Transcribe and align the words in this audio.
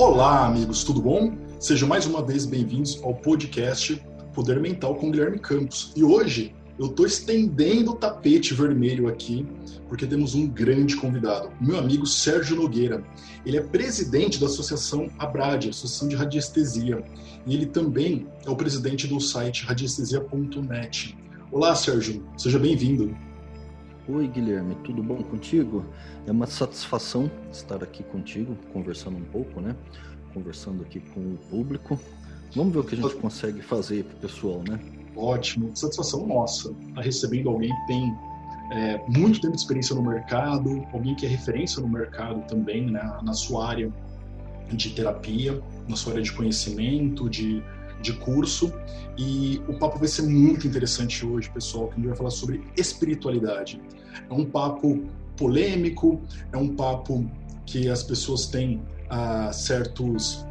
Olá, 0.00 0.46
amigos, 0.46 0.84
tudo 0.84 1.02
bom? 1.02 1.36
Sejam 1.58 1.88
mais 1.88 2.06
uma 2.06 2.24
vez 2.24 2.46
bem-vindos 2.46 3.02
ao 3.02 3.16
podcast 3.16 4.00
Poder 4.32 4.60
Mental 4.60 4.94
com 4.94 5.10
Guilherme 5.10 5.40
Campos. 5.40 5.92
E 5.96 6.04
hoje 6.04 6.54
eu 6.78 6.86
estou 6.86 7.04
estendendo 7.04 7.90
o 7.90 7.96
tapete 7.96 8.54
vermelho 8.54 9.08
aqui, 9.08 9.44
porque 9.88 10.06
temos 10.06 10.36
um 10.36 10.46
grande 10.46 10.94
convidado, 10.94 11.50
meu 11.60 11.76
amigo 11.76 12.06
Sérgio 12.06 12.54
Nogueira. 12.54 13.02
Ele 13.44 13.56
é 13.56 13.60
presidente 13.60 14.38
da 14.38 14.46
Associação 14.46 15.08
Abrade, 15.18 15.70
Associação 15.70 16.06
de 16.06 16.14
Radiestesia, 16.14 17.04
e 17.44 17.52
ele 17.52 17.66
também 17.66 18.28
é 18.46 18.50
o 18.50 18.54
presidente 18.54 19.08
do 19.08 19.18
site 19.18 19.64
radiestesia.net. 19.64 21.18
Olá, 21.50 21.74
Sérgio, 21.74 22.24
seja 22.36 22.60
bem-vindo. 22.60 23.16
Oi, 24.10 24.26
Guilherme, 24.26 24.74
tudo 24.84 25.02
bom 25.02 25.22
contigo? 25.22 25.84
É 26.26 26.32
uma 26.32 26.46
satisfação 26.46 27.30
estar 27.52 27.84
aqui 27.84 28.02
contigo, 28.02 28.56
conversando 28.72 29.18
um 29.18 29.24
pouco, 29.24 29.60
né? 29.60 29.76
Conversando 30.32 30.82
aqui 30.82 30.98
com 30.98 31.20
o 31.20 31.38
público. 31.50 32.00
Vamos 32.56 32.72
ver 32.72 32.78
o 32.78 32.84
que 32.84 32.94
a 32.94 32.98
gente 32.98 33.16
consegue 33.16 33.60
fazer 33.60 34.04
para 34.04 34.16
o 34.16 34.20
pessoal, 34.20 34.62
né? 34.66 34.80
Ótimo, 35.14 35.76
satisfação 35.76 36.26
nossa. 36.26 36.74
Tá 36.94 37.02
recebendo 37.02 37.50
alguém 37.50 37.68
que 37.68 37.86
tem 37.86 38.16
é, 38.72 39.04
muito 39.08 39.42
tempo 39.42 39.54
de 39.54 39.60
experiência 39.60 39.94
no 39.94 40.02
mercado, 40.02 40.86
alguém 40.90 41.14
que 41.14 41.26
é 41.26 41.28
referência 41.28 41.82
no 41.82 41.88
mercado 41.88 42.40
também, 42.48 42.90
né? 42.90 43.18
Na 43.22 43.34
sua 43.34 43.68
área 43.68 43.92
de 44.72 44.88
terapia, 44.88 45.62
na 45.86 45.96
sua 45.96 46.12
área 46.12 46.22
de 46.22 46.32
conhecimento, 46.32 47.28
de, 47.28 47.62
de 48.00 48.14
curso. 48.14 48.72
E 49.18 49.60
o 49.68 49.78
papo 49.78 49.98
vai 49.98 50.08
ser 50.08 50.22
muito 50.22 50.66
interessante 50.66 51.26
hoje, 51.26 51.50
pessoal, 51.50 51.88
que 51.88 51.92
a 51.92 51.96
gente 51.96 52.06
vai 52.06 52.16
falar 52.16 52.30
sobre 52.30 52.64
espiritualidade. 52.74 53.78
É 54.28 54.32
um 54.32 54.44
papo 54.44 55.04
polêmico, 55.36 56.20
é 56.52 56.56
um 56.56 56.74
papo 56.74 57.28
que 57.64 57.88
as 57.88 58.02
pessoas 58.02 58.46
têm 58.46 58.82
ah, 59.08 59.52
certos, 59.52 60.44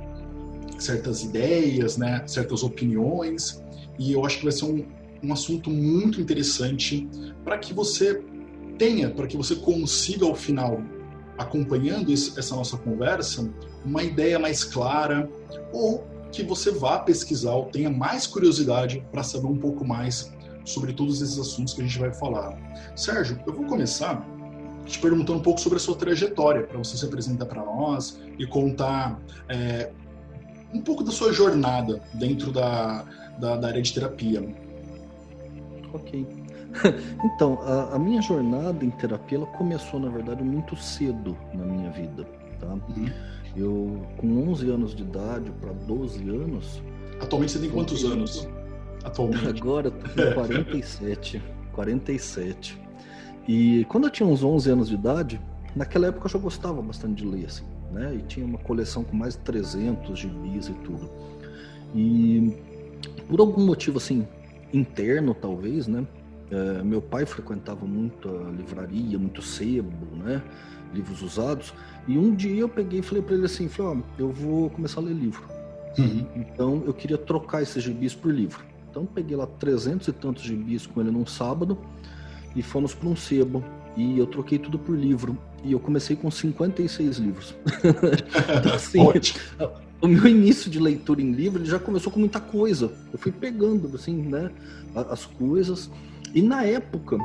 certas 0.79 1.23
ideias, 1.23 1.97
né, 1.97 2.23
certas 2.25 2.63
opiniões, 2.63 3.63
e 3.99 4.13
eu 4.13 4.25
acho 4.25 4.37
que 4.37 4.43
vai 4.43 4.51
ser 4.51 4.65
um, 4.65 4.85
um 5.23 5.33
assunto 5.33 5.69
muito 5.69 6.21
interessante 6.21 7.07
para 7.43 7.57
que 7.57 7.73
você 7.73 8.21
tenha, 8.77 9.09
para 9.09 9.27
que 9.27 9.35
você 9.35 9.55
consiga 9.55 10.25
ao 10.25 10.35
final, 10.35 10.81
acompanhando 11.37 12.11
esse, 12.11 12.37
essa 12.37 12.55
nossa 12.55 12.77
conversa, 12.77 13.49
uma 13.83 14.03
ideia 14.03 14.39
mais 14.39 14.63
clara 14.63 15.29
ou 15.71 16.05
que 16.31 16.43
você 16.43 16.71
vá 16.71 16.99
pesquisar 16.99 17.53
ou 17.53 17.65
tenha 17.65 17.89
mais 17.89 18.27
curiosidade 18.27 19.03
para 19.11 19.23
saber 19.23 19.47
um 19.47 19.57
pouco 19.57 19.85
mais 19.85 20.31
sobre 20.67 20.93
todos 20.93 21.21
esses 21.21 21.39
assuntos 21.39 21.73
que 21.73 21.81
a 21.81 21.85
gente 21.85 21.97
vai 21.97 22.13
falar. 22.13 22.57
Sérgio, 22.95 23.39
eu 23.47 23.53
vou 23.53 23.65
começar 23.65 24.25
te 24.85 24.99
perguntando 24.99 25.39
um 25.39 25.41
pouco 25.41 25.59
sobre 25.59 25.77
a 25.77 25.79
sua 25.79 25.95
trajetória, 25.95 26.63
para 26.63 26.77
você 26.77 26.97
se 26.97 27.05
apresentar 27.05 27.45
para 27.45 27.63
nós 27.63 28.19
e 28.37 28.45
contar 28.47 29.19
é, 29.49 29.91
um 30.73 30.81
pouco 30.81 31.03
da 31.03 31.11
sua 31.11 31.33
jornada 31.33 32.01
dentro 32.13 32.51
da, 32.51 33.03
da, 33.39 33.57
da 33.57 33.67
área 33.67 33.81
de 33.81 33.93
terapia. 33.93 34.47
Ok. 35.93 36.25
então, 37.23 37.59
a, 37.63 37.95
a, 37.95 37.99
minha 37.99 38.21
jornada 38.21 38.83
em 38.83 38.89
terapia 38.91 39.37
ela 39.37 39.47
começou, 39.47 39.99
na 39.99 40.09
verdade, 40.09 40.43
muito 40.43 40.75
cedo 40.75 41.37
na 41.53 41.65
minha 41.65 41.91
vida. 41.91 42.25
Tá? 42.59 42.67
Uhum. 42.67 43.09
Eu, 43.55 44.07
com 44.17 44.51
11 44.51 44.69
anos 44.69 44.95
de 44.95 45.03
idade 45.03 45.51
para 45.59 45.73
12 45.73 46.29
anos. 46.29 46.81
Atualmente 47.19 47.53
você 47.53 47.59
tem 47.59 47.69
quantos 47.69 48.03
anos? 48.05 48.47
Atualmente? 49.07 49.47
Agora 49.47 49.87
eu 49.87 49.91
tô 49.91 50.09
com 50.09 50.33
47. 50.35 51.41
47. 51.73 52.79
E 53.47 53.85
quando 53.85 54.05
eu 54.05 54.09
tinha 54.09 54.27
uns 54.27 54.43
11 54.43 54.69
anos 54.69 54.89
de 54.89 54.95
idade, 54.95 55.39
naquela 55.75 56.07
época 56.07 56.25
eu 56.25 56.31
já 56.31 56.39
gostava 56.39 56.81
bastante 56.81 57.23
de 57.23 57.25
ler, 57.25 57.45
assim, 57.45 57.65
né? 57.91 58.15
E 58.15 58.21
tinha 58.23 58.45
uma 58.45 58.57
coleção 58.57 59.03
com 59.03 59.15
mais 59.15 59.35
de 59.35 59.39
300 59.39 60.19
gibis 60.19 60.67
e 60.67 60.73
tudo. 60.73 61.09
E 61.95 62.53
por 63.27 63.39
algum 63.39 63.65
motivo, 63.65 63.97
assim, 63.97 64.27
interno 64.73 65.33
talvez, 65.33 65.87
né? 65.87 66.05
É, 66.49 66.83
meu 66.83 67.01
pai 67.01 67.25
frequentava 67.25 67.85
muito 67.85 68.29
a 68.29 68.51
livraria, 68.51 69.17
muito 69.17 69.41
sebo, 69.41 70.15
né? 70.15 70.41
Livros 70.93 71.21
usados. 71.21 71.73
E 72.07 72.17
um 72.17 72.33
dia 72.35 72.61
eu 72.61 72.69
peguei 72.69 72.99
e 72.99 73.03
falei 73.03 73.21
para 73.21 73.35
ele 73.35 73.45
assim, 73.45 73.69
falei, 73.69 74.01
ó, 74.01 74.21
eu 74.21 74.31
vou 74.31 74.69
começar 74.69 74.99
a 74.99 75.03
ler 75.03 75.13
livro. 75.13 75.43
Uhum. 75.97 76.25
Então 76.35 76.83
eu 76.85 76.93
queria 76.93 77.17
trocar 77.17 77.61
esses 77.61 77.83
gibis 77.83 78.13
por 78.13 78.33
livro. 78.33 78.63
Então 78.97 79.05
peguei 79.05 79.37
lá 79.37 79.45
300 79.45 80.07
e 80.07 80.11
tantos 80.11 80.43
gibis 80.43 80.87
com 80.87 80.99
ele 80.99 81.11
num 81.11 81.23
sábado 81.23 81.77
e 82.55 82.63
fomos 82.63 82.95
para 82.95 83.07
um 83.07 83.15
sebo. 83.15 83.63
E 83.95 84.17
eu 84.17 84.25
troquei 84.25 84.57
tudo 84.57 84.79
por 84.79 84.97
livro. 84.97 85.37
E 85.63 85.71
eu 85.71 85.79
comecei 85.79 86.15
com 86.15 86.31
56 86.31 87.17
livros. 87.17 87.53
então, 88.57 88.73
assim, 88.73 88.99
o 90.01 90.07
meu 90.07 90.25
início 90.27 90.69
de 90.71 90.79
leitura 90.79 91.21
em 91.21 91.31
livro 91.31 91.61
ele 91.61 91.69
já 91.69 91.77
começou 91.77 92.11
com 92.11 92.19
muita 92.19 92.39
coisa. 92.39 92.91
Eu 93.13 93.19
fui 93.19 93.31
pegando, 93.31 93.95
assim, 93.95 94.15
né, 94.15 94.49
as 94.95 95.27
coisas. 95.27 95.91
E 96.33 96.41
na 96.41 96.63
época, 96.63 97.19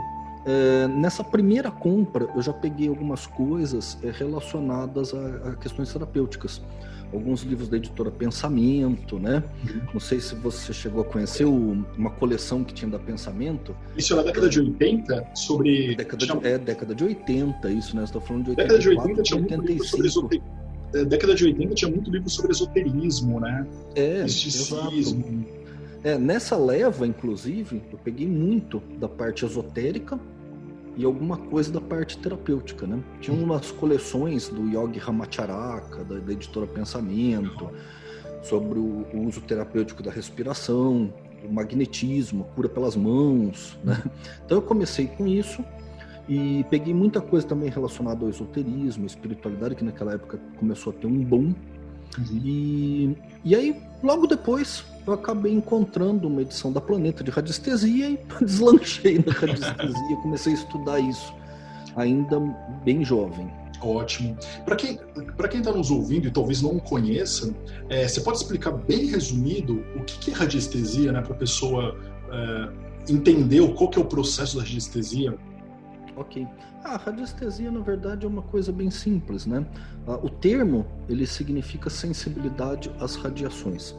é, 0.45 0.87
nessa 0.89 1.25
primeira 1.25 1.71
compra, 1.71 2.29
eu 2.35 2.43
já 2.43 2.53
peguei 2.53 2.89
algumas 2.89 3.27
coisas 3.27 3.97
é, 4.03 4.11
relacionadas 4.11 5.15
a, 5.15 5.51
a 5.51 5.57
questões 5.57 5.91
terapêuticas 5.91 6.61
alguns 7.13 7.43
livros 7.43 7.69
da 7.69 7.77
editora 7.77 8.11
Pensamento, 8.11 9.19
né? 9.19 9.43
Uhum. 9.65 9.81
Não 9.95 10.01
sei 10.01 10.21
se 10.21 10.35
você 10.35 10.73
chegou 10.73 11.03
a 11.03 11.05
conhecer 11.05 11.45
o, 11.45 11.85
uma 11.97 12.11
coleção 12.11 12.65
que 12.65 12.73
tinha 12.73 12.91
da 12.91 12.99
Pensamento. 12.99 13.77
Isso 13.97 14.13
é 14.15 14.17
na 14.17 14.23
década 14.23 14.49
de 14.49 14.61
80? 14.61 15.31
Sobre. 15.35 15.95
Década 15.97 16.27
de, 16.27 16.47
é, 16.47 16.59
década 16.59 16.95
de 16.95 17.05
80, 17.05 17.71
isso, 17.71 17.97
né? 17.97 18.03
Você 18.03 18.17
está 18.17 18.21
falando 18.21 18.45
de 18.45 18.51
80. 18.51 18.63
Década 18.63 18.79
de 18.79 18.89
80 18.89 19.23
tinha 19.23 19.41
85. 19.41 19.97
muito 19.97 20.11
sobre. 20.11 20.43
É, 20.95 21.05
década 21.05 21.35
de 21.35 21.45
80 21.45 21.75
tinha 21.75 21.91
muito 21.91 22.11
livro 22.11 22.29
sobre 22.29 22.53
esoterismo, 22.53 23.41
né? 23.41 23.67
É, 23.95 24.23
Misticismo. 24.25 25.47
É, 26.05 26.19
nessa 26.19 26.57
leva, 26.57 27.07
inclusive, 27.07 27.81
eu 27.93 27.99
peguei 27.99 28.27
muito 28.27 28.83
da 28.99 29.09
parte 29.09 29.45
esotérica 29.45 30.19
e 30.97 31.05
alguma 31.05 31.37
coisa 31.37 31.73
da 31.73 31.81
parte 31.81 32.19
terapêutica, 32.19 32.87
né? 32.87 33.03
Tinha 33.21 33.37
umas 33.37 33.71
coleções 33.71 34.49
do 34.49 34.69
Yogi 34.69 34.99
Ramacharaka, 34.99 36.05
da, 36.05 36.19
da 36.19 36.33
editora 36.33 36.67
Pensamento, 36.67 37.71
sobre 38.43 38.79
o, 38.79 39.07
o, 39.13 39.27
uso 39.27 39.41
terapêutico 39.41 40.03
da 40.03 40.11
respiração, 40.11 41.13
o 41.45 41.53
magnetismo, 41.53 42.45
cura 42.55 42.69
pelas 42.69 42.97
mãos, 42.97 43.79
né? 43.83 44.03
Então 44.45 44.59
eu 44.59 44.63
comecei 44.63 45.07
com 45.07 45.27
isso 45.27 45.65
e 46.29 46.65
peguei 46.71 46.95
muita 46.95 47.21
coisa 47.21 47.47
também 47.47 47.71
relacionada 47.71 48.25
ao 48.25 48.31
esoterismo, 48.31 49.07
espiritualidade, 49.07 49.75
que 49.75 49.85
naquela 49.85 50.15
época 50.15 50.39
começou 50.57 50.93
a 50.93 50.97
ter 50.97 51.07
um 51.07 51.25
boom. 51.25 51.55
Uhum. 52.19 52.41
E, 52.45 53.17
e 53.45 53.55
aí, 53.55 53.83
logo 54.03 54.27
depois, 54.27 54.85
eu 55.07 55.13
acabei 55.13 55.53
encontrando 55.53 56.29
uma 56.29 56.43
edição 56.43 56.73
da 56.73 56.81
Planeta 56.81 57.25
de 57.25 57.31
Radiestesia 57.31 58.11
e 58.11 58.21
deslanchei 58.45 59.23
na 59.25 59.33
radiestesia, 59.33 60.17
comecei 60.23 60.53
a 60.53 60.57
estudar 60.57 61.01
isso, 61.01 61.35
ainda 61.97 62.39
bem 62.85 63.05
jovem. 63.05 63.51
Ótimo. 63.81 64.37
Para 64.65 64.77
quem 64.77 64.97
para 65.37 65.49
quem 65.49 65.59
está 65.59 65.73
nos 65.73 65.91
ouvindo 65.91 66.29
e 66.29 66.31
talvez 66.31 66.63
não 66.63 66.79
conheça, 66.79 67.53
é, 67.89 68.07
você 68.07 68.21
pode 68.21 68.39
explicar 68.39 68.71
bem 68.71 69.07
resumido 69.07 69.85
o 69.97 70.05
que, 70.05 70.19
que 70.19 70.31
é 70.31 70.35
radiestesia, 70.35 71.11
né, 71.11 71.21
para 71.21 71.33
a 71.33 71.37
pessoa 71.37 71.99
é, 72.31 73.13
entender 73.13 73.61
qual 73.75 73.91
que 73.91 73.99
é 73.99 74.03
o 74.03 74.05
processo 74.05 74.57
da 74.57 74.63
radiestesia? 74.63 75.37
Ok. 76.17 76.47
A 76.85 76.97
radiestesia, 76.97 77.71
na 77.71 77.81
verdade, 77.81 78.27
é 78.27 78.29
uma 78.29 78.43
coisa 78.43 78.71
bem 78.71 78.91
simples, 78.91 79.47
né? 79.47 79.65
Ah, 80.07 80.19
o 80.23 80.29
termo 80.29 80.87
ele 81.09 81.27
significa 81.27 81.89
sensibilidade 81.89 82.91
às 83.01 83.17
radiações. 83.17 83.95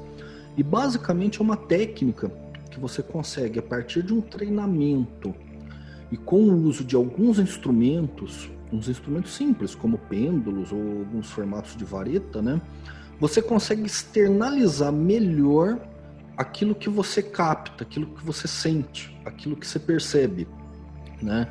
E 0.55 0.61
basicamente 0.61 1.39
é 1.39 1.43
uma 1.43 1.57
técnica 1.57 2.31
que 2.69 2.79
você 2.79 3.01
consegue, 3.01 3.59
a 3.59 3.63
partir 3.63 4.03
de 4.03 4.13
um 4.13 4.21
treinamento 4.21 5.33
e 6.11 6.17
com 6.17 6.41
o 6.41 6.63
uso 6.63 6.83
de 6.83 6.95
alguns 6.95 7.39
instrumentos, 7.39 8.49
uns 8.71 8.87
instrumentos 8.87 9.33
simples, 9.33 9.73
como 9.73 9.97
pêndulos 9.97 10.71
ou 10.71 10.79
alguns 10.79 11.31
formatos 11.31 11.75
de 11.75 11.83
vareta, 11.83 12.41
né? 12.41 12.61
Você 13.19 13.41
consegue 13.41 13.85
externalizar 13.85 14.91
melhor 14.91 15.79
aquilo 16.35 16.75
que 16.75 16.89
você 16.89 17.21
capta, 17.21 17.83
aquilo 17.83 18.07
que 18.07 18.25
você 18.25 18.47
sente, 18.47 19.15
aquilo 19.23 19.55
que 19.55 19.65
você 19.65 19.79
percebe, 19.79 20.47
né? 21.21 21.47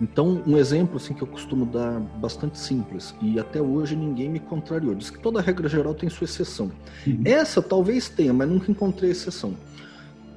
Então, 0.00 0.42
um 0.46 0.56
exemplo 0.56 0.96
assim 0.96 1.12
que 1.12 1.22
eu 1.22 1.26
costumo 1.26 1.66
dar 1.66 2.00
bastante 2.00 2.58
simples 2.58 3.14
e 3.20 3.38
até 3.38 3.60
hoje 3.60 3.94
ninguém 3.94 4.30
me 4.30 4.40
contrariou. 4.40 4.94
Diz 4.94 5.10
que 5.10 5.18
toda 5.18 5.42
regra 5.42 5.68
geral 5.68 5.94
tem 5.94 6.08
sua 6.08 6.24
exceção. 6.24 6.70
Uhum. 7.06 7.20
Essa 7.24 7.60
talvez 7.60 8.08
tenha, 8.08 8.32
mas 8.32 8.48
nunca 8.48 8.70
encontrei 8.70 9.10
exceção. 9.10 9.54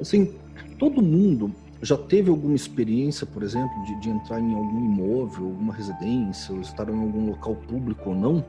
Assim, 0.02 0.34
todo 0.78 1.02
mundo 1.02 1.54
já 1.82 1.98
teve 1.98 2.30
alguma 2.30 2.56
experiência, 2.56 3.26
por 3.26 3.42
exemplo, 3.42 3.74
de, 3.86 4.02
de 4.02 4.10
entrar 4.10 4.40
em 4.40 4.54
algum 4.54 4.84
imóvel, 4.84 5.46
alguma 5.46 5.74
residência, 5.74 6.54
ou 6.54 6.62
estar 6.62 6.90
em 6.90 7.00
algum 7.00 7.30
local 7.30 7.56
público 7.56 8.10
ou 8.10 8.16
não, 8.16 8.46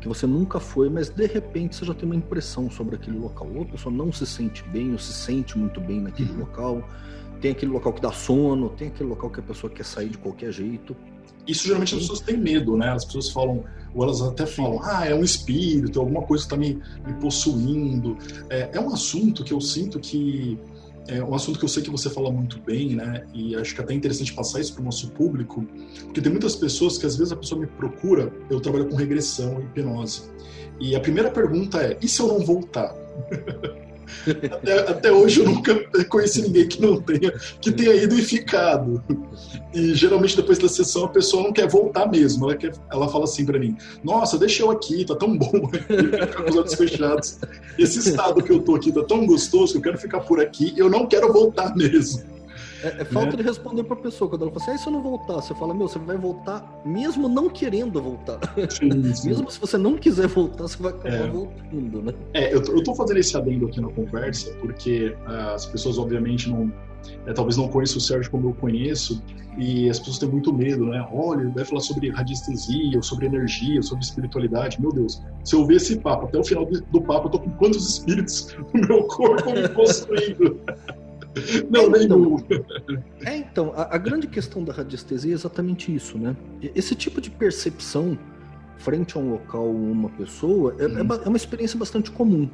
que 0.00 0.08
você 0.08 0.26
nunca 0.26 0.60
foi, 0.60 0.88
mas 0.90 1.08
de 1.08 1.26
repente 1.26 1.76
você 1.76 1.84
já 1.84 1.94
tem 1.94 2.06
uma 2.06 2.16
impressão 2.16 2.70
sobre 2.70 2.96
aquele 2.96 3.18
local. 3.18 3.48
Ou 3.54 3.62
a 3.62 3.66
pessoa 3.66 3.94
não 3.94 4.12
se 4.12 4.26
sente 4.26 4.62
bem, 4.64 4.92
ou 4.92 4.98
se 4.98 5.14
sente 5.14 5.56
muito 5.56 5.80
bem 5.80 6.00
naquele 6.00 6.32
uhum. 6.32 6.40
local 6.40 6.84
tem 7.40 7.52
aquele 7.52 7.72
local 7.72 7.92
que 7.92 8.00
dá 8.00 8.12
sono, 8.12 8.70
tem 8.70 8.88
aquele 8.88 9.08
local 9.08 9.30
que 9.30 9.40
a 9.40 9.42
pessoa 9.42 9.72
quer 9.72 9.84
sair 9.84 10.08
de 10.08 10.18
qualquer 10.18 10.52
jeito. 10.52 10.96
Isso 11.46 11.64
geralmente 11.64 11.94
as 11.94 12.02
pessoas 12.02 12.20
têm 12.20 12.36
medo, 12.36 12.76
né? 12.76 12.90
As 12.90 13.04
pessoas 13.04 13.30
falam, 13.30 13.64
ou 13.94 14.04
elas 14.04 14.20
até 14.20 14.44
falam, 14.44 14.80
ah, 14.82 15.06
é 15.06 15.14
um 15.14 15.24
espírito, 15.24 15.98
alguma 15.98 16.22
coisa 16.22 16.44
está 16.44 16.56
me, 16.56 16.74
me 17.06 17.14
possuindo. 17.20 18.18
É, 18.50 18.70
é 18.74 18.80
um 18.80 18.92
assunto 18.92 19.42
que 19.42 19.52
eu 19.52 19.60
sinto 19.60 19.98
que 19.98 20.58
é 21.08 21.24
um 21.24 21.34
assunto 21.34 21.58
que 21.58 21.64
eu 21.64 21.68
sei 21.68 21.82
que 21.82 21.90
você 21.90 22.10
fala 22.10 22.30
muito 22.30 22.60
bem, 22.60 22.94
né? 22.94 23.24
E 23.32 23.56
acho 23.56 23.74
que 23.74 23.80
é 23.80 23.84
até 23.84 23.94
interessante 23.94 24.34
passar 24.34 24.60
isso 24.60 24.74
para 24.74 24.82
o 24.82 24.84
nosso 24.84 25.10
público, 25.12 25.66
porque 26.04 26.20
tem 26.20 26.30
muitas 26.30 26.54
pessoas 26.54 26.98
que 26.98 27.06
às 27.06 27.16
vezes 27.16 27.32
a 27.32 27.36
pessoa 27.36 27.58
me 27.58 27.66
procura, 27.66 28.30
eu 28.50 28.60
trabalho 28.60 28.86
com 28.88 28.94
regressão 28.94 29.58
e 29.58 29.64
hipnose. 29.64 30.24
E 30.78 30.94
a 30.94 31.00
primeira 31.00 31.30
pergunta 31.30 31.78
é: 31.78 31.96
e 32.02 32.06
se 32.06 32.20
eu 32.20 32.28
não 32.28 32.40
voltar? 32.40 32.94
Até, 34.52 34.78
até, 34.90 35.12
hoje 35.12 35.40
eu 35.40 35.46
nunca 35.46 35.74
conheci 36.08 36.42
ninguém 36.42 36.66
que 36.68 36.80
não 36.80 37.00
tenha, 37.00 37.32
que 37.60 37.70
tenha 37.70 37.94
ido 37.94 38.18
e 38.18 38.22
ficado. 38.22 39.02
E 39.74 39.94
geralmente 39.94 40.36
depois 40.36 40.58
da 40.58 40.68
sessão 40.68 41.04
a 41.04 41.08
pessoa 41.08 41.42
não 41.42 41.52
quer 41.52 41.68
voltar 41.68 42.06
mesmo. 42.10 42.46
Ela, 42.46 42.56
quer, 42.56 42.72
ela 42.90 43.08
fala 43.08 43.24
assim 43.24 43.44
para 43.44 43.58
mim: 43.58 43.76
Nossa, 44.02 44.38
deixa 44.38 44.62
eu 44.62 44.70
aqui, 44.70 45.04
tá 45.04 45.14
tão 45.14 45.36
bom 45.36 45.68
aqui, 45.72 46.34
com 46.36 46.50
os 46.50 46.56
olhos 46.56 46.74
fechados. 46.74 47.38
Esse 47.78 47.98
estado 47.98 48.42
que 48.42 48.52
eu 48.52 48.60
tô 48.60 48.74
aqui 48.74 48.92
tá 48.92 49.02
tão 49.04 49.26
gostoso 49.26 49.72
que 49.72 49.78
eu 49.78 49.82
quero 49.82 49.98
ficar 49.98 50.20
por 50.20 50.40
aqui 50.40 50.72
eu 50.76 50.88
não 50.88 51.06
quero 51.06 51.32
voltar 51.32 51.74
mesmo. 51.76 52.37
É, 52.82 53.02
é 53.02 53.04
falta 53.04 53.30
né? 53.30 53.36
de 53.36 53.42
responder 53.42 53.84
pra 53.84 53.96
pessoa. 53.96 54.30
Quando 54.30 54.42
ela 54.42 54.50
fala 54.52 54.62
assim, 54.62 54.72
ah, 54.72 54.78
se 54.78 54.86
eu 54.86 54.92
não 54.92 55.02
voltar, 55.02 55.34
você 55.34 55.54
fala, 55.54 55.74
meu, 55.74 55.88
você 55.88 55.98
vai 55.98 56.16
voltar 56.16 56.82
mesmo 56.84 57.28
não 57.28 57.48
querendo 57.48 58.00
voltar. 58.00 58.38
Sim, 58.70 58.90
sim. 59.14 59.28
mesmo 59.28 59.50
se 59.50 59.60
você 59.60 59.76
não 59.76 59.96
quiser 59.96 60.28
voltar, 60.28 60.64
você 60.64 60.82
vai 60.82 60.92
acabar 60.92 61.14
é. 61.14 61.30
voltando, 61.30 62.02
né? 62.02 62.14
É, 62.34 62.54
eu, 62.54 62.62
eu 62.62 62.82
tô 62.82 62.94
fazendo 62.94 63.18
esse 63.18 63.36
adendo 63.36 63.66
aqui 63.66 63.80
na 63.80 63.88
conversa, 63.88 64.50
porque 64.60 65.16
uh, 65.26 65.54
as 65.54 65.66
pessoas, 65.66 65.98
obviamente, 65.98 66.50
não. 66.50 66.72
É, 67.26 67.32
talvez 67.32 67.56
não 67.56 67.68
conheçam 67.68 67.98
o 67.98 68.00
Sérgio 68.00 68.30
como 68.30 68.50
eu 68.50 68.54
conheço, 68.54 69.22
e 69.58 69.90
as 69.90 69.98
pessoas 69.98 70.18
têm 70.18 70.28
muito 70.28 70.52
medo, 70.52 70.86
né? 70.86 71.06
Olha, 71.12 71.42
ele 71.42 71.50
vai 71.50 71.64
falar 71.64 71.80
sobre 71.80 72.10
radiestesia, 72.10 72.96
ou 72.96 73.02
sobre 73.02 73.26
energia, 73.26 73.82
sobre 73.82 74.04
espiritualidade. 74.04 74.80
Meu 74.80 74.92
Deus, 74.92 75.20
se 75.44 75.54
eu 75.54 75.66
ver 75.66 75.76
esse 75.76 75.96
papo, 75.98 76.26
até 76.26 76.38
o 76.38 76.44
final 76.44 76.64
do 76.64 77.00
papo, 77.02 77.26
eu 77.26 77.30
tô 77.32 77.40
com 77.40 77.50
quantos 77.52 77.88
espíritos 77.88 78.56
no 78.72 78.86
meu 78.86 79.04
corpo 79.04 79.52
me 79.52 79.68
possuindo? 79.68 80.60
Não, 81.70 81.90
nem 81.90 82.04
então, 82.04 82.44
É, 83.24 83.36
então, 83.36 83.72
a, 83.74 83.94
a, 83.94 83.98
grande 83.98 84.26
questão 84.26 84.64
da 84.64 84.72
radiestesia 84.72 85.32
é 85.32 85.34
exatamente 85.34 85.94
isso, 85.94 86.18
né? 86.18 86.36
Esse 86.74 86.94
tipo 86.94 87.20
de 87.20 87.30
percepção 87.30 88.18
frente 88.78 89.16
a 89.16 89.20
um 89.20 89.30
local 89.32 89.66
ou 89.66 89.74
uma 89.74 90.08
pessoa 90.10 90.74
é, 90.78 90.86
hum. 90.86 90.98
é, 90.98 91.24
é 91.24 91.28
uma 91.28 91.36
experiência 91.36 91.78
bastante 91.78 92.10
comum. 92.10 92.48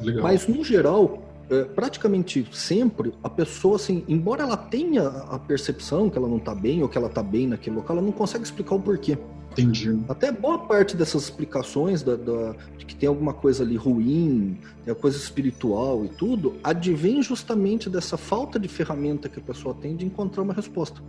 Legal. 0.00 0.22
Mas, 0.22 0.46
no 0.46 0.64
geral, 0.64 1.22
é, 1.50 1.64
praticamente 1.64 2.46
sempre, 2.52 3.12
a 3.22 3.28
pessoa, 3.28 3.76
assim, 3.76 4.04
embora 4.08 4.42
ela 4.42 4.56
tenha 4.56 5.06
a 5.06 5.38
percepção 5.38 6.08
que 6.08 6.16
ela 6.16 6.28
não 6.28 6.38
está 6.38 6.54
bem 6.54 6.82
ou 6.82 6.88
que 6.88 6.96
ela 6.96 7.08
está 7.08 7.22
bem 7.22 7.46
naquele 7.46 7.76
local, 7.76 7.96
ela 7.96 8.04
não 8.04 8.12
consegue 8.12 8.44
explicar 8.44 8.74
o 8.74 8.80
porquê. 8.80 9.18
Entendi. 9.62 9.98
Até 10.08 10.32
boa 10.32 10.58
parte 10.58 10.96
dessas 10.96 11.24
explicações 11.24 12.02
da, 12.02 12.16
da, 12.16 12.54
de 12.76 12.84
que 12.84 12.94
tem 12.94 13.08
alguma 13.08 13.32
coisa 13.32 13.62
ali 13.62 13.76
ruim, 13.76 14.58
tem 14.84 14.92
a 14.92 14.94
coisa 14.94 15.16
espiritual 15.16 16.04
e 16.04 16.08
tudo, 16.08 16.56
advém 16.62 17.22
justamente 17.22 17.88
dessa 17.88 18.16
falta 18.16 18.58
de 18.58 18.68
ferramenta 18.68 19.28
que 19.28 19.38
a 19.38 19.42
pessoa 19.42 19.74
tem 19.74 19.96
de 19.96 20.04
encontrar 20.04 20.42
uma 20.42 20.54
resposta. 20.54 21.00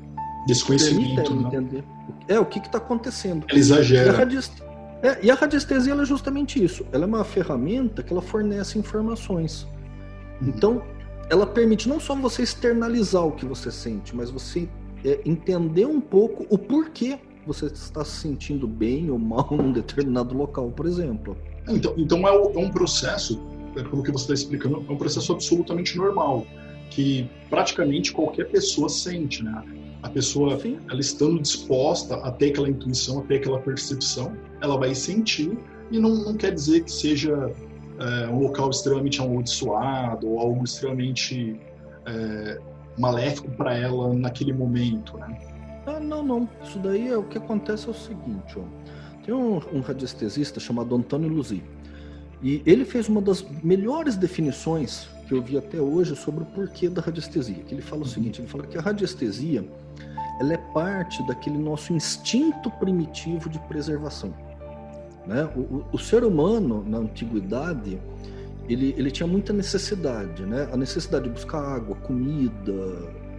Desconhecimento. 0.47 1.35
Né? 1.35 1.47
entender. 1.47 1.83
É, 2.27 2.39
o 2.39 2.45
que 2.45 2.59
está 2.59 2.77
acontecendo. 2.77 3.45
Ela 3.49 3.59
exagera. 3.59 4.05
E 4.05 4.09
a, 4.09 4.13
radiest... 4.17 4.53
é, 5.01 5.25
e 5.25 5.31
a 5.31 5.35
radiestesia 5.35 5.93
é 5.93 6.05
justamente 6.05 6.63
isso. 6.63 6.85
Ela 6.91 7.05
é 7.05 7.07
uma 7.07 7.23
ferramenta 7.23 8.03
que 8.03 8.13
ela 8.13 8.21
fornece 8.21 8.77
informações. 8.77 9.63
Uhum. 10.41 10.49
Então, 10.49 10.83
ela 11.29 11.47
permite 11.47 11.89
não 11.89 11.99
só 11.99 12.15
você 12.15 12.43
externalizar 12.43 13.25
o 13.25 13.31
que 13.31 13.45
você 13.45 13.71
sente, 13.71 14.15
mas 14.15 14.29
você 14.29 14.69
é, 15.03 15.19
entender 15.25 15.85
um 15.85 15.99
pouco 15.99 16.45
o 16.49 16.57
porquê 16.57 17.19
você 17.45 17.67
está 17.67 18.03
se 18.03 18.21
sentindo 18.21 18.67
bem 18.67 19.09
ou 19.09 19.19
mal 19.19 19.47
num 19.51 19.71
determinado 19.71 20.35
local, 20.35 20.71
por 20.71 20.85
exemplo. 20.85 21.37
Então, 21.67 21.93
então 21.97 22.27
é, 22.27 22.31
um 22.57 22.69
processo, 22.69 23.41
é, 23.75 23.83
pelo 23.83 24.03
que 24.03 24.11
você 24.11 24.23
está 24.23 24.33
explicando, 24.33 24.85
é 24.87 24.91
um 24.91 24.97
processo 24.97 25.31
absolutamente 25.33 25.97
normal, 25.97 26.45
que 26.89 27.29
praticamente 27.49 28.11
qualquer 28.11 28.49
pessoa 28.49 28.89
sente, 28.89 29.43
né? 29.43 29.63
A 30.03 30.09
pessoa, 30.09 30.59
Sim. 30.59 30.77
ela 30.87 30.99
estando 30.99 31.41
disposta 31.41 32.15
a 32.17 32.31
ter 32.31 32.49
aquela 32.49 32.69
intuição, 32.69 33.19
a 33.19 33.21
ter 33.23 33.37
aquela 33.37 33.59
percepção, 33.59 34.37
ela 34.61 34.77
vai 34.77 34.93
sentir 34.93 35.57
e 35.91 35.99
não, 35.99 36.13
não 36.15 36.35
quer 36.35 36.53
dizer 36.53 36.83
que 36.83 36.91
seja 36.91 37.51
é, 37.99 38.27
um 38.27 38.39
local 38.39 38.69
extremamente 38.69 39.19
amaldiçoado 39.19 40.27
ou 40.27 40.39
algo 40.39 40.63
extremamente 40.63 41.59
é, 42.05 42.59
maléfico 42.97 43.49
para 43.51 43.75
ela 43.77 44.13
naquele 44.13 44.53
momento, 44.53 45.17
né? 45.17 45.54
Ah, 45.85 45.99
não, 45.99 46.23
não. 46.23 46.49
Isso 46.63 46.79
daí 46.79 47.09
é 47.09 47.17
o 47.17 47.23
que 47.23 47.37
acontece 47.37 47.87
é 47.87 47.91
o 47.91 47.93
seguinte, 47.93 48.57
ó. 48.57 48.63
Tem 49.23 49.33
um, 49.33 49.59
um 49.73 49.81
radiestesista 49.81 50.59
chamado 50.59 50.95
Antônio 50.95 51.29
Luzi. 51.29 51.63
E 52.41 52.61
ele 52.65 52.85
fez 52.85 53.07
uma 53.09 53.21
das 53.21 53.43
melhores 53.63 54.15
definições 54.15 55.07
que 55.27 55.33
eu 55.33 55.41
vi 55.41 55.57
até 55.57 55.79
hoje 55.79 56.15
sobre 56.15 56.43
o 56.43 56.45
porquê 56.45 56.89
da 56.89 57.01
radiestesia. 57.01 57.63
Que 57.63 57.73
ele 57.73 57.81
fala 57.81 58.03
o 58.03 58.05
seguinte, 58.05 58.41
ele 58.41 58.47
fala 58.47 58.67
que 58.67 58.77
a 58.77 58.81
radiestesia 58.81 59.67
ela 60.39 60.53
é 60.53 60.57
parte 60.73 61.25
daquele 61.25 61.57
nosso 61.57 61.93
instinto 61.93 62.69
primitivo 62.71 63.49
de 63.49 63.57
preservação. 63.59 64.33
Né? 65.25 65.49
O, 65.55 65.59
o, 65.59 65.85
o 65.93 65.97
ser 65.97 66.23
humano, 66.23 66.83
na 66.87 66.99
antiguidade, 66.99 67.99
ele, 68.67 68.93
ele 68.97 69.09
tinha 69.09 69.27
muita 69.27 69.53
necessidade, 69.53 70.45
né? 70.45 70.67
A 70.71 70.77
necessidade 70.77 71.25
de 71.25 71.31
buscar 71.31 71.61
água, 71.61 71.95
comida, 71.97 72.73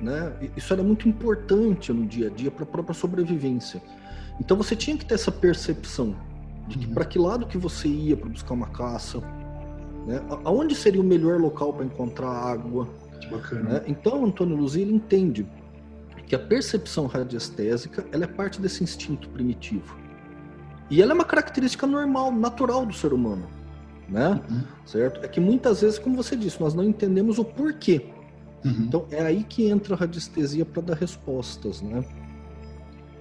né? 0.00 0.32
Isso 0.56 0.72
era 0.72 0.82
muito 0.82 1.08
importante 1.08 1.92
no 1.92 2.06
dia 2.06 2.28
a 2.28 2.30
dia 2.30 2.50
para 2.50 2.64
a 2.64 2.66
própria 2.66 2.94
sobrevivência. 2.94 3.82
Então 4.40 4.56
você 4.56 4.76
tinha 4.76 4.96
que 4.96 5.04
ter 5.04 5.14
essa 5.14 5.32
percepção 5.32 6.14
de 6.68 6.78
que 6.78 6.86
uhum. 6.86 6.94
para 6.94 7.04
que 7.04 7.18
lado 7.18 7.46
que 7.46 7.56
você 7.56 7.88
ia 7.88 8.16
para 8.16 8.28
buscar 8.28 8.54
uma 8.54 8.68
caça, 8.68 9.20
né? 10.06 10.20
Aonde 10.44 10.74
seria 10.74 11.00
o 11.00 11.04
melhor 11.04 11.40
local 11.40 11.72
para 11.72 11.84
encontrar 11.84 12.28
água? 12.28 12.88
Né? 13.52 13.82
Então 13.86 14.24
Antônio 14.24 14.56
Luzi 14.56 14.82
ele 14.82 14.94
entende 14.94 15.46
que 16.26 16.34
a 16.34 16.38
percepção 16.38 17.06
radiestésica 17.06 18.04
ela 18.12 18.24
é 18.24 18.26
parte 18.26 18.60
desse 18.60 18.82
instinto 18.84 19.28
primitivo 19.30 19.96
e 20.90 21.00
ela 21.00 21.12
é 21.12 21.14
uma 21.14 21.24
característica 21.24 21.86
normal, 21.86 22.30
natural 22.30 22.84
do 22.84 22.94
ser 22.94 23.12
humano, 23.12 23.46
né? 24.08 24.40
Uhum. 24.48 24.62
Certo? 24.84 25.24
É 25.24 25.28
que 25.28 25.40
muitas 25.40 25.80
vezes, 25.80 25.98
como 25.98 26.16
você 26.16 26.36
disse, 26.36 26.60
nós 26.60 26.74
não 26.74 26.84
entendemos 26.84 27.38
o 27.38 27.44
porquê 27.44 28.06
Uhum. 28.66 28.84
Então 28.88 29.06
é 29.10 29.22
aí 29.22 29.44
que 29.44 29.66
entra 29.68 29.94
a 29.94 29.98
radiestesia 29.98 30.64
para 30.64 30.82
dar 30.82 30.94
respostas, 30.94 31.80
né? 31.80 32.04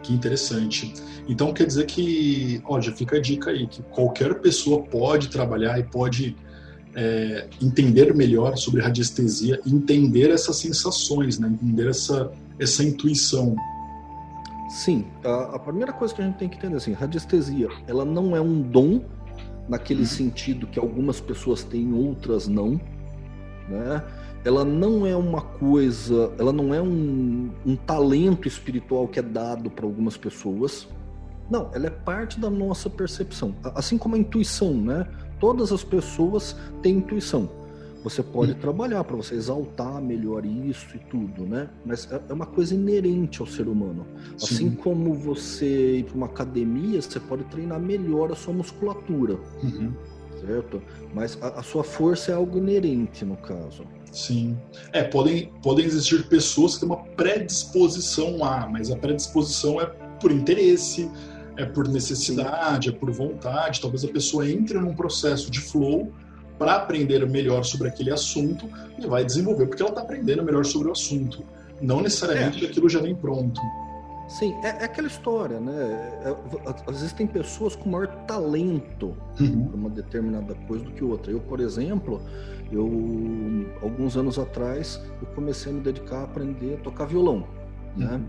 Que 0.02 0.14
interessante. 0.14 0.94
Então 1.28 1.54
quer 1.54 1.66
dizer 1.66 1.86
que, 1.86 2.62
ó, 2.66 2.80
já 2.82 2.92
fica 2.92 3.18
a 3.18 3.22
dica 3.22 3.52
aí, 3.52 3.68
que 3.68 3.82
qualquer 3.84 4.36
pessoa 4.42 4.84
pode 4.84 5.30
trabalhar 5.30 5.80
e 5.80 5.84
pode 5.84 6.36
é, 6.96 7.48
entender 7.62 8.14
melhor 8.14 8.58
sobre 8.58 8.82
radiestesia, 8.82 9.60
entender 9.66 10.32
essas 10.32 10.56
sensações, 10.58 11.38
né? 11.38 11.48
entender 11.48 11.88
essa, 11.90 12.32
essa 12.60 12.84
intuição. 12.84 13.56
Sim, 14.70 15.06
a, 15.24 15.56
a 15.56 15.60
primeira 15.60 15.94
coisa 15.94 16.14
que 16.14 16.22
a 16.22 16.26
gente 16.26 16.38
tem 16.38 16.50
que 16.50 16.58
entender 16.58 16.78
assim, 16.78 16.94
radiestesia, 16.94 17.68
ela 17.88 18.06
não 18.06 18.36
é 18.36 18.42
um 18.42 18.62
dom 18.62 19.02
naquele 19.68 20.02
uhum. 20.02 20.06
sentido 20.06 20.68
que 20.68 20.80
algumas 20.80 21.20
pessoas 21.20 21.64
têm, 21.64 21.94
outras 21.94 22.48
não, 22.48 22.80
né? 23.70 24.04
ela 24.46 24.64
não 24.64 25.08
é 25.08 25.16
uma 25.16 25.42
coisa, 25.42 26.32
ela 26.38 26.54
não 26.54 26.72
é 26.72 26.80
um, 26.80 27.50
um 27.66 27.76
talento 27.76 28.48
espiritual 28.48 29.08
que 29.08 29.18
é 29.18 29.22
dado 29.24 29.72
para 29.72 29.86
algumas 29.86 30.16
pessoas. 30.16 30.88
Não, 31.50 31.72
ela 31.74 31.88
é 31.88 31.90
parte 31.90 32.40
da 32.40 32.50
nossa 32.50 32.88
percepção. 32.88 33.56
Assim 33.74 33.98
como 33.98 34.16
a 34.16 34.20
intuição, 34.20 34.74
né? 34.74 35.08
Todas 35.40 35.72
as 35.72 35.84
pessoas 35.84 36.56
têm 36.84 36.98
intuição. 36.98 37.50
Você 38.04 38.22
pode 38.22 38.52
hum. 38.52 38.58
trabalhar 38.62 39.04
para 39.04 39.16
você 39.16 39.34
exaltar 39.34 40.00
melhor 40.00 40.46
isso 40.46 40.96
e 40.96 41.00
tudo, 41.00 41.44
né? 41.44 41.68
Mas 41.84 42.08
é, 42.12 42.22
é 42.30 42.34
uma 42.34 42.46
coisa 42.46 42.76
inerente 42.76 43.42
ao 43.42 43.48
ser 43.48 43.68
humano. 43.68 44.06
Sim. 44.38 44.46
Assim 44.46 44.76
como 44.76 45.16
você 45.16 45.98
ir 45.98 46.04
para 46.04 46.16
uma 46.16 46.28
academia, 46.28 47.02
você 47.02 47.20
pode 47.20 47.46
treinar 47.46 47.80
melhor 47.80 48.32
a 48.32 48.36
sua 48.36 48.54
musculatura. 48.54 49.40
Uhum. 49.64 49.92
Certo? 50.46 50.82
Mas 51.14 51.38
a, 51.42 51.60
a 51.60 51.64
sua 51.64 51.84
força 51.84 52.32
é 52.32 52.36
algo 52.36 52.58
inerente, 52.58 53.26
no 53.26 53.38
caso. 53.38 53.84
Sim. 54.12 54.58
É, 54.94 55.04
podem, 55.04 55.52
podem 55.62 55.86
existir 55.86 56.28
pessoas 56.28 56.76
que 56.76 56.82
têm 56.82 56.90
uma 56.90 57.04
predisposição 57.04 58.44
a, 58.44 58.68
mas 58.68 58.92
a 58.92 58.96
predisposição 58.96 59.82
é 59.82 59.86
por 60.22 60.32
interesse, 60.32 61.10
é 61.58 61.66
por 61.66 61.88
necessidade, 61.88 62.90
Sim. 62.90 62.96
é 62.96 62.98
por 62.98 63.12
vontade. 63.12 63.82
Talvez 63.82 64.04
a 64.06 64.08
pessoa 64.08 64.50
entre 64.50 64.78
num 64.80 64.96
processo 64.96 65.50
de 65.50 65.60
flow 65.60 66.12
para 66.58 66.76
aprender 66.76 67.28
melhor 67.28 67.64
sobre 67.66 67.90
aquele 67.90 68.12
assunto 68.12 68.70
e 68.98 69.06
vai 69.06 69.26
desenvolver 69.26 69.68
porque 69.68 69.82
ela 69.82 69.92
está 69.92 70.02
aprendendo 70.02 70.44
melhor 70.44 70.64
sobre 70.66 70.88
o 70.88 70.92
assunto. 70.92 71.44
Não 71.82 72.02
necessariamente 72.02 72.66
é. 72.66 72.70
aquilo 72.70 72.88
já 72.88 73.02
vem 73.02 73.14
pronto. 73.14 73.60
Sim, 74.28 74.56
é, 74.64 74.68
é, 74.68 74.86
aquela 74.86 75.08
história, 75.08 75.60
né? 75.60 75.74
É, 76.24 76.36
às 76.88 77.00
vezes 77.00 77.14
tem 77.14 77.28
pessoas 77.28 77.76
com 77.76 77.90
maior 77.90 78.08
talento 78.26 79.16
uhum. 79.40 79.68
para 79.68 79.76
uma 79.76 79.90
determinada 79.90 80.56
coisa 80.68 80.84
do 80.84 80.92
que 80.92 81.04
outra. 81.04 81.32
Eu, 81.32 81.40
por 81.40 81.60
exemplo, 81.60 82.22
eu 82.72 83.66
alguns 83.82 84.18
anos 84.18 84.40
atrás 84.40 85.00
eu 85.22 85.28
comecei 85.36 85.72
a 85.72 85.76
me 85.76 85.82
dedicar 85.82 86.18
a 86.18 86.24
aprender 86.24 86.76
a 86.76 86.78
tocar 86.78 87.06
violão, 87.06 87.48
uhum. 87.96 88.06
né? 88.06 88.22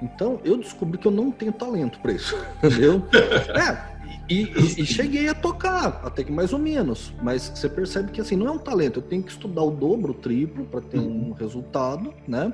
Então 0.00 0.40
eu 0.44 0.56
descobri 0.56 0.98
que 0.98 1.06
eu 1.06 1.12
não 1.12 1.30
tenho 1.30 1.52
talento 1.52 1.98
para 1.98 2.12
isso, 2.12 2.36
entendeu? 2.62 3.02
é, 3.12 3.92
e, 4.28 4.44
e, 4.44 4.82
e, 4.82 4.86
cheguei 4.86 5.28
a 5.28 5.34
tocar, 5.34 6.00
até 6.04 6.22
que 6.22 6.30
mais 6.30 6.52
ou 6.52 6.58
menos. 6.58 7.12
Mas 7.20 7.52
você 7.54 7.68
percebe 7.68 8.12
que 8.12 8.20
assim, 8.20 8.36
não 8.36 8.46
é 8.46 8.50
um 8.50 8.58
talento, 8.58 9.00
eu 9.00 9.02
tenho 9.02 9.22
que 9.22 9.30
estudar 9.30 9.62
o 9.62 9.70
dobro, 9.70 10.12
o 10.12 10.14
triplo, 10.14 10.64
para 10.64 10.80
ter 10.80 10.98
um 10.98 11.28
uhum. 11.28 11.32
resultado, 11.32 12.14
né? 12.26 12.52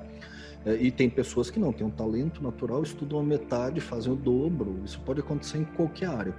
É, 0.68 0.74
e 0.74 0.90
tem 0.90 1.08
pessoas 1.08 1.48
que 1.48 1.58
não, 1.58 1.72
têm 1.72 1.86
um 1.86 1.90
talento 1.90 2.42
natural, 2.42 2.82
estudam 2.82 3.20
a 3.20 3.22
metade, 3.22 3.80
fazem 3.80 4.12
o 4.12 4.16
dobro. 4.16 4.82
Isso 4.84 5.00
pode 5.00 5.20
acontecer 5.20 5.56
em 5.56 5.64
qualquer 5.64 6.10
área. 6.10 6.34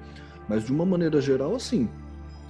Mas 0.47 0.65
de 0.65 0.71
uma 0.71 0.85
maneira 0.85 1.19
geral, 1.19 1.55
assim, 1.55 1.89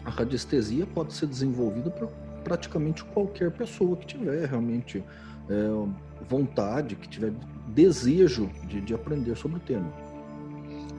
a 0.03 0.09
radiestesia 0.09 0.85
pode 0.85 1.13
ser 1.13 1.27
desenvolvida 1.27 1.89
para 1.89 2.07
praticamente 2.43 3.05
qualquer 3.05 3.49
pessoa 3.51 3.95
que 3.95 4.05
tiver 4.05 4.45
realmente 4.45 5.01
é, 5.49 6.25
vontade, 6.29 6.97
que 6.97 7.07
tiver 7.07 7.31
desejo 7.69 8.49
de, 8.67 8.81
de, 8.81 8.93
aprender 8.93 9.37
sobre 9.37 9.57
o 9.57 9.59
tema. 9.61 9.89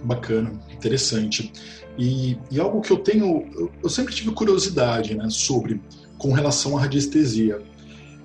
Bacana, 0.03 0.51
interessante. 0.73 1.53
E, 1.99 2.39
e 2.51 2.59
algo 2.59 2.81
que 2.81 2.91
eu 2.91 2.99
tenho, 2.99 3.71
eu, 3.83 3.89
sempre 3.91 4.15
tive 4.15 4.31
curiosidade 4.31 5.15
né, 5.15 5.29
sobre, 5.29 5.79
com 6.17 6.33
relação 6.33 6.79
à 6.79 6.81
radiestesia, 6.81 7.61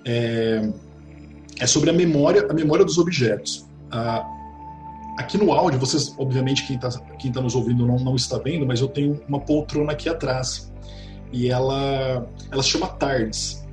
é, 0.06 0.72
é 1.60 1.68
sobre 1.68 1.90
a 1.90 1.94
memória, 1.94 2.46
a 2.50 2.54
memória 2.54 2.84
dos 2.84 2.98
objetos. 2.98 3.68
Ah, 3.92 4.26
aqui 5.18 5.38
no 5.38 5.52
áudio, 5.52 5.80
vocês, 5.80 6.14
obviamente, 6.18 6.66
quem 6.66 6.76
está 6.76 6.90
quem 7.18 7.32
tá 7.32 7.42
nos 7.42 7.56
ouvindo 7.56 7.86
não, 7.86 7.98
não 7.98 8.16
está 8.16 8.38
vendo, 8.38 8.66
mas 8.66 8.82
eu 8.82 8.88
tenho 8.88 9.22
uma 9.28 9.40
poltrona 9.40 9.92
aqui 9.92 10.10
atrás. 10.10 10.72
E 11.32 11.50
ela, 11.50 12.28
ela 12.52 12.64
se 12.64 12.70
chama 12.70 12.88
TARDS. 12.88 13.66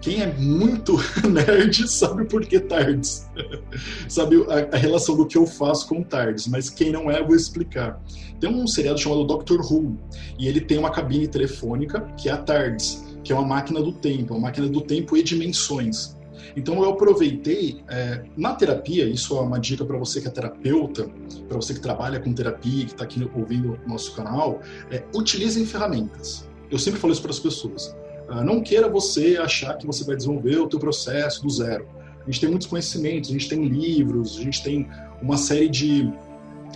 Quem 0.00 0.20
é 0.20 0.26
muito 0.34 0.98
nerd 1.26 1.88
sabe 1.88 2.24
por 2.26 2.44
que 2.46 2.60
TARDS. 2.60 3.26
sabe 4.08 4.44
a, 4.48 4.76
a, 4.76 4.78
relação 4.78 5.16
do 5.16 5.26
que 5.26 5.38
eu 5.38 5.46
faço 5.46 5.88
com 5.88 6.02
TARDS, 6.02 6.46
mas 6.46 6.68
quem 6.68 6.92
não 6.92 7.10
é, 7.10 7.22
vou 7.22 7.34
explicar. 7.34 8.00
Tem 8.38 8.50
um 8.50 8.66
seriado 8.66 8.98
chamado 8.98 9.24
Doctor 9.24 9.60
Who, 9.60 9.96
e 10.38 10.46
ele 10.46 10.60
tem 10.60 10.78
uma 10.78 10.90
cabine 10.90 11.26
telefônica, 11.26 12.00
que 12.18 12.28
é 12.28 12.32
a 12.32 12.36
TARDS, 12.36 13.02
que 13.22 13.32
é 13.32 13.34
uma 13.34 13.46
máquina 13.46 13.80
do 13.80 13.92
tempo, 13.92 14.34
uma 14.34 14.40
máquina 14.40 14.68
do 14.68 14.82
tempo 14.82 15.16
e 15.16 15.22
dimensões. 15.22 16.14
Então 16.56 16.82
eu 16.82 16.90
aproveitei 16.90 17.82
é, 17.88 18.22
na 18.36 18.54
terapia, 18.54 19.04
isso 19.04 19.36
é 19.36 19.40
uma 19.40 19.58
dica 19.58 19.84
para 19.84 19.98
você 19.98 20.20
que 20.20 20.28
é 20.28 20.30
terapeuta, 20.30 21.08
para 21.48 21.56
você 21.56 21.74
que 21.74 21.80
trabalha 21.80 22.20
com 22.20 22.32
terapia, 22.32 22.84
que 22.84 22.92
está 22.92 23.04
aqui 23.04 23.28
ouvindo 23.34 23.78
nosso 23.86 24.14
canal, 24.14 24.60
é, 24.90 25.02
utilizem 25.14 25.66
ferramentas. 25.66 26.48
Eu 26.70 26.78
sempre 26.78 27.00
falo 27.00 27.12
isso 27.12 27.22
para 27.22 27.30
as 27.30 27.40
pessoas. 27.40 27.96
Uh, 28.28 28.42
não 28.42 28.62
queira 28.62 28.88
você 28.88 29.36
achar 29.36 29.76
que 29.76 29.86
você 29.86 30.04
vai 30.04 30.16
desenvolver 30.16 30.58
o 30.58 30.66
teu 30.66 30.78
processo 30.78 31.42
do 31.42 31.50
zero. 31.50 31.86
A 32.22 32.30
gente 32.30 32.40
tem 32.40 32.48
muitos 32.48 32.66
conhecimentos, 32.66 33.30
a 33.30 33.32
gente 33.32 33.48
tem 33.48 33.66
livros, 33.66 34.38
a 34.38 34.42
gente 34.42 34.62
tem 34.62 34.88
uma 35.20 35.36
série 35.36 35.68
de, 35.68 36.10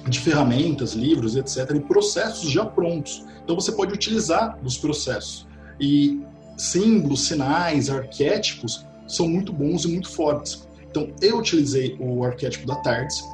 de 0.07 0.21
ferramentas, 0.21 0.93
livros, 0.93 1.37
etc., 1.37 1.71
e 1.75 1.81
processos 1.81 2.51
já 2.51 2.67
prontos. 2.67 3.25
Então 3.43 3.55
você 3.55 3.73
pode 3.73 3.95
utilizar 3.95 4.59
dos 4.63 4.77
processos. 4.77 5.47
E 5.81 6.21
símbolos, 6.57 7.27
sinais, 7.27 7.89
arquétipos 7.89 8.85
são 9.09 9.27
muito 9.27 9.53
bons 9.53 9.85
e 9.85 9.89
muito 9.89 10.11
fortes. 10.11 10.69
Então, 10.91 11.09
eu 11.21 11.39
utilizei 11.39 11.97
o 11.99 12.23
arquétipo 12.23 12.67
da 12.67 12.77
TARDIS, 12.77 13.25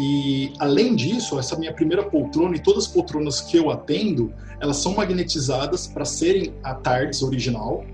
e 0.00 0.52
além 0.58 0.94
disso, 0.94 1.38
essa 1.38 1.56
minha 1.56 1.72
primeira 1.72 2.02
poltrona 2.02 2.56
e 2.56 2.58
todas 2.58 2.84
as 2.84 2.90
poltronas 2.90 3.40
que 3.40 3.56
eu 3.56 3.70
atendo, 3.70 4.32
elas 4.60 4.76
são 4.78 4.94
magnetizadas 4.94 5.86
para 5.86 6.04
serem 6.04 6.52
a 6.62 6.74
TARDIS 6.74 7.22
original, 7.22 7.84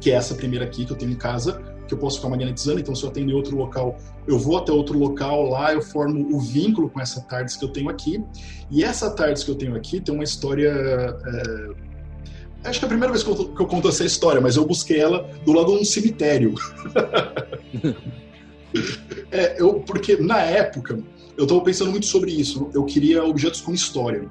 que 0.00 0.10
é 0.10 0.14
essa 0.14 0.34
primeira 0.34 0.64
aqui 0.64 0.84
que 0.84 0.92
eu 0.92 0.96
tenho 0.96 1.12
em 1.12 1.16
casa, 1.16 1.62
que 1.86 1.94
eu 1.94 1.98
posso 1.98 2.16
ficar 2.16 2.28
magnetizando. 2.28 2.80
Então, 2.80 2.94
se 2.94 3.02
eu 3.02 3.08
atendo 3.08 3.30
em 3.30 3.34
outro 3.34 3.56
local, 3.56 3.96
eu 4.26 4.38
vou 4.38 4.58
até 4.58 4.70
outro 4.72 4.98
local, 4.98 5.48
lá 5.48 5.72
eu 5.72 5.80
formo 5.80 6.36
o 6.36 6.40
vínculo 6.40 6.90
com 6.90 7.00
essa 7.00 7.20
TARDIS 7.22 7.56
que 7.56 7.64
eu 7.64 7.68
tenho 7.68 7.88
aqui. 7.88 8.22
E 8.70 8.84
essa 8.84 9.10
TARDIS 9.10 9.44
que 9.44 9.50
eu 9.50 9.54
tenho 9.54 9.74
aqui 9.76 10.00
tem 10.00 10.14
uma 10.14 10.24
história. 10.24 10.68
É 10.68 11.87
Acho 12.64 12.80
que 12.80 12.84
é 12.84 12.86
a 12.86 12.88
primeira 12.88 13.12
vez 13.12 13.22
que 13.22 13.30
eu, 13.30 13.48
que 13.48 13.62
eu 13.62 13.66
conto 13.66 13.88
essa 13.88 14.04
história, 14.04 14.40
mas 14.40 14.56
eu 14.56 14.66
busquei 14.66 14.98
ela 14.98 15.30
do 15.44 15.52
lado 15.52 15.72
de 15.72 15.80
um 15.80 15.84
cemitério. 15.84 16.54
é, 19.30 19.60
eu, 19.60 19.80
porque 19.80 20.16
na 20.16 20.40
época 20.40 20.98
eu 21.36 21.44
estava 21.44 21.60
pensando 21.60 21.90
muito 21.90 22.06
sobre 22.06 22.32
isso. 22.32 22.70
Eu 22.74 22.84
queria 22.84 23.24
objetos 23.24 23.60
com 23.60 23.72
história. 23.72 24.28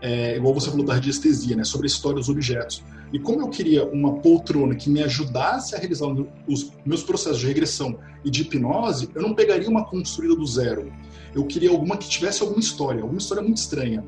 É, 0.00 0.36
igual 0.36 0.54
você 0.54 0.70
falou 0.70 0.84
da 0.84 0.94
radiestesia, 0.94 1.56
né? 1.56 1.64
Sobre 1.64 1.86
a 1.86 1.88
história 1.88 2.18
dos 2.18 2.28
objetos. 2.28 2.82
E 3.12 3.18
como 3.18 3.40
eu 3.40 3.48
queria 3.48 3.86
uma 3.86 4.18
poltrona 4.20 4.74
que 4.74 4.90
me 4.90 5.02
ajudasse 5.02 5.74
a 5.74 5.78
realizar 5.78 6.08
os 6.48 6.72
meus 6.84 7.02
processos 7.02 7.38
de 7.38 7.46
regressão 7.46 7.98
e 8.24 8.30
de 8.30 8.42
hipnose, 8.42 9.08
eu 9.14 9.22
não 9.22 9.34
pegaria 9.34 9.68
uma 9.68 9.84
construída 9.84 10.34
do 10.34 10.46
zero. 10.46 10.92
Eu 11.34 11.44
queria 11.44 11.70
alguma 11.70 11.96
que 11.96 12.08
tivesse 12.08 12.42
alguma 12.42 12.60
história, 12.60 13.02
alguma 13.02 13.18
história 13.18 13.42
muito 13.42 13.58
estranha 13.58 14.04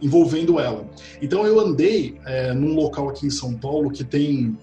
envolvendo 0.00 0.58
ela. 0.60 0.84
Então 1.20 1.46
eu 1.46 1.58
andei 1.58 2.18
é, 2.26 2.52
num 2.52 2.74
local 2.74 3.08
aqui 3.08 3.26
em 3.26 3.30
São 3.30 3.54
Paulo 3.54 3.90
que 3.90 4.04
tem 4.04 4.56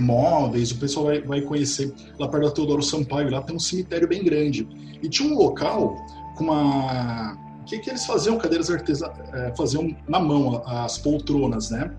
móveis, 0.00 0.70
o 0.70 0.78
pessoal 0.78 1.06
vai, 1.06 1.20
vai 1.20 1.40
conhecer 1.42 1.92
lá 2.18 2.28
perto 2.28 2.46
da 2.46 2.50
Teodoro 2.50 2.82
Sampaio, 2.82 3.30
lá 3.30 3.42
tem 3.42 3.54
um 3.54 3.60
cemitério 3.60 4.08
bem 4.08 4.24
grande. 4.24 4.66
E 5.02 5.08
tinha 5.08 5.28
um 5.28 5.36
local 5.36 5.96
com 6.36 6.44
uma. 6.44 7.34
O 7.60 7.64
que, 7.64 7.78
que 7.78 7.90
eles 7.90 8.04
faziam? 8.04 8.38
Cadeiras 8.38 8.70
artesanais, 8.70 9.18
é, 9.34 9.54
faziam 9.56 9.94
na 10.08 10.18
mão 10.18 10.62
as 10.66 10.98
poltronas, 10.98 11.70
né? 11.70 11.94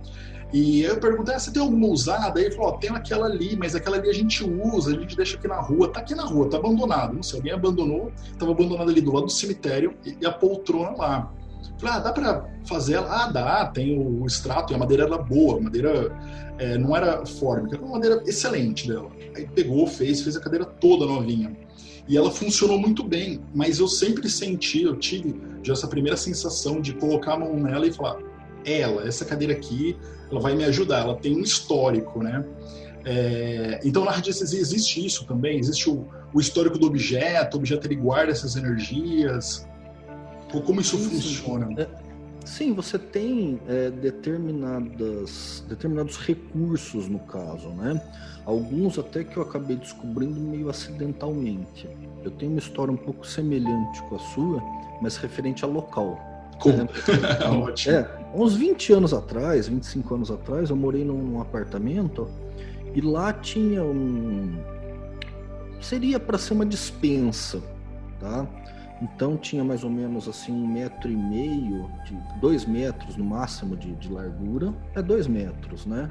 E 0.54 0.84
eu 0.84 1.00
perguntei, 1.00 1.34
ah, 1.34 1.40
você 1.40 1.52
tem 1.52 1.62
alguma 1.62 1.88
usada? 1.88 2.40
Aí 2.40 2.46
ele 2.46 2.56
falou, 2.56 2.74
oh, 2.74 2.78
tem 2.78 2.92
aquela 2.92 3.26
ali, 3.26 3.56
mas 3.58 3.74
aquela 3.74 3.98
ali 3.98 4.08
a 4.08 4.14
gente 4.14 4.44
usa, 4.44 4.96
a 4.96 5.00
gente 5.00 5.18
deixa 5.18 5.36
aqui 5.36 5.48
na 5.48 5.60
rua. 5.60 5.92
Tá 5.92 6.00
aqui 6.00 6.14
na 6.14 6.26
rua, 6.26 6.48
tá 6.48 6.58
abandonado. 6.58 7.16
Não 7.16 7.24
sei, 7.24 7.40
alguém 7.40 7.54
abandonou, 7.54 8.12
tava 8.38 8.52
abandonado 8.52 8.88
ali 8.88 9.02
do 9.02 9.12
lado 9.12 9.26
do 9.26 9.32
cemitério 9.32 9.96
e 10.06 10.24
a 10.24 10.32
poltrona 10.32 10.92
lá. 10.96 11.34
Falei, 11.84 11.98
ah, 11.98 12.00
dá 12.00 12.14
para 12.14 12.50
fazer 12.66 12.94
ela? 12.94 13.26
Ah, 13.26 13.28
dá, 13.30 13.66
tem 13.66 14.00
o, 14.00 14.26
extrato, 14.26 14.72
e 14.72 14.76
a 14.76 14.80
madeira 14.80 15.04
era 15.04 15.18
boa, 15.18 15.58
a 15.58 15.62
madeira 15.62 16.18
é, 16.58 16.78
não 16.78 16.96
era 16.96 17.26
fórmica, 17.26 17.76
era 17.76 17.84
uma 17.84 17.96
madeira 17.96 18.24
excelente 18.26 18.88
dela. 18.88 19.12
Aí 19.36 19.46
pegou, 19.48 19.86
fez, 19.86 20.22
fez 20.22 20.38
a 20.38 20.40
cadeira 20.40 20.66
toda 20.66 21.06
novinha. 21.06 21.56
E 22.08 22.18
ela 22.18 22.32
funcionou 22.32 22.80
muito 22.80 23.04
bem, 23.04 23.42
mas 23.54 23.80
eu 23.80 23.88
sempre 23.88 24.30
senti, 24.30 24.84
eu 24.84 24.96
tive 24.96 25.42
já 25.62 25.74
essa 25.74 25.88
primeira 25.88 26.16
sensação 26.16 26.80
de 26.80 26.94
colocar 26.94 27.34
a 27.34 27.40
mão 27.40 27.56
nela 27.58 27.86
e 27.86 27.92
falar: 27.92 28.18
ela, 28.66 29.06
essa 29.06 29.26
cadeira 29.26 29.54
aqui, 29.54 29.98
ela 30.32 30.40
vai 30.40 30.56
me 30.56 30.64
ajudar, 30.64 31.02
ela 31.02 31.16
tem 31.16 31.36
um 31.36 31.42
histórico, 31.42 32.24
né? 32.24 32.46
É, 33.06 33.82
então 33.84 34.06
na 34.06 34.12
radiestesia 34.12 34.62
existe 34.62 35.06
isso 35.06 35.26
também, 35.26 35.60
existe 35.60 35.90
o, 35.90 36.08
o, 36.34 36.40
histórico 36.40 36.78
do 36.78 36.88
objeto, 36.88 37.56
o 37.56 37.60
objeto 37.60 37.86
ele 37.86 37.98
guarda 37.98 38.32
essas 38.32 38.56
energias, 38.56 39.68
como 40.62 40.82
isso 40.82 40.98
sim, 40.98 41.10
funciona? 41.10 41.68
Sim. 41.68 41.76
É, 41.80 41.88
sim, 42.46 42.74
você 42.74 43.00
tem 43.00 43.60
é, 43.68 43.90
determinadas, 43.90 45.64
determinados 45.68 46.18
recursos 46.18 47.08
no 47.08 47.20
caso, 47.20 47.70
né? 47.70 48.02
Alguns 48.46 49.00
até 49.00 49.24
que 49.24 49.38
eu 49.38 49.44
acabei 49.44 49.78
descobrindo 49.78 50.40
meio 50.40 50.70
acidentalmente. 50.70 51.88
Eu 52.24 52.32
tenho 52.32 52.52
uma 52.52 52.60
história 52.60 52.92
um 52.92 52.98
pouco 52.98 53.26
semelhante 53.26 54.02
com 54.04 54.16
a 54.16 54.20
sua, 54.20 54.62
mas 55.02 55.16
referente 55.16 55.64
a 55.64 55.68
local. 55.68 56.20
Como? 56.60 56.88
Tá 57.40 57.52
ótimo. 57.52 57.96
É, 57.96 58.10
uns 58.34 58.56
20 58.56 58.94
anos 58.94 59.14
atrás, 59.14 59.68
25 59.68 60.16
anos 60.16 60.32
atrás, 60.32 60.70
eu 60.70 60.76
morei 60.76 61.04
num 61.06 61.40
apartamento 61.40 62.30
e 62.94 63.02
lá 63.02 63.34
tinha 63.34 63.84
um. 63.84 64.58
Seria 65.82 66.20
para 66.20 66.38
ser 66.38 66.54
uma 66.54 66.66
dispensa, 66.66 67.62
tá? 68.20 68.48
Então 69.04 69.36
tinha 69.36 69.66
mais 69.66 69.84
ou 69.84 69.90
menos 69.90 70.30
assim 70.30 70.54
um 70.54 70.66
metro 70.66 71.12
e 71.12 71.16
meio, 71.16 71.92
de 72.06 72.18
dois 72.40 72.64
metros 72.66 73.18
no 73.18 73.26
máximo 73.26 73.76
de, 73.76 73.94
de 73.96 74.10
largura, 74.10 74.74
é 74.96 75.02
dois 75.02 75.28
metros, 75.28 75.86
né? 75.86 76.10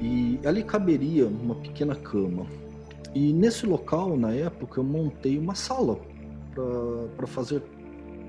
E 0.00 0.40
ali 0.44 0.64
caberia 0.64 1.28
uma 1.28 1.54
pequena 1.54 1.94
cama. 1.94 2.44
E 3.14 3.32
nesse 3.32 3.66
local, 3.66 4.16
na 4.16 4.32
época, 4.32 4.80
eu 4.80 4.84
montei 4.84 5.38
uma 5.38 5.54
sala 5.54 5.96
para 7.16 7.26
fazer 7.28 7.62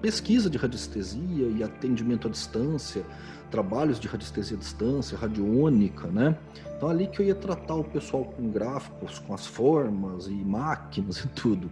pesquisa 0.03 0.51
de 0.51 0.57
radiestesia 0.57 1.47
e 1.47 1.63
atendimento 1.63 2.27
à 2.27 2.31
distância, 2.31 3.03
trabalhos 3.49 3.99
de 3.99 4.07
radiestesia 4.07 4.55
à 4.55 4.59
distância, 4.59 5.17
radiônica, 5.17 6.07
né? 6.09 6.37
Então 6.77 6.89
ali 6.89 7.07
que 7.07 7.21
eu 7.21 7.25
ia 7.25 7.33
tratar 7.33 7.75
o 7.75 7.83
pessoal 7.83 8.23
com 8.23 8.51
gráficos, 8.51 9.17
com 9.17 9.33
as 9.33 9.47
formas 9.47 10.27
e 10.27 10.33
máquinas 10.33 11.17
e 11.19 11.27
tudo. 11.29 11.71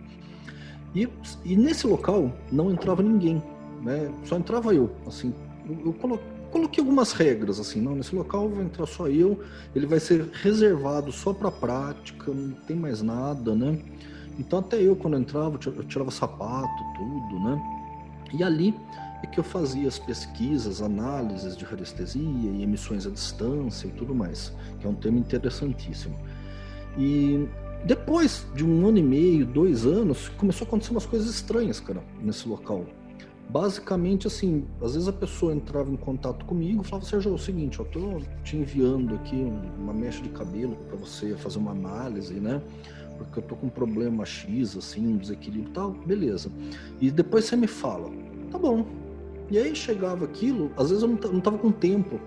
E, 0.94 1.08
e 1.46 1.56
nesse 1.56 1.88
local 1.88 2.32
não 2.52 2.72
entrava 2.72 3.02
ninguém, 3.02 3.42
né? 3.82 4.12
Só 4.26 4.38
entrava 4.38 4.74
eu, 4.74 4.90
assim. 5.08 5.34
Eu, 5.68 5.96
eu 6.02 6.20
coloquei 6.52 6.84
algumas 6.84 7.14
regras, 7.14 7.60
assim, 7.60 7.82
não, 7.82 7.96
nesse 7.96 8.14
local 8.14 8.50
vai 8.50 8.66
entrar 8.66 8.86
só 8.86 9.08
eu, 9.08 9.40
ele 9.74 9.86
vai 9.86 10.00
ser 10.00 10.30
reservado 10.42 11.12
só 11.12 11.34
para 11.34 11.50
prática, 11.50 12.32
não 12.32 12.52
tem 12.52 12.76
mais 12.76 13.02
nada, 13.02 13.56
né? 13.56 13.80
Então 14.38 14.60
até 14.60 14.82
eu 14.82 14.96
quando 14.96 15.14
eu 15.14 15.22
entrava, 15.22 15.60
eu 15.66 15.84
tirava 15.84 16.12
sapato, 16.12 16.84
tudo, 16.96 17.40
né? 17.44 17.62
E 18.34 18.44
ali 18.44 18.76
é 19.24 19.28
que 19.28 19.40
eu 19.40 19.44
fazia 19.44 19.88
as 19.88 20.00
pesquisas, 20.00 20.82
análises 20.82 21.56
de 21.56 21.64
radiestesia 21.64 22.22
e 22.22 22.64
emissões 22.64 23.06
à 23.06 23.10
distância 23.10 23.88
e 23.88 23.92
tudo 23.92 24.16
mais, 24.16 24.52
que 24.80 24.88
é 24.88 24.90
um 24.90 24.96
tema 24.96 25.20
interessantíssimo. 25.20 26.18
E 26.98 27.48
depois 27.86 28.46
de 28.54 28.64
um 28.64 28.88
ano 28.88 29.00
e 29.00 29.04
meio, 29.04 29.46
dois 29.46 29.86
anos, 29.86 30.30
começou 30.30 30.66
a 30.66 30.68
acontecer 30.68 30.92
umas 30.92 31.06
coisas 31.06 31.30
estranhas, 31.30 31.80
cara, 31.80 32.04
nesse 32.22 32.48
local. 32.48 32.86
Basicamente, 33.50 34.28
assim, 34.28 34.66
às 34.82 34.94
vezes 34.94 35.10
a 35.10 35.14
pessoa 35.14 35.54
entrava 35.54 35.92
em 35.92 35.98
contato 35.98 36.46
comigo 36.46 36.84
e 36.84 36.86
falava, 36.86 37.06
Sérgio, 37.06 37.32
é 37.32 37.36
o 37.36 37.38
seguinte, 37.38 37.80
eu 37.80 37.86
tô 37.86 38.22
te 38.44 38.56
enviando 38.56 39.16
aqui 39.16 39.36
uma 39.78 39.94
mecha 39.94 40.22
de 40.22 40.30
cabelo 40.30 40.76
para 40.88 40.96
você 40.96 41.36
fazer 41.36 41.58
uma 41.58 41.72
análise, 41.72 42.36
né? 42.36 42.62
Porque 43.18 43.40
eu 43.40 43.44
tô 43.44 43.56
com 43.56 43.68
um 43.68 43.70
problema 43.70 44.26
X, 44.26 44.78
assim, 44.78 45.06
um 45.06 45.18
desequilíbrio 45.18 45.70
e 45.70 45.74
tal, 45.74 45.92
beleza. 45.92 46.50
E 47.02 47.12
depois 47.12 47.46
você 47.46 47.56
me 47.56 47.68
fala, 47.68 48.10
tá 48.52 48.58
bom. 48.58 48.86
E 49.50 49.58
aí 49.58 49.76
chegava 49.76 50.24
aquilo, 50.24 50.72
às 50.78 50.90
vezes 50.90 51.04
eu 51.04 51.10
não 51.10 51.42
tava 51.42 51.58
com 51.58 51.72
tempo. 51.72 52.22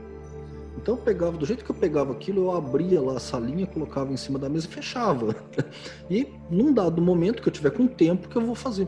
Então 0.84 0.96
eu 0.96 1.00
pegava, 1.00 1.34
do 1.38 1.46
jeito 1.46 1.64
que 1.64 1.70
eu 1.70 1.74
pegava 1.74 2.12
aquilo, 2.12 2.42
eu 2.42 2.54
abria 2.54 3.00
lá 3.00 3.14
a 3.14 3.18
salinha, 3.18 3.66
colocava 3.66 4.12
em 4.12 4.18
cima 4.18 4.38
da 4.38 4.50
mesa 4.50 4.66
e 4.66 4.68
fechava. 4.68 5.34
E 6.10 6.28
num 6.50 6.74
dado 6.74 7.00
momento 7.00 7.42
que 7.42 7.48
eu 7.48 7.52
tiver 7.52 7.70
com 7.70 7.86
tempo, 7.86 8.28
que 8.28 8.36
eu 8.36 8.42
vou 8.44 8.54
fazer. 8.54 8.86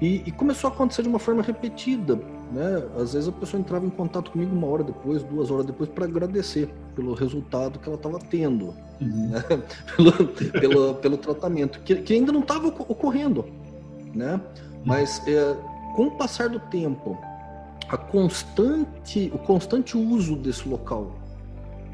E, 0.00 0.22
e, 0.26 0.32
começou 0.32 0.70
a 0.70 0.72
acontecer 0.72 1.02
de 1.02 1.08
uma 1.08 1.18
forma 1.18 1.42
repetida. 1.42 2.16
Né? 2.50 2.82
Às 2.98 3.12
vezes 3.12 3.28
a 3.28 3.32
pessoa 3.32 3.60
entrava 3.60 3.84
em 3.84 3.90
contato 3.90 4.30
comigo 4.30 4.56
uma 4.56 4.66
hora 4.66 4.82
depois, 4.82 5.22
duas 5.24 5.50
horas 5.50 5.66
depois, 5.66 5.90
para 5.90 6.06
agradecer 6.06 6.70
pelo 6.94 7.12
resultado 7.12 7.78
que 7.78 7.86
ela 7.86 7.98
estava 7.98 8.18
tendo, 8.18 8.74
uhum. 8.98 9.28
né? 9.28 9.44
pelo, 9.94 10.12
pelo, 10.52 10.94
pelo 10.94 11.16
tratamento, 11.18 11.80
que, 11.80 11.96
que 11.96 12.14
ainda 12.14 12.32
não 12.32 12.40
estava 12.40 12.68
ocorrendo. 12.68 13.44
Né? 14.14 14.40
Mas 14.86 15.20
é, 15.28 15.54
com 15.94 16.06
o 16.06 16.10
passar 16.12 16.48
do 16.48 16.60
tempo, 16.60 17.18
a 17.90 17.98
constante, 17.98 19.30
o 19.34 19.38
constante 19.38 19.98
uso 19.98 20.34
desse 20.34 20.66
local, 20.66 21.25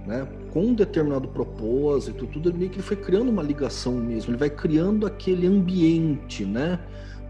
né, 0.06 0.26
com 0.52 0.66
um 0.66 0.74
determinado 0.74 1.28
propósito, 1.28 2.26
tudo 2.26 2.52
meio 2.52 2.70
que 2.70 2.76
ele 2.76 2.82
foi 2.82 2.96
criando 2.96 3.30
uma 3.30 3.42
ligação 3.42 3.94
mesmo, 3.94 4.32
ele 4.32 4.38
vai 4.38 4.50
criando 4.50 5.06
aquele 5.06 5.46
ambiente, 5.46 6.44
né? 6.44 6.78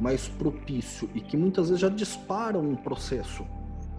mais 0.02 0.28
propício 0.28 1.08
e 1.14 1.20
que 1.20 1.36
muitas 1.36 1.68
vezes 1.68 1.80
já 1.80 1.88
dispara 1.88 2.58
um 2.58 2.74
processo. 2.74 3.46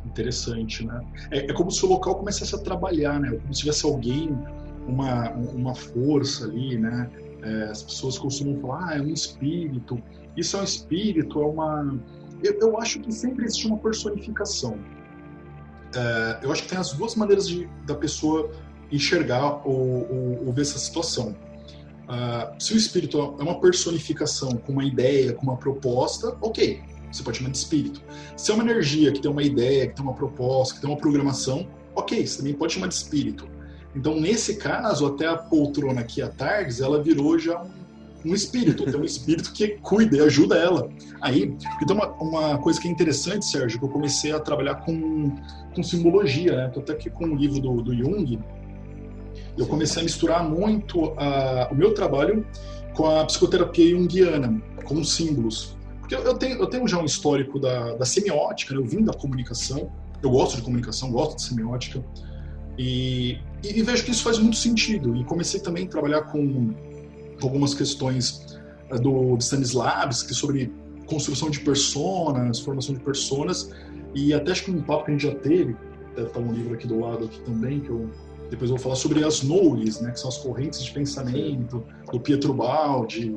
Interessante, 0.05 0.85
né? 0.85 1.01
É, 1.31 1.49
é 1.49 1.53
como 1.53 1.71
se 1.71 1.83
o 1.85 1.89
local 1.89 2.15
começasse 2.15 2.53
a 2.53 2.57
trabalhar, 2.57 3.19
né? 3.21 3.31
Como 3.31 3.53
se 3.53 3.61
tivesse 3.61 3.85
alguém, 3.85 4.37
uma, 4.85 5.31
uma 5.31 5.73
força 5.73 6.43
ali, 6.43 6.77
né? 6.77 7.09
É, 7.41 7.63
as 7.65 7.81
pessoas 7.83 8.17
costumam 8.17 8.59
falar, 8.59 8.89
ah, 8.89 8.97
é 8.97 9.01
um 9.01 9.07
espírito. 9.07 9.97
Isso 10.35 10.57
é 10.57 10.61
um 10.61 10.63
espírito, 10.63 11.41
é 11.41 11.45
uma. 11.45 11.97
Eu, 12.43 12.59
eu 12.59 12.77
acho 12.77 12.99
que 12.99 13.11
sempre 13.11 13.45
existe 13.45 13.65
uma 13.65 13.77
personificação. 13.77 14.77
É, 15.95 16.39
eu 16.41 16.51
acho 16.51 16.63
que 16.63 16.69
tem 16.69 16.77
as 16.77 16.91
duas 16.91 17.15
maneiras 17.15 17.47
de, 17.47 17.69
da 17.85 17.95
pessoa 17.95 18.51
enxergar 18.95 19.67
ou, 19.67 20.07
ou, 20.09 20.47
ou 20.47 20.53
ver 20.53 20.61
essa 20.61 20.77
situação 20.77 21.35
Uh, 22.03 22.61
se 22.61 22.73
o 22.73 22.77
espírito 22.77 23.17
é 23.39 23.43
uma 23.43 23.59
personificação 23.59 24.57
com 24.57 24.73
uma 24.73 24.83
ideia, 24.83 25.33
com 25.33 25.43
uma 25.43 25.55
proposta, 25.55 26.35
ok, 26.41 26.81
você 27.11 27.23
pode 27.23 27.37
chamar 27.37 27.51
de 27.51 27.57
espírito. 27.57 28.01
Se 28.35 28.51
é 28.51 28.53
uma 28.53 28.63
energia 28.63 29.11
que 29.11 29.21
tem 29.21 29.31
uma 29.31 29.43
ideia, 29.43 29.87
que 29.87 29.95
tem 29.95 30.03
uma 30.03 30.13
proposta, 30.13 30.75
que 30.75 30.81
tem 30.81 30.89
uma 30.89 30.99
programação, 30.99 31.67
ok, 31.95 32.25
você 32.25 32.37
também 32.37 32.53
pode 32.53 32.73
chamar 32.73 32.87
de 32.87 32.95
espírito. 32.95 33.47
Então, 33.95 34.19
nesse 34.19 34.57
caso, 34.57 35.05
até 35.05 35.27
a 35.27 35.37
poltrona 35.37 36.01
aqui 36.01 36.21
à 36.21 36.27
tarde, 36.27 36.81
ela 36.83 37.01
virou 37.01 37.37
já 37.39 37.61
um, 37.61 37.69
um 38.31 38.33
espírito, 38.33 38.83
tem 38.83 38.99
um 38.99 39.03
espírito 39.03 39.53
que 39.53 39.77
cuida 39.81 40.17
e 40.17 40.21
ajuda 40.21 40.57
ela. 40.57 40.89
Aí, 41.21 41.55
então 41.81 41.95
uma, 41.95 42.07
uma 42.15 42.57
coisa 42.57 42.81
que 42.81 42.87
é 42.87 42.91
interessante, 42.91 43.45
Sérgio, 43.45 43.79
que 43.79 43.85
eu 43.85 43.89
comecei 43.89 44.31
a 44.31 44.39
trabalhar 44.39 44.75
com, 44.75 45.35
com 45.73 45.83
simbologia, 45.83 46.55
né? 46.55 46.67
Tô 46.69 46.79
até 46.79 46.93
aqui 46.93 47.09
com 47.09 47.25
o 47.25 47.35
livro 47.35 47.61
do, 47.61 47.81
do 47.81 47.95
Jung, 47.95 48.39
eu 49.57 49.67
comecei 49.67 50.01
a 50.01 50.03
misturar 50.03 50.47
muito 50.47 51.13
a, 51.17 51.69
o 51.71 51.75
meu 51.75 51.93
trabalho 51.93 52.45
com 52.95 53.05
a 53.05 53.25
psicoterapia 53.25 53.89
junguiana, 53.91 54.61
com 54.85 55.03
símbolos. 55.03 55.75
Porque 55.99 56.15
eu 56.15 56.33
tenho, 56.35 56.59
eu 56.59 56.67
tenho 56.67 56.87
já 56.87 56.99
um 56.99 57.05
histórico 57.05 57.59
da, 57.59 57.95
da 57.95 58.05
semiótica, 58.05 58.73
né? 58.73 58.81
eu 58.81 58.85
vim 58.85 59.03
da 59.03 59.13
comunicação, 59.13 59.91
eu 60.21 60.29
gosto 60.29 60.57
de 60.57 60.61
comunicação, 60.61 61.11
gosto 61.11 61.37
de 61.37 61.43
semiótica, 61.43 62.03
e, 62.77 63.37
e, 63.63 63.79
e, 63.79 63.83
vejo 63.83 64.03
que 64.03 64.11
isso 64.11 64.23
faz 64.23 64.37
muito 64.39 64.57
sentido. 64.57 65.15
E 65.15 65.23
comecei 65.23 65.59
também 65.59 65.85
a 65.85 65.87
trabalhar 65.87 66.23
com, 66.23 66.73
com 67.39 67.47
algumas 67.47 67.73
questões 67.73 68.57
uh, 68.91 68.99
do 68.99 69.37
Stanislavski 69.37 70.33
sobre 70.33 70.73
construção 71.05 71.49
de 71.49 71.59
personas, 71.59 72.59
formação 72.59 72.95
de 72.95 73.01
personas, 73.01 73.71
e 74.15 74.33
até 74.33 74.51
acho 74.51 74.65
que 74.65 74.71
um 74.71 74.81
papo 74.81 75.05
que 75.05 75.11
a 75.11 75.13
gente 75.13 75.27
já 75.27 75.35
teve, 75.35 75.75
deve 76.15 76.27
estar 76.27 76.39
um 76.39 76.51
livro 76.51 76.73
aqui 76.73 76.87
do 76.87 76.99
lado 76.99 77.25
aqui 77.25 77.39
também, 77.41 77.79
que 77.79 77.89
eu 77.89 78.09
depois 78.53 78.69
eu 78.69 78.77
vou 78.77 78.83
falar 78.83 78.95
sobre 78.95 79.23
as 79.25 79.41
Nouris, 79.41 79.99
né, 79.99 80.11
que 80.11 80.19
são 80.19 80.29
as 80.29 80.37
correntes 80.37 80.83
de 80.83 80.91
pensamento, 80.91 81.83
do 82.11 82.19
Pietro 82.19 82.53
Baldi. 82.53 83.35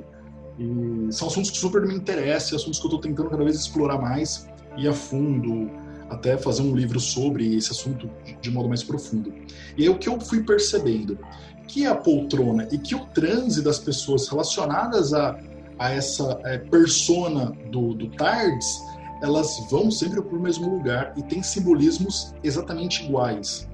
E 0.58 1.10
são 1.10 1.28
assuntos 1.28 1.50
que 1.50 1.56
super 1.56 1.86
me 1.86 1.94
interessam, 1.94 2.56
assuntos 2.56 2.78
que 2.78 2.84
eu 2.84 2.88
estou 2.88 3.00
tentando 3.00 3.30
cada 3.30 3.42
vez 3.42 3.56
explorar 3.56 3.98
mais 3.98 4.46
e 4.76 4.86
a 4.86 4.92
fundo, 4.92 5.70
até 6.10 6.36
fazer 6.36 6.62
um 6.62 6.76
livro 6.76 7.00
sobre 7.00 7.56
esse 7.56 7.72
assunto 7.72 8.10
de 8.42 8.50
modo 8.50 8.68
mais 8.68 8.82
profundo. 8.82 9.32
E 9.76 9.84
aí 9.84 9.88
o 9.88 9.98
que 9.98 10.06
eu 10.06 10.20
fui 10.20 10.42
percebendo? 10.42 11.18
Que 11.66 11.86
a 11.86 11.94
poltrona 11.94 12.68
e 12.70 12.76
que 12.76 12.94
o 12.94 13.06
transe 13.06 13.62
das 13.62 13.78
pessoas 13.78 14.28
relacionadas 14.28 15.14
a, 15.14 15.38
a 15.78 15.90
essa 15.92 16.38
é, 16.44 16.58
persona 16.58 17.52
do, 17.70 17.94
do 17.94 18.10
Tardes, 18.10 18.82
elas 19.22 19.48
vão 19.70 19.90
sempre 19.90 20.20
para 20.20 20.36
o 20.36 20.40
mesmo 20.40 20.76
lugar 20.76 21.14
e 21.16 21.22
têm 21.22 21.42
simbolismos 21.42 22.34
exatamente 22.44 23.02
iguais. 23.04 23.66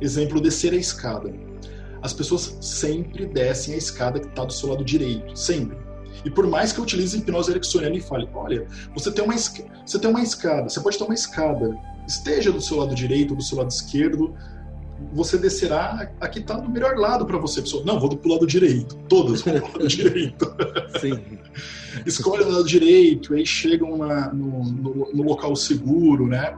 Exemplo, 0.00 0.40
descer 0.40 0.72
a 0.72 0.76
escada. 0.76 1.32
As 2.02 2.12
pessoas 2.12 2.56
sempre 2.60 3.26
descem 3.26 3.74
a 3.74 3.76
escada 3.76 4.18
que 4.18 4.26
está 4.26 4.44
do 4.44 4.52
seu 4.52 4.70
lado 4.70 4.84
direito, 4.84 5.36
sempre. 5.36 5.76
E 6.24 6.30
por 6.30 6.46
mais 6.46 6.72
que 6.72 6.78
eu 6.78 6.84
utilize 6.84 7.16
hipnose 7.16 7.50
ericksoniana 7.50 7.96
e 7.96 8.00
fale, 8.00 8.28
olha, 8.34 8.66
você 8.94 9.10
tem 9.10 9.24
uma 9.24 9.34
você 9.36 9.98
tem 9.98 10.10
uma 10.10 10.22
escada, 10.22 10.68
você 10.68 10.80
pode 10.80 10.98
ter 10.98 11.04
uma 11.04 11.14
escada, 11.14 11.76
esteja 12.06 12.52
do 12.52 12.60
seu 12.60 12.78
lado 12.78 12.94
direito 12.94 13.30
ou 13.30 13.36
do 13.36 13.42
seu 13.42 13.58
lado 13.58 13.70
esquerdo, 13.70 14.34
você 15.12 15.38
descerá 15.38 16.10
a 16.20 16.28
que 16.28 16.40
está 16.40 16.56
do 16.56 16.68
melhor 16.68 16.96
lado 16.96 17.24
para 17.24 17.38
você. 17.38 17.62
Pessoa, 17.62 17.82
não, 17.84 17.98
vou 17.98 18.08
do 18.08 18.28
lado 18.28 18.46
direito. 18.46 18.96
Todas 19.08 19.42
vão 19.42 19.54
do 19.54 19.66
lado 19.66 19.88
direito. 19.88 20.54
Sim. 21.00 21.38
Escolhe 22.04 22.44
o 22.44 22.50
lado 22.50 22.64
direito, 22.64 23.34
aí 23.34 23.44
chegam 23.44 23.96
na, 23.96 24.32
no, 24.32 24.64
no, 24.64 25.12
no, 25.12 25.22
local 25.22 25.56
seguro, 25.56 26.26
né? 26.26 26.54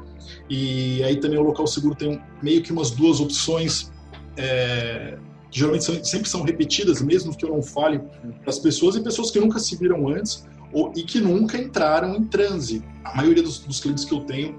E 0.49 1.03
aí 1.03 1.17
também 1.17 1.39
o 1.39 1.43
local 1.43 1.67
seguro 1.67 1.95
tem 1.95 2.21
meio 2.43 2.63
que 2.63 2.73
umas 2.73 2.91
duas 2.91 3.21
opções. 3.21 3.91
É, 4.37 5.19
que 5.51 5.59
geralmente 5.59 5.85
são, 5.85 6.03
sempre 6.03 6.29
são 6.29 6.43
repetidas, 6.43 7.03
mesmo 7.03 7.37
que 7.37 7.45
eu 7.45 7.51
não 7.51 7.63
fale 7.63 7.99
para 7.99 8.49
as 8.49 8.59
pessoas, 8.59 8.97
e 8.97 9.03
pessoas 9.03 9.31
que 9.31 9.39
nunca 9.39 9.59
se 9.59 9.77
viram 9.77 10.09
antes 10.09 10.47
ou, 10.73 10.91
e 10.97 11.03
que 11.03 11.21
nunca 11.21 11.59
entraram 11.59 12.17
em 12.17 12.25
transe. 12.25 12.83
A 13.05 13.15
maioria 13.15 13.43
dos, 13.43 13.59
dos 13.59 13.79
clientes 13.79 14.07
que 14.07 14.15
eu 14.15 14.21
tenho 14.21 14.57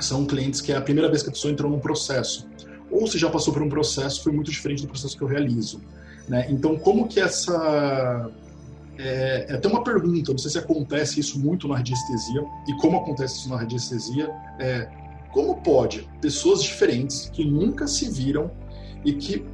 são 0.00 0.24
clientes 0.24 0.62
que 0.62 0.72
é 0.72 0.76
a 0.76 0.80
primeira 0.80 1.10
vez 1.10 1.22
que 1.22 1.28
a 1.28 1.32
pessoa 1.32 1.52
entrou 1.52 1.70
num 1.70 1.78
processo 1.78 2.48
ou 2.90 3.06
se 3.06 3.16
já 3.16 3.30
passou 3.30 3.52
por 3.52 3.62
um 3.62 3.68
processo 3.68 4.22
foi 4.22 4.32
muito 4.32 4.50
diferente 4.50 4.82
do 4.82 4.88
processo 4.88 5.16
que 5.16 5.22
eu 5.22 5.28
realizo. 5.28 5.80
Né? 6.28 6.46
Então, 6.50 6.76
como 6.76 7.08
que 7.08 7.20
essa. 7.20 8.30
É, 9.02 9.46
até 9.54 9.66
uma 9.66 9.82
pergunta, 9.82 10.30
não 10.30 10.38
sei 10.38 10.50
se 10.50 10.58
acontece 10.58 11.20
isso 11.20 11.38
muito 11.40 11.66
na 11.66 11.76
radiestesia, 11.76 12.44
e 12.68 12.74
como 12.74 12.98
acontece 12.98 13.38
isso 13.38 13.48
na 13.48 13.56
radiestesia, 13.56 14.28
é 14.58 14.88
como 15.32 15.56
pode 15.62 16.08
pessoas 16.20 16.62
diferentes 16.62 17.30
que 17.32 17.44
nunca 17.44 17.86
se 17.86 18.10
viram 18.10 18.50
e 19.04 19.12
que 19.14 19.44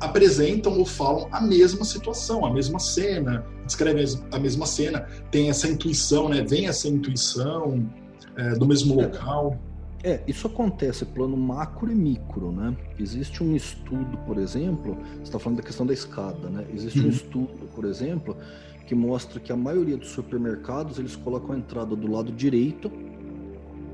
apresentam 0.00 0.76
ou 0.78 0.84
falam 0.84 1.28
a 1.30 1.40
mesma 1.40 1.84
situação, 1.84 2.44
a 2.44 2.52
mesma 2.52 2.78
cena, 2.78 3.44
descrevem 3.64 4.04
a 4.32 4.38
mesma 4.38 4.66
cena, 4.66 5.06
tem 5.30 5.50
essa 5.50 5.68
intuição, 5.68 6.28
né? 6.28 6.42
vem 6.42 6.66
essa 6.66 6.88
intuição 6.88 7.88
é, 8.36 8.54
do 8.54 8.66
mesmo 8.66 8.94
local. 8.94 9.56
É, 10.02 10.22
isso 10.28 10.46
acontece 10.46 11.04
plano 11.04 11.36
macro 11.36 11.90
e 11.90 11.94
micro, 11.94 12.52
né? 12.52 12.76
Existe 12.98 13.42
um 13.42 13.56
estudo, 13.56 14.16
por 14.18 14.38
exemplo, 14.38 14.96
você 15.14 15.22
está 15.22 15.38
falando 15.38 15.58
da 15.58 15.64
questão 15.64 15.84
da 15.84 15.92
escada, 15.92 16.48
né? 16.48 16.66
Existe 16.72 17.00
uhum. 17.00 17.06
um 17.06 17.10
estudo, 17.10 17.68
por 17.74 17.84
exemplo, 17.84 18.36
que 18.86 18.94
mostra 18.94 19.40
que 19.40 19.52
a 19.52 19.56
maioria 19.56 19.96
dos 19.96 20.10
supermercados 20.10 20.98
eles 20.98 21.16
colocam 21.16 21.54
a 21.54 21.58
entrada 21.58 21.96
do 21.96 22.10
lado 22.10 22.30
direito, 22.30 22.90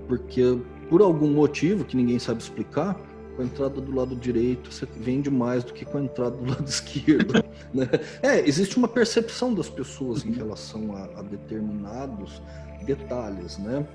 porque 0.07 0.59
por 0.91 1.01
algum 1.01 1.31
motivo 1.33 1.85
que 1.85 1.97
ninguém 1.97 2.19
sabe 2.19 2.43
explicar, 2.43 3.01
com 3.35 3.43
a 3.43 3.45
entrada 3.45 3.81
do 3.81 3.93
lado 3.93 4.15
direito 4.15 4.73
você 4.73 4.87
vende 4.87 5.31
mais 5.31 5.65
do 5.65 5.73
que 5.73 5.85
com 5.85 5.99
a 5.99 6.03
entrada 6.03 6.37
do 6.37 6.49
lado 6.49 6.65
esquerdo. 6.69 7.33
né? 7.73 7.89
É, 8.23 8.47
existe 8.47 8.77
uma 8.77 8.87
percepção 8.87 9.55
das 9.55 9.69
pessoas 9.69 10.25
em 10.25 10.33
relação 10.33 10.95
a, 10.95 11.05
a 11.19 11.23
determinados 11.23 12.43
detalhes, 12.85 13.59
né? 13.59 13.87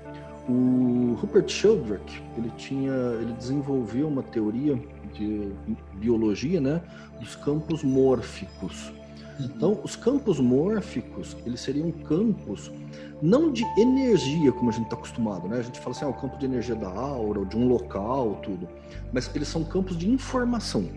O 0.50 1.14
Rupert 1.20 1.48
Sheldrake, 1.48 2.20
ele 2.36 2.50
tinha, 2.56 2.92
ele 3.20 3.32
desenvolveu 3.34 4.08
uma 4.08 4.22
teoria 4.22 4.74
de 5.14 5.52
biologia, 5.94 6.60
né, 6.60 6.82
dos 7.20 7.36
campos 7.36 7.84
mórficos. 7.84 8.92
Então, 9.38 9.80
os 9.82 9.96
campos 9.96 10.38
mórficos, 10.40 11.36
eles 11.46 11.60
seriam 11.60 11.90
campos 11.90 12.70
não 13.22 13.50
de 13.52 13.64
energia, 13.78 14.50
como 14.52 14.70
a 14.70 14.72
gente 14.72 14.84
está 14.84 14.96
acostumado, 14.96 15.48
né? 15.48 15.58
A 15.58 15.62
gente 15.62 15.78
fala 15.78 15.92
assim, 15.96 16.04
ah, 16.04 16.08
o 16.08 16.14
campo 16.14 16.36
de 16.38 16.44
energia 16.46 16.74
da 16.74 16.88
aura, 16.88 17.38
ou 17.38 17.44
de 17.46 17.56
um 17.56 17.68
local, 17.68 18.40
tudo. 18.42 18.68
Mas 19.12 19.30
eles 19.34 19.48
são 19.48 19.64
campos 19.64 19.96
de 19.96 20.10
informação, 20.10 20.88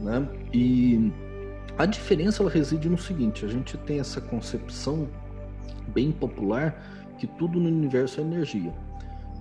né? 0.00 0.28
E 0.52 1.12
A 1.78 1.84
diferença 1.84 2.42
ela 2.42 2.50
reside 2.50 2.88
no 2.88 2.98
seguinte: 2.98 3.44
a 3.44 3.48
gente 3.48 3.76
tem 3.78 4.00
essa 4.00 4.20
concepção 4.20 5.08
bem 5.88 6.10
popular 6.10 6.82
que 7.18 7.26
tudo 7.26 7.58
no 7.58 7.68
universo 7.68 8.20
é 8.20 8.22
energia. 8.22 8.72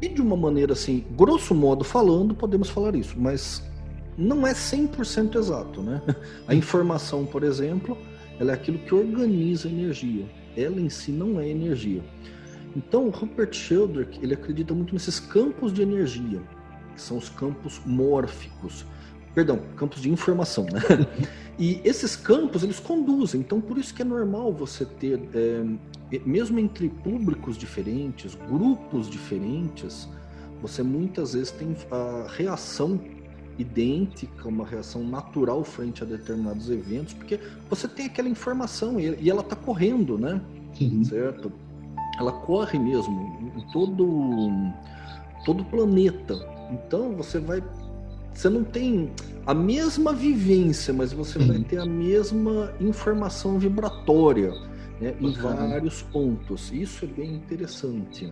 E 0.01 0.09
de 0.09 0.21
uma 0.21 0.35
maneira 0.35 0.73
assim, 0.73 1.05
grosso 1.11 1.55
modo 1.55 1.83
falando, 1.83 2.35
podemos 2.35 2.69
falar 2.69 2.95
isso, 2.95 3.15
mas 3.17 3.63
não 4.17 4.45
é 4.45 4.53
100% 4.53 5.35
exato, 5.35 5.81
né? 5.81 6.01
A 6.47 6.53
informação, 6.53 7.25
por 7.25 7.43
exemplo, 7.43 7.97
ela 8.39 8.51
é 8.51 8.53
aquilo 8.53 8.79
que 8.79 8.93
organiza 8.93 9.67
a 9.67 9.71
energia. 9.71 10.25
Ela 10.55 10.79
em 10.79 10.89
si 10.89 11.11
não 11.11 11.39
é 11.39 11.47
energia. 11.49 12.03
Então, 12.75 13.09
Rupert 13.09 13.53
Sheldrake, 13.53 14.19
ele 14.21 14.33
acredita 14.33 14.73
muito 14.73 14.93
nesses 14.93 15.19
campos 15.19 15.73
de 15.73 15.81
energia, 15.81 16.41
que 16.93 17.01
são 17.01 17.17
os 17.17 17.29
campos 17.29 17.81
mórficos. 17.85 18.85
Perdão, 19.35 19.59
campos 19.75 20.01
de 20.01 20.09
informação, 20.09 20.65
né? 20.65 20.81
E 21.57 21.79
esses 21.85 22.17
campos, 22.17 22.63
eles 22.63 22.81
conduzem. 22.81 23.39
Então, 23.39 23.61
por 23.61 23.77
isso 23.77 23.93
que 23.93 24.01
é 24.01 24.05
normal 24.05 24.51
você 24.51 24.83
ter, 24.83 25.21
é, 25.33 26.19
mesmo 26.25 26.59
entre 26.59 26.89
públicos 26.89 27.57
diferentes, 27.57 28.35
grupos 28.49 29.09
diferentes, 29.09 30.09
você 30.61 30.83
muitas 30.83 31.33
vezes 31.33 31.51
tem 31.51 31.73
a 31.89 32.27
reação 32.29 32.99
idêntica, 33.57 34.49
uma 34.49 34.65
reação 34.65 35.01
natural 35.05 35.63
frente 35.63 36.03
a 36.03 36.05
determinados 36.05 36.69
eventos, 36.69 37.13
porque 37.13 37.39
você 37.69 37.87
tem 37.87 38.07
aquela 38.07 38.27
informação 38.27 38.99
e 38.99 39.29
ela 39.29 39.39
está 39.39 39.55
correndo, 39.55 40.17
né? 40.17 40.41
Certo? 41.05 41.51
Ela 42.19 42.33
corre 42.33 42.77
mesmo 42.77 43.53
em 43.55 43.71
todo 43.71 44.49
todo 45.45 45.61
o 45.61 45.65
planeta. 45.65 46.35
Então 46.71 47.15
você 47.15 47.39
vai 47.39 47.63
você 48.35 48.49
não 48.49 48.63
tem 48.63 49.09
a 49.45 49.53
mesma 49.53 50.13
vivência, 50.13 50.93
mas 50.93 51.13
você 51.13 51.39
vai 51.39 51.59
ter 51.59 51.79
a 51.79 51.85
mesma 51.85 52.73
informação 52.81 53.57
vibratória 53.57 54.51
né, 54.99 55.15
em 55.19 55.31
vários 55.31 56.01
pontos. 56.01 56.71
Isso 56.71 57.05
é 57.05 57.07
bem 57.07 57.35
interessante. 57.35 58.31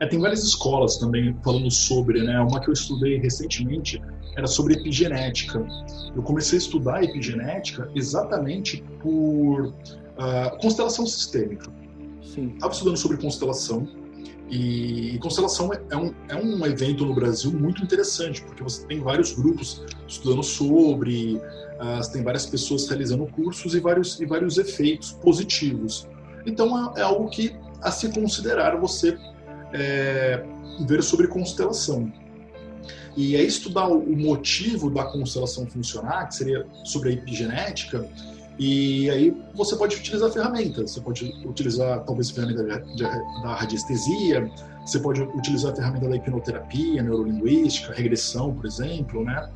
É, 0.00 0.06
tem 0.06 0.20
várias 0.20 0.44
escolas 0.44 0.96
também 0.96 1.36
falando 1.42 1.70
sobre, 1.70 2.22
né? 2.22 2.40
Uma 2.40 2.60
que 2.60 2.68
eu 2.68 2.72
estudei 2.72 3.18
recentemente 3.18 4.00
era 4.36 4.46
sobre 4.46 4.74
epigenética. 4.74 5.66
Eu 6.14 6.22
comecei 6.22 6.58
a 6.58 6.62
estudar 6.62 7.02
epigenética 7.02 7.90
exatamente 7.94 8.82
por 9.00 9.66
uh, 9.66 10.58
constelação 10.60 11.04
sistêmica. 11.04 11.70
Estava 12.22 12.72
estudando 12.72 12.96
sobre 12.96 13.16
constelação 13.18 13.86
e, 14.54 15.18
constelação 15.18 15.72
é, 15.72 15.80
é 15.90 15.96
um, 15.96 16.14
é 16.28 16.36
um 16.36 16.66
evento 16.66 17.06
no 17.06 17.14
Brasil 17.14 17.50
muito 17.50 17.82
interessante, 17.82 18.42
porque 18.42 18.62
você 18.62 18.86
tem 18.86 19.00
vários 19.00 19.32
grupos 19.32 19.82
estudando 20.06 20.42
sobre, 20.42 21.36
uh, 21.36 22.12
tem 22.12 22.22
várias 22.22 22.44
pessoas 22.44 22.86
realizando 22.86 23.26
cursos 23.28 23.74
e 23.74 23.80
vários, 23.80 24.20
e 24.20 24.26
vários 24.26 24.58
efeitos 24.58 25.12
positivos. 25.12 26.06
Então 26.44 26.92
é, 26.94 27.00
é 27.00 27.02
algo 27.02 27.30
que 27.30 27.56
a 27.80 27.90
se 27.90 28.10
considerar 28.12 28.76
você 28.76 29.16
é, 29.72 30.44
ver 30.86 31.02
sobre 31.02 31.28
constelação. 31.28 32.12
E 33.16 33.36
aí 33.36 33.46
estudar 33.46 33.88
o 33.88 34.16
motivo 34.16 34.90
da 34.90 35.04
constelação 35.04 35.66
funcionar, 35.66 36.28
que 36.28 36.34
seria 36.34 36.66
sobre 36.84 37.08
a 37.08 37.12
epigenética, 37.12 38.06
e 38.58 39.10
aí 39.10 39.36
você 39.54 39.76
pode 39.76 39.96
utilizar 39.96 40.30
ferramentas. 40.30 40.92
Você 40.92 41.00
pode 41.00 41.24
utilizar 41.44 42.04
talvez 42.04 42.30
a 42.30 42.34
ferramenta 42.34 42.64
da 43.42 43.54
radiestesia, 43.54 44.50
você 44.84 44.98
pode 44.98 45.22
utilizar 45.22 45.72
a 45.72 45.76
ferramenta 45.76 46.08
da 46.08 46.16
hipnoterapia, 46.16 47.02
neurolinguística, 47.02 47.92
regressão, 47.92 48.54
por 48.54 48.66
exemplo, 48.66 49.24
né? 49.24 49.50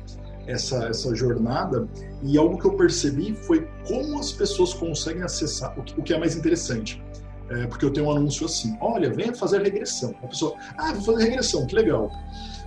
Essa, 0.47 0.87
essa 0.87 1.13
jornada. 1.13 1.87
E 2.23 2.37
algo 2.37 2.57
que 2.57 2.65
eu 2.65 2.75
percebi 2.75 3.35
foi 3.35 3.67
como 3.85 4.17
as 4.17 4.31
pessoas 4.31 4.73
conseguem 4.73 5.23
acessar, 5.23 5.77
o 5.77 5.83
que, 5.83 5.99
o 5.99 6.03
que 6.03 6.13
é 6.13 6.19
mais 6.19 6.35
interessante. 6.35 7.03
É, 7.49 7.65
porque 7.67 7.85
eu 7.85 7.91
tenho 7.91 8.07
um 8.07 8.11
anúncio 8.11 8.45
assim: 8.45 8.77
olha, 8.81 9.09
venha 9.09 9.33
fazer 9.33 9.61
regressão. 9.61 10.15
A 10.23 10.27
pessoa, 10.27 10.55
ah, 10.77 10.93
vou 10.93 11.01
fazer 11.01 11.23
regressão, 11.25 11.65
que 11.65 11.75
legal. 11.75 12.11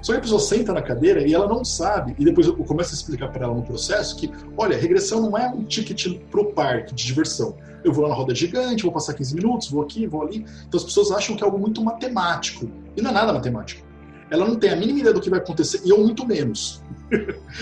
Só 0.02 0.12
que 0.12 0.18
a 0.18 0.22
pessoa 0.22 0.40
senta 0.40 0.72
na 0.72 0.82
cadeira 0.82 1.26
e 1.26 1.34
ela 1.34 1.46
não 1.46 1.64
sabe, 1.64 2.14
e 2.18 2.24
depois 2.24 2.46
eu 2.46 2.56
começo 2.56 2.90
a 2.90 2.94
explicar 2.94 3.28
para 3.28 3.44
ela 3.44 3.54
no 3.54 3.62
processo 3.62 4.16
que, 4.16 4.30
olha, 4.56 4.76
regressão 4.76 5.20
não 5.20 5.36
é 5.36 5.48
um 5.48 5.62
ticket 5.64 6.18
pro 6.30 6.52
parque 6.52 6.94
de 6.94 7.04
diversão. 7.04 7.54
Eu 7.84 7.92
vou 7.92 8.04
lá 8.04 8.10
na 8.10 8.14
roda 8.14 8.34
gigante, 8.34 8.82
vou 8.82 8.92
passar 8.92 9.14
15 9.14 9.34
minutos, 9.34 9.70
vou 9.70 9.82
aqui, 9.82 10.06
vou 10.06 10.22
ali. 10.22 10.44
Então 10.66 10.78
as 10.78 10.84
pessoas 10.84 11.10
acham 11.10 11.36
que 11.36 11.42
é 11.42 11.46
algo 11.46 11.58
muito 11.58 11.82
matemático. 11.82 12.68
E 12.96 13.02
não 13.02 13.10
é 13.10 13.14
nada 13.14 13.32
matemático. 13.32 13.86
Ela 14.30 14.46
não 14.46 14.56
tem 14.56 14.70
a 14.70 14.76
mínima 14.76 15.00
ideia 15.00 15.14
do 15.14 15.20
que 15.20 15.28
vai 15.28 15.40
acontecer, 15.40 15.80
e 15.84 15.90
eu 15.90 15.98
muito 15.98 16.26
menos. 16.26 16.82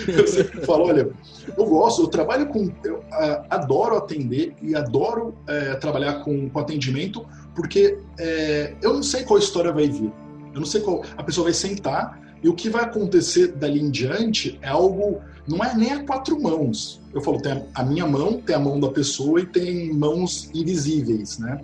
eu 0.07 0.27
sempre 0.27 0.67
falo, 0.67 0.85
olha, 0.85 1.09
eu 1.57 1.65
gosto, 1.65 2.03
eu 2.03 2.09
trabalho 2.09 2.47
com. 2.47 2.71
Eu 2.85 3.03
adoro 3.49 3.97
atender 3.97 4.55
e 4.61 4.77
adoro 4.77 5.29
uh, 5.29 5.81
trabalhar 5.81 6.25
com, 6.25 6.51
com 6.51 6.59
atendimento, 6.59 7.27
porque 7.55 7.99
uh, 8.21 8.77
eu 8.83 8.93
não 8.93 9.03
sei 9.03 9.25
qual 9.25 9.39
história 9.39 9.73
vai 9.73 9.89
vir. 9.89 10.13
Eu 10.53 10.61
não 10.61 10.67
sei 10.67 10.83
qual. 10.83 11.03
A 11.17 11.23
pessoa 11.23 11.45
vai 11.45 11.55
sentar 11.55 12.21
e 12.43 12.49
o 12.49 12.55
que 12.55 12.71
vai 12.71 12.85
acontecer 12.85 13.49
dali 13.53 13.81
em 13.81 13.91
diante 13.91 14.59
é 14.63 14.69
algo, 14.69 15.21
não 15.47 15.65
é 15.65 15.75
nem 15.75 15.93
a 15.93 16.05
quatro 16.05 16.41
mãos. 16.41 17.01
Eu 17.13 17.21
falo, 17.21 17.41
tem 17.43 17.65
a 17.75 17.85
minha 17.85 18.07
mão, 18.07 18.41
tem 18.41 18.55
a 18.55 18.59
mão 18.59 18.79
da 18.79 18.89
pessoa 18.91 19.41
e 19.41 19.47
tem 19.47 19.93
mãos 19.93 20.51
invisíveis, 20.55 21.39
né? 21.39 21.61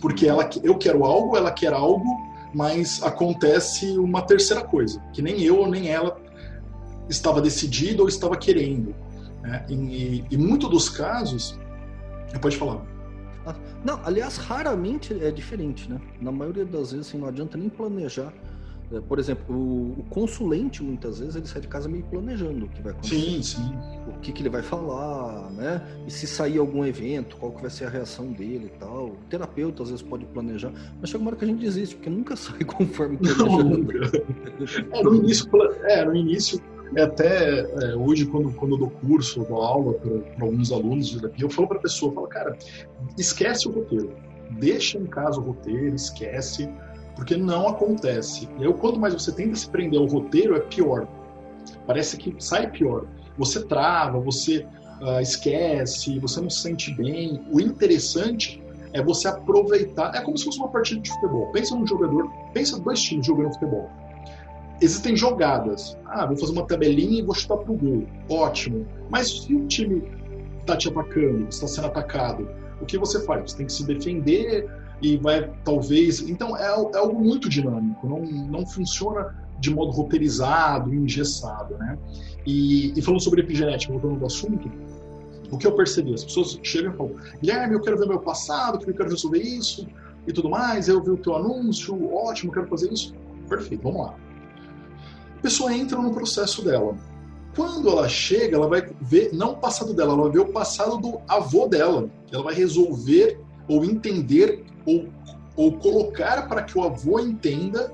Porque 0.00 0.28
ela, 0.28 0.48
eu 0.62 0.76
quero 0.76 1.04
algo, 1.04 1.36
ela 1.36 1.50
quer 1.50 1.72
algo, 1.72 2.06
mas 2.54 3.02
acontece 3.02 3.98
uma 3.98 4.22
terceira 4.22 4.62
coisa, 4.62 5.00
que 5.12 5.22
nem 5.22 5.42
eu 5.42 5.66
nem 5.66 5.88
ela 5.88 6.20
estava 7.08 7.40
decidido 7.40 8.02
ou 8.02 8.08
estava 8.08 8.36
querendo. 8.36 8.94
Né? 9.42 9.64
E, 9.68 10.24
e 10.30 10.36
muito 10.36 10.68
dos 10.68 10.88
casos, 10.88 11.58
pode 12.40 12.56
falar. 12.56 12.82
Ah, 13.46 13.54
não, 13.82 13.98
aliás, 14.04 14.36
raramente 14.36 15.16
é 15.24 15.30
diferente, 15.30 15.90
né? 15.90 15.98
Na 16.20 16.30
maioria 16.30 16.66
das 16.66 16.92
vezes, 16.92 17.08
assim, 17.08 17.18
não 17.18 17.28
adianta 17.28 17.56
nem 17.56 17.70
planejar 17.70 18.32
por 19.06 19.18
exemplo, 19.18 19.54
o, 19.54 20.04
consulente, 20.08 20.82
muitas 20.82 21.18
vezes, 21.18 21.36
ele 21.36 21.46
sai 21.46 21.60
de 21.60 21.68
casa 21.68 21.88
meio 21.88 22.04
planejando 22.04 22.64
o 22.64 22.68
que 22.68 22.80
vai 22.80 22.92
acontecer. 22.92 23.16
Sim, 23.16 23.42
sim. 23.42 23.78
O 24.08 24.18
que, 24.20 24.32
que 24.32 24.42
ele 24.42 24.48
vai 24.48 24.62
falar, 24.62 25.50
né? 25.50 25.82
E 26.06 26.10
se 26.10 26.26
sair 26.26 26.58
algum 26.58 26.84
evento, 26.84 27.36
qual 27.36 27.52
que 27.52 27.60
vai 27.60 27.70
ser 27.70 27.84
a 27.84 27.90
reação 27.90 28.32
dele 28.32 28.72
e 28.74 28.78
tal. 28.78 29.08
O 29.08 29.16
terapeuta, 29.28 29.82
às 29.82 29.90
vezes, 29.90 30.02
pode 30.02 30.24
planejar, 30.26 30.72
mas 31.00 31.10
chega 31.10 31.22
uma 31.22 31.30
hora 31.30 31.36
que 31.36 31.44
a 31.44 31.48
gente 31.48 31.60
desiste, 31.60 31.96
porque 31.96 32.08
nunca 32.08 32.34
sai 32.36 32.64
conforme 32.64 33.18
planejando. 33.18 33.88
é, 34.92 35.02
no 35.02 35.14
início, 35.16 35.50
é, 35.84 36.04
no 36.04 36.16
início 36.16 36.60
é 36.96 37.02
até 37.02 37.60
é, 37.60 37.94
hoje, 37.94 38.24
quando, 38.24 38.50
quando 38.52 38.72
eu 38.72 38.78
dou 38.78 38.90
curso, 38.90 39.40
eu 39.40 39.44
dou 39.44 39.62
aula 39.62 39.92
para 39.94 40.46
alguns 40.46 40.72
alunos 40.72 41.08
de 41.08 41.20
terapia, 41.20 41.44
eu 41.44 41.50
falo 41.50 41.68
para 41.68 41.76
a 41.76 41.82
pessoa, 41.82 42.10
eu 42.10 42.14
falo, 42.14 42.26
cara, 42.28 42.58
esquece 43.18 43.68
o 43.68 43.72
roteiro. 43.72 44.16
Deixa 44.52 44.96
em 44.96 45.04
casa 45.04 45.38
o 45.38 45.42
roteiro, 45.42 45.94
esquece 45.94 46.70
porque 47.18 47.36
não 47.36 47.66
acontece. 47.66 48.48
E 48.60 48.64
aí, 48.64 48.72
quanto 48.74 49.00
mais 49.00 49.12
você 49.12 49.32
tenta 49.32 49.56
se 49.56 49.68
prender 49.68 49.98
ao 49.98 50.06
roteiro, 50.06 50.54
é 50.54 50.60
pior. 50.60 51.08
Parece 51.84 52.16
que 52.16 52.32
sai 52.38 52.70
pior. 52.70 53.06
Você 53.36 53.64
trava, 53.64 54.20
você 54.20 54.64
uh, 55.02 55.20
esquece, 55.20 56.16
você 56.20 56.40
não 56.40 56.48
se 56.48 56.60
sente 56.60 56.94
bem. 56.94 57.42
O 57.50 57.60
interessante 57.60 58.62
é 58.92 59.02
você 59.02 59.26
aproveitar. 59.26 60.14
É 60.14 60.20
como 60.20 60.38
se 60.38 60.44
fosse 60.44 60.60
uma 60.60 60.68
partida 60.68 61.00
de 61.00 61.10
futebol. 61.10 61.50
Pensa 61.50 61.74
num 61.74 61.84
jogador, 61.84 62.30
pensa 62.54 62.78
dois 62.78 63.02
times 63.02 63.26
jogando 63.26 63.52
futebol. 63.54 63.90
Existem 64.80 65.16
jogadas. 65.16 65.98
Ah, 66.06 66.24
vou 66.24 66.36
fazer 66.36 66.52
uma 66.52 66.68
tabelinha 66.68 67.18
e 67.18 67.22
vou 67.22 67.34
chutar 67.34 67.56
pro 67.56 67.74
gol. 67.74 68.04
Ótimo. 68.30 68.86
Mas 69.10 69.42
se 69.42 69.52
o 69.52 69.66
time 69.66 70.04
está 70.60 70.76
te 70.76 70.88
atacando, 70.88 71.48
está 71.48 71.66
sendo 71.66 71.88
atacado, 71.88 72.48
o 72.80 72.86
que 72.86 72.96
você 72.96 73.20
faz? 73.24 73.50
Você 73.50 73.56
tem 73.56 73.66
que 73.66 73.72
se 73.72 73.84
defender, 73.84 74.70
e 75.00 75.16
vai 75.16 75.50
talvez. 75.64 76.20
Então 76.20 76.56
é, 76.56 76.64
é 76.64 76.98
algo 76.98 77.20
muito 77.20 77.48
dinâmico, 77.48 78.08
não, 78.08 78.20
não 78.22 78.66
funciona 78.66 79.34
de 79.58 79.70
modo 79.70 79.90
roteirizado, 79.90 80.94
engessado, 80.94 81.76
né? 81.78 81.98
E, 82.46 82.98
e 82.98 83.02
falando 83.02 83.20
sobre 83.20 83.40
epigenética, 83.40 83.92
voltando 83.92 84.20
ao 84.20 84.26
assunto, 84.26 84.70
o 85.50 85.58
que 85.58 85.66
eu 85.66 85.72
percebi? 85.72 86.14
As 86.14 86.24
pessoas 86.24 86.58
chegam 86.62 86.92
e 86.92 86.96
falam: 86.96 87.14
Guilherme, 87.40 87.74
eu 87.74 87.80
quero 87.80 87.98
ver 87.98 88.06
meu 88.06 88.20
passado, 88.20 88.78
eu 88.86 88.94
quero 88.94 89.10
resolver 89.10 89.40
isso 89.40 89.86
e 90.26 90.32
tudo 90.32 90.48
mais. 90.48 90.88
Eu 90.88 91.02
vi 91.02 91.10
o 91.10 91.16
teu 91.16 91.36
anúncio, 91.36 92.14
ótimo, 92.14 92.52
quero 92.52 92.68
fazer 92.68 92.92
isso. 92.92 93.14
Perfeito, 93.48 93.82
vamos 93.82 94.06
lá. 94.06 94.14
A 95.38 95.40
pessoa 95.40 95.72
entra 95.72 96.00
no 96.00 96.12
processo 96.12 96.64
dela. 96.64 96.96
Quando 97.56 97.88
ela 97.88 98.08
chega, 98.08 98.56
ela 98.56 98.68
vai 98.68 98.88
ver 99.00 99.30
não 99.32 99.52
o 99.52 99.56
passado 99.56 99.94
dela, 99.94 100.12
ela 100.12 100.22
vai 100.22 100.32
ver 100.32 100.40
o 100.40 100.52
passado 100.52 100.98
do 100.98 101.18
avô 101.26 101.66
dela. 101.66 102.08
Ela 102.30 102.42
vai 102.42 102.54
resolver 102.54 103.40
ou 103.66 103.84
entender 103.84 104.64
ou, 104.88 105.08
ou 105.56 105.72
colocar 105.72 106.48
para 106.48 106.62
que 106.62 106.78
o 106.78 106.82
avô 106.82 107.20
entenda 107.20 107.92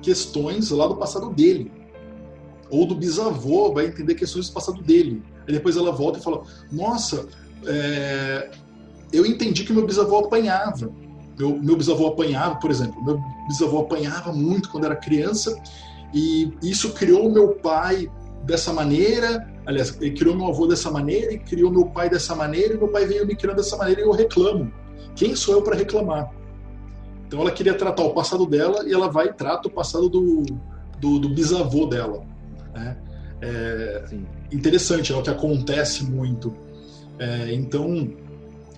questões 0.00 0.70
lá 0.70 0.86
do 0.86 0.96
passado 0.96 1.30
dele. 1.30 1.72
Ou 2.70 2.86
do 2.86 2.94
bisavô 2.94 3.72
vai 3.72 3.86
entender 3.86 4.14
questões 4.14 4.48
do 4.48 4.54
passado 4.54 4.82
dele. 4.82 5.22
E 5.46 5.52
depois 5.52 5.76
ela 5.76 5.92
volta 5.92 6.18
e 6.18 6.22
fala: 6.22 6.42
Nossa, 6.70 7.26
é, 7.66 8.50
eu 9.12 9.26
entendi 9.26 9.64
que 9.64 9.72
meu 9.72 9.86
bisavô 9.86 10.18
apanhava. 10.18 10.90
Meu, 11.38 11.58
meu 11.58 11.76
bisavô 11.76 12.06
apanhava, 12.06 12.56
por 12.56 12.70
exemplo. 12.70 13.02
Meu 13.04 13.20
bisavô 13.48 13.80
apanhava 13.80 14.32
muito 14.32 14.70
quando 14.70 14.84
era 14.84 14.96
criança. 14.96 15.60
E 16.14 16.52
isso 16.62 16.92
criou 16.92 17.30
meu 17.30 17.54
pai 17.56 18.10
dessa 18.44 18.72
maneira 18.72 19.52
aliás, 19.66 19.96
ele 20.00 20.12
criou 20.12 20.36
meu 20.36 20.48
avô 20.48 20.66
dessa 20.66 20.90
maneira, 20.90 21.32
e 21.32 21.38
criou 21.38 21.70
meu 21.70 21.86
pai 21.86 22.08
dessa 22.08 22.34
maneira, 22.34 22.74
e 22.74 22.78
meu 22.78 22.88
pai 22.88 23.06
veio 23.06 23.26
me 23.26 23.36
criando 23.36 23.56
dessa 23.56 23.76
maneira 23.76 24.00
e 24.00 24.04
eu 24.04 24.12
reclamo. 24.12 24.72
Quem 25.14 25.36
sou 25.36 25.54
eu 25.54 25.62
para 25.62 25.76
reclamar? 25.76 26.32
Então 27.26 27.40
ela 27.40 27.50
queria 27.50 27.74
tratar 27.74 28.02
o 28.02 28.12
passado 28.12 28.44
dela 28.46 28.86
e 28.86 28.92
ela 28.92 29.10
vai 29.10 29.28
e 29.28 29.32
trata 29.32 29.68
o 29.68 29.70
passado 29.70 30.08
do, 30.08 30.42
do, 30.98 31.18
do 31.18 31.28
bisavô 31.30 31.86
dela. 31.86 32.24
Né? 32.74 32.96
É 33.40 34.04
interessante, 34.52 35.12
é 35.12 35.16
o 35.16 35.22
que 35.22 35.30
acontece 35.30 36.04
muito. 36.04 36.52
É, 37.18 37.52
então, 37.54 38.10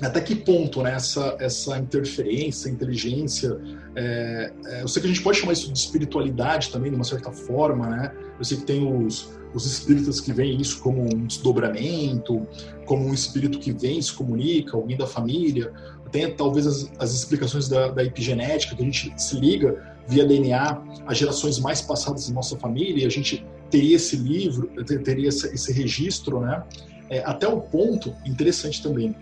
até 0.01 0.21
que 0.21 0.35
ponto 0.35 0.83
né, 0.83 0.93
essa, 0.93 1.37
essa 1.39 1.79
interferência, 1.79 2.69
inteligência, 2.69 3.59
é, 3.95 4.53
é, 4.67 4.83
eu 4.83 4.89
sei 4.89 5.01
que 5.01 5.07
a 5.07 5.11
gente 5.11 5.23
pode 5.23 5.39
chamar 5.39 5.53
isso 5.53 5.73
de 5.73 5.79
espiritualidade 5.79 6.71
também, 6.71 6.91
de 6.91 6.97
uma 6.97 7.05
certa 7.05 7.31
forma, 7.31 7.89
né? 7.89 8.13
Eu 8.39 8.45
sei 8.45 8.57
que 8.57 8.65
tem 8.65 8.85
os, 8.85 9.31
os 9.55 9.67
espíritas 9.67 10.21
que 10.21 10.33
veem 10.33 10.61
isso 10.61 10.81
como 10.81 11.03
um 11.03 11.27
desdobramento, 11.27 12.47
como 12.87 13.07
um 13.07 13.15
espírito 13.15 13.59
que 13.61 13.73
vem, 13.73 14.03
se 14.03 14.13
comunica, 14.13 14.77
alguém 14.77 14.97
da 14.97 15.07
família. 15.07 15.73
Tem 16.11 16.31
talvez 16.35 16.67
as, 16.67 16.91
as 16.99 17.13
explicações 17.13 17.69
da, 17.69 17.89
da, 17.89 18.05
epigenética, 18.05 18.75
que 18.75 18.83
a 18.83 18.85
gente 18.85 19.13
se 19.17 19.37
liga 19.37 19.95
via 20.09 20.27
DNA 20.27 20.83
a 21.07 21.15
gerações 21.15 21.59
mais 21.59 21.81
passadas 21.81 22.29
da 22.29 22.35
nossa 22.35 22.59
família, 22.59 23.05
e 23.05 23.07
a 23.07 23.11
gente 23.11 23.47
teria 23.71 23.97
esse 23.97 24.17
livro, 24.17 24.69
teria 25.05 25.29
esse, 25.29 25.47
esse 25.55 25.73
registro, 25.73 26.41
né? 26.41 26.63
É, 27.09 27.23
até 27.25 27.47
o 27.47 27.61
ponto, 27.61 28.15
interessante 28.25 28.83
também, 28.83 29.15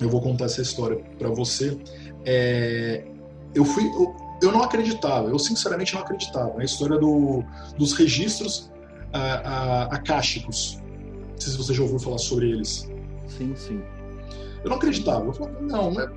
eu 0.00 0.08
vou 0.08 0.20
contar 0.20 0.46
essa 0.46 0.62
história 0.62 0.96
para 1.18 1.28
você. 1.28 1.78
É, 2.24 3.04
eu 3.54 3.64
fui, 3.64 3.84
eu, 3.84 4.14
eu, 4.42 4.52
não 4.52 4.62
acreditava, 4.62 5.28
eu 5.28 5.38
sinceramente 5.38 5.94
não 5.94 6.02
acreditava 6.02 6.54
na 6.56 6.64
história 6.64 6.98
do, 6.98 7.42
dos 7.78 7.92
registros 7.92 8.70
akáshicos. 9.90 10.78
Não 11.32 11.40
sei 11.40 11.52
se 11.52 11.58
você 11.58 11.74
já 11.74 11.82
ouviu 11.82 11.98
falar 11.98 12.18
sobre 12.18 12.50
eles. 12.50 12.90
Sim, 13.26 13.54
sim. 13.56 13.80
Eu 14.62 14.70
não 14.70 14.76
acreditava. 14.76 15.26
Eu 15.26 15.32
falava, 15.32 15.60
não, 15.60 15.90
né? 15.92 16.08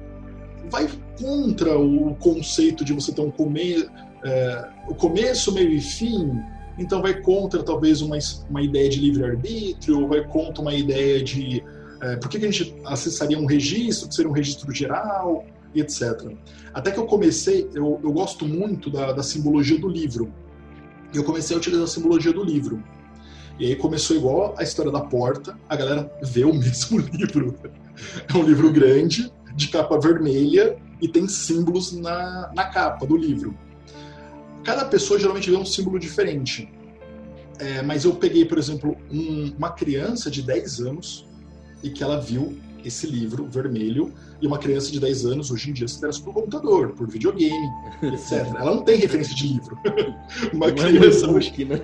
vai 0.70 0.88
contra 1.20 1.78
o 1.78 2.16
conceito 2.16 2.86
de 2.86 2.94
você 2.94 3.12
ter 3.12 3.22
um 3.22 3.32
come, 3.32 3.88
é, 4.24 4.70
o 4.88 4.96
começo, 4.96 5.54
meio 5.54 5.70
e 5.70 5.82
fim. 5.82 6.32
Então 6.78 7.02
vai 7.02 7.20
contra 7.22 7.62
talvez 7.64 8.02
uma, 8.02 8.18
uma 8.50 8.62
ideia 8.62 8.90
de 8.90 9.00
livre-arbítrio, 9.00 10.08
vai 10.08 10.26
contra 10.26 10.62
uma 10.62 10.74
ideia 10.74 11.22
de 11.22 11.64
é, 12.02 12.16
por 12.16 12.30
que, 12.30 12.40
que, 12.40 12.46
a 12.46 12.52
gente 12.52 12.76
acessaria 12.86 13.38
um 13.38 13.46
registro, 13.46 14.08
que 14.08 14.16
seria 14.16 14.30
um 14.30 14.34
registro 14.34 14.74
geral, 14.74 15.46
e 15.74 15.82
etc. 15.82 16.32
Até 16.74 16.92
que 16.92 17.00
eu 17.00 17.06
comecei, 17.06 17.70
eu, 17.74 18.00
eu 18.04 18.12
gosto 18.12 18.46
muito 18.48 18.90
da, 18.90 19.12
da 19.12 19.24
simbologia 19.24 19.78
do 19.78 19.88
livro. 19.88 20.34
Eu 21.14 21.24
comecei 21.24 21.56
a 21.56 21.60
utilizar 21.60 21.86
a 21.86 21.88
simbologia 21.88 22.34
do 22.34 22.44
livro. 22.44 22.84
E 23.60 23.66
aí 23.66 23.76
começou 23.76 24.16
igual 24.16 24.56
a 24.58 24.64
história 24.64 24.92
da 24.92 25.02
porta, 25.02 25.58
a 25.68 25.76
galera 25.76 26.12
vê 26.24 26.44
o 26.46 26.54
mesmo 26.56 27.00
livro. 27.00 27.56
É 28.28 28.38
um 28.38 28.44
livro 28.44 28.72
grande, 28.72 29.32
de 29.56 29.68
capa 29.68 30.00
vermelha, 30.00 30.78
e 31.02 31.08
tem 31.08 31.28
símbolos 31.28 31.92
na, 31.94 32.52
na 32.56 32.66
capa 32.66 33.06
do 33.06 33.18
livro. 33.18 33.58
Cada 34.64 34.86
pessoa 34.86 35.20
geralmente 35.20 35.50
vê 35.50 35.58
um 35.58 35.66
símbolo 35.66 36.00
diferente. 36.00 36.72
É, 37.58 37.82
mas 37.82 38.06
eu 38.06 38.16
peguei, 38.16 38.46
por 38.46 38.58
exemplo, 38.58 38.96
um, 39.12 39.54
uma 39.58 39.72
criança 39.72 40.32
de 40.32 40.42
10 40.42 40.80
anos 40.80 41.29
e 41.84 41.90
que 41.90 42.04
ela 42.04 42.20
viu 42.20 42.58
esse 42.84 43.08
livro 43.08 43.46
vermelho 43.46 44.14
e 44.42 44.48
uma 44.48 44.58
criança 44.58 44.92
de 44.92 45.00
10 45.00 45.26
anos 45.26 45.52
hoje 45.52 45.70
em 45.70 45.74
dia 45.74 45.88
se 45.88 45.98
interessa 45.98 46.22
por 46.22 46.34
computador, 46.34 46.94
por 46.94 47.08
videogame, 47.08 47.68
etc. 48.02 48.48
Ela 48.56 48.76
não 48.76 48.84
tem 48.84 48.98
referência 48.98 49.36
de 49.36 49.48
livro. 49.48 49.78
uma 50.54 50.68
não 50.68 50.68
é 50.68 50.72
criança 50.72 51.26
é 51.26 51.30
hoje, 51.30 51.66
né? 51.66 51.82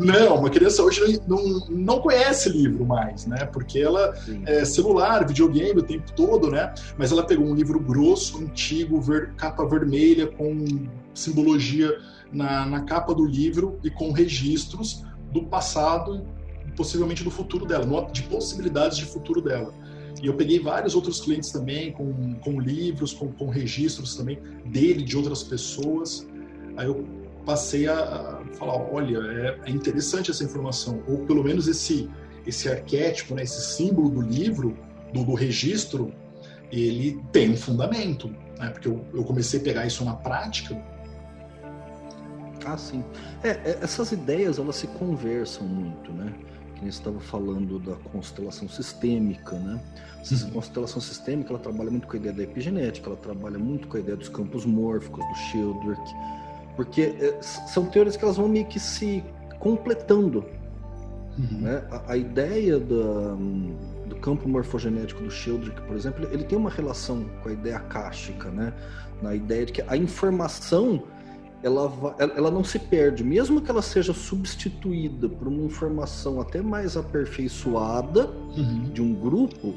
não, 0.00 0.36
uma 0.36 0.50
criança 0.50 0.82
hoje 0.82 1.20
não, 1.26 1.66
não 1.68 2.00
conhece 2.00 2.48
livro 2.48 2.84
mais, 2.86 3.26
né? 3.26 3.44
Porque 3.46 3.78
ela 3.78 4.14
Sim. 4.16 4.42
é 4.46 4.64
celular, 4.64 5.26
videogame 5.26 5.80
o 5.80 5.82
tempo 5.82 6.10
todo, 6.12 6.50
né? 6.50 6.72
Mas 6.96 7.12
ela 7.12 7.22
pegou 7.22 7.46
um 7.46 7.54
livro 7.54 7.78
grosso, 7.78 8.38
antigo, 8.38 9.00
ver, 9.00 9.34
capa 9.34 9.66
vermelha 9.66 10.26
com 10.26 10.64
simbologia 11.12 11.98
na, 12.32 12.64
na 12.64 12.80
capa 12.82 13.14
do 13.14 13.24
livro 13.24 13.78
e 13.84 13.90
com 13.90 14.12
registros 14.12 15.04
do 15.32 15.42
passado 15.42 16.26
possivelmente 16.78 17.24
do 17.24 17.30
futuro 17.30 17.66
dela, 17.66 17.84
de 18.12 18.22
possibilidades 18.22 18.96
de 18.96 19.04
futuro 19.04 19.42
dela. 19.42 19.74
E 20.22 20.26
eu 20.26 20.34
peguei 20.34 20.60
vários 20.60 20.94
outros 20.94 21.20
clientes 21.20 21.50
também, 21.50 21.90
com, 21.90 22.34
com 22.34 22.60
livros, 22.60 23.12
com, 23.12 23.32
com 23.32 23.48
registros 23.48 24.14
também 24.14 24.38
dele, 24.64 25.02
de 25.02 25.16
outras 25.16 25.42
pessoas. 25.42 26.26
Aí 26.76 26.86
eu 26.86 27.04
passei 27.44 27.88
a, 27.88 28.40
falar, 28.54 28.76
olha, 28.92 29.18
é, 29.18 29.58
é, 29.66 29.70
interessante 29.70 30.30
essa 30.30 30.44
informação, 30.44 31.02
ou 31.08 31.18
pelo 31.26 31.42
menos 31.42 31.66
esse, 31.66 32.08
esse 32.46 32.68
arquétipo, 32.68 33.34
né, 33.34 33.42
esse 33.42 33.74
símbolo 33.74 34.08
do 34.08 34.20
livro, 34.20 34.76
do, 35.12 35.24
do 35.24 35.34
registro, 35.34 36.12
ele 36.70 37.20
tem 37.32 37.50
um 37.50 37.56
fundamento, 37.56 38.28
né, 38.58 38.70
porque 38.70 38.86
eu, 38.86 39.04
eu 39.12 39.24
comecei 39.24 39.58
a 39.58 39.62
pegar 39.62 39.86
isso 39.86 40.04
na 40.04 40.14
prática. 40.14 40.80
Ah, 42.64 42.76
sim. 42.76 43.02
É, 43.42 43.48
é 43.48 43.78
essas 43.82 44.12
ideias, 44.12 44.58
elas 44.58 44.76
se 44.76 44.86
conversam 44.88 45.66
muito, 45.66 46.12
né? 46.12 46.32
Que 46.78 46.82
nem 46.82 46.90
estava 46.90 47.18
falando 47.18 47.78
da 47.78 47.94
constelação 48.10 48.68
sistêmica, 48.68 49.58
né? 49.58 49.80
Essa 50.20 50.46
uhum. 50.46 50.52
constelação 50.52 51.00
sistêmica 51.00 51.50
ela 51.50 51.58
trabalha 51.58 51.90
muito 51.90 52.06
com 52.06 52.14
a 52.14 52.16
ideia 52.16 52.34
da 52.34 52.42
epigenética, 52.42 53.08
ela 53.08 53.16
trabalha 53.16 53.58
muito 53.58 53.88
com 53.88 53.96
a 53.96 54.00
ideia 54.00 54.16
dos 54.16 54.28
campos 54.28 54.64
mórficos, 54.64 55.24
do 55.26 55.34
Sheldrake, 55.34 56.14
porque 56.76 57.02
é, 57.02 57.42
são 57.42 57.86
teorias 57.86 58.16
que 58.16 58.24
elas 58.24 58.36
vão 58.36 58.48
meio 58.48 58.66
que 58.66 58.78
se 58.78 59.22
completando. 59.58 60.44
Uhum. 61.38 61.58
Né? 61.60 61.84
A, 61.90 62.12
a, 62.12 62.16
ideia 62.16 62.78
da, 62.78 63.34
do 64.06 64.16
campo 64.20 64.48
morfogenético 64.48 65.22
do 65.22 65.30
Sheldrake, 65.30 65.80
por 65.82 65.96
exemplo, 65.96 66.28
ele 66.32 66.44
tem 66.44 66.58
uma 66.58 66.70
relação 66.70 67.24
com 67.42 67.48
a 67.48 67.52
ideia 67.52 67.76
akáshica, 67.76 68.50
né? 68.50 68.72
Na 69.22 69.34
ideia 69.34 69.66
de 69.66 69.72
que 69.72 69.82
a 69.86 69.96
informação 69.96 71.02
ela, 71.62 72.14
ela 72.18 72.50
não 72.50 72.62
se 72.62 72.78
perde, 72.78 73.24
mesmo 73.24 73.60
que 73.60 73.70
ela 73.70 73.82
seja 73.82 74.12
substituída 74.12 75.28
por 75.28 75.48
uma 75.48 75.64
informação 75.64 76.40
até 76.40 76.62
mais 76.62 76.96
aperfeiçoada 76.96 78.28
uhum. 78.56 78.90
de 78.92 79.02
um 79.02 79.12
grupo, 79.12 79.74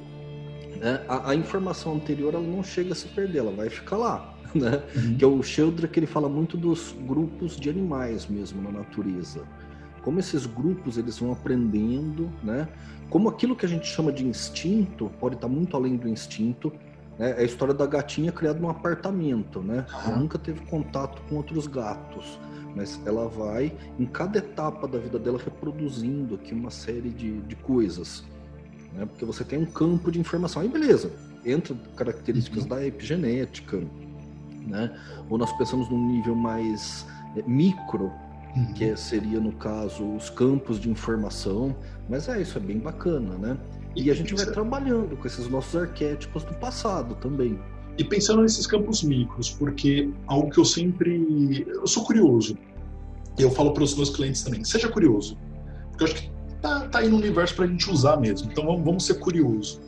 né, 0.80 1.04
a, 1.08 1.32
a, 1.32 1.36
informação 1.36 1.96
anterior 1.96 2.34
ela 2.34 2.44
não 2.44 2.64
chega 2.64 2.92
a 2.94 2.96
se 2.96 3.08
perder, 3.08 3.40
ela 3.40 3.52
vai 3.52 3.70
ficar 3.70 3.98
lá. 3.98 4.28
Né? 4.54 4.84
Uhum. 4.94 5.16
Que 5.16 5.24
é 5.24 5.28
o 5.28 5.42
Sheldrick, 5.42 5.98
ele 5.98 6.06
fala 6.06 6.28
muito 6.28 6.58
dos 6.58 6.94
grupos 7.08 7.56
de 7.56 7.70
animais 7.70 8.28
mesmo 8.28 8.62
na 8.62 8.70
natureza. 8.70 9.44
Como 10.02 10.20
esses 10.20 10.46
grupos 10.46 10.98
eles 10.98 11.18
vão 11.20 11.32
aprendendo, 11.32 12.30
né? 12.44 12.68
Como 13.10 13.30
aquilo 13.30 13.56
que 13.56 13.66
a 13.66 13.70
gente 13.70 13.88
chama 13.88 14.12
de 14.12 14.28
instinto 14.28 15.10
pode 15.22 15.36
estar 15.36 15.48
muito 15.48 15.78
além 15.78 15.96
do 15.96 16.06
instinto? 16.06 16.70
É 17.22 17.42
a 17.42 17.44
história 17.44 17.72
da 17.72 17.86
gatinha 17.86 18.32
criada 18.32 18.60
num 18.60 18.68
apartamento, 18.68 19.62
né? 19.62 19.86
Ela 19.94 20.18
nunca 20.18 20.40
teve 20.40 20.60
contato 20.62 21.22
com 21.30 21.36
outros 21.36 21.68
gatos, 21.68 22.40
mas 22.76 23.00
ela 23.06 23.28
vai, 23.28 23.72
em 24.00 24.08
cada 24.08 24.40
etapa 24.40 24.88
da 24.88 24.98
vida 24.98 25.20
dela, 25.20 25.38
reproduzindo 25.38 26.34
aqui 26.34 26.52
uma 26.52 26.72
série 26.72 27.12
de, 27.12 27.40
de 27.42 27.56
coisas. 27.58 28.24
Né? 28.94 29.06
Porque 29.06 29.24
você 29.24 29.44
tem 29.44 29.60
um 29.60 29.68
campo 29.68 30.12
de 30.12 30.20
informação. 30.20 30.64
Aí, 30.64 30.68
beleza, 30.68 31.12
entra 31.46 31.76
características 31.96 32.64
uhum. 32.64 32.70
da 32.70 32.88
epigenética, 32.88 33.84
né? 34.66 35.00
Ou 35.30 35.38
nós 35.38 35.56
pensamos 35.60 35.88
num 35.92 36.08
nível 36.08 36.34
mais 36.34 37.06
é, 37.38 37.44
micro, 37.44 38.12
uhum. 38.56 38.74
que 38.74 38.96
seria, 38.98 39.40
no 39.40 39.52
caso, 39.52 40.04
os 40.16 40.32
campos 40.32 40.80
de 40.80 40.90
informação. 40.90 41.76
Mas 42.10 42.28
é, 42.28 42.42
isso 42.42 42.58
é 42.58 42.62
bem 42.62 42.80
bacana, 42.80 43.36
né? 43.38 43.58
E 43.96 44.10
a 44.10 44.14
gente 44.14 44.34
vai 44.34 44.46
trabalhando 44.46 45.18
com 45.18 45.28
esses 45.28 45.48
nossos 45.48 45.76
arquétipos 45.76 46.44
do 46.44 46.54
passado 46.56 47.16
também. 47.16 47.60
E 47.98 48.04
pensando 48.04 48.42
nesses 48.42 48.66
campos 48.66 49.04
micros, 49.04 49.50
porque 49.50 50.10
algo 50.28 50.50
que 50.50 50.58
eu 50.58 50.66
sempre. 50.66 51.66
Eu 51.68 51.86
sou 51.88 52.04
curioso. 52.06 52.58
E 53.38 53.42
eu 53.42 53.52
falo 53.52 53.74
para 53.74 53.84
os 53.84 53.96
meus 53.96 54.10
clientes 54.10 54.44
também: 54.44 54.64
seja 54.64 54.88
curioso. 54.88 55.38
Porque 55.90 56.04
eu 56.04 56.08
acho 56.08 56.16
que 56.16 56.32
tá, 56.62 56.88
tá 56.88 57.00
aí 57.00 57.10
no 57.10 57.18
universo 57.18 57.56
para 57.56 57.66
a 57.66 57.68
gente 57.68 57.90
usar 57.92 58.18
mesmo. 58.18 58.50
Então 58.50 58.66
vamos, 58.66 58.84
vamos 58.84 59.06
ser 59.06 59.16
curioso. 59.16 59.82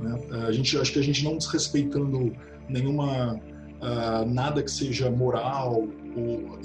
Né? 0.00 0.18
A 0.46 0.52
gente, 0.52 0.76
acho 0.76 0.92
que 0.92 0.98
a 0.98 1.02
gente 1.02 1.24
não 1.24 1.36
desrespeitando 1.36 2.32
nenhuma. 2.68 3.40
Uh, 3.78 4.28
nada 4.28 4.60
que 4.60 4.70
seja 4.72 5.08
moral, 5.08 5.86
ou, 6.16 6.58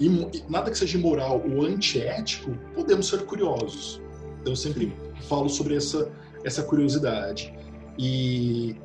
nada 0.50 0.72
que 0.72 0.78
seja 0.78 0.98
imoral 0.98 1.44
ou 1.48 1.64
antiético, 1.64 2.58
podemos 2.74 3.08
ser 3.08 3.24
curiosos. 3.26 4.02
Então, 4.42 4.54
eu 4.54 4.58
sempre 4.58 4.92
falo 5.30 5.48
sobre 5.48 5.76
essa 5.76 6.12
essa 6.44 6.64
curiosidade. 6.64 7.54
E, 7.98 8.76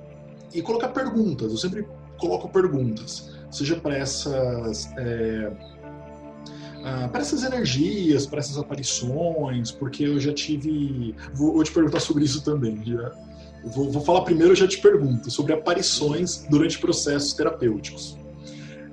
e 0.52 0.62
colocar 0.62 0.88
perguntas, 0.88 1.50
eu 1.50 1.58
sempre 1.58 1.86
coloco 2.18 2.48
perguntas, 2.48 3.30
seja 3.50 3.76
para 3.76 3.96
essas. 3.96 4.90
É, 4.96 5.52
ah, 6.84 7.08
para 7.08 7.20
essas 7.20 7.42
energias, 7.42 8.26
para 8.26 8.38
essas 8.38 8.56
aparições, 8.56 9.70
porque 9.70 10.04
eu 10.04 10.20
já 10.20 10.32
tive. 10.32 11.14
Vou, 11.34 11.54
vou 11.54 11.64
te 11.64 11.72
perguntar 11.72 12.00
sobre 12.00 12.24
isso 12.24 12.42
também. 12.44 12.82
Já, 12.84 13.12
vou, 13.64 13.90
vou, 13.90 14.02
falar 14.02 14.22
primeiro, 14.22 14.52
eu 14.52 14.56
já 14.56 14.68
te 14.68 14.78
pergunto, 14.78 15.30
sobre 15.30 15.52
aparições 15.52 16.46
durante 16.48 16.78
processos 16.78 17.32
terapêuticos. 17.32 18.16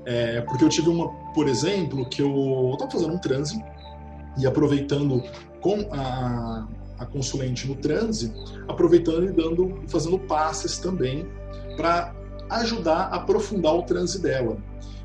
É, 0.06 0.42
porque 0.42 0.64
eu 0.64 0.70
tive 0.70 0.90
uma, 0.90 1.10
por 1.34 1.48
exemplo, 1.48 2.08
que 2.08 2.22
eu 2.22 2.72
estava 2.74 2.92
fazendo 2.92 3.14
um 3.14 3.18
transe 3.18 3.64
e 4.38 4.46
aproveitando 4.46 5.24
com 5.62 5.88
a, 5.92 6.68
a 6.98 7.06
consulente 7.06 7.68
no 7.68 7.76
transe, 7.76 8.34
aproveitando 8.68 9.26
e 9.26 9.32
dando, 9.32 9.82
fazendo 9.88 10.18
passes 10.20 10.78
também 10.78 11.28
para 11.76 12.14
ajudar 12.50 13.08
a 13.12 13.16
aprofundar 13.16 13.76
o 13.76 13.84
transe 13.84 14.22
dela. 14.22 14.58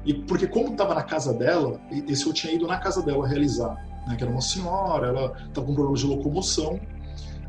E 0.05 0.15
porque 0.15 0.47
como 0.47 0.69
estava 0.69 0.95
na 0.95 1.03
casa 1.03 1.33
dela, 1.33 1.81
esse 2.09 2.27
eu 2.27 2.33
tinha 2.33 2.55
ido 2.55 2.67
na 2.67 2.79
casa 2.79 3.03
dela 3.03 3.27
realizar, 3.27 3.75
né, 4.07 4.17
que 4.17 4.23
era 4.23 4.33
uma 4.33 4.41
senhora, 4.41 5.09
ela 5.09 5.37
estava 5.47 5.67
com 5.67 5.75
problemas 5.75 6.01
de 6.01 6.07
locomoção, 6.07 6.81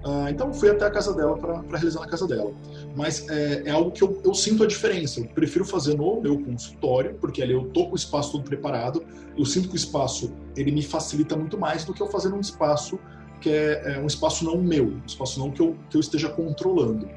uh, 0.06 0.28
então 0.30 0.54
fui 0.54 0.70
até 0.70 0.86
a 0.86 0.92
casa 0.92 1.14
dela 1.14 1.38
para 1.38 1.62
realizar 1.78 2.02
na 2.02 2.08
casa 2.08 2.28
dela. 2.28 2.52
Mas 2.96 3.28
é, 3.30 3.64
é 3.68 3.72
algo 3.72 3.92
que 3.92 4.04
eu, 4.04 4.22
eu, 4.26 4.34
sinto 4.34 4.64
a 4.64 4.68
diferença. 4.68 5.22
Eu 5.22 5.28
prefiro 5.28 5.64
fazer 5.64 5.96
no 5.96 6.20
meu 6.22 6.42
consultório, 6.42 7.16
porque 7.22 7.42
ali 7.42 7.54
eu 7.54 7.70
tô 7.70 7.86
com 7.86 7.94
o 7.94 7.96
espaço 7.96 8.34
todo 8.34 8.44
preparado. 8.44 9.04
Eu 9.38 9.46
sinto 9.46 9.70
que 9.70 9.76
o 9.76 9.78
espaço 9.78 10.34
ele 10.58 10.72
me 10.72 10.84
facilita 10.84 11.38
muito 11.38 11.58
mais 11.58 11.86
do 11.86 11.94
que 11.94 12.02
eu 12.02 12.08
fazer 12.08 12.30
num 12.30 12.42
espaço 12.42 13.00
que 13.42 13.50
é, 13.50 13.96
é 13.96 14.00
um 14.00 14.08
espaço 14.08 14.46
não 14.46 14.58
meu, 14.58 14.86
um 14.86 15.06
espaço 15.06 15.40
não 15.40 15.52
que 15.52 15.62
eu, 15.62 15.76
que 15.90 15.98
eu 15.98 16.02
esteja 16.02 16.30
controlando. 16.30 17.10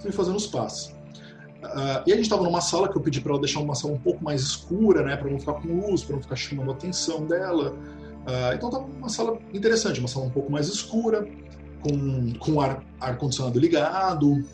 Fui 0.00 0.12
fazendo 0.12 0.36
os 0.36 0.46
passos. 0.46 0.94
Uh, 1.62 2.02
e 2.06 2.12
a 2.12 2.16
gente 2.16 2.22
estava 2.24 2.42
numa 2.44 2.60
sala 2.60 2.88
que 2.88 2.96
eu 2.96 3.02
pedi 3.02 3.20
para 3.20 3.32
ela 3.32 3.40
deixar 3.40 3.60
uma 3.60 3.74
sala 3.74 3.94
um 3.94 3.98
pouco 3.98 4.22
mais 4.22 4.40
escura, 4.42 5.02
né, 5.02 5.16
para 5.16 5.30
não 5.30 5.38
ficar 5.38 5.54
com 5.54 5.68
luz, 5.68 6.04
para 6.04 6.14
não 6.14 6.22
ficar 6.22 6.36
chamando 6.36 6.70
a 6.70 6.74
atenção 6.74 7.26
dela. 7.26 7.70
Uh, 7.70 8.54
então 8.54 8.68
estava 8.68 8.84
uma 8.84 9.08
sala 9.08 9.38
interessante, 9.52 9.98
uma 9.98 10.08
sala 10.08 10.26
um 10.26 10.30
pouco 10.30 10.50
mais 10.50 10.68
escura, 10.68 11.26
com, 11.82 12.32
com 12.38 12.60
ar, 12.60 12.84
ar 13.00 13.16
condicionado 13.18 13.58
ligado, 13.58 14.44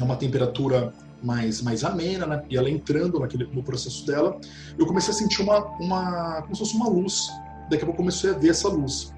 uma 0.00 0.16
temperatura 0.16 0.92
mais 1.22 1.62
mais 1.62 1.84
amena, 1.84 2.26
né? 2.26 2.42
E 2.50 2.56
ela 2.56 2.68
entrando 2.68 3.20
naquele 3.20 3.44
no 3.52 3.62
processo 3.62 4.04
dela, 4.04 4.38
eu 4.76 4.86
comecei 4.86 5.14
a 5.14 5.16
sentir 5.16 5.42
uma 5.42 5.58
uma 5.78 6.42
como 6.42 6.54
se 6.54 6.60
fosse 6.60 6.74
uma 6.74 6.88
luz. 6.88 7.28
Daqui 7.70 7.84
a 7.84 7.86
pouco 7.86 7.98
comecei 7.98 8.30
a 8.30 8.32
ver 8.32 8.50
essa 8.50 8.68
luz. 8.68 9.12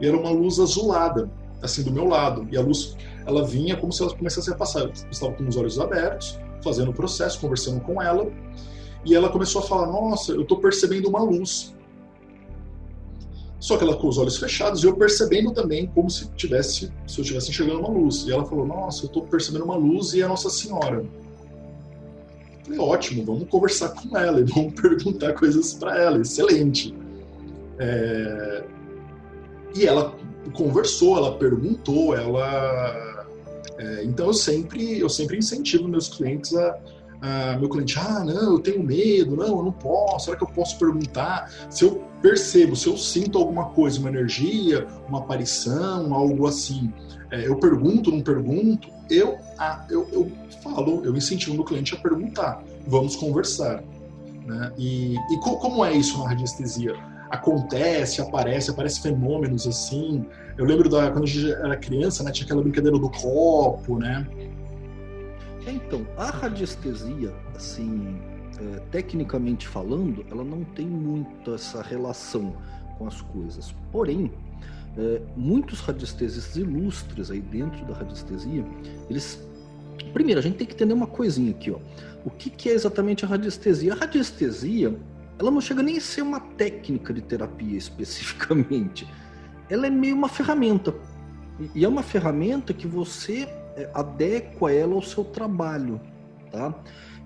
E 0.00 0.06
era 0.06 0.16
uma 0.16 0.30
luz 0.30 0.58
azulada, 0.58 1.30
assim 1.62 1.82
do 1.82 1.92
meu 1.92 2.06
lado. 2.06 2.46
E 2.50 2.56
a 2.56 2.60
luz 2.60 2.96
ela 3.26 3.46
vinha 3.46 3.76
como 3.76 3.92
se 3.92 4.02
ela 4.02 4.14
começasse 4.14 4.50
a 4.50 4.54
passar. 4.54 4.80
Eu 4.80 4.92
estava 5.10 5.32
com 5.32 5.46
os 5.46 5.56
olhos 5.56 5.78
abertos, 5.78 6.38
fazendo 6.62 6.90
o 6.90 6.94
processo, 6.94 7.40
conversando 7.40 7.80
com 7.80 8.00
ela, 8.00 8.30
e 9.04 9.14
ela 9.14 9.28
começou 9.28 9.62
a 9.62 9.64
falar: 9.64 9.86
Nossa, 9.86 10.32
eu 10.32 10.42
estou 10.42 10.58
percebendo 10.58 11.08
uma 11.08 11.22
luz. 11.22 11.74
Só 13.58 13.78
que 13.78 13.84
ela 13.84 13.96
com 13.96 14.08
os 14.08 14.18
olhos 14.18 14.36
fechados 14.36 14.84
e 14.84 14.86
eu 14.86 14.94
percebendo 14.94 15.50
também 15.50 15.86
como 15.86 16.10
se 16.10 16.28
tivesse, 16.32 16.92
se 17.06 17.18
eu 17.18 17.22
estivesse 17.22 17.50
enxergando 17.50 17.80
uma 17.80 17.88
luz. 17.88 18.26
E 18.26 18.32
ela 18.32 18.44
falou: 18.44 18.66
Nossa, 18.66 19.04
eu 19.04 19.06
estou 19.06 19.22
percebendo 19.22 19.64
uma 19.64 19.76
luz 19.76 20.12
e 20.12 20.22
é 20.22 20.28
Nossa 20.28 20.50
Senhora. 20.50 20.96
Eu 20.98 22.64
falei: 22.64 22.78
Ótimo, 22.78 23.24
vamos 23.24 23.48
conversar 23.48 23.90
com 23.90 24.16
ela 24.16 24.40
e 24.40 24.44
vamos 24.44 24.74
perguntar 24.80 25.32
coisas 25.32 25.72
para 25.74 25.98
ela. 25.98 26.20
Excelente. 26.20 26.94
É... 27.78 28.64
E 29.74 29.86
ela 29.86 30.14
conversou, 30.52 31.16
ela 31.16 31.36
perguntou, 31.36 32.14
ela 32.16 33.14
é, 33.78 34.04
então 34.04 34.26
eu 34.26 34.34
sempre, 34.34 34.98
eu 34.98 35.08
sempre 35.08 35.36
incentivo 35.36 35.88
meus 35.88 36.08
clientes 36.08 36.54
a, 36.54 36.78
meu 37.58 37.70
cliente, 37.70 37.98
ah, 37.98 38.22
não, 38.22 38.52
eu 38.52 38.58
tenho 38.58 38.82
medo, 38.82 39.34
não, 39.34 39.46
eu 39.46 39.62
não 39.62 39.72
posso, 39.72 40.26
será 40.26 40.36
que 40.36 40.44
eu 40.44 40.48
posso 40.48 40.78
perguntar? 40.78 41.50
Se 41.70 41.84
eu 41.84 42.04
percebo, 42.20 42.76
se 42.76 42.86
eu 42.86 42.98
sinto 42.98 43.38
alguma 43.38 43.70
coisa, 43.70 43.98
uma 43.98 44.10
energia, 44.10 44.86
uma 45.08 45.20
aparição, 45.20 46.12
algo 46.12 46.46
assim, 46.46 46.92
é, 47.30 47.46
eu 47.46 47.56
pergunto, 47.56 48.10
não 48.10 48.20
pergunto, 48.20 48.88
eu, 49.08 49.38
ah, 49.58 49.86
eu, 49.88 50.06
eu 50.12 50.30
falo, 50.62 51.02
eu 51.04 51.16
incentivo 51.16 51.54
meu 51.54 51.64
cliente 51.64 51.94
a 51.94 51.98
perguntar, 51.98 52.62
vamos 52.86 53.16
conversar. 53.16 53.82
Né? 54.44 54.72
E, 54.76 55.14
e 55.14 55.40
co 55.42 55.56
como 55.56 55.82
é 55.82 55.94
isso 55.94 56.18
na 56.18 56.28
radiestesia? 56.28 56.94
Acontece, 57.34 58.20
aparece, 58.20 58.70
aparece 58.70 59.00
fenômenos 59.00 59.66
assim. 59.66 60.24
Eu 60.56 60.64
lembro 60.64 60.88
da 60.88 61.10
quando 61.10 61.24
a 61.24 61.26
gente 61.26 61.52
era 61.52 61.76
criança, 61.76 62.22
né, 62.22 62.30
tinha 62.30 62.44
aquela 62.44 62.62
brincadeira 62.62 62.98
do 62.98 63.10
copo, 63.10 63.98
né? 63.98 64.26
É, 65.66 65.70
então, 65.70 66.06
a 66.16 66.30
radiestesia, 66.30 67.32
assim, 67.54 68.18
é, 68.60 68.80
tecnicamente 68.90 69.66
falando, 69.66 70.24
ela 70.30 70.44
não 70.44 70.62
tem 70.64 70.86
muito 70.86 71.54
essa 71.54 71.82
relação 71.82 72.54
com 72.98 73.06
as 73.06 73.20
coisas. 73.22 73.74
Porém, 73.90 74.30
é, 74.96 75.20
muitos 75.36 75.80
radiestesistas 75.80 76.56
ilustres 76.56 77.30
aí 77.30 77.40
dentro 77.40 77.84
da 77.86 77.94
radiestesia, 77.94 78.64
eles 79.10 79.42
primeiro 80.12 80.40
a 80.40 80.42
gente 80.42 80.56
tem 80.56 80.66
que 80.66 80.74
entender 80.74 80.92
uma 80.92 81.06
coisinha 81.06 81.50
aqui, 81.50 81.70
ó. 81.70 81.78
O 82.24 82.30
que, 82.30 82.48
que 82.48 82.68
é 82.68 82.72
exatamente 82.72 83.24
a 83.24 83.28
radiestesia? 83.28 83.92
A 83.92 83.96
radiestesia 83.96 84.96
ela 85.38 85.50
não 85.50 85.60
chega 85.60 85.82
nem 85.82 85.98
a 85.98 86.00
ser 86.00 86.22
uma 86.22 86.40
técnica 86.40 87.12
de 87.12 87.20
terapia 87.20 87.76
especificamente. 87.78 89.08
Ela 89.68 89.86
é 89.86 89.90
meio 89.90 90.14
uma 90.14 90.28
ferramenta. 90.28 90.94
E 91.74 91.84
é 91.84 91.88
uma 91.88 92.02
ferramenta 92.02 92.74
que 92.74 92.86
você 92.86 93.48
é, 93.76 93.88
adequa 93.94 94.72
ela 94.72 94.94
ao 94.94 95.02
seu 95.02 95.24
trabalho, 95.24 96.00
tá? 96.50 96.74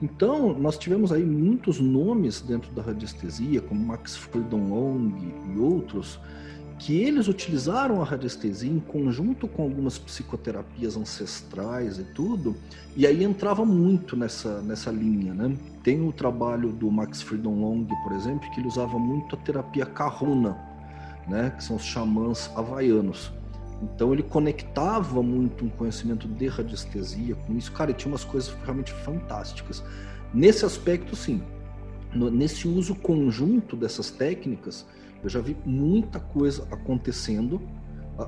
Então, 0.00 0.52
nós 0.56 0.78
tivemos 0.78 1.10
aí 1.10 1.24
muitos 1.24 1.80
nomes 1.80 2.40
dentro 2.40 2.70
da 2.72 2.82
radiestesia, 2.82 3.60
como 3.60 3.84
Max 3.84 4.16
Freedom 4.16 4.68
Long 4.68 5.12
e 5.54 5.58
outros, 5.58 6.20
que 6.78 6.96
eles 7.02 7.26
utilizaram 7.26 8.00
a 8.00 8.04
radiestesia 8.04 8.70
em 8.70 8.78
conjunto 8.78 9.48
com 9.48 9.62
algumas 9.62 9.98
psicoterapias 9.98 10.96
ancestrais 10.96 11.98
e 11.98 12.04
tudo, 12.04 12.56
e 12.96 13.06
aí 13.06 13.24
entrava 13.24 13.64
muito 13.64 14.16
nessa, 14.16 14.62
nessa 14.62 14.90
linha, 14.90 15.34
né? 15.34 15.56
Tem 15.82 16.06
o 16.06 16.12
trabalho 16.12 16.70
do 16.70 16.90
Max 16.90 17.20
Freedom 17.20 17.54
Long, 17.60 17.84
por 18.02 18.12
exemplo, 18.12 18.48
que 18.52 18.60
ele 18.60 18.68
usava 18.68 18.98
muito 18.98 19.34
a 19.34 19.38
terapia 19.38 19.84
Kahuna, 19.84 20.56
né? 21.26 21.50
Que 21.56 21.64
são 21.64 21.76
os 21.76 21.82
xamãs 21.82 22.50
havaianos. 22.54 23.32
Então 23.82 24.12
ele 24.12 24.22
conectava 24.22 25.22
muito 25.22 25.64
um 25.64 25.68
conhecimento 25.68 26.28
de 26.28 26.46
radiestesia 26.46 27.34
com 27.34 27.56
isso. 27.56 27.72
Cara, 27.72 27.92
tinha 27.92 28.12
umas 28.12 28.24
coisas 28.24 28.54
realmente 28.64 28.92
fantásticas. 28.92 29.82
Nesse 30.32 30.64
aspecto, 30.64 31.16
sim. 31.16 31.42
Nesse 32.14 32.66
uso 32.66 32.94
conjunto 32.94 33.76
dessas 33.76 34.10
técnicas, 34.10 34.86
eu 35.22 35.28
já 35.28 35.40
vi 35.40 35.56
muita 35.64 36.20
coisa 36.20 36.66
acontecendo, 36.70 37.60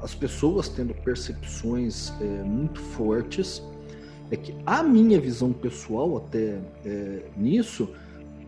as 0.03 0.15
pessoas 0.15 0.69
tendo 0.69 0.95
percepções 0.95 2.13
é, 2.21 2.25
muito 2.45 2.81
fortes. 2.81 3.63
É 4.31 4.37
que 4.37 4.55
a 4.65 4.83
minha 4.83 5.21
visão 5.21 5.53
pessoal 5.53 6.17
até 6.19 6.61
é, 6.85 7.23
nisso, 7.37 7.89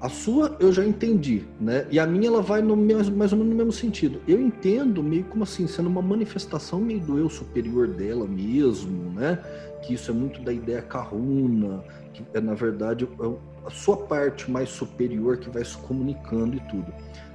a 0.01 0.09
sua 0.09 0.57
eu 0.61 0.73
já 0.73 0.85
entendi, 0.85 1.45
né? 1.61 1.87
E 1.91 1.99
a 1.99 2.07
minha 2.07 2.29
ela 2.29 2.43
vai 2.43 2.63
no 2.63 2.77
mais 2.77 3.09
ou 3.09 3.15
menos 3.17 3.33
no 3.33 3.45
mesmo 3.45 3.73
sentido. 3.73 4.21
Eu 4.27 4.41
entendo 4.41 5.03
meio 5.03 5.25
como 5.25 5.45
assim, 5.45 5.67
sendo 5.67 5.89
uma 5.89 6.03
manifestação 6.03 6.81
meio 6.81 7.01
do 7.01 7.19
eu 7.19 7.29
superior 7.29 7.89
dela 7.89 8.27
mesmo, 8.27 9.11
né? 9.13 9.39
Que 9.83 9.95
isso 9.95 10.11
é 10.11 10.15
muito 10.15 10.41
da 10.43 10.53
ideia 10.53 10.83
caruna, 10.83 11.85
que 12.13 12.25
é 12.35 12.41
na 12.41 12.55
verdade 12.55 13.05
é 13.05 13.67
a 13.67 13.71
sua 13.71 13.97
parte 13.97 14.51
mais 14.51 14.69
superior 14.71 15.39
que 15.39 15.51
vai 15.51 15.65
se 15.65 15.77
comunicando 15.79 16.57
e 16.57 16.61
tudo. 16.69 16.93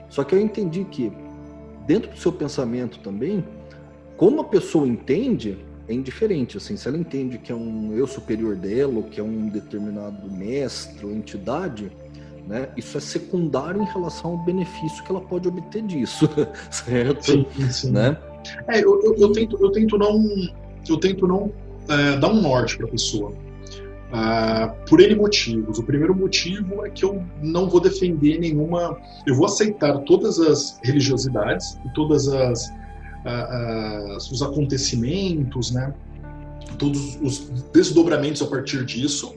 Só 0.09 0.23
que 0.23 0.33
eu 0.33 0.39
entendi 0.39 0.83
que, 0.85 1.11
dentro 1.85 2.11
do 2.11 2.17
seu 2.17 2.31
pensamento 2.31 2.99
também, 2.99 3.43
como 4.15 4.41
a 4.41 4.43
pessoa 4.43 4.87
entende, 4.87 5.57
é 5.87 5.93
indiferente. 5.93 6.57
Assim, 6.57 6.75
se 6.75 6.87
ela 6.87 6.97
entende 6.97 7.37
que 7.37 7.51
é 7.51 7.55
um 7.55 7.93
eu 7.93 8.07
superior 8.07 8.55
dela, 8.55 8.95
ou 8.95 9.03
que 9.03 9.19
é 9.19 9.23
um 9.23 9.47
determinado 9.47 10.29
mestre 10.31 11.05
ou 11.05 11.11
entidade, 11.11 11.91
né, 12.47 12.69
isso 12.77 12.97
é 12.97 13.01
secundário 13.01 13.81
em 13.81 13.85
relação 13.85 14.31
ao 14.31 14.37
benefício 14.37 15.03
que 15.03 15.11
ela 15.11 15.21
pode 15.21 15.47
obter 15.47 15.83
disso, 15.83 16.29
certo? 16.71 17.23
Sim, 17.25 17.45
sim. 17.69 17.91
Né? 17.91 18.17
É, 18.69 18.79
eu, 18.83 19.01
eu, 19.03 19.15
eu, 19.17 19.31
tento, 19.31 19.57
eu 19.61 19.71
tento 19.71 19.97
não, 19.97 20.23
eu 20.87 20.97
tento 20.97 21.27
não 21.27 21.51
é, 21.89 22.17
dar 22.17 22.29
um 22.29 22.41
norte 22.41 22.77
para 22.77 22.87
a 22.87 22.89
pessoa. 22.89 23.33
Uh, 24.07 24.73
por 24.87 25.01
N 25.01 25.15
motivos. 25.15 25.79
O 25.79 25.83
primeiro 25.83 26.15
motivo 26.15 26.85
é 26.85 26.89
que 26.89 27.03
eu 27.03 27.21
não 27.41 27.69
vou 27.69 27.81
defender 27.81 28.39
nenhuma. 28.39 28.97
Eu 29.25 29.35
vou 29.35 29.45
aceitar 29.45 29.97
todas 29.99 30.39
as 30.39 30.79
religiosidades 30.81 31.77
e 31.85 31.93
todas 31.93 32.27
as, 32.29 32.67
uh, 32.67 34.13
uh, 34.13 34.17
os 34.17 34.41
acontecimentos, 34.41 35.71
né? 35.71 35.93
Todos 36.77 37.17
os 37.21 37.49
desdobramentos 37.73 38.41
a 38.41 38.47
partir 38.47 38.85
disso, 38.85 39.35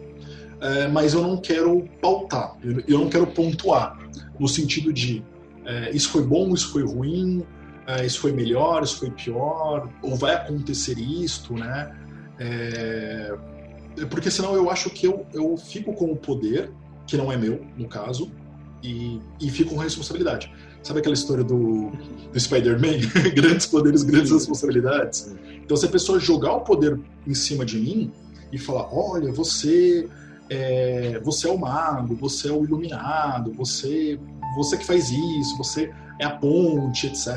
eh, 0.60 0.88
mas 0.88 1.14
eu 1.14 1.22
não 1.22 1.38
quero 1.38 1.88
pautar, 2.02 2.54
eu, 2.86 2.98
não 2.98 3.08
quero 3.08 3.26
pontuar 3.26 3.98
no 4.38 4.46
sentido 4.46 4.92
de 4.92 5.22
eh, 5.64 5.90
isso 5.94 6.10
foi 6.10 6.22
bom, 6.22 6.52
isso 6.52 6.70
foi 6.70 6.84
ruim, 6.84 7.42
eh, 7.86 8.04
isso 8.04 8.20
foi 8.20 8.32
melhor, 8.32 8.82
isso 8.82 8.98
foi 8.98 9.10
pior, 9.10 9.88
ou 10.02 10.16
vai 10.16 10.34
acontecer 10.34 10.98
isto, 10.98 11.54
né? 11.54 11.96
Porque 14.10 14.30
senão 14.30 14.54
eu 14.54 14.70
acho 14.70 14.90
que 14.90 15.06
eu, 15.06 15.26
eu 15.32 15.56
fico 15.56 15.92
com 15.92 16.12
o 16.12 16.16
poder, 16.16 16.70
que 17.06 17.16
não 17.16 17.30
é 17.32 17.36
meu, 17.36 17.64
no 17.76 17.88
caso, 17.88 18.30
e, 18.82 19.20
e 19.40 19.50
fico 19.50 19.74
com 19.74 19.80
responsabilidade. 19.80 20.52
Sabe 20.82 21.00
aquela 21.00 21.14
história 21.14 21.44
do, 21.44 21.90
do 22.32 22.40
Spider-Man? 22.40 22.98
grandes 23.34 23.66
poderes, 23.66 24.02
grandes 24.02 24.30
responsabilidades. 24.30 25.34
Então, 25.62 25.76
se 25.76 25.84
a 25.84 25.88
pessoa 25.88 26.18
jogar 26.18 26.54
o 26.54 26.60
poder 26.60 26.98
em 27.26 27.34
cima 27.34 27.64
de 27.64 27.78
mim 27.78 28.12
e 28.50 28.58
falar: 28.58 28.88
olha, 28.92 29.30
você 29.32 30.08
é, 30.48 31.20
você 31.22 31.46
é 31.46 31.52
o 31.52 31.58
mago, 31.58 32.16
você 32.16 32.48
é 32.48 32.52
o 32.52 32.64
iluminado, 32.64 33.52
você, 33.52 34.18
você 34.56 34.78
que 34.78 34.86
faz 34.86 35.10
isso, 35.10 35.56
você 35.58 35.92
é 36.18 36.24
a 36.24 36.30
ponte, 36.30 37.06
etc. 37.06 37.28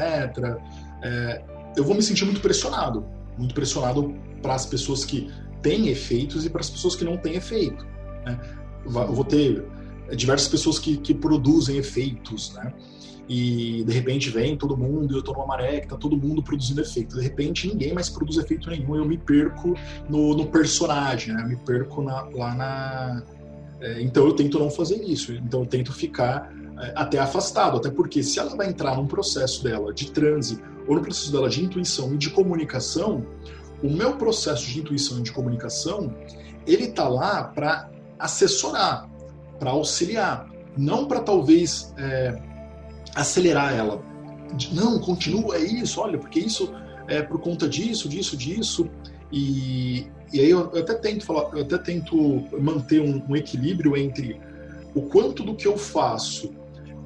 É, 1.01 1.41
eu 1.76 1.84
vou 1.84 1.95
me 1.95 2.01
sentir 2.01 2.24
muito 2.24 2.39
pressionado 2.39 3.06
muito 3.38 3.54
pressionado 3.54 4.14
para 4.41 4.56
as 4.56 4.66
pessoas 4.66 5.06
que 5.06 5.32
têm 5.64 5.88
efeitos 5.88 6.45
e 6.45 6.49
para 6.49 6.61
as 6.61 6.70
pessoas 6.70 6.95
que 6.95 7.03
não 7.03 7.18
têm 7.18 7.36
efeito. 7.36 7.88
Né? 8.26 8.39
Vou 8.86 9.24
ter 9.24 9.66
diversas 10.16 10.47
pessoas 10.47 10.78
que, 10.78 10.97
que 10.97 11.14
produzem 11.14 11.78
efeitos, 11.78 12.53
né? 12.53 12.74
E 13.28 13.86
de 13.86 13.93
repente 13.93 14.30
vem 14.30 14.57
todo 14.57 14.76
mundo, 14.76 15.16
eu 15.16 15.24
tô 15.24 15.32
numa 15.32 15.45
maré 15.45 15.80
que 15.80 15.88
tá 15.88 15.95
todo 15.95 16.18
mundo 16.18 16.43
produzindo 16.43 16.82
efeito. 16.82 17.16
De 17.16 17.22
repente 17.22 17.68
ninguém 17.68 17.93
mais 17.93 18.09
produz 18.09 18.38
efeito 18.38 18.70
nenhum, 18.70 18.95
eu 18.95 19.05
me 19.05 19.18
perco 19.18 19.74
no, 20.09 20.36
no 20.36 20.47
personagem, 20.47 21.34
né? 21.34 21.41
Eu 21.41 21.47
me 21.47 21.55
perco 21.55 22.01
na, 22.01 22.24
lá 22.34 22.53
na. 22.53 23.24
É, 23.80 24.01
então 24.01 24.26
eu 24.26 24.34
tento 24.34 24.59
não 24.59 24.70
fazer 24.70 25.01
isso, 25.01 25.32
então 25.34 25.61
eu 25.61 25.66
tento 25.66 25.93
ficar 25.93 26.53
é, 26.78 26.93
até 26.95 27.18
afastado, 27.18 27.78
até 27.78 27.89
porque 27.89 28.22
se 28.22 28.39
ela 28.39 28.55
vai 28.57 28.68
entrar 28.68 28.97
num 28.97 29.07
processo 29.07 29.64
dela 29.64 29.93
de 29.93 30.11
transe 30.11 30.61
ou 30.86 30.95
no 30.95 31.01
processo 31.01 31.32
dela 31.32 31.49
de 31.49 31.64
intuição 31.64 32.14
e 32.14 32.18
de 32.18 32.30
comunicação, 32.30 33.26
o 33.84 33.89
meu 33.89 34.15
processo 34.15 34.65
de 34.65 34.79
intuição 34.79 35.19
e 35.19 35.21
de 35.21 35.31
comunicação, 35.31 36.15
ele 36.65 36.88
tá 36.88 37.07
lá 37.07 37.43
para 37.43 37.89
assessorar, 38.17 39.09
para 39.59 39.71
auxiliar, 39.71 40.49
não 40.77 41.05
para 41.05 41.19
talvez 41.19 41.93
é, 41.97 42.41
acelerar 43.13 43.73
ela. 43.73 44.01
Não, 44.71 44.99
continua, 44.99 45.57
é 45.57 45.61
isso, 45.61 45.99
olha, 45.99 46.17
porque 46.17 46.39
isso 46.39 46.73
é 47.07 47.21
por 47.21 47.39
conta 47.41 47.67
disso, 47.67 48.07
disso, 48.07 48.38
disso. 48.38 48.89
E, 49.31 50.07
e 50.31 50.39
aí 50.39 50.49
eu, 50.49 50.61
até 50.77 50.93
tento 50.93 51.25
falar, 51.25 51.49
eu 51.53 51.63
até 51.63 51.77
tento 51.77 52.15
manter 52.59 53.01
um, 53.01 53.21
um 53.27 53.36
equilíbrio 53.36 53.97
entre 53.97 54.39
o 54.95 55.01
quanto 55.01 55.43
do 55.43 55.55
que 55.55 55.67
eu 55.67 55.77
faço 55.77 56.53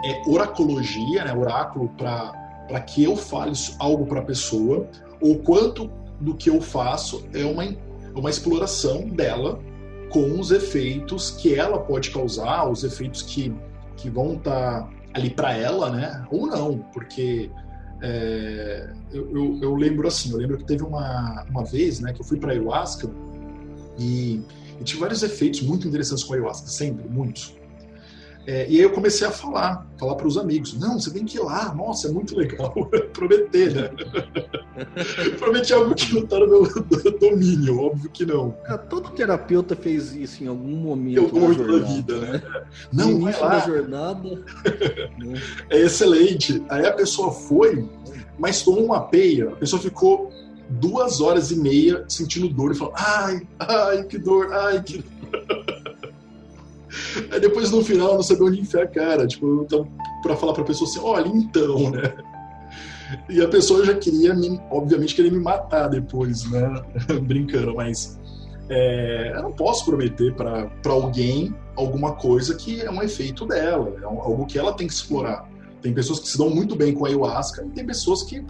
é 0.04 0.30
oracologia, 0.30 1.26
né, 1.26 1.34
oráculo 1.34 1.90
para 1.98 2.80
que 2.82 3.04
eu 3.04 3.16
fale 3.16 3.54
algo 3.80 4.06
para 4.06 4.20
a 4.20 4.24
pessoa, 4.24 4.88
ou 5.20 5.40
quanto 5.40 5.90
do 6.20 6.36
que 6.36 6.50
eu 6.50 6.62
faço 6.62 7.26
é 7.34 7.46
uma, 7.46 7.64
uma 8.16 8.30
exploração 8.30 9.08
dela 9.08 9.60
com 10.10 10.40
os 10.40 10.52
efeitos 10.52 11.32
que 11.32 11.56
ela 11.56 11.80
pode 11.80 12.12
causar, 12.12 12.70
os 12.70 12.84
efeitos 12.84 13.22
que, 13.22 13.54
que 13.96 14.10
vão 14.10 14.36
estar 14.36 14.84
tá 14.84 14.90
ali 15.14 15.30
para 15.30 15.54
ela, 15.54 15.90
né? 15.90 16.26
Ou 16.32 16.48
não, 16.48 16.80
porque 16.94 17.50
é, 18.02 18.90
eu, 19.12 19.30
eu, 19.36 19.60
eu, 19.62 19.76
lembro 19.76 20.08
assim, 20.08 20.32
eu 20.32 20.38
lembro 20.38 20.58
que 20.58 20.66
teve 20.66 20.84
uma, 20.84 21.46
uma 21.50 21.64
vez, 21.66 22.00
né, 22.00 22.14
que 22.14 22.22
eu 22.22 22.26
fui 22.26 22.38
para 22.38 22.52
ayahuasca 22.52 23.10
e, 23.98 24.42
e 24.80 24.84
tive 24.84 25.00
vários 25.00 25.24
efeitos 25.24 25.62
muito 25.62 25.88
interessantes 25.88 26.24
com 26.24 26.34
a 26.34 26.38
ayahuasca, 26.38 26.68
sempre, 26.68 27.08
muitos. 27.10 27.56
É, 28.48 28.66
e 28.70 28.78
aí 28.78 28.82
eu 28.82 28.92
comecei 28.92 29.28
a 29.28 29.32
falar, 29.32 29.86
falar 30.00 30.16
para 30.16 30.26
os 30.26 30.38
amigos, 30.38 30.74
não, 30.80 30.98
você 30.98 31.12
tem 31.12 31.26
que 31.26 31.36
ir 31.38 31.42
lá, 31.42 31.76
nossa, 31.76 32.08
é 32.08 32.12
muito 32.12 32.34
legal, 32.34 32.74
prometer, 33.12 33.74
né? 33.74 33.90
Prometi 35.38 35.74
algo 35.74 35.94
que 35.94 36.14
não 36.14 36.24
está 36.24 36.40
no 36.40 36.48
meu 36.48 36.64
domínio, 37.20 37.82
óbvio 37.82 38.10
que 38.10 38.26
não. 38.26 38.58
É, 38.66 38.78
todo 38.78 39.10
terapeuta 39.10 39.76
fez 39.76 40.16
isso 40.16 40.46
em 40.46 40.48
algum 40.48 40.78
momento, 40.78 41.20
em 41.20 41.26
algum 41.26 41.42
momento 41.42 41.58
da, 41.58 41.66
jornada, 41.66 41.94
vida, 41.94 42.18
né? 42.20 42.32
né? 42.32 42.64
Não, 42.94 43.12
no 43.12 43.22
início 43.22 43.42
da 43.42 43.60
jornada. 43.60 44.30
né? 45.18 45.42
É 45.70 45.82
excelente. 45.82 46.64
Aí 46.70 46.86
a 46.86 46.94
pessoa 46.94 47.34
foi, 47.34 47.86
mas 48.40 48.62
tomou 48.62 48.86
uma 48.86 49.02
peia, 49.02 49.50
a 49.50 49.56
pessoa 49.58 49.82
ficou 49.82 50.32
duas 50.70 51.20
horas 51.20 51.52
e 51.52 51.58
meia 51.58 52.06
sentindo 52.08 52.48
dor 52.48 52.72
e 52.72 52.76
falou, 52.76 52.94
ai, 52.96 53.42
ai, 53.60 54.04
que 54.04 54.18
dor, 54.18 54.54
ai, 54.54 54.82
que 54.82 55.00
dor. 55.00 55.57
Aí 57.32 57.40
depois 57.40 57.72
no 57.72 57.84
final 57.84 58.16
não 58.16 58.24
sabia 58.24 58.46
onde 58.46 58.62
enfiar 58.62 58.84
a 58.84 58.88
cara, 58.88 59.28
tipo, 59.28 59.64
então, 59.64 59.88
pra 60.22 60.36
falar 60.36 60.54
pra 60.54 60.64
pessoa 60.64 60.90
assim, 60.90 61.00
olha, 61.00 61.28
então, 61.28 61.92
né? 61.92 62.14
E 63.30 63.42
a 63.42 63.48
pessoa 63.48 63.86
já 63.86 63.94
queria, 63.96 64.34
me, 64.34 64.60
obviamente, 64.70 65.16
queria 65.16 65.32
me 65.32 65.40
matar 65.40 65.88
depois, 65.88 66.50
né? 66.50 66.82
Brincando, 67.24 67.76
mas 67.76 68.20
é, 68.70 69.34
eu 69.36 69.44
não 69.44 69.52
posso 69.54 69.86
prometer 69.86 70.34
para 70.36 70.70
alguém 70.86 71.56
alguma 71.76 72.14
coisa 72.16 72.56
que 72.56 72.82
é 72.82 72.92
um 72.92 73.02
efeito 73.02 73.46
dela, 73.46 73.96
é 74.02 74.04
algo 74.04 74.46
que 74.46 74.60
ela 74.60 74.74
tem 74.74 74.88
que 74.88 74.94
explorar. 74.94 75.50
Tem 75.82 75.94
pessoas 75.94 76.20
que 76.20 76.28
se 76.28 76.38
dão 76.38 76.50
muito 76.50 76.76
bem 76.76 76.94
com 76.94 77.06
a 77.06 77.08
ayahuasca 77.08 77.64
e 77.66 77.70
tem 77.70 77.86
pessoas 77.86 78.24
que 78.24 78.44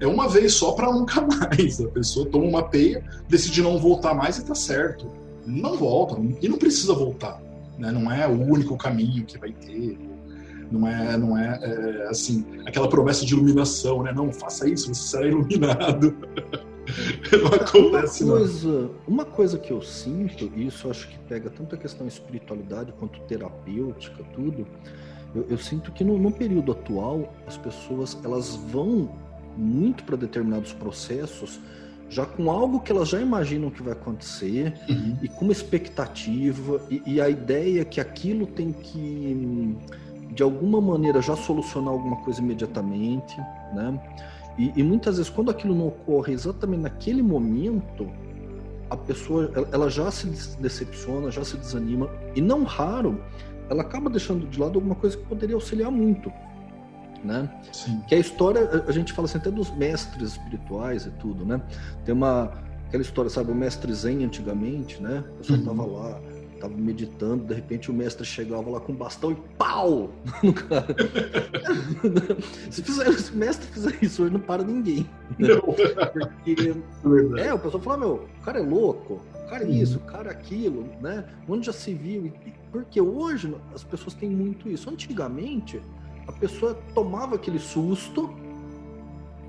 é 0.00 0.06
uma 0.06 0.28
vez 0.28 0.52
só 0.54 0.72
para 0.72 0.90
nunca 0.92 1.20
mais. 1.20 1.80
A 1.80 1.88
pessoa 1.88 2.26
toma 2.26 2.44
uma 2.44 2.64
peia, 2.64 3.04
decide 3.28 3.62
não 3.62 3.78
voltar 3.78 4.14
mais 4.14 4.36
e 4.36 4.44
tá 4.44 4.54
certo. 4.54 5.06
Não 5.46 5.76
volta, 5.76 6.20
e 6.40 6.48
não 6.48 6.56
precisa 6.56 6.94
voltar 6.94 7.40
né? 7.82 7.90
não 7.90 8.10
é 8.10 8.26
o 8.28 8.40
único 8.40 8.76
caminho 8.76 9.24
que 9.24 9.36
vai 9.36 9.52
ter, 9.52 9.98
não 10.70 10.86
é, 10.86 11.16
não 11.16 11.36
é, 11.36 11.58
é 11.60 12.08
assim, 12.08 12.46
aquela 12.64 12.88
promessa 12.88 13.26
de 13.26 13.34
iluminação, 13.34 14.02
né? 14.02 14.12
Não, 14.12 14.32
faça 14.32 14.68
isso, 14.68 14.94
você 14.94 15.02
será 15.02 15.26
iluminado. 15.26 16.16
não 17.42 17.48
acontece 17.48 18.24
uma 18.24 18.36
coisa, 18.38 18.68
não. 18.68 18.90
Uma 19.06 19.24
coisa 19.24 19.58
que 19.58 19.72
eu 19.72 19.82
sinto, 19.82 20.50
e 20.56 20.66
isso 20.68 20.88
acho 20.88 21.08
que 21.08 21.18
pega 21.28 21.50
tanto 21.50 21.74
a 21.74 21.78
questão 21.78 22.06
espiritualidade 22.06 22.92
quanto 22.92 23.20
terapêutica, 23.22 24.24
tudo, 24.32 24.66
eu, 25.34 25.46
eu 25.50 25.58
sinto 25.58 25.90
que 25.90 26.04
no, 26.04 26.16
no, 26.16 26.30
período 26.30 26.72
atual 26.72 27.34
as 27.46 27.56
pessoas 27.56 28.16
elas 28.24 28.54
vão 28.54 29.10
muito 29.56 30.04
para 30.04 30.16
determinados 30.16 30.72
processos 30.72 31.60
já 32.12 32.26
com 32.26 32.50
algo 32.50 32.80
que 32.80 32.92
elas 32.92 33.08
já 33.08 33.20
imaginam 33.20 33.70
que 33.70 33.82
vai 33.82 33.94
acontecer 33.94 34.74
uhum. 34.88 35.16
e 35.22 35.28
com 35.28 35.44
uma 35.46 35.52
expectativa 35.52 36.80
e, 36.90 37.02
e, 37.06 37.20
a 37.20 37.28
ideia 37.30 37.86
que 37.86 38.00
aquilo 38.00 38.46
tem 38.46 38.70
que 38.70 39.76
de 40.30 40.42
alguma 40.42 40.78
maneira 40.80 41.22
já 41.22 41.34
solucionar 41.34 41.92
alguma 41.92 42.16
coisa 42.16 42.40
imediatamente, 42.40 43.36
né? 43.74 43.98
E, 44.58 44.72
e 44.76 44.82
muitas 44.82 45.16
vezes 45.16 45.30
quando 45.30 45.50
aquilo 45.50 45.74
não 45.74 45.88
ocorre 45.88 46.34
exatamente 46.34 46.82
naquele 46.82 47.22
momento, 47.22 48.06
a 48.90 48.96
pessoa 48.96 49.50
ela 49.72 49.88
já 49.88 50.10
se 50.10 50.26
decepciona, 50.60 51.30
já 51.30 51.42
se 51.42 51.56
desanima 51.56 52.10
e 52.34 52.42
não 52.42 52.64
raro 52.64 53.18
ela 53.70 53.80
acaba 53.80 54.10
deixando 54.10 54.46
de 54.46 54.60
lado 54.60 54.76
alguma 54.76 54.94
coisa 54.94 55.16
que 55.16 55.24
poderia 55.24 55.54
auxiliar 55.54 55.90
muito 55.90 56.30
né? 57.24 57.50
Sim. 57.72 58.00
Que 58.08 58.14
a 58.14 58.18
história, 58.18 58.84
a 58.86 58.92
gente 58.92 59.12
fala 59.12 59.26
assim 59.26 59.38
até 59.38 59.50
dos 59.50 59.70
mestres 59.70 60.32
espirituais 60.32 61.06
e 61.06 61.10
tudo, 61.10 61.44
né? 61.44 61.60
Tem 62.04 62.14
uma 62.14 62.52
aquela 62.92 63.02
história, 63.02 63.30
sabe, 63.30 63.50
o 63.50 63.54
mestre 63.54 63.90
Zen 63.94 64.22
antigamente, 64.22 65.02
né? 65.02 65.24
O 65.26 65.38
pessoal 65.38 65.58
uhum. 65.58 65.64
tava 65.64 65.86
lá, 65.86 66.20
tava 66.60 66.74
meditando, 66.76 67.44
de 67.44 67.54
repente 67.54 67.90
o 67.90 67.94
mestre 67.94 68.22
chegava 68.22 68.68
lá 68.68 68.80
com 68.80 68.92
um 68.92 68.94
bastão 68.94 69.32
e 69.32 69.36
pau 69.56 70.10
no 70.44 70.52
cara. 70.52 70.94
se, 72.70 72.82
fizer, 72.82 73.10
se 73.14 73.32
o 73.32 73.36
mestre 73.36 73.66
fizer 73.68 73.98
isso 74.02 74.22
hoje, 74.22 74.32
não 74.34 74.40
para 74.40 74.62
ninguém. 74.62 75.08
Né? 75.38 75.48
Não. 75.48 75.60
Porque, 75.62 76.54
é, 77.40 77.46
é, 77.46 77.54
o 77.54 77.58
pessoal 77.58 77.82
fala, 77.82 77.96
meu, 77.96 78.28
o 78.40 78.44
cara 78.44 78.58
é 78.58 78.62
louco, 78.62 79.22
o 79.42 79.48
cara 79.48 79.64
é 79.64 79.70
isso, 79.70 79.96
o 79.96 80.02
cara 80.02 80.28
é 80.28 80.32
aquilo, 80.32 80.86
né? 81.00 81.24
Onde 81.48 81.66
já 81.66 81.72
se 81.72 81.94
viu? 81.94 82.30
Porque 82.70 83.00
hoje 83.00 83.54
as 83.74 83.82
pessoas 83.82 84.12
têm 84.12 84.28
muito 84.28 84.68
isso. 84.68 84.88
Antigamente, 84.90 85.80
a 86.26 86.32
pessoa 86.32 86.74
tomava 86.94 87.36
aquele 87.36 87.58
susto, 87.58 88.30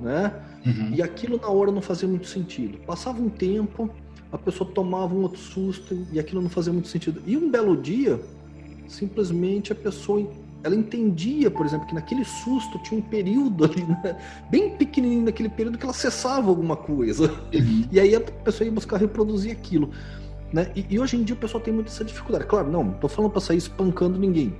né? 0.02 0.34
Uhum. 0.66 0.94
E 0.94 1.02
aquilo 1.02 1.38
na 1.38 1.48
hora 1.48 1.72
não 1.72 1.82
fazia 1.82 2.08
muito 2.08 2.28
sentido. 2.28 2.78
Passava 2.80 3.22
um 3.22 3.30
tempo, 3.30 3.90
a 4.32 4.38
pessoa 4.38 4.70
tomava 4.70 5.14
um 5.14 5.22
outro 5.22 5.40
susto 5.40 6.08
e 6.12 6.20
aquilo 6.20 6.42
não 6.42 6.50
fazia 6.50 6.74
muito 6.74 6.88
sentido. 6.88 7.22
E 7.26 7.38
um 7.38 7.52
belo 7.52 7.76
dia, 7.76 8.20
simplesmente 8.88 9.72
a 9.72 9.76
pessoa 9.76 10.28
ela 10.64 10.76
entendia, 10.76 11.52
por 11.52 11.66
exemplo, 11.66 11.86
que 11.86 11.94
naquele 11.94 12.24
susto 12.24 12.80
tinha 12.80 13.00
um 13.00 13.04
período 13.04 13.66
ali, 13.66 13.84
né? 13.84 14.18
bem 14.50 14.70
pequenininho 14.78 15.26
naquele 15.26 15.50
período 15.50 15.78
que 15.78 15.84
ela 15.84 15.94
cessava 15.94 16.50
alguma 16.50 16.78
coisa. 16.78 17.30
Uhum. 17.54 17.86
E 17.92 18.00
aí 18.00 18.16
a 18.16 18.22
pessoa 18.22 18.66
ia 18.66 18.72
buscar 18.72 18.98
reproduzir 18.98 19.52
aquilo. 19.52 19.90
Né? 20.54 20.72
E, 20.76 20.86
e, 20.90 21.00
hoje 21.00 21.18
em 21.18 21.24
dia 21.24 21.36
o 21.36 21.38
pessoal 21.38 21.62
tem 21.62 21.74
muita 21.74 21.90
essa 21.90 22.06
dificuldade. 22.06 22.46
Claro, 22.46 22.72
não, 22.72 22.84
não 22.84 22.94
tô 22.94 23.10
falando 23.10 23.32
para 23.32 23.42
sair 23.42 23.58
espancando 23.58 24.18
ninguém. 24.18 24.56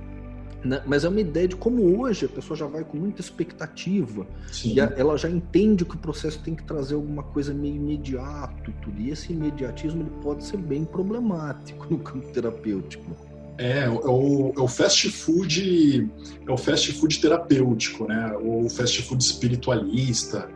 Né? 0.64 0.82
Mas 0.86 1.04
é 1.04 1.08
uma 1.08 1.20
ideia 1.20 1.46
de 1.46 1.56
como 1.56 2.00
hoje 2.00 2.24
a 2.24 2.28
pessoa 2.28 2.56
já 2.56 2.66
vai 2.66 2.82
com 2.84 2.96
muita 2.96 3.20
expectativa 3.20 4.26
Sim. 4.50 4.74
e 4.74 4.80
a, 4.80 4.92
ela 4.96 5.16
já 5.18 5.28
entende 5.28 5.84
que 5.84 5.94
o 5.94 5.98
processo 5.98 6.40
tem 6.40 6.54
que 6.54 6.62
trazer 6.62 6.94
alguma 6.94 7.22
coisa 7.22 7.52
meio 7.52 7.76
imediato 7.76 8.70
e 8.70 8.72
tudo. 8.74 9.00
E 9.00 9.10
esse 9.10 9.32
imediatismo 9.32 10.02
ele 10.02 10.12
pode 10.22 10.44
ser 10.44 10.56
bem 10.56 10.84
problemático 10.84 11.86
no 11.90 11.98
campo 11.98 12.26
terapêutico. 12.28 13.14
É, 13.58 13.84
é 13.84 13.88
o, 13.88 14.52
é 14.56 14.60
o 14.60 14.66
fast 14.66 15.08
food, 15.10 16.10
é 16.46 16.50
o 16.50 16.56
fast 16.56 16.92
food 16.92 17.20
terapêutico, 17.20 18.08
né? 18.08 18.34
O 18.40 18.68
fast 18.68 19.00
food 19.02 19.22
espiritualista, 19.22 20.48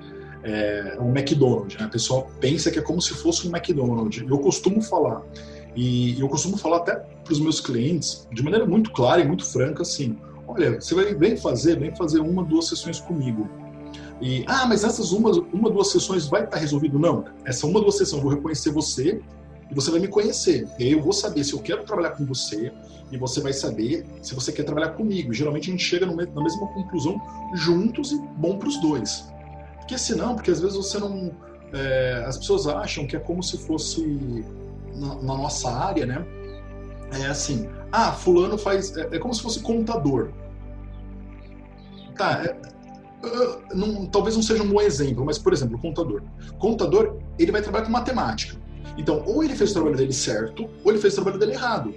é, 0.43 0.95
é 0.97 1.01
um 1.01 1.11
McDonald's, 1.11 1.79
né? 1.79 1.85
A 1.85 1.89
pessoa 1.89 2.27
pensa 2.41 2.71
que 2.71 2.79
é 2.79 2.83
como 2.83 3.01
se 3.01 3.15
fosse 3.15 3.47
um 3.47 3.55
McDonald's. 3.55 4.25
Eu 4.29 4.39
costumo 4.39 4.83
falar, 4.83 5.23
e 5.77 6.19
eu 6.21 6.29
costumo 6.29 6.57
falar 6.57 6.79
até 6.79 6.97
para 6.97 7.33
os 7.33 7.41
meus 7.41 7.61
clientes, 7.61 8.27
de 8.33 8.43
maneira 8.43 8.67
muito 8.67 8.91
clara 8.93 9.21
e 9.21 9.27
muito 9.27 9.45
franca, 9.45 9.83
assim: 9.83 10.17
olha, 10.47 10.81
você 10.81 10.95
vai 10.95 11.15
vem 11.15 11.37
fazer, 11.37 11.79
vem 11.79 11.95
fazer 11.95 12.21
uma, 12.21 12.45
duas 12.45 12.69
sessões 12.69 13.01
comigo. 13.01 13.49
E, 14.21 14.45
ah, 14.49 14.67
mas 14.67 14.83
essas 14.83 15.13
uma, 15.13 15.31
uma 15.53 15.71
duas 15.71 15.93
sessões 15.93 16.27
vai 16.27 16.45
estar 16.45 16.57
resolvido? 16.57 16.99
Não. 16.99 17.25
Essa 17.45 17.67
uma, 17.67 17.81
duas 17.81 17.97
sessões 17.97 18.23
eu 18.23 18.29
vou 18.29 18.37
reconhecer 18.37 18.73
você 18.73 19.21
e 19.71 19.75
você 19.75 19.91
vai 19.91 20.01
me 20.01 20.09
conhecer. 20.09 20.67
E 20.79 20.85
aí 20.85 20.93
eu 20.93 21.03
vou 21.03 21.13
saber 21.13 21.45
se 21.45 21.53
eu 21.53 21.61
quero 21.61 21.85
trabalhar 21.85 22.11
com 22.11 22.25
você 22.25 22.73
e 23.13 23.17
você 23.17 23.41
vai 23.41 23.53
saber 23.53 24.05
se 24.21 24.35
você 24.35 24.51
quer 24.51 24.65
trabalhar 24.65 24.91
comigo. 24.91 25.33
Geralmente 25.33 25.69
a 25.69 25.73
gente 25.73 25.85
chega 25.85 26.07
na 26.07 26.15
mesma 26.15 26.67
conclusão 26.75 27.21
juntos 27.55 28.11
e 28.11 28.19
bom 28.37 28.59
para 28.59 28.69
os 28.69 28.81
dois. 28.81 29.29
Porque 29.77 29.97
senão, 29.97 30.35
porque 30.35 30.51
às 30.51 30.61
vezes 30.61 30.77
você 30.77 30.99
não 30.99 31.33
é, 31.73 32.25
as 32.27 32.39
pessoas 32.39 32.67
acham 32.67 33.07
que 33.07 33.15
é 33.17 33.19
como 33.19 33.43
se 33.43 33.59
fosse 33.59 34.45
na, 34.99 35.15
na, 35.17 35.37
nossa 35.37 35.71
área, 35.71 36.07
né? 36.07 36.27
É 37.13 37.27
assim, 37.27 37.69
ah, 37.91 38.13
fulano 38.13 38.59
faz, 38.59 38.97
é, 38.97 39.09
é 39.13 39.19
como 39.19 39.33
se 39.35 39.43
fosse 39.43 39.61
contador. 39.61 40.31
Tá, 42.17 42.43
é, 42.45 42.57
não, 43.75 44.07
talvez 44.07 44.37
não 44.37 44.43
seja 44.43 44.63
um 44.63 44.69
bom 44.69 44.81
exemplo, 44.81 45.25
mas 45.25 45.39
por 45.39 45.53
exemplo, 45.53 45.79
contador. 45.79 46.23
Contador, 46.59 47.19
ele 47.39 47.51
vai 47.51 47.63
trabalhar 47.63 47.87
com 47.87 47.93
matemática. 47.93 48.57
Então, 48.97 49.23
ou 49.27 49.43
ele 49.43 49.55
fez 49.55 49.71
o 49.71 49.75
trabalho 49.75 49.97
dele 49.97 50.13
certo, 50.13 50.69
ou 50.85 50.91
ele 50.91 51.01
fez 51.01 51.15
o 51.15 51.17
trabalho 51.17 51.39
dele 51.39 51.53
errado. 51.53 51.95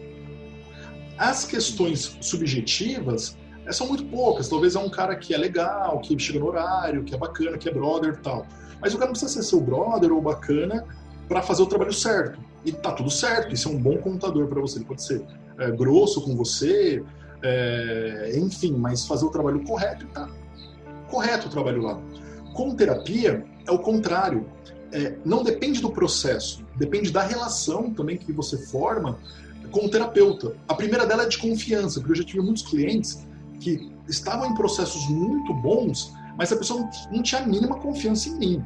As 1.17 1.45
questões 1.45 2.17
subjetivas 2.21 3.37
é, 3.65 3.71
são 3.71 3.87
muito 3.87 4.05
poucas. 4.05 4.49
Talvez 4.49 4.75
é 4.75 4.79
um 4.79 4.89
cara 4.89 5.15
que 5.15 5.33
é 5.33 5.37
legal, 5.37 5.99
que 5.99 6.17
chega 6.17 6.39
no 6.39 6.47
horário, 6.47 7.03
que 7.03 7.13
é 7.13 7.17
bacana, 7.17 7.57
que 7.57 7.69
é 7.69 7.73
brother 7.73 8.13
e 8.13 8.21
tal. 8.21 8.45
Mas 8.79 8.93
o 8.93 8.97
cara 8.97 9.07
não 9.07 9.13
precisa 9.13 9.31
ser 9.31 9.43
seu 9.43 9.61
brother 9.61 10.11
ou 10.11 10.21
bacana 10.21 10.85
para 11.31 11.41
fazer 11.41 11.63
o 11.63 11.65
trabalho 11.65 11.93
certo. 11.93 12.37
E 12.65 12.73
tá 12.73 12.91
tudo 12.91 13.09
certo, 13.09 13.53
isso 13.53 13.69
é 13.69 13.71
um 13.71 13.77
bom 13.77 13.97
contador 13.99 14.47
para 14.47 14.59
você. 14.59 14.79
Ele 14.79 14.85
pode 14.85 15.01
ser 15.01 15.25
é, 15.57 15.71
grosso 15.71 16.21
com 16.21 16.35
você, 16.35 17.01
é, 17.41 18.33
enfim, 18.35 18.73
mas 18.73 19.07
fazer 19.07 19.23
o 19.25 19.29
trabalho 19.29 19.63
correto 19.63 20.05
tá 20.07 20.29
correto 21.09 21.47
o 21.47 21.49
trabalho 21.49 21.81
lá. 21.83 22.01
Com 22.53 22.75
terapia, 22.75 23.45
é 23.65 23.71
o 23.71 23.79
contrário. 23.79 24.45
É, 24.91 25.15
não 25.23 25.41
depende 25.41 25.81
do 25.81 25.89
processo, 25.89 26.65
depende 26.75 27.11
da 27.11 27.21
relação 27.21 27.93
também 27.93 28.17
que 28.17 28.33
você 28.33 28.57
forma 28.57 29.17
com 29.71 29.85
o 29.85 29.89
terapeuta. 29.89 30.53
A 30.67 30.75
primeira 30.75 31.05
dela 31.05 31.23
é 31.23 31.27
de 31.29 31.37
confiança, 31.37 32.01
porque 32.01 32.11
eu 32.11 32.17
já 32.17 32.23
tive 32.25 32.41
muitos 32.41 32.63
clientes 32.63 33.25
que 33.61 33.89
estavam 34.09 34.51
em 34.51 34.53
processos 34.53 35.07
muito 35.07 35.53
bons, 35.53 36.13
mas 36.37 36.51
a 36.51 36.57
pessoa 36.57 36.89
não 37.09 37.23
tinha 37.23 37.39
a 37.39 37.47
mínima 37.47 37.77
confiança 37.77 38.27
em 38.27 38.35
mim. 38.35 38.65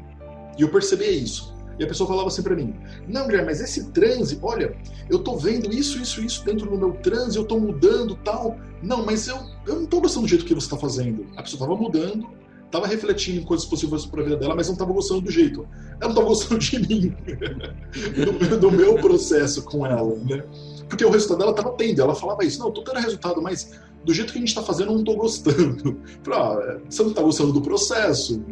E 0.57 0.63
eu 0.63 0.69
percebia 0.69 1.11
isso. 1.11 1.54
E 1.79 1.83
a 1.83 1.87
pessoa 1.87 2.07
falava 2.07 2.27
assim 2.27 2.41
para 2.41 2.55
mim: 2.55 2.73
Não, 3.07 3.25
Guilherme, 3.25 3.47
mas 3.47 3.61
esse 3.61 3.91
transe, 3.91 4.39
olha, 4.41 4.75
eu 5.09 5.19
tô 5.19 5.37
vendo 5.37 5.71
isso, 5.73 6.01
isso, 6.01 6.21
isso 6.23 6.43
dentro 6.45 6.69
do 6.69 6.77
meu 6.77 6.93
transe, 6.93 7.37
eu 7.37 7.45
tô 7.45 7.59
mudando 7.59 8.15
tal. 8.23 8.57
Não, 8.81 9.05
mas 9.05 9.27
eu, 9.27 9.37
eu 9.67 9.75
não 9.81 9.85
tô 9.85 9.99
gostando 9.99 10.25
do 10.25 10.29
jeito 10.29 10.45
que 10.45 10.53
você 10.53 10.69
tá 10.69 10.77
fazendo. 10.77 11.25
A 11.35 11.43
pessoa 11.43 11.59
tava 11.59 11.79
mudando, 11.79 12.27
tava 12.71 12.87
refletindo 12.87 13.39
em 13.39 13.43
coisas 13.43 13.65
possíveis 13.65 14.05
para 14.05 14.21
a 14.21 14.23
vida 14.23 14.37
dela, 14.37 14.55
mas 14.55 14.67
não 14.67 14.75
tava 14.75 14.93
gostando 14.93 15.21
do 15.21 15.31
jeito. 15.31 15.67
Ela 15.99 16.09
não 16.09 16.15
tava 16.15 16.27
gostando 16.27 16.59
de 16.59 16.79
mim, 16.79 17.15
do, 18.49 18.57
do, 18.57 18.71
meu 18.71 18.95
processo 18.95 19.63
com 19.63 19.85
ela, 19.85 20.15
né? 20.15 20.43
Porque 20.87 21.03
o 21.03 21.09
resultado 21.09 21.39
dela 21.39 21.53
tava 21.53 21.71
tendo. 21.71 22.01
Ela 22.01 22.15
falava 22.15 22.43
isso: 22.43 22.59
Não, 22.59 22.67
eu 22.67 22.73
tô 22.73 22.83
tendo 22.83 22.99
resultado, 22.99 23.41
mas 23.41 23.71
do 24.03 24.13
jeito 24.13 24.31
que 24.31 24.37
a 24.37 24.41
gente 24.41 24.49
está 24.49 24.61
fazendo, 24.61 24.89
eu 24.89 24.93
não 24.93 24.99
estou 24.99 25.17
gostando. 25.17 25.99
Ah, 26.31 26.79
você 26.89 27.01
não 27.01 27.11
está 27.11 27.21
gostando 27.21 27.53
do 27.53 27.61
processo. 27.61 28.43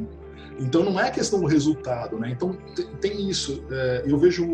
Então 0.59 0.83
não 0.83 0.99
é 0.99 1.09
questão 1.09 1.39
do 1.39 1.47
resultado, 1.47 2.17
né? 2.17 2.29
Então 2.31 2.57
tem 3.01 3.29
isso. 3.29 3.63
É, 3.71 4.03
eu 4.05 4.17
vejo 4.17 4.45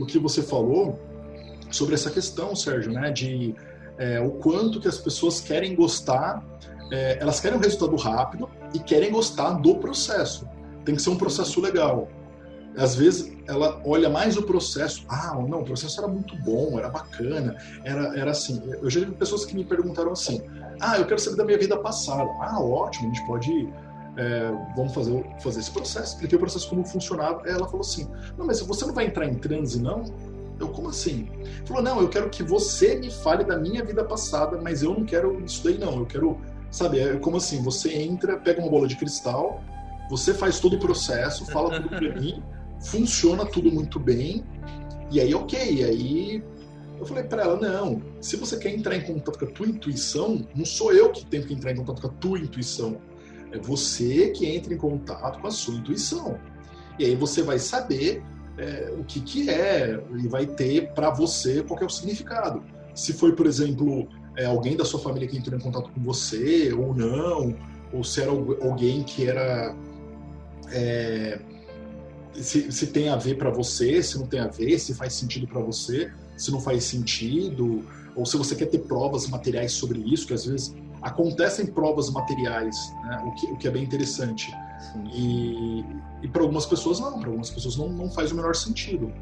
o 0.00 0.06
que 0.06 0.18
você 0.18 0.42
falou 0.42 0.98
sobre 1.70 1.94
essa 1.94 2.10
questão, 2.10 2.54
Sérgio, 2.54 2.92
né? 2.92 3.10
De 3.10 3.54
é, 3.98 4.20
o 4.20 4.30
quanto 4.30 4.80
que 4.80 4.88
as 4.88 4.98
pessoas 4.98 5.40
querem 5.40 5.74
gostar, 5.74 6.44
é, 6.92 7.18
elas 7.20 7.40
querem 7.40 7.58
um 7.58 7.60
resultado 7.60 7.96
rápido 7.96 8.48
e 8.74 8.78
querem 8.78 9.10
gostar 9.10 9.54
do 9.54 9.76
processo. 9.76 10.48
Tem 10.84 10.94
que 10.94 11.02
ser 11.02 11.10
um 11.10 11.16
processo 11.16 11.60
legal 11.60 12.08
às 12.76 12.94
vezes 12.94 13.32
ela 13.46 13.80
olha 13.84 14.10
mais 14.10 14.36
o 14.36 14.42
processo. 14.42 15.04
Ah, 15.08 15.34
não, 15.48 15.60
o 15.60 15.64
processo 15.64 15.98
era 15.98 16.08
muito 16.08 16.36
bom, 16.42 16.78
era 16.78 16.88
bacana, 16.88 17.56
era, 17.84 18.18
era 18.18 18.30
assim. 18.30 18.62
Eu 18.82 18.90
já 18.90 19.00
tive 19.00 19.12
pessoas 19.12 19.44
que 19.44 19.54
me 19.54 19.64
perguntaram 19.64 20.12
assim: 20.12 20.42
Ah, 20.80 20.98
eu 20.98 21.06
quero 21.06 21.18
saber 21.18 21.36
da 21.36 21.44
minha 21.44 21.58
vida 21.58 21.76
passada. 21.78 22.28
Ah, 22.40 22.60
ótimo, 22.60 23.10
a 23.10 23.14
gente 23.14 23.26
pode. 23.26 23.72
É, 24.16 24.50
vamos 24.74 24.94
fazer, 24.94 25.24
fazer 25.40 25.60
esse 25.60 25.70
processo. 25.70 26.14
Expliquei 26.14 26.36
o 26.36 26.40
processo 26.40 26.68
como 26.68 26.84
funcionava. 26.84 27.42
Ela 27.46 27.66
falou 27.66 27.80
assim: 27.80 28.08
Não, 28.36 28.46
mas 28.46 28.60
você 28.60 28.86
não 28.86 28.94
vai 28.94 29.06
entrar 29.06 29.26
em 29.26 29.34
transe, 29.34 29.80
não? 29.80 30.04
Eu, 30.58 30.68
como 30.68 30.88
assim? 30.88 31.28
Falou: 31.66 31.82
Não, 31.82 32.00
eu 32.00 32.08
quero 32.08 32.30
que 32.30 32.42
você 32.42 32.96
me 32.96 33.10
fale 33.10 33.44
da 33.44 33.58
minha 33.58 33.84
vida 33.84 34.04
passada, 34.04 34.58
mas 34.60 34.82
eu 34.82 34.94
não 34.94 35.04
quero 35.04 35.42
isso 35.44 35.62
daí, 35.64 35.78
não. 35.78 35.98
Eu 35.98 36.06
quero, 36.06 36.40
sabe, 36.70 37.00
é 37.00 37.16
como 37.16 37.36
assim: 37.36 37.62
você 37.62 37.94
entra, 37.94 38.38
pega 38.38 38.60
uma 38.60 38.70
bola 38.70 38.88
de 38.88 38.96
cristal, 38.96 39.62
você 40.08 40.32
faz 40.32 40.58
todo 40.60 40.76
o 40.76 40.78
processo, 40.78 41.44
fala 41.46 41.80
tudo 41.80 41.88
pra 41.88 42.20
mim 42.20 42.42
funciona 42.80 43.44
tudo 43.44 43.70
muito 43.70 43.98
bem. 43.98 44.44
E 45.10 45.20
aí, 45.20 45.34
ok, 45.34 45.84
aí 45.84 46.42
eu 46.98 47.06
falei 47.06 47.24
para 47.24 47.42
ela: 47.42 47.56
não, 47.56 48.02
se 48.20 48.36
você 48.36 48.58
quer 48.58 48.74
entrar 48.74 48.96
em 48.96 49.02
contato 49.02 49.38
com 49.38 49.44
a 49.44 49.50
tua 49.50 49.66
intuição, 49.66 50.46
não 50.54 50.64
sou 50.64 50.92
eu 50.92 51.10
que 51.10 51.24
tenho 51.26 51.46
que 51.46 51.54
entrar 51.54 51.72
em 51.72 51.76
contato 51.76 52.00
com 52.00 52.08
a 52.08 52.12
tua 52.12 52.38
intuição. 52.38 52.98
É 53.52 53.58
você 53.58 54.30
que 54.30 54.46
entra 54.46 54.74
em 54.74 54.76
contato 54.76 55.40
com 55.40 55.46
a 55.46 55.50
sua 55.50 55.74
intuição. 55.74 56.38
E 56.98 57.04
aí 57.04 57.14
você 57.14 57.42
vai 57.42 57.58
saber 57.58 58.22
é, 58.58 58.92
o 58.98 59.04
que, 59.04 59.20
que 59.20 59.50
é 59.50 60.02
e 60.16 60.28
vai 60.28 60.46
ter 60.46 60.92
para 60.94 61.10
você 61.10 61.62
qual 61.62 61.80
é 61.80 61.84
o 61.84 61.90
significado. 61.90 62.62
Se 62.94 63.12
foi, 63.12 63.34
por 63.34 63.46
exemplo, 63.46 64.08
é, 64.36 64.46
alguém 64.46 64.76
da 64.76 64.84
sua 64.84 65.00
família 65.00 65.28
que 65.28 65.36
entrou 65.36 65.58
em 65.58 65.62
contato 65.62 65.90
com 65.90 66.00
você 66.02 66.72
ou 66.72 66.94
não, 66.94 67.54
ou 67.92 68.02
se 68.02 68.20
era 68.20 68.30
alguém 68.30 69.02
que 69.02 69.26
era. 69.26 69.74
É, 70.70 71.38
se, 72.34 72.70
se 72.70 72.88
tem 72.88 73.08
a 73.08 73.16
ver 73.16 73.36
para 73.36 73.50
você, 73.50 74.02
se 74.02 74.18
não 74.18 74.26
tem 74.26 74.40
a 74.40 74.48
ver, 74.48 74.78
se 74.78 74.94
faz 74.94 75.14
sentido 75.14 75.46
para 75.46 75.60
você, 75.60 76.12
se 76.36 76.50
não 76.50 76.60
faz 76.60 76.84
sentido, 76.84 77.84
ou 78.14 78.26
se 78.26 78.36
você 78.36 78.54
quer 78.54 78.66
ter 78.66 78.80
provas 78.80 79.26
materiais 79.28 79.72
sobre 79.72 80.00
isso, 80.00 80.26
que 80.26 80.34
às 80.34 80.44
vezes 80.44 80.74
acontecem 81.06 81.66
provas 81.66 82.10
materiais, 82.10 82.92
né? 83.04 83.22
o, 83.24 83.32
que, 83.32 83.46
o 83.46 83.56
que 83.56 83.68
é 83.68 83.70
bem 83.70 83.84
interessante. 83.84 84.50
Sim. 84.92 85.04
E, 85.12 85.86
e 86.22 86.28
para 86.28 86.42
algumas 86.42 86.66
pessoas 86.66 86.98
não, 86.98 87.20
para 87.20 87.28
algumas 87.28 87.48
pessoas 87.48 87.76
não, 87.76 87.88
não 87.88 88.10
faz 88.10 88.32
o 88.32 88.34
menor 88.34 88.56
sentido. 88.56 89.12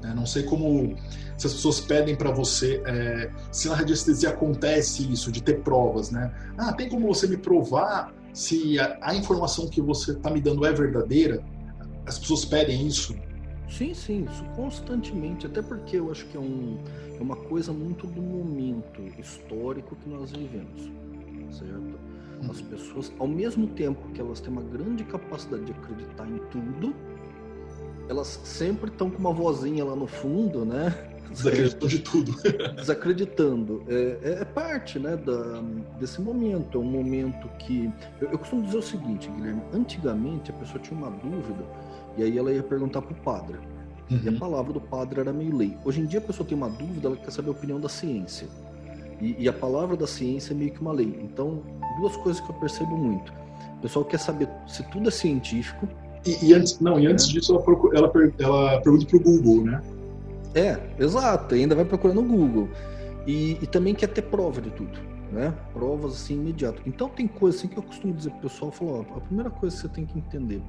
Né? 0.00 0.14
Não 0.14 0.24
sei 0.24 0.44
como 0.44 0.96
se 1.36 1.46
as 1.46 1.54
pessoas 1.54 1.80
pedem 1.80 2.14
para 2.14 2.30
você 2.30 2.82
é, 2.86 3.30
se 3.50 3.68
na 3.68 3.74
radiestesia 3.74 4.30
acontece 4.30 5.10
isso 5.12 5.32
de 5.32 5.42
ter 5.42 5.60
provas, 5.62 6.10
né? 6.10 6.32
Ah, 6.56 6.72
tem 6.72 6.88
como 6.88 7.06
você 7.08 7.26
me 7.26 7.36
provar 7.36 8.14
se 8.32 8.78
a, 8.78 8.98
a 9.02 9.14
informação 9.14 9.66
que 9.66 9.80
você 9.80 10.12
está 10.12 10.30
me 10.30 10.40
dando 10.40 10.64
é 10.64 10.72
verdadeira? 10.72 11.42
As 12.06 12.18
pessoas 12.18 12.44
pedem 12.44 12.86
isso? 12.86 13.14
Sim, 13.70 13.94
sim, 13.94 14.26
isso 14.30 14.44
constantemente, 14.56 15.46
até 15.46 15.62
porque 15.62 15.96
eu 15.96 16.10
acho 16.10 16.26
que 16.26 16.36
é, 16.36 16.40
um, 16.40 16.76
é 17.18 17.22
uma 17.22 17.36
coisa 17.36 17.72
muito 17.72 18.06
do 18.06 18.20
momento 18.20 19.00
histórico 19.18 19.94
que 19.94 20.08
nós 20.08 20.32
vivemos, 20.32 20.90
certo? 21.52 21.98
As 22.48 22.60
uhum. 22.60 22.66
pessoas, 22.66 23.12
ao 23.18 23.28
mesmo 23.28 23.68
tempo 23.68 24.08
que 24.12 24.20
elas 24.20 24.40
têm 24.40 24.52
uma 24.52 24.62
grande 24.62 25.04
capacidade 25.04 25.64
de 25.64 25.72
acreditar 25.72 26.26
em 26.28 26.38
tudo, 26.50 26.94
elas 28.08 28.40
sempre 28.44 28.90
estão 28.90 29.08
com 29.08 29.18
uma 29.18 29.32
vozinha 29.32 29.84
lá 29.84 29.94
no 29.94 30.06
fundo, 30.06 30.64
né? 30.64 31.06
Desacreditando 31.30 31.88
de 31.88 31.98
tudo. 32.00 32.32
Desacreditando. 32.74 33.84
É, 33.86 34.18
é, 34.22 34.32
é, 34.40 34.44
parte 34.44 34.98
né, 34.98 35.16
da, 35.16 35.62
desse 36.00 36.20
momento. 36.20 36.76
É 36.76 36.80
um 36.80 36.90
momento 36.90 37.46
que. 37.58 37.88
Eu, 38.20 38.30
eu 38.32 38.38
costumo 38.38 38.62
dizer 38.62 38.78
o 38.78 38.82
seguinte, 38.82 39.30
Guilherme: 39.30 39.62
antigamente 39.72 40.50
a 40.50 40.54
pessoa 40.54 40.80
tinha 40.80 40.98
uma 40.98 41.10
dúvida 41.10 41.64
e 42.16 42.22
aí 42.22 42.38
ela 42.38 42.52
ia 42.52 42.62
perguntar 42.62 43.02
pro 43.02 43.14
padre. 43.14 43.56
Uhum. 44.10 44.20
E 44.24 44.28
a 44.28 44.32
uhum. 44.32 44.38
palavra 44.38 44.72
do 44.72 44.80
padre 44.80 45.20
era 45.20 45.32
meio 45.32 45.56
lei. 45.56 45.76
Hoje 45.84 46.00
em 46.00 46.06
dia 46.06 46.18
a 46.18 46.22
pessoa 46.22 46.46
tem 46.46 46.56
uma 46.56 46.68
dúvida, 46.68 47.08
ela 47.08 47.16
quer 47.16 47.30
saber 47.30 47.48
a 47.48 47.52
opinião 47.52 47.80
da 47.80 47.88
ciência. 47.88 48.48
E, 49.20 49.36
e 49.38 49.48
a 49.48 49.52
palavra 49.52 49.96
da 49.96 50.06
ciência 50.06 50.52
é 50.52 50.56
meio 50.56 50.72
que 50.72 50.80
uma 50.80 50.92
lei. 50.92 51.18
Então, 51.22 51.62
duas 52.00 52.16
coisas 52.16 52.40
que 52.40 52.50
eu 52.50 52.54
percebo 52.56 52.96
muito. 52.96 53.32
O 53.78 53.82
pessoal 53.82 54.04
quer 54.04 54.18
saber 54.18 54.48
se 54.66 54.82
tudo 54.90 55.08
é 55.08 55.12
científico. 55.12 55.88
E, 56.26 56.46
e 56.46 56.54
antes, 56.54 56.80
não, 56.80 56.98
e 56.98 57.06
antes 57.06 57.28
é. 57.28 57.32
disso 57.32 57.52
ela, 57.52 57.62
procura, 57.62 57.98
ela, 57.98 58.12
ela 58.38 58.80
pergunta 58.80 59.06
pro 59.06 59.20
Google, 59.20 59.64
né? 59.64 59.82
É, 60.54 60.78
exato. 60.98 61.54
Ainda 61.54 61.74
vai 61.74 61.84
procurar 61.84 62.14
no 62.14 62.22
Google. 62.22 62.68
E, 63.26 63.52
e 63.62 63.66
também 63.66 63.94
quer 63.94 64.08
ter 64.08 64.22
prova 64.22 64.60
de 64.60 64.70
tudo. 64.70 64.98
Né? 65.30 65.54
Provas 65.72 66.14
assim 66.14 66.34
imediato. 66.34 66.82
Então 66.84 67.08
tem 67.08 67.28
coisas 67.28 67.60
assim 67.60 67.68
que 67.68 67.76
eu 67.76 67.82
costumo 67.82 68.12
dizer 68.12 68.30
pro 68.30 68.40
pessoal, 68.40 68.72
falar, 68.72 68.92
ó, 68.92 69.00
a 69.16 69.20
primeira 69.20 69.48
coisa 69.48 69.76
que 69.76 69.82
você 69.82 69.88
tem 69.88 70.04
que 70.04 70.18
entender, 70.18 70.60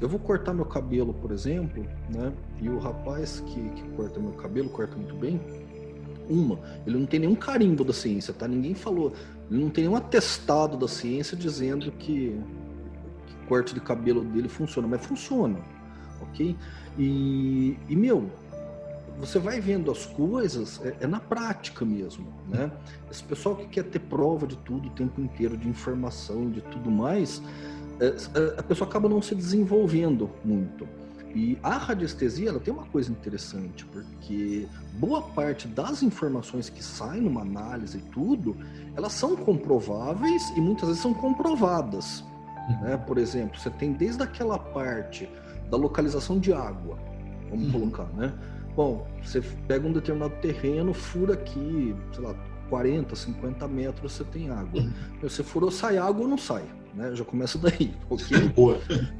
eu 0.00 0.08
vou 0.08 0.18
cortar 0.18 0.54
meu 0.54 0.64
cabelo, 0.64 1.12
por 1.12 1.30
exemplo, 1.30 1.84
né? 2.08 2.32
E 2.60 2.68
o 2.68 2.78
rapaz 2.78 3.40
que, 3.40 3.68
que 3.70 3.82
corta 3.90 4.18
meu 4.18 4.32
cabelo, 4.32 4.70
corta 4.70 4.96
muito 4.96 5.14
bem. 5.14 5.40
Uma, 6.28 6.58
ele 6.86 6.96
não 6.96 7.06
tem 7.06 7.20
nenhum 7.20 7.34
carimbo 7.34 7.84
da 7.84 7.92
ciência, 7.92 8.32
tá? 8.32 8.46
Ninguém 8.48 8.74
falou, 8.74 9.12
ele 9.50 9.60
não 9.60 9.68
tem 9.68 9.84
nenhum 9.84 9.96
atestado 9.96 10.76
da 10.76 10.88
ciência 10.88 11.36
dizendo 11.36 11.90
que, 11.92 12.40
que 13.26 13.34
corte 13.48 13.74
de 13.74 13.80
cabelo 13.80 14.24
dele 14.24 14.48
funciona, 14.48 14.86
mas 14.86 15.04
funciona, 15.04 15.58
ok? 16.22 16.56
E, 16.96 17.76
e 17.88 17.96
meu, 17.96 18.30
você 19.18 19.38
vai 19.38 19.60
vendo 19.60 19.90
as 19.90 20.06
coisas 20.06 20.80
é, 20.82 20.96
é, 21.00 21.06
na 21.06 21.20
prática 21.20 21.84
mesmo, 21.84 22.32
né? 22.48 22.72
Esse 23.10 23.22
pessoal 23.22 23.54
que 23.54 23.66
quer 23.66 23.84
ter 23.84 23.98
prova 23.98 24.46
de 24.46 24.56
tudo 24.56 24.88
o 24.88 24.90
tempo 24.92 25.20
inteiro, 25.20 25.56
de 25.56 25.68
informação, 25.68 26.50
de 26.50 26.62
tudo 26.62 26.90
mais, 26.90 27.42
a 28.56 28.62
pessoa 28.62 28.88
acaba 28.88 29.08
não 29.08 29.20
se 29.20 29.34
desenvolvendo 29.34 30.30
muito. 30.44 30.86
E 31.34 31.56
a 31.62 31.76
radiestesia 31.76 32.48
ela 32.48 32.58
tem 32.58 32.74
uma 32.74 32.86
coisa 32.86 33.10
interessante, 33.10 33.84
porque 33.86 34.66
boa 34.94 35.22
parte 35.22 35.68
das 35.68 36.02
informações 36.02 36.68
que 36.68 36.82
saem 36.82 37.22
numa 37.22 37.42
análise 37.42 37.98
e 37.98 38.00
tudo, 38.00 38.56
elas 38.96 39.12
são 39.12 39.36
comprováveis 39.36 40.50
e 40.56 40.60
muitas 40.60 40.88
vezes 40.88 41.02
são 41.02 41.14
comprovadas. 41.14 42.24
Uhum. 42.68 42.80
Né? 42.80 42.96
Por 42.96 43.16
exemplo, 43.16 43.60
você 43.60 43.70
tem 43.70 43.92
desde 43.92 44.22
aquela 44.22 44.58
parte 44.58 45.28
da 45.70 45.76
localização 45.76 46.40
de 46.40 46.52
água, 46.52 46.98
vamos 47.48 47.66
uhum. 47.66 47.72
colocar, 47.72 48.08
né? 48.14 48.32
Bom, 48.74 49.06
você 49.22 49.40
pega 49.68 49.86
um 49.86 49.92
determinado 49.92 50.34
terreno, 50.40 50.92
fura 50.92 51.34
aqui, 51.34 51.94
sei 52.12 52.24
lá, 52.24 52.34
40, 52.68 53.14
50 53.14 53.68
metros 53.68 54.12
você 54.12 54.24
tem 54.24 54.50
água. 54.50 54.80
Uhum. 54.80 54.92
Você 55.22 55.42
furou, 55.42 55.70
sai 55.70 55.98
água 55.98 56.22
ou 56.22 56.28
não 56.28 56.38
sai? 56.38 56.64
Né? 56.94 57.14
Já 57.14 57.24
começa 57.24 57.58
daí? 57.58 57.92
Boa. 58.54 58.78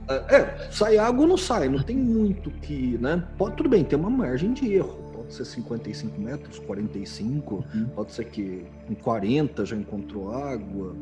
É, 0.08 0.36
é, 0.36 0.68
sai 0.70 0.98
água 0.98 1.22
ou 1.22 1.28
não 1.28 1.36
sai, 1.36 1.68
não 1.68 1.82
tem 1.82 1.96
muito 1.96 2.50
que, 2.50 2.98
né? 2.98 3.22
Pode, 3.38 3.56
tudo 3.56 3.68
bem, 3.68 3.84
tem 3.84 3.98
uma 3.98 4.10
margem 4.10 4.52
de 4.52 4.72
erro. 4.74 4.98
Pode 5.12 5.34
ser 5.34 5.44
55 5.44 6.20
metros, 6.20 6.58
45, 6.58 7.54
uhum. 7.54 7.88
pode 7.94 8.12
ser 8.12 8.24
que 8.24 8.64
em 8.88 8.94
40 8.94 9.64
já 9.64 9.76
encontrou 9.76 10.32
água, 10.32 10.94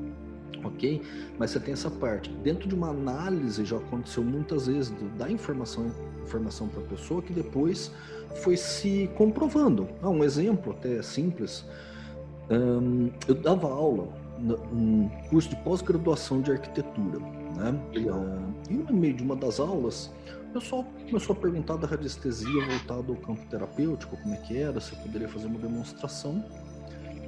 ok? 0.63 1.01
Mas 1.39 1.51
você 1.51 1.61
tem 1.61 1.73
essa 1.73 1.91
parte. 1.91 2.31
Dentro 2.43 2.69
de 2.69 2.75
uma 2.75 2.91
análise 2.91 3.65
já 3.65 3.77
aconteceu 3.77 4.23
muitas 4.23 4.67
vezes 4.67 4.91
do, 4.91 5.09
dar 5.17 5.31
informação 5.31 5.91
informação 6.29 6.69
para 6.69 6.83
a 6.83 6.87
pessoa 6.87 7.23
que 7.23 7.33
depois 7.33 7.91
foi 8.43 8.55
se 8.55 9.11
comprovando. 9.17 9.89
Ah, 10.03 10.11
um 10.11 10.23
exemplo 10.23 10.73
até 10.73 11.01
simples. 11.01 11.65
Eu 13.27 13.35
dava 13.35 13.69
aula 13.69 14.09
um 14.73 15.09
curso 15.31 15.51
de 15.51 15.57
pós-graduação 15.57 16.41
de 16.41 16.53
arquitetura, 16.53 17.19
né? 17.57 17.71
Uh, 17.97 18.55
e 18.71 18.75
no 18.75 18.93
meio 18.93 19.15
de 19.15 19.23
uma 19.23 19.37
das 19.37 19.59
aulas, 19.61 20.11
o 20.51 20.53
pessoal 20.53 20.85
começou 21.07 21.37
a 21.37 21.39
perguntar 21.39 21.77
da 21.77 21.87
radiestesia 21.87 22.67
voltada 22.67 23.11
ao 23.11 23.17
campo 23.17 23.45
terapêutico, 23.47 24.17
como 24.17 24.35
é 24.35 24.39
que 24.39 24.57
era, 24.57 24.81
se 24.81 24.93
eu 24.93 24.99
poderia 25.01 25.29
fazer 25.29 25.47
uma 25.47 25.59
demonstração. 25.59 26.45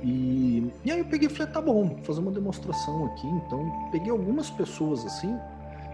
E, 0.02 0.72
e 0.84 0.90
aí 0.90 0.98
eu 1.00 1.04
peguei 1.04 1.28
e 1.28 1.30
falei, 1.30 1.52
tá 1.52 1.61
bom, 1.61 1.88
vou 1.88 2.04
fazer 2.04 2.20
uma 2.20 2.30
demonstração 2.30 3.06
aqui. 3.06 3.26
Então, 3.26 3.90
peguei 3.92 4.11
algumas 4.11 4.48
pessoas 4.48 5.04
assim 5.04 5.36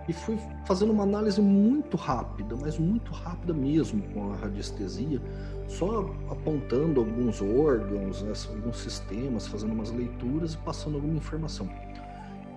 e 0.08 0.12
fui 0.12 0.38
fazendo 0.64 0.92
uma 0.92 1.02
análise 1.02 1.40
muito 1.40 1.96
rápida, 1.96 2.56
mas 2.56 2.78
muito 2.78 3.12
rápida 3.12 3.52
mesmo 3.52 4.02
com 4.14 4.32
a 4.32 4.36
radiestesia, 4.36 5.20
só 5.68 6.10
apontando 6.30 7.00
alguns 7.00 7.42
órgãos, 7.42 8.22
né, 8.22 8.32
alguns 8.50 8.78
sistemas, 8.78 9.46
fazendo 9.46 9.72
umas 9.72 9.90
leituras 9.90 10.54
e 10.54 10.58
passando 10.58 10.96
alguma 10.96 11.16
informação. 11.16 11.68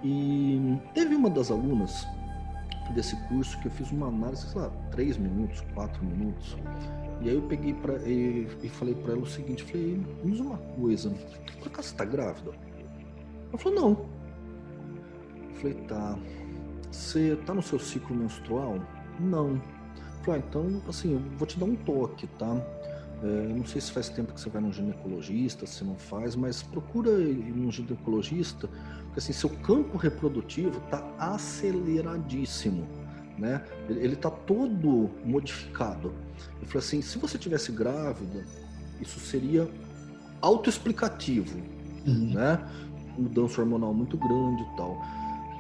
E 0.04 0.78
teve 0.94 1.16
uma 1.16 1.30
das 1.30 1.52
alunas 1.52 2.08
desse 2.94 3.16
curso 3.28 3.60
que 3.60 3.68
eu 3.68 3.72
fiz 3.72 3.92
uma 3.92 4.08
análise, 4.08 4.48
sei 4.48 4.62
lá, 4.62 4.70
três 4.92 5.18
minutos, 5.18 5.62
quatro 5.74 6.04
minutos. 6.04 6.58
E 7.22 7.30
aí 7.30 7.36
eu 7.36 7.42
peguei 7.44 7.74
para 7.74 7.98
e, 8.08 8.48
e, 8.64 8.70
falei 8.70 8.96
para 8.96 9.14
ela 9.14 9.22
o 9.22 9.28
seguinte, 9.28 9.64
falei, 9.64 10.02
usa 10.24 10.42
uma 10.42 10.58
coisa, 10.58 11.10
por 11.60 11.68
acaso 11.68 11.90
você 11.90 11.96
tá 11.96 12.06
grávida? 12.06 12.52
Ela 13.50 13.58
falou, 13.58 13.82
não. 13.82 14.06
Eu 15.50 15.56
falei, 15.56 15.74
tá. 15.88 16.18
Você 16.90 17.36
tá 17.46 17.54
no 17.54 17.62
seu 17.62 17.78
ciclo 17.78 18.16
menstrual? 18.16 18.80
Não. 19.20 19.56
Eu 19.56 20.24
falei, 20.24 20.42
ah, 20.42 20.44
então, 20.48 20.82
assim, 20.88 21.14
eu 21.14 21.20
vou 21.38 21.46
te 21.46 21.60
dar 21.60 21.66
um 21.66 21.76
toque, 21.76 22.26
tá? 22.28 22.56
É, 23.22 23.54
não 23.54 23.66
sei 23.66 23.82
se 23.82 23.92
faz 23.92 24.10
tempo 24.10 24.34
que 24.34 24.40
você 24.40 24.50
vai 24.50 24.62
num 24.62 24.72
ginecologista, 24.72 25.66
se 25.66 25.84
não 25.84 25.96
faz, 25.96 26.36
mas 26.36 26.64
procura 26.64 27.12
ir 27.12 27.54
num 27.54 27.72
ginecologista, 27.72 28.70
porque 29.06 29.20
assim, 29.20 29.34
seu 29.34 29.50
campo 29.50 29.98
reprodutivo 29.98 30.78
está 30.80 31.04
aceleradíssimo 31.18 32.88
né? 33.40 33.64
Ele 33.88 34.14
está 34.14 34.30
todo 34.30 35.10
modificado. 35.24 36.14
Eu 36.62 36.68
falei 36.68 36.80
assim, 36.80 37.02
se 37.02 37.18
você 37.18 37.38
tivesse 37.38 37.72
grávida, 37.72 38.46
isso 39.00 39.20
seria 39.20 39.68
autoexplicativo, 40.42 41.58
uhum. 42.06 42.34
né? 42.34 42.60
Mudança 43.18 43.62
hormonal 43.62 43.94
muito 43.94 44.18
grande 44.18 44.62
e 44.62 44.78
tal. 44.78 45.02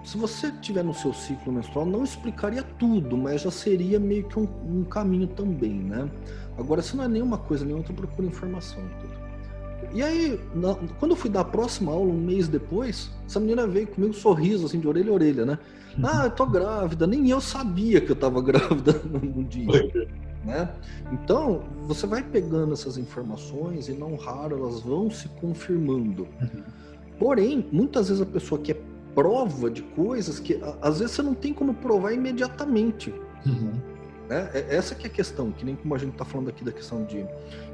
Se 0.03 0.17
você 0.17 0.51
tiver 0.61 0.83
no 0.83 0.93
seu 0.93 1.13
ciclo 1.13 1.51
menstrual, 1.51 1.85
não 1.85 2.03
explicaria 2.03 2.63
tudo, 2.63 3.17
mas 3.17 3.41
já 3.41 3.51
seria 3.51 3.99
meio 3.99 4.27
que 4.27 4.39
um, 4.39 4.47
um 4.65 4.83
caminho 4.83 5.27
também, 5.27 5.73
né? 5.73 6.09
Agora, 6.59 6.81
se 6.81 6.95
não 6.95 7.05
é 7.05 7.07
nenhuma 7.07 7.37
coisa 7.37 7.63
nem 7.63 7.75
outra, 7.75 7.93
procura 7.93 8.27
informação. 8.27 8.81
Tudo. 9.01 9.29
E 9.93 10.03
aí, 10.03 10.39
na, 10.53 10.75
quando 10.99 11.11
eu 11.11 11.15
fui 11.15 11.29
dar 11.29 11.41
a 11.41 11.45
próxima 11.45 11.91
aula, 11.91 12.11
um 12.11 12.19
mês 12.19 12.47
depois, 12.47 13.09
essa 13.25 13.39
menina 13.39 13.65
veio 13.65 13.87
comigo 13.87 14.11
um 14.11 14.15
sorriso, 14.15 14.65
assim, 14.65 14.79
de 14.79 14.87
orelha 14.87 15.09
a 15.09 15.13
orelha, 15.13 15.45
né? 15.45 15.59
Uhum. 15.97 16.05
Ah, 16.05 16.25
eu 16.25 16.31
tô 16.31 16.45
grávida. 16.45 17.07
Nem 17.07 17.29
eu 17.29 17.41
sabia 17.41 18.01
que 18.01 18.11
eu 18.11 18.15
tava 18.15 18.41
grávida 18.43 18.93
no 18.93 19.43
dia. 19.43 19.89
Né? 20.45 20.69
Então, 21.11 21.63
você 21.87 22.05
vai 22.05 22.23
pegando 22.23 22.73
essas 22.73 22.97
informações 22.97 23.89
e 23.89 23.93
não 23.93 24.15
raro 24.15 24.57
elas 24.57 24.81
vão 24.81 25.09
se 25.09 25.27
confirmando. 25.29 26.27
Uhum. 26.41 26.63
Porém, 27.17 27.65
muitas 27.71 28.09
vezes 28.09 28.21
a 28.21 28.25
pessoa 28.25 28.61
quer 28.61 28.81
prova 29.15 29.69
de 29.69 29.81
coisas 29.81 30.39
que 30.39 30.59
às 30.81 30.99
vezes 30.99 31.15
você 31.15 31.21
não 31.21 31.33
tem 31.33 31.53
como 31.53 31.73
provar 31.73 32.13
imediatamente. 32.13 33.13
Uhum. 33.45 33.73
Né? 34.29 34.47
É, 34.53 34.75
essa 34.75 34.93
que 34.93 35.07
é 35.07 35.09
a 35.09 35.13
questão, 35.13 35.51
que 35.51 35.65
nem 35.65 35.75
como 35.75 35.95
a 35.95 35.97
gente 35.97 36.11
está 36.11 36.23
falando 36.23 36.49
aqui 36.49 36.63
da 36.63 36.71
questão 36.71 37.03
de 37.03 37.25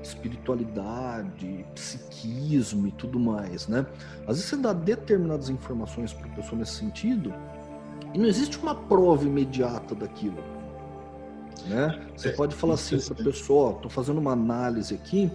espiritualidade, 0.02 1.66
psiquismo 1.76 2.88
e 2.88 2.92
tudo 2.94 3.20
mais, 3.20 3.68
né? 3.68 3.86
Às 4.22 4.38
vezes 4.38 4.46
você 4.46 4.56
dá 4.56 4.72
determinadas 4.72 5.50
informações 5.50 6.14
para 6.14 6.28
a 6.28 6.36
pessoa 6.36 6.58
nesse 6.58 6.76
sentido 6.76 7.34
e 8.14 8.18
não 8.18 8.26
existe 8.26 8.58
uma 8.58 8.74
prova 8.74 9.26
imediata 9.26 9.94
daquilo. 9.94 10.42
Né? 11.68 12.00
Você 12.16 12.30
é, 12.30 12.32
pode 12.32 12.56
falar 12.56 12.76
assim 12.76 13.00
para 13.00 13.22
a 13.22 13.24
pessoa, 13.26 13.72
estou 13.72 13.92
fazendo 13.92 14.20
uma 14.20 14.32
análise 14.32 14.94
aqui 14.94 15.30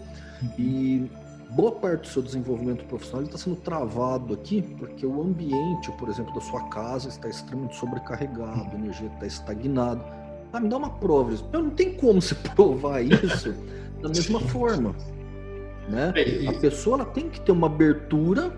e 0.59 1.11
boa 1.51 1.73
parte 1.73 2.03
do 2.03 2.07
seu 2.07 2.23
desenvolvimento 2.23 2.85
profissional 2.87 3.25
está 3.25 3.37
sendo 3.37 3.57
travado 3.57 4.33
aqui 4.33 4.63
porque 4.79 5.05
o 5.05 5.21
ambiente, 5.21 5.93
por 5.99 6.09
exemplo, 6.09 6.33
da 6.33 6.41
sua 6.41 6.63
casa 6.69 7.09
está 7.09 7.29
extremamente 7.29 7.77
sobrecarregado, 7.77 8.71
a 8.71 8.75
energia 8.75 9.09
está 9.09 9.27
estagnada 9.27 10.20
ah, 10.53 10.61
me 10.61 10.69
dá 10.69 10.77
uma 10.77 10.91
prova. 10.91 11.33
Eu 11.53 11.63
não 11.63 11.71
tem 11.71 11.95
como 11.95 12.21
se 12.21 12.35
provar 12.55 13.03
isso 13.03 13.55
da 14.03 14.09
mesma 14.09 14.41
forma. 14.41 14.95
Né? 15.89 16.13
É, 16.17 16.49
a 16.49 16.53
pessoa 16.55 16.97
ela 16.97 17.05
tem 17.05 17.29
que 17.29 17.41
ter 17.41 17.53
uma 17.53 17.67
abertura 17.67 18.53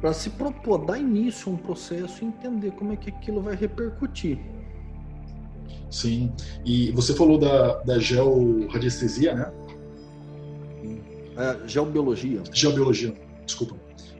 para 0.00 0.12
se 0.12 0.30
propor, 0.30 0.84
dar 0.84 0.98
início 0.98 1.50
a 1.50 1.54
um 1.54 1.56
processo 1.56 2.22
e 2.22 2.26
entender 2.26 2.70
como 2.72 2.92
é 2.92 2.96
que 2.96 3.10
aquilo 3.10 3.40
vai 3.40 3.56
repercutir. 3.56 4.38
Sim. 5.90 6.32
E 6.64 6.90
você 6.92 7.14
falou 7.14 7.38
da, 7.38 7.82
da 7.82 7.98
georadiestesia, 7.98 9.34
né? 9.34 9.52
É, 11.36 11.68
geobiologia. 11.68 12.42
Geobiologia, 12.52 13.14
desculpa. 13.44 13.76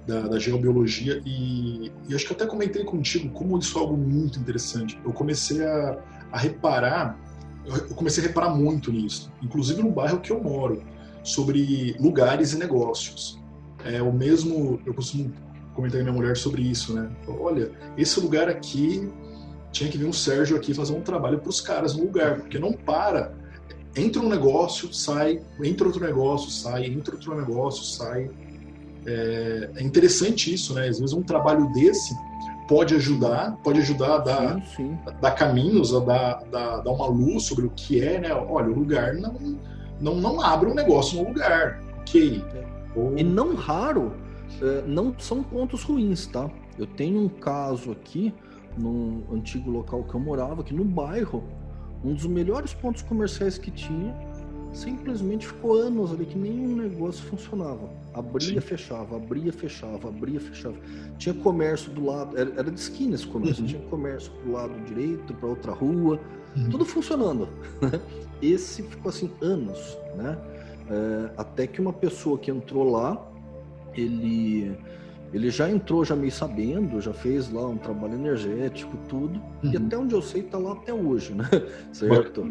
Da, 0.07 0.21
da 0.21 0.39
geobiologia. 0.39 1.21
E, 1.27 1.91
e 2.09 2.15
acho 2.15 2.27
que 2.27 2.33
eu 2.33 2.37
até 2.37 2.47
comentei 2.47 2.85
contigo 2.85 3.29
como 3.31 3.59
isso 3.59 3.77
é 3.77 3.81
algo 3.81 3.97
muito 3.97 4.39
interessante. 4.39 4.99
Eu 5.05 5.13
comecei 5.13 5.65
a, 5.65 5.99
a 6.37 6.39
reparar, 6.39 7.19
eu 7.65 7.95
comecei 7.95 8.23
a 8.23 8.27
reparar 8.27 8.51
muito 8.55 8.93
nisso, 8.93 9.33
inclusive 9.43 9.83
no 9.83 9.91
bairro 9.91 10.21
que 10.21 10.31
eu 10.31 10.43
moro, 10.43 10.83
sobre 11.25 11.97
lugares 11.99 12.53
e 12.53 12.59
negócios. 12.59 13.41
É 13.85 14.03
o 14.03 14.13
mesmo, 14.13 14.79
eu 14.85 14.93
costumo 14.93 15.33
comentar 15.75 15.99
com 15.99 16.05
minha 16.05 16.13
mulher 16.15 16.37
sobre 16.37 16.63
isso, 16.63 16.95
né? 16.95 17.11
Olha, 17.27 17.71
esse 17.97 18.21
lugar 18.21 18.49
aqui 18.49 19.11
tinha 19.73 19.91
que 19.91 19.97
vir 19.97 20.07
um 20.07 20.13
Sérgio 20.13 20.57
aqui 20.57 20.75
fazer 20.75 20.95
um 20.95 21.01
trabalho 21.01 21.39
para 21.39 21.49
os 21.49 21.61
caras 21.61 21.97
no 21.97 22.05
lugar, 22.05 22.37
porque 22.37 22.59
não 22.59 22.73
para. 22.73 23.35
Entra 23.97 24.21
um 24.21 24.29
negócio, 24.29 24.93
sai, 24.93 25.41
entra 25.63 25.87
outro 25.87 26.05
negócio, 26.05 26.51
sai, 26.51 26.85
entra 26.85 27.15
outro 27.15 27.35
negócio, 27.35 27.83
sai. 27.83 28.31
É, 29.07 29.71
é 29.77 29.83
interessante 29.83 30.53
isso, 30.53 30.75
né? 30.75 30.89
Às 30.89 30.99
vezes 30.99 31.15
um 31.15 31.23
trabalho 31.23 31.73
desse 31.73 32.15
pode 32.69 32.95
ajudar, 32.95 33.57
pode 33.63 33.81
ajudar 33.81 34.15
a 34.15 34.19
dar, 34.19 34.55
sim, 34.55 34.77
sim. 34.77 34.99
A 35.07 35.11
dar 35.11 35.31
caminhos, 35.33 35.95
a 35.95 36.01
dar, 36.01 36.45
dar, 36.51 36.77
dar, 36.79 36.91
uma 36.91 37.07
luz 37.07 37.45
sobre 37.45 37.67
o 37.67 37.71
que 37.71 38.03
é, 38.03 38.21
né? 38.21 38.35
Olha, 38.35 38.69
o 38.69 38.75
lugar 38.75 39.15
não, 39.15 39.59
não, 40.01 40.17
não 40.17 40.41
abre 40.41 40.71
um 40.71 40.75
negócio 40.75 41.23
no 41.23 41.29
lugar, 41.29 41.81
ok. 42.01 42.45
Ou... 42.95 43.17
E 43.17 43.23
não 43.23 43.55
raro, 43.55 44.13
é, 44.61 44.83
não 44.87 45.15
são 45.19 45.43
pontos 45.43 45.83
ruins, 45.83 46.27
tá? 46.27 46.51
Eu 46.79 46.87
tenho 46.87 47.21
um 47.21 47.29
caso 47.29 47.93
aqui, 47.93 48.35
num 48.77 49.23
antigo 49.33 49.71
local 49.71 50.05
que 50.05 50.15
eu 50.15 50.21
morava, 50.21 50.61
aqui 50.61 50.75
no 50.75 50.85
bairro, 50.85 51.45
um 52.05 52.15
dos 52.15 52.27
melhores 52.27 52.75
pontos 52.75 53.03
comerciais 53.03 53.59
que 53.59 53.71
tinha, 53.71 54.15
simplesmente 54.73 55.47
ficou 55.47 55.75
anos 55.75 56.13
ali 56.13 56.27
que 56.27 56.39
nenhum 56.39 56.77
negócio 56.77 57.25
funcionava. 57.25 57.89
Abria, 58.17 58.63
fechava, 58.63 59.17
abria, 59.17 59.53
fechava, 59.53 60.09
abria, 60.09 60.41
fechava. 60.41 60.77
Tinha 61.19 61.35
comércio 61.35 61.93
do 61.93 62.05
lado, 62.05 62.39
era, 62.39 62.51
era 62.57 62.71
de 62.71 62.81
esquina 62.81 63.15
esse 63.15 63.27
comércio, 63.27 63.63
uhum. 63.63 63.69
tinha 63.69 63.83
comércio 63.83 64.33
do 64.43 64.53
lado 64.53 64.73
direito, 64.87 65.35
para 65.35 65.49
outra 65.49 65.73
rua, 65.73 66.19
uhum. 66.57 66.71
tudo 66.71 66.85
funcionando. 66.87 67.49
Esse 68.41 68.83
ficou 68.83 69.11
assim 69.11 69.31
anos, 69.43 69.99
né? 70.17 70.39
É, 70.89 71.31
até 71.37 71.67
que 71.67 71.81
uma 71.81 71.93
pessoa 71.93 72.39
que 72.39 72.51
entrou 72.51 72.91
lá, 72.91 73.31
ele 73.95 74.75
ele 75.33 75.51
já 75.51 75.69
entrou 75.69 76.05
já 76.05 76.17
meio 76.17 76.33
sabendo, 76.33 77.01
já 77.01 77.13
fez 77.13 77.53
lá 77.53 77.67
um 77.69 77.77
trabalho 77.77 78.15
energético, 78.15 78.97
tudo, 79.09 79.39
uhum. 79.63 79.73
e 79.73 79.77
até 79.77 79.99
onde 79.99 80.15
eu 80.15 80.23
sei 80.23 80.43
tá 80.43 80.57
lá 80.57 80.73
até 80.73 80.95
hoje, 80.95 81.35
né? 81.35 81.45
Certo? 81.93 82.45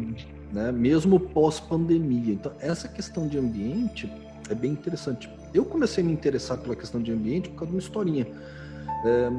né? 0.52 0.70
mesmo 0.70 1.18
pós-pandemia. 1.18 2.34
Então, 2.34 2.52
essa 2.60 2.86
questão 2.86 3.26
de 3.26 3.38
ambiente 3.38 4.10
é 4.48 4.54
bem 4.54 4.72
interessante. 4.72 5.28
Eu 5.54 5.64
comecei 5.64 6.02
a 6.02 6.06
me 6.06 6.12
interessar 6.12 6.58
pela 6.58 6.76
questão 6.76 7.00
de 7.00 7.12
ambiente 7.12 7.48
por 7.48 7.56
causa 7.56 7.66
de 7.66 7.76
uma 7.76 7.80
historinha. 7.80 8.26
É, 9.04 9.30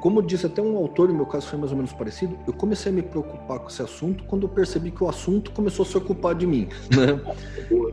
como 0.00 0.22
disse 0.22 0.46
até 0.46 0.62
um 0.62 0.76
autor, 0.76 1.08
no 1.08 1.14
meu 1.14 1.26
caso 1.26 1.48
foi 1.48 1.58
mais 1.58 1.72
ou 1.72 1.76
menos 1.76 1.92
parecido, 1.92 2.38
eu 2.46 2.52
comecei 2.52 2.92
a 2.92 2.94
me 2.94 3.02
preocupar 3.02 3.58
com 3.58 3.68
esse 3.68 3.82
assunto 3.82 4.22
quando 4.24 4.44
eu 4.44 4.48
percebi 4.48 4.92
que 4.92 5.02
o 5.02 5.08
assunto 5.08 5.50
começou 5.50 5.84
a 5.84 5.86
se 5.86 5.96
ocupar 5.96 6.34
de 6.34 6.46
mim. 6.46 6.68
Né? 6.98 7.20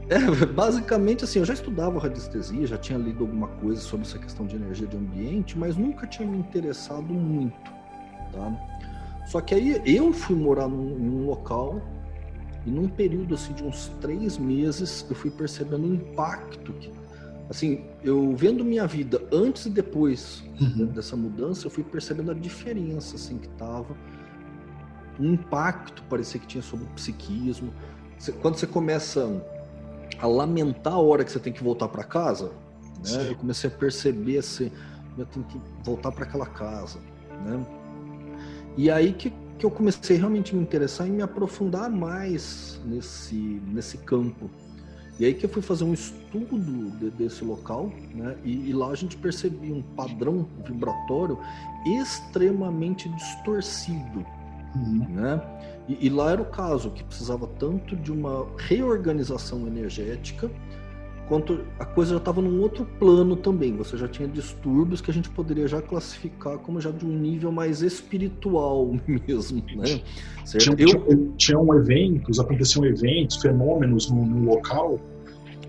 É, 0.07 0.45
basicamente, 0.45 1.23
assim, 1.23 1.39
eu 1.39 1.45
já 1.45 1.53
estudava 1.53 1.99
radiestesia, 1.99 2.67
já 2.67 2.77
tinha 2.77 2.97
lido 2.97 3.23
alguma 3.23 3.47
coisa 3.47 3.81
sobre 3.81 4.05
essa 4.05 4.19
questão 4.19 4.45
de 4.45 4.55
energia 4.55 4.85
de 4.85 4.95
ambiente, 4.95 5.57
mas 5.57 5.75
nunca 5.75 6.05
tinha 6.05 6.27
me 6.27 6.37
interessado 6.37 7.11
muito. 7.11 7.71
Tá? 8.31 8.53
Só 9.25 9.41
que 9.41 9.55
aí 9.55 9.81
eu 9.85 10.13
fui 10.13 10.35
morar 10.35 10.67
num, 10.67 10.95
num 10.95 11.25
local 11.25 11.81
e 12.65 12.69
num 12.69 12.87
período 12.87 13.33
assim, 13.33 13.53
de 13.53 13.63
uns 13.63 13.87
três 13.99 14.37
meses 14.37 15.05
eu 15.09 15.15
fui 15.15 15.31
percebendo 15.31 15.87
o 15.87 15.93
impacto 15.95 16.73
que 16.73 16.89
assim, 17.49 17.85
eu 18.03 18.35
vendo 18.35 18.63
minha 18.63 18.87
vida 18.87 19.21
antes 19.31 19.65
e 19.65 19.69
depois 19.69 20.43
uhum. 20.59 20.87
dessa 20.87 21.15
mudança, 21.15 21.67
eu 21.67 21.71
fui 21.71 21.83
percebendo 21.83 22.31
a 22.31 22.33
diferença 22.33 23.15
assim 23.15 23.37
que 23.37 23.47
tava, 23.49 23.95
um 25.19 25.33
impacto 25.33 26.03
parecia 26.09 26.39
que 26.39 26.47
tinha 26.47 26.61
sobre 26.61 26.85
o 26.85 26.89
psiquismo. 26.89 27.73
Quando 28.41 28.55
você 28.55 28.67
começa 28.67 29.41
a 30.19 30.27
lamentar 30.27 30.93
a 30.93 30.99
hora 30.99 31.23
que 31.23 31.31
você 31.31 31.39
tem 31.39 31.53
que 31.53 31.63
voltar 31.63 31.87
para 31.87 32.03
casa, 32.03 32.51
né? 33.03 33.29
Eu 33.29 33.35
comecei 33.35 33.69
a 33.69 33.73
perceber 33.73 34.39
assim, 34.39 34.71
eu 35.17 35.25
tenho 35.25 35.45
que 35.45 35.59
voltar 35.83 36.11
para 36.11 36.25
aquela 36.25 36.45
casa, 36.45 36.99
né? 37.45 37.65
E 38.77 38.89
aí 38.89 39.13
que, 39.13 39.31
que 39.57 39.65
eu 39.65 39.71
comecei 39.71 40.17
realmente 40.17 40.53
a 40.53 40.57
me 40.57 40.63
interessar 40.63 41.07
e 41.07 41.11
me 41.11 41.21
aprofundar 41.21 41.89
mais 41.89 42.79
nesse 42.85 43.35
nesse 43.67 43.97
campo 43.99 44.49
e 45.19 45.25
aí 45.25 45.33
que 45.33 45.45
eu 45.45 45.49
fui 45.49 45.61
fazer 45.61 45.83
um 45.85 45.93
estudo 45.93 46.59
de, 46.99 47.09
desse 47.11 47.43
local, 47.43 47.91
né? 48.13 48.35
E, 48.43 48.69
e, 48.69 48.73
lá 48.73 48.89
a 48.89 48.95
gente 48.95 49.15
percebia 49.15 49.73
um 49.73 49.81
padrão 49.81 50.45
vibratório 50.65 51.39
extremamente 51.85 53.07
distorcido, 53.09 54.25
uhum. 54.75 55.07
né? 55.09 55.41
E, 55.87 56.07
e, 56.07 56.09
lá 56.09 56.31
era 56.31 56.41
o 56.41 56.45
caso 56.45 56.89
que 56.91 57.03
precisava 57.03 57.47
tanto 57.59 57.95
de 57.95 58.11
uma 58.11 58.45
reorganização 58.57 59.65
energética 59.67 60.51
quanto 61.27 61.61
a 61.79 61.85
coisa 61.85 62.11
já 62.11 62.17
estava 62.17 62.41
num 62.41 62.61
outro 62.61 62.85
plano 62.99 63.35
também. 63.35 63.75
Você 63.77 63.97
já 63.97 64.07
tinha 64.07 64.27
distúrbios 64.27 65.01
que 65.01 65.09
a 65.09 65.13
gente 65.13 65.29
poderia 65.29 65.67
já 65.67 65.81
classificar 65.81 66.57
como 66.59 66.79
já 66.79 66.91
de 66.91 67.05
um 67.05 67.17
nível 67.17 67.51
mais 67.51 67.81
espiritual 67.81 68.95
mesmo, 69.27 69.63
né? 69.75 70.01
Certo? 70.45 70.75
Tinham, 70.75 71.03
Eu... 71.07 71.33
tinham 71.37 71.77
eventos, 71.77 72.39
aconteciam 72.39 72.85
eventos, 72.85 73.37
fenômenos 73.37 74.09
no, 74.09 74.25
no 74.25 74.45
local. 74.45 74.99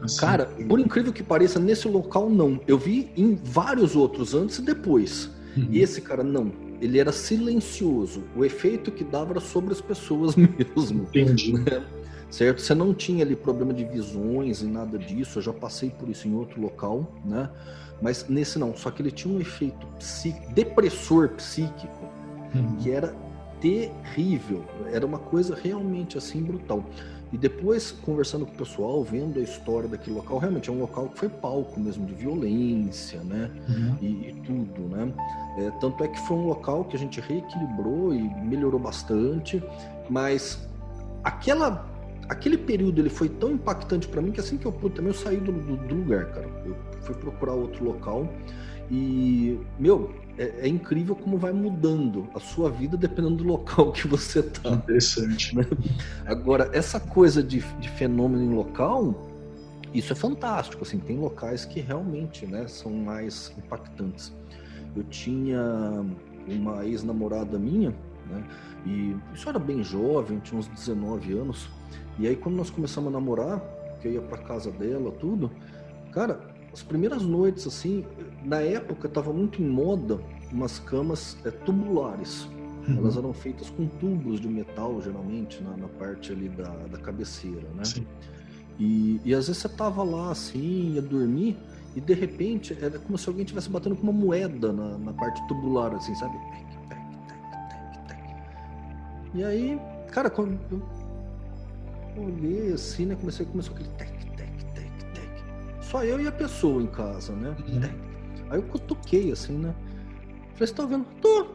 Assim, 0.02 0.20
Cara, 0.20 0.46
por 0.68 0.78
incrível 0.78 1.12
que 1.12 1.22
pareça, 1.22 1.58
nesse 1.58 1.88
local 1.88 2.28
não. 2.28 2.60
Eu 2.66 2.78
vi 2.78 3.10
em 3.16 3.34
vários 3.34 3.96
outros 3.96 4.34
antes 4.34 4.58
e 4.58 4.62
depois. 4.62 5.30
Uhum. 5.56 5.68
E 5.70 5.80
esse 5.80 6.00
cara 6.00 6.22
não. 6.22 6.52
Ele 6.80 6.98
era 6.98 7.10
silencioso. 7.10 8.22
O 8.36 8.44
efeito 8.44 8.90
que 8.90 9.02
dava 9.02 9.32
era 9.32 9.40
sobre 9.40 9.72
as 9.72 9.80
pessoas 9.80 10.36
mesmo. 10.36 11.04
Entendi. 11.04 11.54
Né? 11.54 11.82
Certo? 12.30 12.60
Você 12.60 12.74
não 12.74 12.92
tinha 12.94 13.24
ali 13.24 13.36
problema 13.36 13.72
de 13.72 13.84
visões 13.84 14.62
e 14.62 14.66
nada 14.66 14.98
disso, 14.98 15.38
eu 15.38 15.42
já 15.42 15.52
passei 15.52 15.90
por 15.90 16.08
isso 16.08 16.28
em 16.28 16.34
outro 16.34 16.60
local, 16.60 17.10
né? 17.24 17.48
Mas 18.00 18.28
nesse 18.28 18.58
não, 18.58 18.76
só 18.76 18.90
que 18.90 19.00
ele 19.00 19.10
tinha 19.10 19.34
um 19.34 19.40
efeito 19.40 19.86
psíquico, 19.98 20.52
depressor 20.52 21.30
psíquico 21.30 22.04
uhum. 22.54 22.76
que 22.76 22.90
era 22.90 23.14
terrível, 23.60 24.64
era 24.92 25.06
uma 25.06 25.18
coisa 25.18 25.54
realmente 25.54 26.18
assim 26.18 26.42
brutal. 26.42 26.84
E 27.32 27.38
depois, 27.38 27.90
conversando 27.90 28.46
com 28.46 28.52
o 28.52 28.56
pessoal, 28.56 29.02
vendo 29.02 29.40
a 29.40 29.42
história 29.42 29.88
daquele 29.88 30.16
local, 30.16 30.38
realmente 30.38 30.70
é 30.70 30.72
um 30.72 30.78
local 30.78 31.08
que 31.08 31.18
foi 31.18 31.28
palco 31.28 31.80
mesmo 31.80 32.06
de 32.06 32.14
violência, 32.14 33.20
né? 33.20 33.50
Uhum. 33.68 33.96
E, 34.00 34.06
e, 34.06 34.42
tudo, 34.46 34.82
né? 34.82 35.12
É, 35.58 35.70
tanto 35.80 36.04
é 36.04 36.08
que 36.08 36.20
foi 36.20 36.36
um 36.36 36.46
local 36.46 36.84
que 36.84 36.94
a 36.94 36.98
gente 36.98 37.20
reequilibrou 37.20 38.14
e 38.14 38.22
melhorou 38.44 38.78
bastante, 38.78 39.60
mas 40.08 40.68
aquela 41.24 41.84
aquele 42.28 42.58
período 42.58 43.00
ele 43.00 43.08
foi 43.10 43.28
tão 43.28 43.52
impactante 43.52 44.08
para 44.08 44.20
mim 44.20 44.32
que 44.32 44.40
assim 44.40 44.58
que 44.58 44.66
eu 44.66 44.72
pude 44.72 44.96
também 44.96 45.12
eu 45.12 45.18
saí 45.18 45.36
do, 45.36 45.52
do, 45.52 45.76
do, 45.76 45.94
lugar, 45.94 46.26
cara. 46.32 46.48
Eu 46.64 46.76
fui 47.02 47.14
procurar 47.14 47.52
outro 47.52 47.84
local 47.84 48.28
e, 48.90 49.58
meu, 49.78 50.14
é, 50.38 50.66
é, 50.66 50.68
incrível 50.68 51.16
como 51.16 51.38
vai 51.38 51.52
mudando 51.52 52.28
a 52.34 52.40
sua 52.40 52.70
vida 52.70 52.96
dependendo 52.96 53.36
do 53.36 53.44
local 53.44 53.90
que 53.92 54.06
você 54.06 54.42
tá. 54.42 54.70
Interessante. 54.70 55.56
Né? 55.56 55.64
Agora, 56.24 56.70
essa 56.72 57.00
coisa 57.00 57.42
de, 57.42 57.60
de 57.80 57.88
fenômeno 57.90 58.44
em 58.44 58.54
local, 58.54 59.28
isso 59.92 60.12
é 60.12 60.16
fantástico. 60.16 60.82
Assim, 60.82 60.98
tem 60.98 61.18
locais 61.18 61.64
que 61.64 61.80
realmente 61.80 62.46
né, 62.46 62.68
são 62.68 62.92
mais 62.92 63.52
impactantes. 63.58 64.32
Eu 64.94 65.02
tinha 65.04 66.04
uma 66.46 66.84
ex-namorada 66.86 67.58
minha, 67.58 67.90
né, 68.30 68.44
e 68.86 69.16
isso 69.34 69.48
era 69.48 69.58
bem 69.58 69.82
jovem, 69.82 70.38
tinha 70.38 70.58
uns 70.58 70.68
19 70.68 71.32
anos, 71.32 71.68
e 72.18 72.26
aí 72.26 72.36
quando 72.36 72.56
nós 72.56 72.70
começamos 72.70 73.08
a 73.08 73.12
namorar, 73.12 73.60
que 74.00 74.08
eu 74.08 74.12
ia 74.12 74.22
para 74.22 74.38
casa 74.38 74.70
dela, 74.70 75.10
tudo, 75.12 75.50
cara, 76.12 76.40
as 76.72 76.82
primeiras 76.82 77.22
noites 77.22 77.66
assim, 77.66 78.04
na 78.44 78.60
época 78.60 79.06
estava 79.06 79.32
muito 79.32 79.62
em 79.62 79.66
moda 79.66 80.20
umas 80.52 80.78
camas 80.78 81.36
é, 81.44 81.50
tubulares. 81.50 82.48
Uhum. 82.86 82.98
Elas 82.98 83.16
eram 83.16 83.32
feitas 83.32 83.68
com 83.70 83.86
tubos 83.86 84.40
de 84.40 84.48
metal, 84.48 85.00
geralmente, 85.02 85.62
na, 85.62 85.76
na 85.76 85.88
parte 85.88 86.32
ali 86.32 86.48
da, 86.48 86.68
da 86.68 86.98
cabeceira, 86.98 87.68
né? 87.74 87.84
Sim. 87.84 88.06
E, 88.78 89.20
e 89.24 89.34
às 89.34 89.48
vezes 89.48 89.62
você 89.62 89.68
tava 89.68 90.02
lá 90.02 90.30
assim, 90.30 90.92
ia 90.94 91.02
dormir, 91.02 91.56
e 91.94 92.00
de 92.00 92.12
repente 92.12 92.76
era 92.80 92.98
como 92.98 93.16
se 93.16 93.26
alguém 93.28 93.42
estivesse 93.42 93.70
batendo 93.70 93.96
com 93.96 94.02
uma 94.02 94.12
moeda 94.12 94.72
na, 94.72 94.98
na 94.98 95.12
parte 95.14 95.44
tubular, 95.48 95.94
assim, 95.94 96.14
sabe? 96.14 96.36
E 99.34 99.42
aí, 99.42 99.80
cara, 100.12 100.30
quando 100.30 100.58
eu 100.70 100.82
olhei 102.22 102.72
assim, 102.72 103.06
né? 103.06 103.14
Comecei, 103.14 103.46
começou 103.46 103.74
aquele 103.74 103.90
tec, 103.90 104.12
tec, 104.36 104.64
tec, 104.74 105.12
tec. 105.14 105.30
Só 105.80 106.04
eu 106.04 106.20
e 106.20 106.26
a 106.26 106.32
pessoa 106.32 106.82
em 106.82 106.86
casa, 106.86 107.32
né? 107.32 107.56
Uhum. 107.66 107.80
Aí 108.50 108.58
eu 108.58 108.62
cutuquei 108.62 109.32
assim, 109.32 109.58
né? 109.58 109.74
Falei, 110.54 110.66
você 110.66 110.74
tá 110.74 110.86
vendo? 110.86 111.06
Tô. 111.20 111.46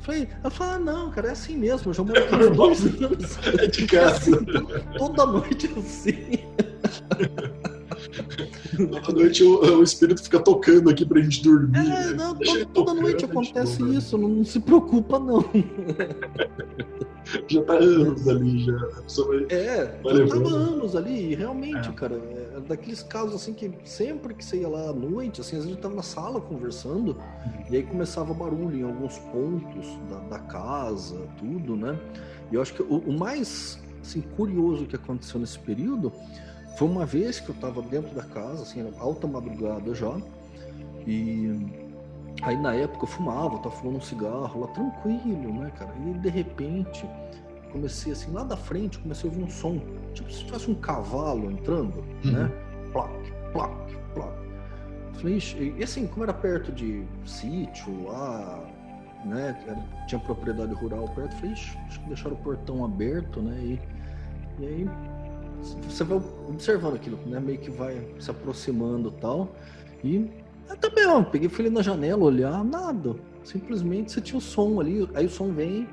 Falei, 0.00 0.28
ela 0.40 0.50
falou, 0.50 0.74
ah, 0.74 0.78
não, 0.78 1.10
cara, 1.10 1.28
é 1.28 1.32
assim 1.32 1.56
mesmo, 1.56 1.90
eu 1.90 1.94
já 1.94 2.02
moro 2.02 2.18
aqui 2.18 2.34
há 2.34 2.48
dois 2.48 2.84
anos. 3.02 3.38
É 3.58 3.66
de 3.66 3.86
casa. 3.86 4.44
toda 4.96 5.26
noite 5.26 5.70
assim. 5.76 6.44
Toda 9.04 9.20
noite 9.20 9.42
o, 9.42 9.78
o, 9.78 9.82
espírito 9.82 10.22
fica 10.22 10.40
tocando 10.40 10.90
aqui 10.90 11.04
pra 11.04 11.20
gente 11.20 11.42
dormir. 11.42 11.78
É, 11.78 11.82
né? 11.82 12.14
não, 12.14 12.34
toda, 12.34 12.66
toda 12.66 12.94
noite 12.94 13.24
acontece 13.24 13.82
isso, 13.94 14.16
não, 14.16 14.28
não, 14.28 14.44
se 14.44 14.60
preocupa 14.60 15.18
não. 15.18 15.44
já 17.48 17.62
tá 17.62 17.74
anos 17.74 18.28
ali, 18.28 18.64
já. 18.64 18.76
Vai, 18.76 19.46
é, 19.48 20.00
vai 20.02 20.16
já 20.16 20.28
tava 20.28 20.48
anos 20.48 20.96
ali, 20.96 21.34
realmente, 21.34 21.88
é. 21.88 21.92
cara. 21.92 22.16
É 22.16 22.50
daqueles 22.60 23.02
casos 23.02 23.34
assim 23.34 23.52
que 23.52 23.70
sempre 23.84 24.34
que 24.34 24.44
você 24.44 24.60
ia 24.60 24.68
lá 24.68 24.90
à 24.90 24.92
noite, 24.92 25.40
assim, 25.40 25.56
às 25.56 25.64
vezes 25.64 25.66
a 25.66 25.70
gente 25.70 25.82
tava 25.82 25.94
na 25.94 26.02
sala 26.02 26.40
conversando, 26.40 27.12
uhum. 27.12 27.64
e 27.70 27.76
aí 27.76 27.82
começava 27.82 28.34
barulho 28.34 28.76
em 28.76 28.82
alguns 28.82 29.18
pontos 29.18 29.86
da, 30.08 30.36
da 30.36 30.38
casa, 30.38 31.16
tudo, 31.38 31.76
né? 31.76 31.98
E 32.50 32.54
eu 32.54 32.62
acho 32.62 32.74
que 32.74 32.82
o, 32.82 32.98
o 32.98 33.18
mais 33.18 33.78
assim, 34.02 34.20
curioso 34.20 34.86
que 34.86 34.96
aconteceu 34.96 35.40
nesse 35.40 35.58
período 35.58 36.12
foi 36.76 36.88
uma 36.88 37.04
vez 37.04 37.40
que 37.40 37.48
eu 37.50 37.54
estava 37.54 37.82
dentro 37.82 38.14
da 38.14 38.22
casa, 38.22 38.62
assim, 38.62 38.80
era 38.80 38.90
alta 38.98 39.26
madrugada 39.26 39.94
já, 39.94 40.16
e 41.06 41.66
aí 42.42 42.56
na 42.56 42.74
época 42.74 43.04
eu 43.04 43.08
fumava, 43.08 43.54
eu 43.54 43.58
tava 43.58 43.74
fumando 43.74 43.96
um 43.96 44.00
cigarro 44.00 44.60
lá 44.60 44.66
tranquilo, 44.68 45.52
né, 45.54 45.70
cara? 45.78 45.92
E 46.06 46.18
de 46.18 46.28
repente 46.28 47.06
comecei 47.70 48.12
assim, 48.12 48.32
lá 48.32 48.44
da 48.44 48.56
frente, 48.56 48.98
comecei 48.98 49.28
a 49.28 49.32
ouvir 49.32 49.44
um 49.44 49.50
som, 49.50 49.80
tipo 50.14 50.30
se 50.32 50.44
tivesse 50.44 50.70
um 50.70 50.74
cavalo 50.74 51.50
entrando, 51.50 52.04
uhum. 52.24 52.32
né? 52.32 52.50
Plac, 52.92 53.12
plac, 53.52 53.96
plac. 54.14 54.32
Falei, 55.14 55.38
e 55.78 55.84
assim, 55.84 56.06
como 56.06 56.24
era 56.24 56.32
perto 56.32 56.72
de 56.72 57.04
sítio 57.26 58.06
lá, 58.06 58.64
né? 59.24 59.54
Tinha 60.08 60.20
propriedade 60.20 60.72
rural 60.74 61.08
perto, 61.14 61.34
falei, 61.36 61.52
acho 61.52 62.00
que 62.00 62.06
deixaram 62.06 62.36
o 62.36 62.38
portão 62.38 62.84
aberto, 62.84 63.40
né? 63.40 63.56
E, 63.60 63.80
e 64.58 64.66
aí 64.66 64.90
você 65.88 66.04
vai 66.04 66.20
observando 66.48 66.94
aquilo, 66.94 67.18
né? 67.26 67.40
Meio 67.40 67.58
que 67.58 67.70
vai 67.70 68.06
se 68.18 68.30
aproximando 68.30 69.10
tal. 69.10 69.54
E 70.02 70.30
eu 70.68 70.76
também, 70.76 71.06
ó, 71.06 71.22
peguei, 71.22 71.48
fui 71.48 71.66
ali 71.66 71.74
na 71.74 71.82
janela 71.82 72.22
olhar, 72.22 72.64
nada. 72.64 73.16
Simplesmente 73.42 74.12
você 74.12 74.20
tinha 74.20 74.38
o 74.38 74.40
som 74.40 74.80
ali, 74.80 75.08
aí 75.14 75.26
o 75.26 75.30
som 75.30 75.52
vem, 75.52 75.88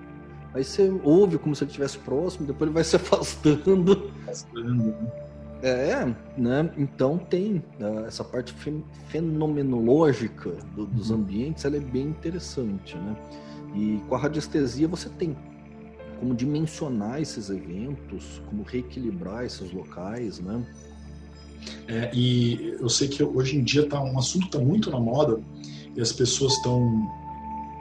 aí 0.53 0.63
você 0.63 0.93
ouve 1.03 1.38
como 1.38 1.55
se 1.55 1.63
ele 1.63 1.72
estivesse 1.72 1.97
próximo, 1.99 2.45
depois 2.45 2.68
ele 2.68 2.76
vai 2.76 2.84
se 2.84 2.95
afastando. 2.95 4.11
Afastando? 4.24 4.95
É, 5.63 6.05
né? 6.38 6.70
Então 6.78 7.18
tem 7.18 7.63
né, 7.80 8.05
essa 8.07 8.24
parte 8.24 8.53
fenomenológica 9.07 10.51
do, 10.76 10.86
dos 10.86 11.09
uhum. 11.09 11.18
ambientes, 11.18 11.65
ela 11.65 11.78
é 11.78 11.80
bem 11.80 12.03
interessante, 12.03 12.95
né? 12.95 13.15
E 13.76 13.99
com 14.07 14.15
a 14.15 14.18
radiestesia 14.20 14.88
você 14.88 15.09
tem 15.09 15.36
como 16.20 16.36
dimensionar 16.36 17.22
esses 17.22 17.49
eventos, 17.49 18.41
como 18.47 18.63
reequilibrar 18.63 19.45
esses 19.45 19.72
locais, 19.72 20.39
né? 20.39 20.65
É, 21.88 22.11
e 22.13 22.76
eu 22.80 22.89
sei 22.89 23.07
que 23.07 23.24
hoje 23.24 23.57
em 23.57 23.63
dia 23.63 23.88
tá 23.88 24.01
um 24.01 24.18
assunto 24.18 24.45
está 24.45 24.59
muito 24.59 24.89
na 24.89 24.99
moda 24.99 25.41
e 25.95 26.01
as 26.01 26.11
pessoas 26.11 26.53
estão 26.53 27.07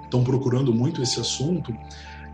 estão 0.05 0.23
procurando 0.25 0.73
muito 0.73 1.03
esse 1.03 1.21
assunto, 1.21 1.77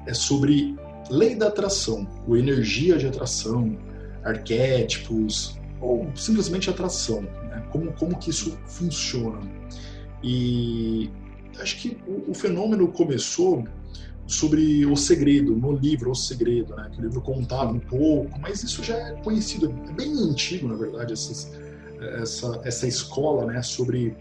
é 0.06 0.14
sobre 0.14 0.76
lei 1.10 1.34
da 1.34 1.48
atração, 1.48 2.06
ou 2.26 2.36
energia 2.36 2.96
de 2.98 3.06
atração, 3.06 3.76
arquétipos, 4.22 5.58
ou 5.80 6.08
simplesmente 6.14 6.70
atração, 6.70 7.22
né? 7.22 7.64
como, 7.70 7.92
como 7.92 8.18
que 8.18 8.30
isso 8.30 8.56
funciona. 8.66 9.40
E 10.22 11.10
acho 11.58 11.78
que 11.78 11.98
o, 12.06 12.30
o, 12.30 12.34
fenômeno 12.34 12.88
começou 12.88 13.64
sobre 14.32 14.86
o 14.86 14.96
segredo, 14.96 15.54
no 15.54 15.72
livro 15.72 16.10
O 16.10 16.14
Segredo, 16.14 16.74
né? 16.74 16.88
que 16.90 16.98
o 17.00 17.02
livro 17.02 17.20
contava 17.20 17.70
um 17.70 17.78
pouco, 17.78 18.40
mas 18.40 18.62
isso 18.62 18.82
já 18.82 18.96
é 18.96 19.12
conhecido, 19.22 19.72
é 19.88 19.92
bem 19.92 20.10
antigo, 20.18 20.68
na 20.68 20.74
verdade, 20.74 21.12
essas, 21.12 21.52
essa, 22.00 22.60
essa 22.64 22.86
escola 22.86 23.44
né? 23.44 23.62
sobre, 23.62 24.16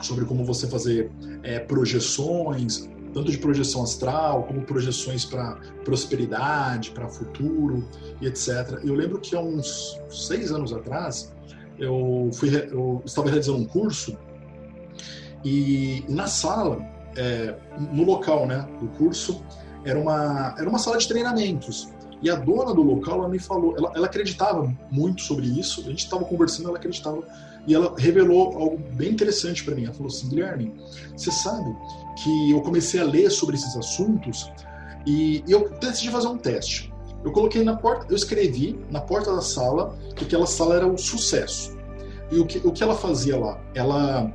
sobre 0.00 0.24
como 0.24 0.44
você 0.44 0.68
fazer 0.68 1.10
é, 1.42 1.58
projeções, 1.58 2.88
tanto 3.12 3.30
de 3.30 3.38
projeção 3.38 3.82
astral, 3.82 4.44
como 4.44 4.62
projeções 4.62 5.24
para 5.24 5.56
prosperidade, 5.84 6.92
para 6.92 7.08
futuro 7.08 7.84
e 8.20 8.26
etc. 8.26 8.80
Eu 8.84 8.94
lembro 8.94 9.18
que 9.18 9.34
há 9.34 9.40
uns 9.40 9.98
seis 10.08 10.52
anos 10.52 10.72
atrás, 10.72 11.34
eu, 11.78 12.30
fui, 12.32 12.54
eu 12.70 13.02
estava 13.04 13.26
realizando 13.28 13.58
um 13.58 13.64
curso 13.64 14.16
e 15.44 16.04
na 16.08 16.26
sala, 16.26 16.78
é, 17.16 17.54
no 17.92 18.04
local 18.04 18.46
né, 18.46 18.66
do 18.80 18.88
curso, 18.88 19.42
era 19.84 19.98
uma, 19.98 20.54
era 20.58 20.68
uma 20.68 20.78
sala 20.78 20.98
de 20.98 21.06
treinamentos. 21.06 21.88
E 22.22 22.30
a 22.30 22.34
dona 22.34 22.72
do 22.72 22.82
local, 22.82 23.20
ela 23.20 23.28
me 23.28 23.38
falou, 23.38 23.76
ela, 23.76 23.92
ela 23.94 24.06
acreditava 24.06 24.72
muito 24.90 25.22
sobre 25.22 25.46
isso, 25.46 25.80
a 25.80 25.90
gente 25.90 26.04
estava 26.04 26.24
conversando, 26.24 26.68
ela 26.68 26.78
acreditava, 26.78 27.22
e 27.66 27.74
ela 27.74 27.94
revelou 27.98 28.56
algo 28.56 28.78
bem 28.94 29.10
interessante 29.10 29.64
para 29.64 29.74
mim. 29.74 29.84
Ela 29.84 29.92
falou 29.92 30.08
assim: 30.08 30.28
Guilherme, 30.28 30.72
você 31.16 31.30
sabe 31.30 31.74
que 32.22 32.50
eu 32.50 32.60
comecei 32.62 33.00
a 33.00 33.04
ler 33.04 33.30
sobre 33.30 33.56
esses 33.56 33.76
assuntos 33.76 34.50
e 35.06 35.42
eu 35.48 35.68
decidi 35.80 36.10
fazer 36.10 36.28
um 36.28 36.38
teste. 36.38 36.92
Eu 37.24 37.32
coloquei 37.32 37.64
na 37.64 37.76
porta, 37.76 38.06
eu 38.08 38.16
escrevi 38.16 38.78
na 38.90 39.00
porta 39.00 39.34
da 39.34 39.40
sala 39.42 39.96
que 40.14 40.24
aquela 40.24 40.46
sala 40.46 40.76
era 40.76 40.86
um 40.86 40.96
sucesso. 40.96 41.76
E 42.30 42.38
o 42.38 42.46
que, 42.46 42.58
o 42.58 42.72
que 42.72 42.82
ela 42.82 42.94
fazia 42.94 43.36
lá? 43.38 43.60
Ela, 43.74 44.32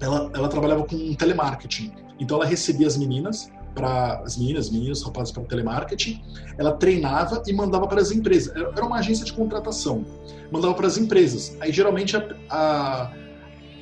ela, 0.00 0.30
ela 0.34 0.48
trabalhava 0.48 0.84
com 0.84 1.14
telemarketing. 1.14 1.92
Então 2.18 2.36
ela 2.38 2.46
recebia 2.46 2.86
as 2.86 2.96
meninas 2.96 3.50
para 3.76 4.22
as 4.24 4.38
meninas, 4.38 4.70
meninos, 4.70 5.02
rapazes 5.02 5.30
para 5.30 5.44
telemarketing. 5.44 6.22
Ela 6.56 6.72
treinava 6.72 7.42
e 7.46 7.52
mandava 7.52 7.86
para 7.86 8.00
as 8.00 8.10
empresas. 8.10 8.54
Era 8.56 8.84
uma 8.84 8.96
agência 8.96 9.24
de 9.24 9.32
contratação. 9.34 10.04
Mandava 10.50 10.74
para 10.74 10.86
as 10.86 10.96
empresas. 10.96 11.54
Aí 11.60 11.70
geralmente 11.70 12.16
a, 12.16 12.26
a, 12.48 13.12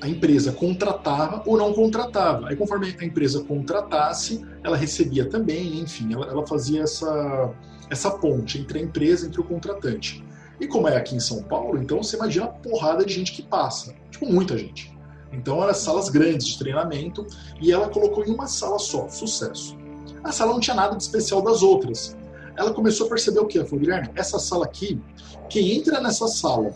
a, 0.03 0.09
empresa 0.09 0.53
contratava 0.53 1.45
ou 1.47 1.57
não 1.57 1.73
contratava. 1.73 2.49
Aí 2.49 2.57
conforme 2.57 2.95
a 3.01 3.05
empresa 3.05 3.45
contratasse, 3.45 4.45
ela 4.65 4.77
recebia 4.77 5.27
também, 5.27 5.81
enfim, 5.81 6.13
ela, 6.13 6.27
ela 6.27 6.45
fazia 6.45 6.83
essa, 6.83 7.55
essa 7.89 8.11
ponte 8.11 8.59
entre 8.59 8.81
a 8.81 8.83
empresa 8.83 9.31
e 9.33 9.41
o 9.41 9.45
contratante. 9.45 10.25
E 10.61 10.67
como 10.67 10.89
é 10.89 10.97
aqui 10.97 11.15
em 11.15 11.21
São 11.21 11.43
Paulo, 11.43 11.79
então 11.79 12.03
você 12.03 12.17
imagina 12.17 12.47
a 12.47 12.49
porrada 12.49 13.05
de 13.05 13.13
gente 13.15 13.33
que 13.33 13.43
passa. 13.43 13.95
Tipo, 14.11 14.27
muita 14.27 14.57
gente. 14.57 14.94
Então 15.35 15.63
eram 15.63 15.75
salas 15.75 16.09
grandes 16.09 16.47
de 16.47 16.59
treinamento 16.59 17.27
e 17.61 17.73
ela 17.73 17.89
colocou 17.89 18.25
em 18.25 18.33
uma 18.33 18.47
sala 18.47 18.79
só, 18.79 19.09
sucesso. 19.09 19.77
A 20.23 20.33
sala 20.33 20.53
não 20.53 20.61
tinha 20.61 20.77
nada 20.77 20.97
de 20.97 21.03
especial 21.03 21.43
das 21.43 21.63
outras. 21.63 22.17
Ela 22.57 22.73
começou 22.73 23.07
a 23.07 23.11
perceber 23.11 23.41
o 23.41 23.47
que? 23.47 23.59
Ela 23.59 23.67
falou, 23.67 23.81
Guilherme, 23.81 24.11
essa 24.15 24.39
sala 24.39 24.65
aqui, 24.65 25.01
quem 25.49 25.73
entra 25.73 26.01
nessa 26.01 26.29
sala, 26.29 26.73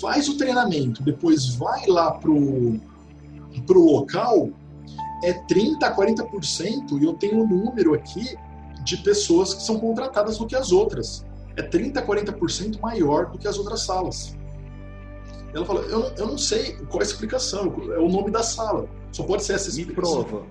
faz 0.00 0.28
o 0.28 0.36
treinamento, 0.36 1.02
depois 1.02 1.54
vai 1.54 1.86
lá 1.86 2.12
pro, 2.12 2.78
pro 3.66 3.84
local, 3.84 4.50
é 5.22 5.32
30% 5.32 5.82
a 5.82 5.94
40%, 5.94 7.00
e 7.00 7.04
eu 7.04 7.14
tenho 7.14 7.42
um 7.42 7.46
número 7.46 7.94
aqui 7.94 8.36
de 8.84 8.96
pessoas 8.98 9.54
que 9.54 9.62
são 9.62 9.78
contratadas 9.78 10.38
do 10.38 10.46
que 10.46 10.54
as 10.54 10.70
outras. 10.70 11.24
É 11.56 11.62
30% 11.62 11.96
a 11.96 12.06
40% 12.06 12.80
maior 12.80 13.30
do 13.30 13.38
que 13.38 13.48
as 13.48 13.56
outras 13.56 13.82
salas. 13.84 14.35
Ela 15.56 15.64
falou, 15.64 15.82
eu, 15.84 16.12
eu 16.18 16.26
não 16.26 16.36
sei 16.36 16.76
qual 16.88 17.00
é 17.00 17.04
a 17.04 17.06
explicação, 17.06 17.74
é 17.90 17.98
o 17.98 18.08
nome 18.10 18.30
da 18.30 18.42
sala. 18.42 18.86
Só 19.10 19.22
pode 19.22 19.42
ser 19.42 19.54
essa 19.54 19.70
explicação. 19.70 20.18
Me 20.18 20.24
prova. 20.24 20.46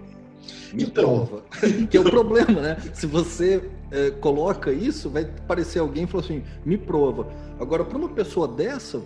Me 0.74 0.84
então. 0.84 1.28
prova. 1.28 1.44
que 1.88 1.96
é 1.96 2.00
o 2.00 2.04
problema, 2.04 2.60
né? 2.60 2.78
Se 2.92 3.06
você 3.06 3.70
é, 3.92 4.10
coloca 4.10 4.72
isso, 4.72 5.08
vai 5.08 5.26
parecer 5.48 5.78
alguém 5.78 6.06
e 6.06 6.08
falar 6.08 6.24
assim, 6.24 6.44
me 6.66 6.76
prova. 6.76 7.28
Agora, 7.60 7.86
para 7.86 8.00
uma 8.00 8.10
pessoa 8.10 8.48
dessa, 8.48 9.00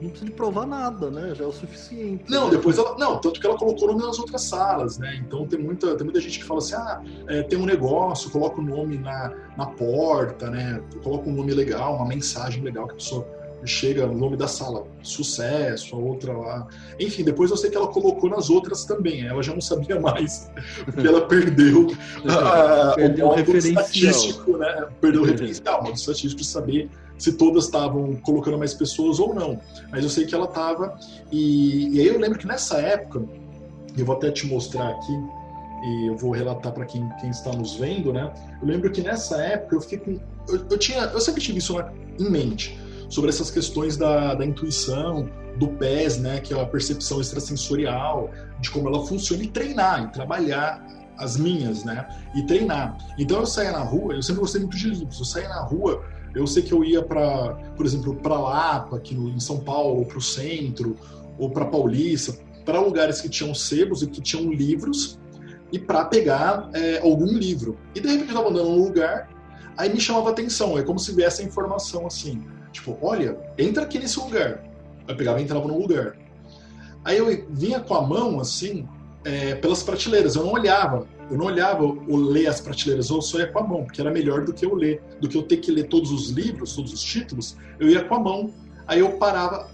não 0.00 0.08
precisa 0.10 0.26
de 0.26 0.36
provar 0.36 0.66
nada, 0.66 1.10
né? 1.10 1.34
Já 1.34 1.42
é 1.42 1.46
o 1.48 1.52
suficiente. 1.52 2.30
Não, 2.30 2.44
né? 2.44 2.52
depois 2.52 2.78
ela. 2.78 2.96
Não, 2.96 3.18
tanto 3.18 3.40
que 3.40 3.46
ela 3.46 3.58
colocou 3.58 3.88
o 3.88 3.92
nome 3.92 4.06
nas 4.06 4.20
outras 4.20 4.42
salas, 4.42 4.98
né? 4.98 5.20
Então 5.26 5.48
tem 5.48 5.58
muita, 5.58 5.96
tem 5.96 6.04
muita 6.04 6.20
gente 6.20 6.38
que 6.38 6.44
fala 6.44 6.60
assim: 6.60 6.74
ah, 6.74 7.02
é, 7.26 7.42
tem 7.42 7.58
um 7.58 7.66
negócio, 7.66 8.30
coloca 8.30 8.60
o 8.60 8.64
nome 8.64 8.98
na, 8.98 9.32
na 9.56 9.66
porta, 9.66 10.48
né? 10.48 10.80
Coloca 11.02 11.28
um 11.28 11.32
nome 11.32 11.52
legal, 11.52 11.96
uma 11.96 12.06
mensagem 12.06 12.62
legal 12.62 12.86
que 12.86 12.92
a 12.92 12.96
pessoa 12.96 13.43
chega 13.66 14.06
no 14.06 14.14
nome 14.16 14.36
da 14.36 14.46
sala, 14.46 14.86
sucesso, 15.02 15.94
a 15.94 15.98
outra 15.98 16.32
lá. 16.32 16.66
Enfim, 16.98 17.24
depois 17.24 17.50
eu 17.50 17.56
sei 17.56 17.70
que 17.70 17.76
ela 17.76 17.88
colocou 17.88 18.28
nas 18.28 18.50
outras 18.50 18.84
também, 18.84 19.26
ela 19.26 19.42
já 19.42 19.52
não 19.52 19.60
sabia 19.60 19.98
mais, 19.98 20.50
porque 20.84 21.06
ela 21.06 21.26
perdeu, 21.26 21.88
a, 22.28 22.92
perdeu 22.96 23.26
o, 23.26 23.30
o 23.30 23.34
referencial. 23.34 23.82
estatístico, 23.82 24.56
né? 24.56 24.86
Perdeu 25.00 25.22
o 25.22 25.24
referencial, 25.24 25.80
o 25.80 25.84
modo 25.84 25.96
estatístico 25.96 26.40
de 26.40 26.46
saber 26.46 26.90
se 27.18 27.32
todas 27.32 27.64
estavam 27.64 28.16
colocando 28.16 28.58
mais 28.58 28.74
pessoas 28.74 29.18
ou 29.18 29.34
não. 29.34 29.60
Mas 29.90 30.02
eu 30.02 30.10
sei 30.10 30.26
que 30.26 30.34
ela 30.34 30.46
estava, 30.46 30.98
e, 31.30 31.96
e 31.96 32.00
aí 32.00 32.08
eu 32.08 32.18
lembro 32.18 32.38
que 32.38 32.46
nessa 32.46 32.78
época, 32.78 33.22
eu 33.96 34.04
vou 34.04 34.16
até 34.16 34.30
te 34.30 34.46
mostrar 34.46 34.88
aqui, 34.88 35.12
e 35.84 36.06
eu 36.06 36.16
vou 36.16 36.30
relatar 36.30 36.72
para 36.72 36.86
quem, 36.86 37.06
quem 37.20 37.30
está 37.30 37.52
nos 37.52 37.76
vendo, 37.76 38.12
né? 38.12 38.32
Eu 38.60 38.66
lembro 38.66 38.90
que 38.90 39.02
nessa 39.02 39.36
época 39.42 39.76
eu 39.76 39.80
fiquei 39.80 39.98
com. 39.98 40.20
Eu, 40.48 40.66
eu 40.70 40.78
tinha, 40.78 41.04
eu 41.04 41.20
sempre 41.20 41.42
tive 41.42 41.58
isso 41.58 41.76
em 42.18 42.30
mente 42.30 42.83
sobre 43.14 43.30
essas 43.30 43.48
questões 43.48 43.96
da, 43.96 44.34
da 44.34 44.44
intuição, 44.44 45.30
do 45.56 45.68
PES, 45.68 46.18
né, 46.18 46.40
que 46.40 46.52
é 46.52 46.60
a 46.60 46.66
percepção 46.66 47.20
extrasensorial, 47.20 48.28
de 48.60 48.68
como 48.72 48.88
ela 48.88 49.06
funciona, 49.06 49.44
e 49.44 49.46
treinar, 49.46 50.02
e 50.02 50.12
trabalhar 50.12 50.84
as 51.16 51.36
minhas, 51.36 51.84
né, 51.84 52.08
e 52.34 52.42
treinar. 52.42 52.98
Então 53.16 53.38
eu 53.38 53.46
saía 53.46 53.70
na 53.70 53.84
rua, 53.84 54.14
eu 54.14 54.22
sempre 54.22 54.40
gostei 54.40 54.62
muito 54.62 54.76
de 54.76 54.90
livros, 54.90 55.16
eu 55.20 55.24
saía 55.24 55.48
na 55.48 55.60
rua, 55.60 56.02
eu 56.34 56.44
sei 56.44 56.64
que 56.64 56.72
eu 56.72 56.82
ia 56.82 57.04
para, 57.04 57.54
por 57.76 57.86
exemplo, 57.86 58.16
para 58.16 58.36
Lapa, 58.36 58.96
aqui 58.96 59.14
no, 59.14 59.28
em 59.28 59.38
São 59.38 59.60
Paulo, 59.60 60.04
para 60.06 60.18
o 60.18 60.20
centro, 60.20 60.96
ou 61.38 61.48
para 61.50 61.66
Paulista, 61.66 62.36
para 62.64 62.80
lugares 62.80 63.20
que 63.20 63.28
tinham 63.28 63.54
sebos 63.54 64.02
e 64.02 64.08
que 64.08 64.20
tinham 64.20 64.52
livros, 64.52 65.20
e 65.70 65.78
para 65.78 66.04
pegar 66.06 66.68
é, 66.74 66.98
algum 66.98 67.26
livro. 67.26 67.78
E 67.94 68.00
de 68.00 68.08
repente 68.08 68.32
eu 68.32 68.36
estava 68.36 68.50
andando 68.50 68.70
num 68.70 68.82
lugar, 68.82 69.30
aí 69.76 69.88
me 69.88 70.00
chamava 70.00 70.30
atenção, 70.30 70.76
é 70.76 70.82
como 70.82 70.98
se 70.98 71.12
viesse 71.12 71.42
a 71.42 71.44
informação 71.44 72.08
assim. 72.08 72.42
Tipo, 72.74 72.98
olha, 73.00 73.38
entra 73.56 73.84
aqui 73.84 74.00
nesse 74.00 74.18
lugar. 74.18 74.62
Eu 75.06 75.16
pegava 75.16 75.40
e 75.40 75.44
entrava 75.44 75.66
no 75.66 75.78
lugar. 75.78 76.16
Aí 77.04 77.16
eu 77.16 77.46
vinha 77.48 77.78
com 77.78 77.94
a 77.94 78.02
mão, 78.02 78.40
assim, 78.40 78.86
é, 79.24 79.54
pelas 79.54 79.82
prateleiras. 79.82 80.34
Eu 80.34 80.44
não 80.44 80.52
olhava. 80.52 81.06
Eu 81.30 81.38
não 81.38 81.46
olhava 81.46 81.84
o 81.84 82.16
ler 82.16 82.48
as 82.48 82.60
prateleiras, 82.60 83.08
eu 83.08 83.22
só 83.22 83.38
ia 83.38 83.46
com 83.46 83.58
a 83.58 83.62
mão, 83.62 83.84
porque 83.84 83.98
era 83.98 84.10
melhor 84.10 84.44
do 84.44 84.52
que 84.52 84.66
eu 84.66 84.74
ler. 84.74 85.00
Do 85.20 85.28
que 85.28 85.36
eu 85.36 85.42
ter 85.42 85.58
que 85.58 85.70
ler 85.70 85.84
todos 85.84 86.10
os 86.10 86.28
livros, 86.30 86.74
todos 86.74 86.92
os 86.92 87.02
títulos, 87.02 87.56
eu 87.78 87.88
ia 87.88 88.04
com 88.04 88.16
a 88.16 88.20
mão. 88.20 88.52
Aí 88.86 88.98
eu 88.98 89.12
parava. 89.12 89.70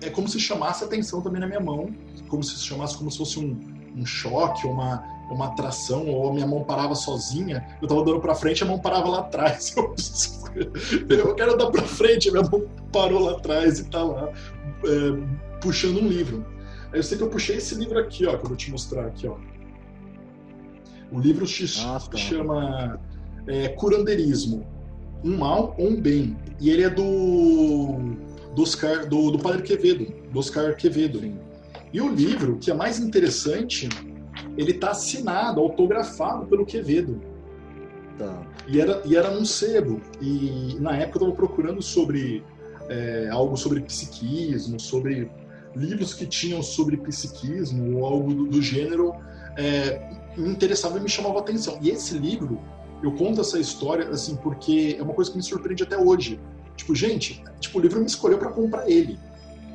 É 0.00 0.08
como 0.08 0.26
se 0.26 0.40
chamasse 0.40 0.82
atenção 0.82 1.20
também 1.20 1.40
na 1.40 1.46
minha 1.46 1.60
mão. 1.60 1.94
Como 2.28 2.42
se 2.42 2.58
chamasse 2.64 2.96
como 2.96 3.10
se 3.10 3.18
fosse 3.18 3.38
um, 3.38 3.56
um 3.94 4.06
choque, 4.06 4.66
uma, 4.66 5.04
uma 5.30 5.46
atração, 5.46 6.06
ou 6.08 6.30
a 6.30 6.32
minha 6.32 6.46
mão 6.46 6.64
parava 6.64 6.94
sozinha, 6.94 7.66
eu 7.80 7.88
tava 7.88 8.04
dando 8.04 8.20
para 8.20 8.34
frente, 8.34 8.62
a 8.62 8.66
mão 8.66 8.78
parava 8.78 9.08
lá 9.08 9.20
atrás. 9.20 9.74
Eu, 11.08 11.34
quero 11.36 11.56
dar 11.56 11.70
para 11.70 11.82
frente, 11.82 12.30
a 12.30 12.32
minha 12.32 12.42
mão 12.42 12.66
parou 12.90 13.22
lá 13.22 13.32
atrás 13.32 13.78
e 13.78 13.84
tá 13.84 14.02
lá 14.02 14.32
é, 14.84 15.60
puxando 15.60 16.00
um 16.00 16.08
livro. 16.08 16.44
Aí 16.90 16.98
eu 16.98 17.02
sei 17.02 17.16
que 17.16 17.22
eu 17.22 17.28
puxei 17.28 17.58
esse 17.58 17.76
livro 17.76 17.96
aqui, 17.96 18.26
ó, 18.26 18.36
que 18.36 18.44
eu 18.44 18.48
vou 18.48 18.56
te 18.56 18.70
mostrar 18.70 19.06
aqui, 19.06 19.28
ó. 19.28 19.36
O 21.12 21.20
livro 21.20 21.46
se 21.46 21.64
ah, 21.84 22.00
tá. 22.00 22.16
chama 22.16 22.98
é, 23.46 23.68
Curanderismo, 23.68 24.66
um 25.22 25.36
mal 25.36 25.76
ou 25.78 25.90
um 25.90 26.00
bem. 26.00 26.36
E 26.58 26.70
ele 26.70 26.82
é 26.82 26.90
do 26.90 28.16
do, 28.54 28.62
Oscar, 28.62 29.08
do, 29.08 29.30
do 29.30 29.38
Padre 29.38 29.62
Quevedo, 29.62 30.12
do 30.32 30.38
Oscar 30.38 30.74
Quevedo. 30.76 31.20
E 31.92 32.00
o 32.00 32.08
livro, 32.08 32.58
que 32.58 32.70
é 32.70 32.74
mais 32.74 32.98
interessante, 32.98 33.88
ele 34.58 34.72
está 34.72 34.90
assinado, 34.90 35.60
autografado 35.60 36.46
pelo 36.46 36.66
Quevedo. 36.66 37.20
Tá. 38.18 38.42
E, 38.66 38.80
era, 38.80 39.00
e 39.04 39.16
era 39.16 39.30
num 39.30 39.44
sebo. 39.44 40.00
E 40.20 40.76
na 40.80 40.96
época 40.96 41.18
eu 41.18 41.28
estava 41.28 41.32
procurando 41.32 41.80
sobre 41.80 42.42
é, 42.88 43.28
algo 43.30 43.56
sobre 43.56 43.80
psiquismo, 43.80 44.80
sobre 44.80 45.30
livros 45.76 46.12
que 46.12 46.26
tinham 46.26 46.60
sobre 46.60 46.96
psiquismo 46.96 47.98
ou 47.98 48.06
algo 48.06 48.34
do, 48.34 48.46
do 48.46 48.60
gênero, 48.60 49.14
é, 49.56 50.10
me 50.36 50.48
interessava 50.48 50.98
e 50.98 51.00
me 51.00 51.08
chamava 51.08 51.38
a 51.38 51.40
atenção. 51.40 51.78
E 51.80 51.90
esse 51.90 52.18
livro, 52.18 52.58
eu 53.00 53.12
conto 53.12 53.40
essa 53.40 53.60
história 53.60 54.08
assim 54.08 54.34
porque 54.36 54.96
é 54.98 55.02
uma 55.02 55.14
coisa 55.14 55.30
que 55.30 55.36
me 55.36 55.42
surpreende 55.42 55.84
até 55.84 55.96
hoje. 55.96 56.40
Tipo, 56.76 56.96
gente, 56.96 57.44
tipo, 57.60 57.78
o 57.78 57.80
livro 57.82 58.00
me 58.00 58.06
escolheu 58.06 58.38
para 58.38 58.50
comprar 58.50 58.90
ele. 58.90 59.18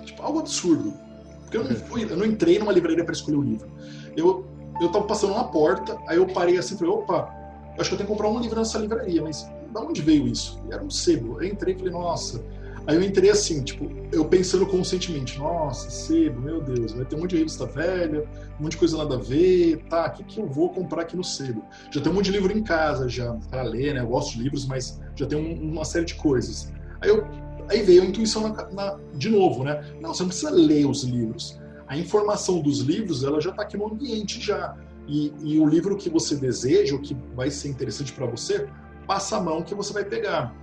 Tipo, 0.04 0.22
algo 0.22 0.40
absurdo. 0.40 0.94
Porque 1.42 1.56
eu 1.56 1.64
não, 1.64 1.76
fui, 1.76 2.04
eu 2.04 2.18
não 2.18 2.26
entrei 2.26 2.60
numa 2.60 2.72
livraria 2.74 3.06
para 3.06 3.14
escolher 3.14 3.38
o 3.38 3.42
livro. 3.42 3.70
Eu 4.16 4.53
eu 4.82 4.92
tava 4.92 5.06
passando 5.06 5.34
na 5.34 5.44
porta, 5.44 5.98
aí 6.08 6.18
eu 6.18 6.28
parei 6.28 6.58
assim 6.58 6.76
e 6.76 6.78
falei, 6.78 6.94
opa, 6.94 7.34
acho 7.78 7.90
que 7.90 7.94
eu 7.96 7.98
tenho 7.98 8.10
que 8.10 8.16
comprar 8.16 8.30
um 8.30 8.40
livro 8.40 8.58
nessa 8.58 8.78
livraria, 8.78 9.22
mas 9.22 9.44
de 9.44 9.78
onde 9.80 10.02
veio 10.02 10.28
isso? 10.28 10.60
E 10.70 10.74
era 10.74 10.84
um 10.84 10.90
sebo. 10.90 11.42
Eu 11.42 11.48
entrei 11.48 11.74
e 11.74 11.78
falei, 11.78 11.94
nossa. 11.94 12.44
Aí 12.86 12.98
eu 12.98 13.02
entrei 13.02 13.30
assim, 13.30 13.64
tipo, 13.64 13.90
eu 14.12 14.26
pensando 14.26 14.66
conscientemente, 14.66 15.40
nossa, 15.40 15.90
sebo, 15.90 16.42
meu 16.42 16.62
Deus, 16.62 16.92
vai 16.92 17.06
ter 17.06 17.16
um 17.16 17.20
monte 17.20 17.30
de 17.30 17.38
revista 17.38 17.66
velha, 17.66 18.28
um 18.60 18.64
monte 18.64 18.74
de 18.74 18.78
coisa 18.78 18.98
nada 18.98 19.16
a 19.16 19.18
ver, 19.18 19.78
tá, 19.90 20.08
o 20.08 20.12
que, 20.12 20.24
que 20.24 20.42
eu 20.42 20.46
vou 20.46 20.70
comprar 20.70 21.04
aqui 21.04 21.16
no 21.16 21.24
sebo? 21.24 21.64
Já 21.90 22.02
tem 22.02 22.12
um 22.12 22.16
monte 22.16 22.26
de 22.26 22.32
livro 22.32 22.52
em 22.52 22.62
casa 22.62 23.08
já 23.08 23.34
para 23.50 23.64
ler, 23.64 23.94
né? 23.94 24.02
Eu 24.02 24.08
gosto 24.08 24.34
de 24.34 24.44
livros, 24.44 24.66
mas 24.66 25.00
já 25.16 25.26
tem 25.26 25.40
um, 25.40 25.72
uma 25.72 25.86
série 25.86 26.04
de 26.04 26.16
coisas. 26.16 26.74
Aí, 27.00 27.10
eu, 27.10 27.26
aí 27.70 27.82
veio 27.84 28.02
a 28.02 28.06
intuição 28.06 28.50
na, 28.50 28.70
na, 28.70 29.00
de 29.14 29.30
novo, 29.30 29.64
né? 29.64 29.82
Não, 30.02 30.14
você 30.14 30.24
não 30.24 30.28
precisa 30.28 30.52
ler 30.52 30.86
os 30.86 31.04
livros. 31.04 31.58
A 31.88 31.98
informação 31.98 32.62
dos 32.62 32.80
livros, 32.80 33.24
ela 33.24 33.40
já 33.42 33.50
está 33.50 33.64
aqui 33.64 33.78
no 33.78 33.88
ambiente 33.88 34.40
já. 34.40 34.76
E, 35.08 35.34
e, 35.44 35.60
o 35.60 35.66
livro 35.66 35.98
que 35.98 36.10
você 36.10 36.36
deseja, 36.36 36.96
o 36.96 37.02
que 37.02 37.16
vai 37.36 37.52
ser 37.52 37.68
interessante 37.68 38.14
para 38.14 38.26
você, 38.26 38.68
passa 39.06 39.38
a 39.38 39.42
mão 39.42 39.62
que 39.62 39.76
você 39.76 39.92
vai 39.92 40.06
pegar. 40.06 40.56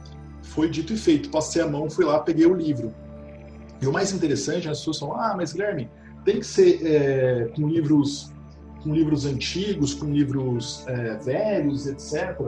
Foi 0.43 0.68
dito 0.68 0.93
e 0.95 0.97
feito. 0.97 1.29
Passei 1.29 1.61
a 1.61 1.66
mão, 1.66 1.91
fui 1.91 2.05
lá, 2.05 2.18
peguei 2.21 2.47
o 2.47 2.55
livro. 2.55 2.95
E 3.81 3.87
o 3.87 3.93
mais 3.93 4.12
interessante, 4.12 4.68
as 4.68 4.79
pessoas 4.79 4.99
falam, 4.99 5.21
ah, 5.21 5.35
mas 5.37 5.53
Guilherme, 5.53 5.91
tem 6.25 6.41
que 6.41 6.47
ser 6.47 6.81
é, 6.85 7.45
com 7.55 7.68
livros 7.68 8.33
com 8.83 8.95
livros 8.95 9.27
antigos, 9.27 9.95
com 9.95 10.07
livros 10.07 10.85
é, 10.87 11.16
velhos, 11.16 11.87
etc. 11.87 12.41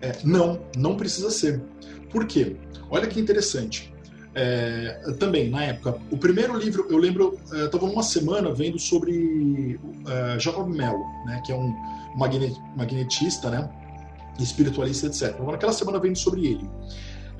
É, 0.00 0.12
não, 0.24 0.60
não 0.76 0.96
precisa 0.96 1.30
ser. 1.30 1.60
Por 2.10 2.26
quê? 2.26 2.56
Olha 2.88 3.06
que 3.06 3.20
interessante. 3.20 3.89
É, 4.34 5.12
também, 5.18 5.50
na 5.50 5.64
época, 5.64 5.98
o 6.10 6.16
primeiro 6.16 6.56
livro, 6.56 6.86
eu 6.88 6.98
lembro, 6.98 7.38
eu 7.50 7.66
estava 7.66 7.84
uma 7.84 8.02
semana 8.02 8.52
vendo 8.52 8.78
sobre 8.78 9.80
uh, 9.82 10.38
Jacob 10.38 10.68
Mello, 10.68 11.04
né, 11.26 11.42
que 11.44 11.50
é 11.50 11.54
um 11.54 11.74
magnetista, 12.76 13.50
né, 13.50 13.68
espiritualista, 14.38 15.06
etc. 15.06 15.36
Eu, 15.38 15.46
naquela 15.46 15.72
semana 15.72 15.98
vendo 15.98 16.16
sobre 16.16 16.46
ele. 16.46 16.68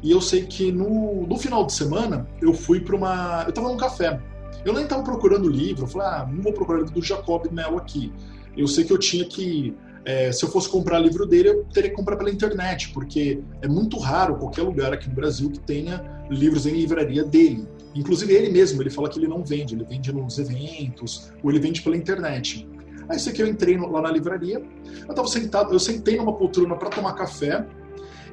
E 0.02 0.10
eu 0.10 0.20
sei 0.20 0.46
que 0.46 0.72
no, 0.72 1.26
no 1.26 1.36
final 1.36 1.64
de 1.64 1.72
semana 1.72 2.26
eu 2.40 2.54
fui 2.54 2.80
para 2.80 2.96
uma. 2.96 3.42
Eu 3.44 3.50
estava 3.50 3.68
num 3.68 3.76
café. 3.76 4.18
Eu 4.64 4.72
nem 4.72 4.84
estava 4.84 5.02
procurando 5.02 5.48
livro, 5.48 5.84
eu 5.84 5.88
falei, 5.88 6.08
ah, 6.08 6.28
não 6.30 6.42
vou 6.42 6.52
procurar 6.52 6.80
livro 6.80 6.94
do 6.94 7.02
Jacob 7.02 7.46
Mello 7.50 7.78
aqui. 7.78 8.12
Eu 8.56 8.66
sei 8.66 8.84
que 8.84 8.92
eu 8.92 8.98
tinha 8.98 9.24
que 9.24 9.74
é, 10.04 10.32
se 10.32 10.44
eu 10.44 10.50
fosse 10.50 10.68
comprar 10.68 10.98
livro 10.98 11.26
dele, 11.26 11.50
eu 11.50 11.64
teria 11.64 11.90
que 11.90 11.96
comprar 11.96 12.16
pela 12.16 12.30
internet, 12.30 12.90
porque 12.90 13.40
é 13.60 13.68
muito 13.68 13.98
raro 13.98 14.36
qualquer 14.36 14.62
lugar 14.62 14.92
aqui 14.92 15.08
no 15.08 15.14
Brasil 15.14 15.50
que 15.50 15.60
tenha 15.60 16.24
livros 16.30 16.66
em 16.66 16.72
livraria 16.72 17.24
dele. 17.24 17.68
Inclusive 17.94 18.32
ele 18.32 18.50
mesmo, 18.50 18.80
ele 18.82 18.90
fala 18.90 19.08
que 19.08 19.18
ele 19.18 19.26
não 19.28 19.44
vende, 19.44 19.74
ele 19.74 19.84
vende 19.84 20.12
nos 20.12 20.38
eventos, 20.38 21.30
ou 21.42 21.50
ele 21.50 21.58
vende 21.58 21.82
pela 21.82 21.96
internet. 21.96 22.66
Aí 23.08 23.16
isso 23.16 23.28
aqui 23.28 23.42
eu 23.42 23.46
entrei 23.46 23.76
lá 23.76 24.00
na 24.00 24.10
livraria, 24.10 24.62
eu 25.02 25.10
estava 25.10 25.26
sentado, 25.26 25.72
eu 25.72 25.80
sentei 25.80 26.16
numa 26.16 26.32
poltrona 26.32 26.76
para 26.76 26.88
tomar 26.88 27.14
café, 27.14 27.66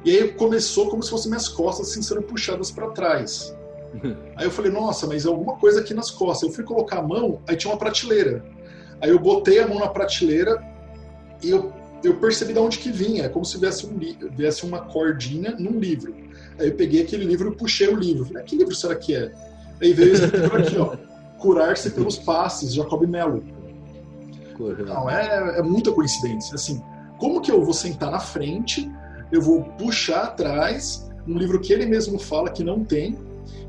e 0.04 0.10
aí 0.10 0.28
começou 0.32 0.88
como 0.88 1.02
se 1.02 1.10
fossem 1.10 1.28
minhas 1.28 1.48
costas 1.48 1.90
assim, 1.90 2.00
sendo 2.00 2.22
puxadas 2.22 2.70
para 2.70 2.90
trás. 2.90 3.54
Aí 4.36 4.44
eu 4.44 4.50
falei, 4.50 4.70
nossa, 4.70 5.06
mas 5.06 5.24
é 5.24 5.28
alguma 5.28 5.56
coisa 5.56 5.80
aqui 5.80 5.94
nas 5.94 6.10
costas. 6.10 6.48
Eu 6.48 6.54
fui 6.54 6.62
colocar 6.62 6.98
a 6.98 7.02
mão, 7.02 7.40
aí 7.48 7.56
tinha 7.56 7.72
uma 7.72 7.78
prateleira. 7.78 8.44
Aí 9.00 9.10
eu 9.10 9.18
botei 9.18 9.58
a 9.60 9.66
mão 9.66 9.78
na 9.78 9.88
prateleira, 9.88 10.62
eu, 11.42 11.72
eu 12.02 12.16
percebi 12.16 12.52
de 12.52 12.58
onde 12.58 12.78
que 12.78 12.90
vinha, 12.90 13.24
é 13.24 13.28
como 13.28 13.44
se 13.44 13.58
viesse, 13.58 13.86
um 13.86 13.98
viesse 14.30 14.64
uma 14.64 14.80
cordinha 14.80 15.54
num 15.58 15.78
livro. 15.78 16.14
Aí 16.58 16.68
eu 16.68 16.74
peguei 16.74 17.02
aquele 17.02 17.24
livro 17.24 17.52
e 17.52 17.56
puxei 17.56 17.88
o 17.88 17.96
livro. 17.96 18.24
Falei, 18.24 18.42
ah, 18.42 18.44
que 18.44 18.56
livro 18.56 18.74
será 18.74 18.94
que 18.94 19.14
é? 19.14 19.32
Aí 19.80 19.92
veio 19.92 20.12
esse 20.12 20.26
livro 20.26 20.58
aqui, 20.58 20.76
ó. 20.76 20.96
Curar-se 21.38 21.90
pelos 21.90 22.18
passes, 22.18 22.74
Jacob 22.74 23.06
Mello. 23.06 23.44
Não, 24.86 25.08
é, 25.08 25.58
é 25.58 25.62
muita 25.62 25.92
coincidência. 25.92 26.54
Assim, 26.56 26.82
como 27.16 27.40
que 27.40 27.50
eu 27.50 27.64
vou 27.64 27.72
sentar 27.72 28.10
na 28.10 28.18
frente, 28.18 28.90
eu 29.30 29.40
vou 29.40 29.62
puxar 29.62 30.24
atrás 30.24 31.08
um 31.26 31.38
livro 31.38 31.60
que 31.60 31.72
ele 31.72 31.86
mesmo 31.86 32.18
fala 32.18 32.50
que 32.50 32.64
não 32.64 32.82
tem, 32.82 33.16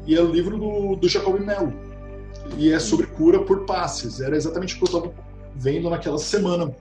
e 0.07 0.15
é 0.15 0.21
o 0.21 0.31
livro 0.31 0.57
do, 0.57 0.95
do 0.95 1.07
Jacob 1.07 1.39
Mello. 1.39 1.73
E 2.57 2.71
é 2.71 2.79
sobre 2.79 3.05
cura 3.05 3.43
por 3.43 3.65
passes. 3.65 4.19
Era 4.21 4.35
exatamente 4.35 4.73
o 4.73 4.77
que 4.77 4.83
eu 4.83 4.97
estava 4.97 5.13
vendo 5.55 5.89
naquela 5.89 6.17
semana 6.17 6.73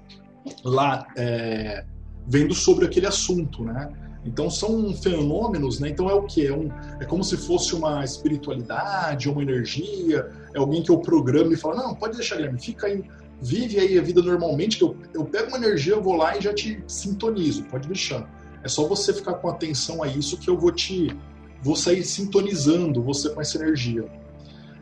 lá 0.65 1.07
é, 1.17 1.85
vendo 2.27 2.55
sobre 2.55 2.85
aquele 2.85 3.07
assunto, 3.07 3.65
né? 3.65 3.93
Então 4.25 4.51
são 4.51 4.95
fenômenos, 4.95 5.81
né? 5.81 5.89
Então 5.89 6.11
é 6.11 6.15
o 6.15 6.23
que 6.23 6.47
é 6.47 6.53
um, 6.53 6.69
é 7.01 7.05
como 7.05 7.25
se 7.25 7.37
fosse 7.37 7.75
uma 7.75 8.05
espiritualidade, 8.05 9.29
uma 9.29 9.43
energia, 9.43 10.31
é 10.55 10.59
alguém 10.59 10.83
que 10.83 10.91
eu 10.91 10.99
programo 10.99 11.53
e 11.53 11.57
fala 11.57 11.77
não, 11.77 11.95
pode 11.95 12.17
deixar, 12.17 12.37
Guilherme, 12.37 12.61
fica 12.61 12.89
aí, 12.89 13.03
vive 13.41 13.79
aí 13.79 13.99
a 13.99 14.03
vida 14.03 14.21
normalmente, 14.21 14.77
que 14.77 14.85
eu, 14.85 14.97
eu 15.15 15.25
pego 15.25 15.49
uma 15.49 15.57
energia, 15.57 15.95
eu 15.95 16.03
vou 16.03 16.17
lá 16.17 16.37
e 16.37 16.41
já 16.41 16.53
te 16.53 16.83
sintonizo, 16.87 17.65
pode 17.65 17.87
deixar. 17.87 18.29
É 18.63 18.69
só 18.69 18.87
você 18.87 19.13
ficar 19.15 19.35
com 19.35 19.49
atenção 19.49 20.03
a 20.03 20.09
isso 20.09 20.37
que 20.37 20.51
eu 20.51 20.59
vou 20.59 20.73
te 20.73 21.17
vou 21.63 21.75
sair 21.75 22.05
sintonizando 22.05 23.03
você 23.03 23.31
com 23.31 23.41
essa 23.41 23.59
energia. 23.59 24.05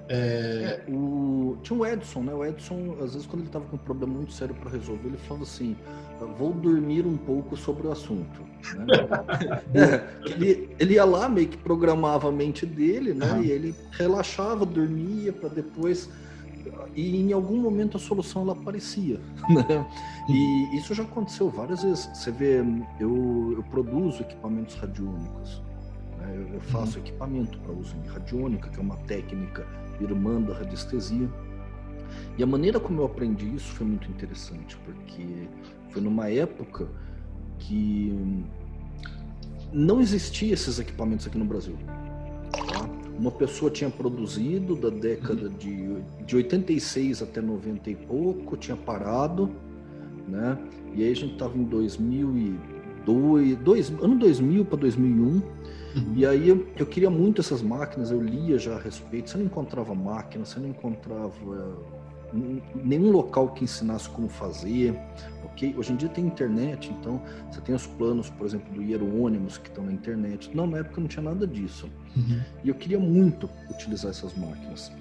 É... 0.09 0.83
É, 0.87 0.91
o... 0.91 1.57
Tinha 1.63 1.79
o 1.79 1.87
Edson, 1.87 2.21
né? 2.21 2.35
O 2.35 2.45
Edson, 2.45 2.97
às 3.03 3.15
vezes, 3.15 3.27
quando 3.27 3.41
ele 3.41 3.49
estava 3.49 3.65
com 3.67 3.77
um 3.77 3.79
problema 3.79 4.15
muito 4.15 4.33
sério 4.33 4.55
para 4.55 4.71
resolver, 4.71 5.09
ele 5.09 5.17
falava 5.19 5.45
assim: 5.45 5.77
vou 6.39 6.53
dormir 6.53 7.07
um 7.07 7.17
pouco 7.17 7.57
sobre 7.57 7.87
o 7.87 7.93
assunto. 7.93 8.41
Né? 8.75 8.87
é, 9.75 10.31
ele, 10.31 10.69
ele 10.79 10.95
ia 10.95 11.05
lá, 11.05 11.29
meio 11.29 11.49
que 11.49 11.57
programava 11.57 12.29
a 12.29 12.33
mente 12.33 12.65
dele, 12.65 13.13
né? 13.13 13.33
Uhum. 13.33 13.43
E 13.43 13.51
ele 13.51 13.75
relaxava, 13.93 14.65
dormia 14.65 15.33
para 15.33 15.49
depois. 15.49 16.09
E 16.95 17.17
em 17.17 17.33
algum 17.33 17.59
momento 17.59 17.97
a 17.97 18.01
solução 18.01 18.43
ela 18.43 18.53
aparecia. 18.53 19.21
Né? 19.49 19.87
E 20.29 20.77
isso 20.77 20.93
já 20.93 21.05
aconteceu 21.05 21.49
várias 21.49 21.83
vezes. 21.83 22.11
Você 22.13 22.33
vê, 22.33 22.61
eu, 22.99 23.55
eu 23.57 23.63
produzo 23.71 24.23
equipamentos 24.23 24.75
radiônicos. 24.75 25.63
Né? 26.19 26.35
Eu, 26.35 26.55
eu 26.55 26.61
faço 26.61 26.99
uhum. 26.99 27.05
equipamento 27.05 27.59
para 27.59 27.73
uso 27.73 27.95
em 27.97 28.09
radiônica, 28.09 28.69
que 28.69 28.79
é 28.79 28.83
uma 28.83 28.97
técnica 28.97 29.65
irmã 30.05 30.41
da 30.41 30.55
radiestesia. 30.55 31.29
E 32.39 32.43
a 32.43 32.47
maneira 32.47 32.79
como 32.79 33.01
eu 33.01 33.07
aprendi 33.07 33.55
isso 33.55 33.73
foi 33.73 33.87
muito 33.87 34.11
interessante, 34.11 34.77
porque 34.79 35.49
foi 35.91 36.03
numa 36.03 36.29
época 36.29 36.89
que 37.59 38.15
não 39.73 40.01
existia 40.01 40.55
esses 40.55 40.79
equipamentos 40.79 41.27
aqui 41.27 41.39
no 41.39 41.45
Brasil. 41.45 41.77
Tá? 42.53 42.89
Uma 43.19 43.31
pessoa 43.31 43.71
tinha 43.71 43.91
produzido 43.91 44.77
da 44.77 44.91
década 44.91 45.49
de, 45.49 45.97
de 46.25 46.37
86 46.37 47.23
até 47.23 47.41
90 47.41 47.91
e 47.91 47.97
pouco, 47.97 48.57
tinha 48.57 48.77
parado, 48.77 49.51
né? 50.29 50.59
E 50.95 51.03
aí 51.03 51.13
a 51.13 51.17
gente 51.17 51.33
estava 51.33 51.57
em 51.57 51.65
2002, 51.65 53.57
dois, 53.59 53.91
ano 54.03 54.19
2000 54.19 54.65
para 54.65 54.79
2001, 54.79 55.43
Uhum. 55.97 56.13
E 56.15 56.27
aí 56.27 56.49
eu, 56.49 56.67
eu, 56.77 56.87
queria 56.87 57.09
muito 57.09 57.41
essas 57.41 57.63
máquinas, 57.63 58.11
eu 58.11 58.21
lia 58.21 58.59
já 58.59 58.77
a 58.77 58.79
respeito, 58.79 59.31
você 59.31 59.39
não 59.39 59.47
encontrava 59.47 59.95
máquina, 59.95 60.45
você 60.45 60.61
não 60.61 60.69
encontrava 60.69 61.33
nenhum 62.75 63.11
local 63.11 63.49
que 63.51 63.65
ensinasse 63.65 64.09
como 64.11 64.29
fazer, 64.29 64.99
ok? 65.45 65.75
Hoje 65.77 65.93
em 65.93 65.97
dia 65.97 66.09
tem 66.09 66.27
internet, 66.27 66.93
então 66.93 67.23
você 67.51 67.61
tem 67.61 67.75
os 67.75 67.87
planos, 67.87 68.29
por 68.29 68.47
exemplo, 68.47 68.73
do 68.75 68.83
Hieronymus 68.83 69.59
que 69.59 69.69
estão 69.69 69.85
na 69.85 69.93
internet. 69.93 70.55
Não, 70.55 70.67
na 70.67 70.79
época 70.79 71.01
não 71.01 71.09
tinha 71.09 71.23
nada 71.23 71.47
disso. 71.47 71.89
Uhum. 72.15 72.41
E 72.63 72.69
eu 72.69 72.75
queria 72.75 72.99
muito 72.99 73.49
utilizar 73.71 74.11
essas 74.11 74.35
máquinas. 74.37 74.93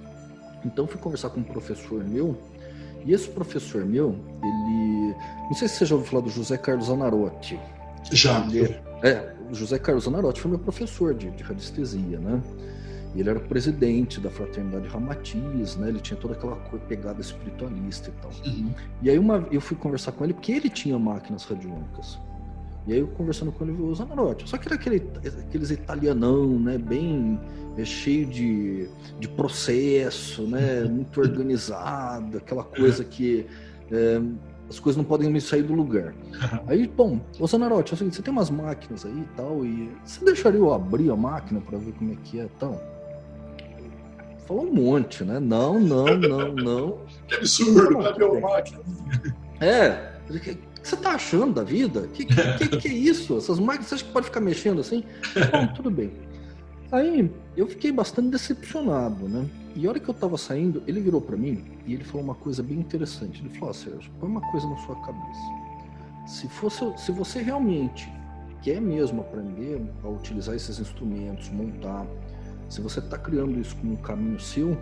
Então 0.63 0.87
fui 0.87 0.99
conversar 0.99 1.29
com 1.29 1.41
um 1.41 1.43
professor 1.43 2.03
meu, 2.03 2.37
e 3.05 3.13
esse 3.13 3.27
professor 3.29 3.85
meu, 3.85 4.15
ele. 4.41 5.15
Não 5.43 5.53
sei 5.53 5.67
se 5.67 5.75
você 5.75 5.85
já 5.85 5.95
ouviu 5.95 6.09
falar 6.09 6.23
do 6.23 6.29
José 6.29 6.57
Carlos 6.57 6.89
Anarotti. 6.89 7.59
Já. 8.11 8.45
Ele, 8.47 8.75
é, 9.03 9.34
o 9.34 9.34
José 9.51 9.77
Carlos 9.79 10.07
Anarotti 10.07 10.41
foi 10.41 10.51
meu 10.51 10.59
professor 10.59 11.13
de, 11.13 11.29
de 11.31 11.43
radiestesia, 11.43 12.19
né? 12.19 12.41
Ele 13.15 13.29
era 13.29 13.39
presidente 13.39 14.19
da 14.19 14.29
fraternidade 14.29 14.87
Ramatiz, 14.89 15.77
né? 15.77 15.87
Ele 15.87 15.99
tinha 15.99 16.19
toda 16.19 16.33
aquela 16.33 16.57
pegada 16.87 17.21
espiritualista 17.21 18.09
e 18.09 18.13
tal. 18.21 18.31
Uhum. 18.45 18.73
E 19.01 19.09
aí 19.09 19.17
uma, 19.17 19.47
eu 19.51 19.61
fui 19.61 19.77
conversar 19.77 20.11
com 20.11 20.23
ele 20.25 20.33
porque 20.33 20.51
ele 20.51 20.69
tinha 20.69 20.99
máquinas 20.99 21.45
radiônicas. 21.45 22.19
E 22.87 22.93
aí 22.93 22.99
eu 22.99 23.07
conversando 23.07 23.51
com 23.51 23.63
ele, 23.63 23.81
o 23.81 23.95
Zanarotti. 23.95 24.47
Só 24.47 24.57
que 24.57 24.67
era 24.67 24.75
aquele, 24.75 25.01
aqueles 25.47 25.71
italianão, 25.71 26.59
né? 26.59 26.77
Bem 26.77 27.39
é, 27.77 27.85
cheio 27.85 28.25
de, 28.25 28.89
de 29.17 29.29
processo, 29.29 30.43
né? 30.43 30.83
Muito 30.83 31.19
organizado, 31.19 32.37
aquela 32.37 32.63
coisa 32.63 33.03
que 33.05 33.45
é, 33.91 34.21
as 34.69 34.79
coisas 34.79 34.97
não 34.97 35.03
podem 35.03 35.29
me 35.29 35.39
sair 35.39 35.63
do 35.63 35.73
lugar. 35.73 36.13
Aí, 36.67 36.87
bom, 36.87 37.19
ô 37.39 37.47
Zanarotti, 37.47 37.93
é 37.93 37.95
o 37.95 37.97
seguinte, 37.97 38.15
você 38.15 38.21
tem 38.21 38.31
umas 38.31 38.49
máquinas 38.49 39.05
aí 39.05 39.19
e 39.19 39.27
tal, 39.35 39.65
e 39.65 39.89
você 40.03 40.23
deixaria 40.25 40.59
eu 40.59 40.73
abrir 40.73 41.09
a 41.11 41.15
máquina 41.15 41.61
para 41.61 41.77
ver 41.77 41.93
como 41.93 42.11
é 42.11 42.15
que 42.23 42.39
é 42.39 42.43
e 42.43 42.49
tal? 42.59 42.81
Falou 44.47 44.63
um 44.63 44.73
monte, 44.73 45.23
né? 45.23 45.39
Não, 45.39 45.79
não, 45.79 46.05
não, 46.17 46.53
não. 46.53 46.97
que 47.27 47.35
absurdo, 47.35 48.05
abrir 48.05 48.25
uma 48.25 48.39
máquina. 48.39 48.79
É, 49.59 50.11
o 50.29 50.39
que, 50.39 50.57
você 50.83 50.95
tá 50.95 51.11
achando 51.11 51.53
da 51.53 51.63
vida? 51.63 52.07
Que, 52.13 52.25
que, 52.25 52.67
que, 52.67 52.77
que 52.77 52.87
é 52.87 52.91
isso? 52.91 53.37
Essas 53.37 53.59
máquinas, 53.59 53.87
você 53.87 53.95
acha 53.95 54.03
que 54.03 54.11
pode 54.11 54.27
ficar 54.27 54.39
mexendo 54.39 54.81
assim? 54.81 55.03
Bom, 55.51 55.67
tudo 55.73 55.89
bem. 55.89 56.11
Aí 56.91 57.31
eu 57.57 57.67
fiquei 57.67 57.91
bastante 57.91 58.29
decepcionado, 58.29 59.27
né? 59.27 59.47
E 59.75 59.85
a 59.85 59.89
hora 59.89 59.99
que 59.99 60.07
eu 60.07 60.13
tava 60.13 60.37
saindo, 60.37 60.83
ele 60.87 61.01
virou 61.01 61.19
para 61.19 61.35
mim 61.35 61.63
e 61.85 61.93
ele 61.93 62.03
falou 62.03 62.23
uma 62.23 62.35
coisa 62.35 62.61
bem 62.63 62.79
interessante. 62.79 63.41
Ele 63.41 63.53
falou: 63.55 63.71
ah, 63.71 63.73
Sérgio, 63.73 64.11
põe 64.19 64.29
uma 64.29 64.51
coisa 64.51 64.67
na 64.67 64.77
sua 64.77 64.95
cabeça. 65.01 65.39
Se, 66.27 66.47
fosse, 66.47 66.79
se 66.97 67.11
você 67.11 67.41
realmente 67.41 68.11
quer 68.61 68.79
mesmo 68.81 69.21
aprender 69.21 69.81
a 70.03 70.07
utilizar 70.07 70.55
esses 70.55 70.79
instrumentos, 70.79 71.49
montar, 71.49 72.05
se 72.69 72.81
você 72.81 72.99
está 72.99 73.17
criando 73.17 73.59
isso 73.59 73.75
como 73.75 73.93
um 73.93 73.97
caminho 73.97 74.39
seu, 74.39 74.77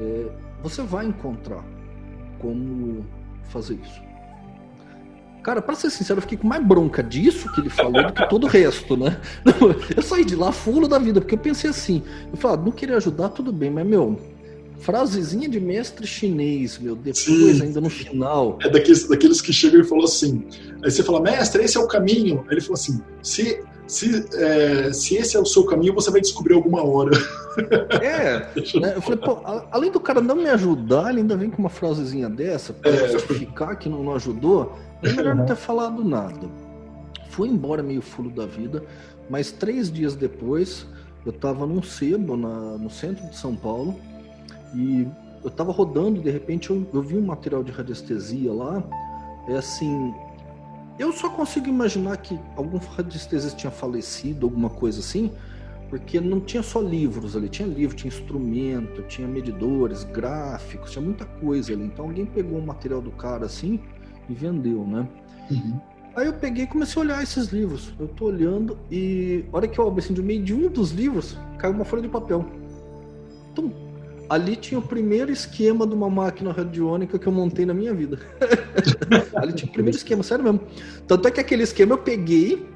é, 0.00 0.32
você 0.62 0.82
vai 0.82 1.06
encontrar 1.06 1.64
como 2.40 3.04
fazer 3.44 3.74
isso. 3.74 4.02
Cara, 5.44 5.60
para 5.60 5.74
ser 5.74 5.90
sincero, 5.90 6.18
eu 6.18 6.22
fiquei 6.22 6.38
com 6.38 6.48
mais 6.48 6.64
bronca 6.64 7.02
disso 7.02 7.52
que 7.52 7.60
ele 7.60 7.68
falou 7.68 8.02
do 8.06 8.14
que 8.14 8.26
todo 8.30 8.44
o 8.44 8.46
resto, 8.46 8.96
né? 8.96 9.20
Eu 9.94 10.02
saí 10.02 10.24
de 10.24 10.34
lá 10.34 10.50
fulo 10.50 10.88
da 10.88 10.98
vida, 10.98 11.20
porque 11.20 11.34
eu 11.34 11.38
pensei 11.38 11.68
assim, 11.68 12.02
eu 12.32 12.38
falei, 12.38 12.56
ah, 12.56 12.60
não 12.64 12.72
queria 12.72 12.96
ajudar, 12.96 13.28
tudo 13.28 13.52
bem, 13.52 13.70
mas 13.70 13.86
meu, 13.86 14.18
frasezinha 14.78 15.46
de 15.46 15.60
mestre 15.60 16.06
chinês, 16.06 16.78
meu, 16.78 16.96
depois 16.96 17.18
Sim. 17.18 17.62
ainda 17.62 17.80
no 17.80 17.90
final. 17.90 18.58
É 18.62 18.70
daqueles, 18.70 19.06
daqueles 19.06 19.42
que 19.42 19.52
chegam 19.52 19.80
e 19.80 19.84
falam 19.84 20.04
assim, 20.04 20.44
aí 20.82 20.90
você 20.90 21.02
fala, 21.02 21.20
mestre, 21.20 21.62
esse 21.62 21.76
é 21.76 21.80
o 21.80 21.86
caminho. 21.86 22.42
Aí 22.48 22.54
ele 22.54 22.60
falou 22.62 22.74
assim, 22.74 23.02
se, 23.22 23.62
se, 23.86 24.24
é, 24.34 24.92
se 24.94 25.16
esse 25.16 25.36
é 25.36 25.40
o 25.40 25.44
seu 25.44 25.64
caminho, 25.64 25.94
você 25.94 26.10
vai 26.10 26.22
descobrir 26.22 26.54
alguma 26.54 26.82
hora. 26.82 27.16
É, 28.02 28.46
né? 28.80 28.94
eu 28.96 29.02
falei, 29.02 29.18
pô, 29.18 29.40
além 29.70 29.90
do 29.90 30.00
cara 30.00 30.20
não 30.20 30.36
me 30.36 30.48
ajudar, 30.48 31.10
ele 31.10 31.20
ainda 31.20 31.36
vem 31.36 31.50
com 31.50 31.58
uma 31.58 31.70
frasezinha 31.70 32.30
dessa, 32.30 32.72
pra 32.72 32.90
é. 32.90 33.08
justificar 33.08 33.76
que 33.76 33.88
não, 33.88 34.02
não 34.02 34.14
ajudou, 34.14 34.76
é 35.04 35.12
melhor 35.12 35.34
não 35.34 35.46
ter 35.46 35.56
falado 35.56 36.04
nada. 36.04 36.48
Fui 37.30 37.48
embora 37.48 37.82
meio 37.82 38.00
fulo 38.00 38.30
da 38.30 38.46
vida, 38.46 38.84
mas 39.28 39.50
três 39.50 39.90
dias 39.90 40.14
depois, 40.14 40.86
eu 41.26 41.32
tava 41.32 41.66
num 41.66 41.82
sebo 41.82 42.36
na, 42.36 42.78
no 42.78 42.90
centro 42.90 43.28
de 43.28 43.36
São 43.36 43.56
Paulo, 43.56 43.98
e 44.74 45.06
eu 45.42 45.50
tava 45.50 45.72
rodando, 45.72 46.20
de 46.20 46.30
repente 46.30 46.70
eu, 46.70 46.86
eu 46.92 47.02
vi 47.02 47.16
um 47.16 47.26
material 47.26 47.62
de 47.62 47.70
radiestesia 47.70 48.52
lá. 48.52 48.82
É 49.46 49.56
assim. 49.56 50.14
Eu 50.98 51.12
só 51.12 51.28
consigo 51.28 51.68
imaginar 51.68 52.16
que 52.18 52.38
algum 52.56 52.78
radiestesista 52.78 53.56
tinha 53.56 53.70
falecido, 53.70 54.46
alguma 54.46 54.70
coisa 54.70 55.00
assim, 55.00 55.32
porque 55.90 56.20
não 56.20 56.40
tinha 56.40 56.62
só 56.62 56.80
livros 56.80 57.36
ali, 57.36 57.48
tinha 57.48 57.66
livro, 57.66 57.96
tinha 57.96 58.08
instrumento, 58.08 59.02
tinha 59.02 59.26
medidores, 59.26 60.04
gráficos, 60.04 60.92
tinha 60.92 61.04
muita 61.04 61.24
coisa 61.24 61.72
ali. 61.72 61.84
Então 61.84 62.06
alguém 62.06 62.24
pegou 62.24 62.58
o 62.58 62.66
material 62.66 63.02
do 63.02 63.10
cara 63.10 63.46
assim 63.46 63.80
e 64.28 64.34
vendeu, 64.34 64.86
né? 64.86 65.08
Uhum. 65.50 65.80
Aí 66.16 66.26
eu 66.26 66.32
peguei 66.32 66.64
e 66.64 66.66
comecei 66.66 67.00
a 67.00 67.04
olhar 67.04 67.22
esses 67.22 67.48
livros. 67.48 67.92
Eu 67.98 68.06
tô 68.06 68.26
olhando 68.26 68.78
e, 68.90 69.44
a 69.52 69.56
hora 69.56 69.66
que 69.66 69.78
eu 69.78 69.86
abri 69.86 70.02
assim, 70.02 70.14
de 70.14 70.22
meio 70.22 70.42
de 70.42 70.54
um 70.54 70.68
dos 70.68 70.92
livros, 70.92 71.36
caiu 71.58 71.74
uma 71.74 71.84
folha 71.84 72.02
de 72.02 72.08
papel. 72.08 72.44
Tum, 73.54 73.72
Ali 74.28 74.56
tinha 74.56 74.78
o 74.78 74.82
primeiro 74.82 75.30
esquema 75.30 75.86
de 75.86 75.94
uma 75.94 76.08
máquina 76.08 76.50
radiônica 76.50 77.18
que 77.18 77.26
eu 77.26 77.32
montei 77.32 77.66
na 77.66 77.74
minha 77.74 77.92
vida. 77.92 78.18
Ali 79.36 79.52
tinha 79.52 79.68
o 79.68 79.72
primeiro 79.72 79.96
esquema, 79.96 80.22
sério 80.22 80.44
mesmo. 80.44 80.60
Tanto 81.06 81.28
é 81.28 81.30
que 81.30 81.40
aquele 81.40 81.62
esquema 81.62 81.92
eu 81.92 81.98
peguei, 81.98 82.66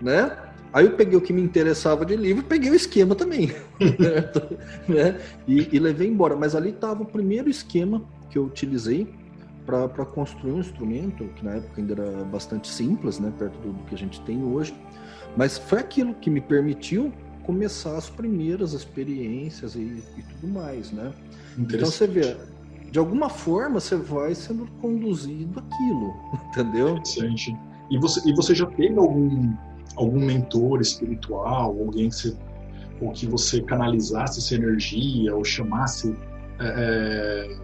né? 0.00 0.36
Aí 0.72 0.86
eu 0.86 0.92
peguei 0.92 1.16
o 1.16 1.20
que 1.20 1.32
me 1.32 1.40
interessava 1.40 2.04
de 2.04 2.16
livro 2.16 2.42
peguei 2.42 2.70
o 2.70 2.74
esquema 2.74 3.14
também. 3.14 3.52
né? 4.88 5.20
e, 5.46 5.68
e, 5.76 5.78
levei 5.78 6.08
embora. 6.08 6.34
Mas 6.34 6.54
ali 6.54 6.70
estava 6.70 7.02
o 7.02 7.06
primeiro 7.06 7.50
esquema 7.50 8.02
que 8.30 8.38
eu 8.38 8.44
utilizei 8.44 9.06
para 9.64 10.04
construir 10.04 10.52
um 10.52 10.60
instrumento, 10.60 11.24
que 11.36 11.44
na 11.44 11.52
época 11.52 11.80
ainda 11.80 11.92
era 11.94 12.24
bastante 12.24 12.68
simples, 12.68 13.18
né? 13.18 13.32
Perto 13.38 13.58
do, 13.60 13.72
do 13.72 13.84
que 13.84 13.94
a 13.94 13.98
gente 13.98 14.20
tem 14.22 14.42
hoje. 14.44 14.74
Mas 15.36 15.58
foi 15.58 15.80
aquilo 15.80 16.14
que 16.14 16.30
me 16.30 16.40
permitiu 16.40 17.12
começar 17.44 17.96
as 17.96 18.08
primeiras 18.08 18.72
experiências 18.72 19.74
e, 19.74 20.02
e 20.16 20.22
tudo 20.22 20.52
mais, 20.52 20.90
né? 20.92 21.12
Então 21.58 21.86
você 21.86 22.06
vê, 22.06 22.36
de 22.90 22.98
alguma 22.98 23.28
forma 23.28 23.80
você 23.80 23.96
vai 23.96 24.34
sendo 24.34 24.66
conduzido 24.80 25.60
aquilo, 25.60 26.14
entendeu? 26.50 26.96
Interessante. 26.96 27.56
E 27.90 27.98
você, 27.98 28.28
e 28.28 28.34
você 28.34 28.54
já 28.54 28.66
teve 28.66 28.98
algum, 28.98 29.52
algum 29.96 30.24
mentor 30.24 30.80
espiritual, 30.80 31.76
alguém 31.78 32.08
que 32.08 32.14
você, 32.14 32.36
ou 33.00 33.12
que 33.12 33.26
você 33.26 33.60
canalizasse 33.60 34.38
essa 34.38 34.54
energia, 34.54 35.34
ou 35.34 35.44
chamasse 35.44 36.14
é, 36.58 36.66
é, 36.66 37.56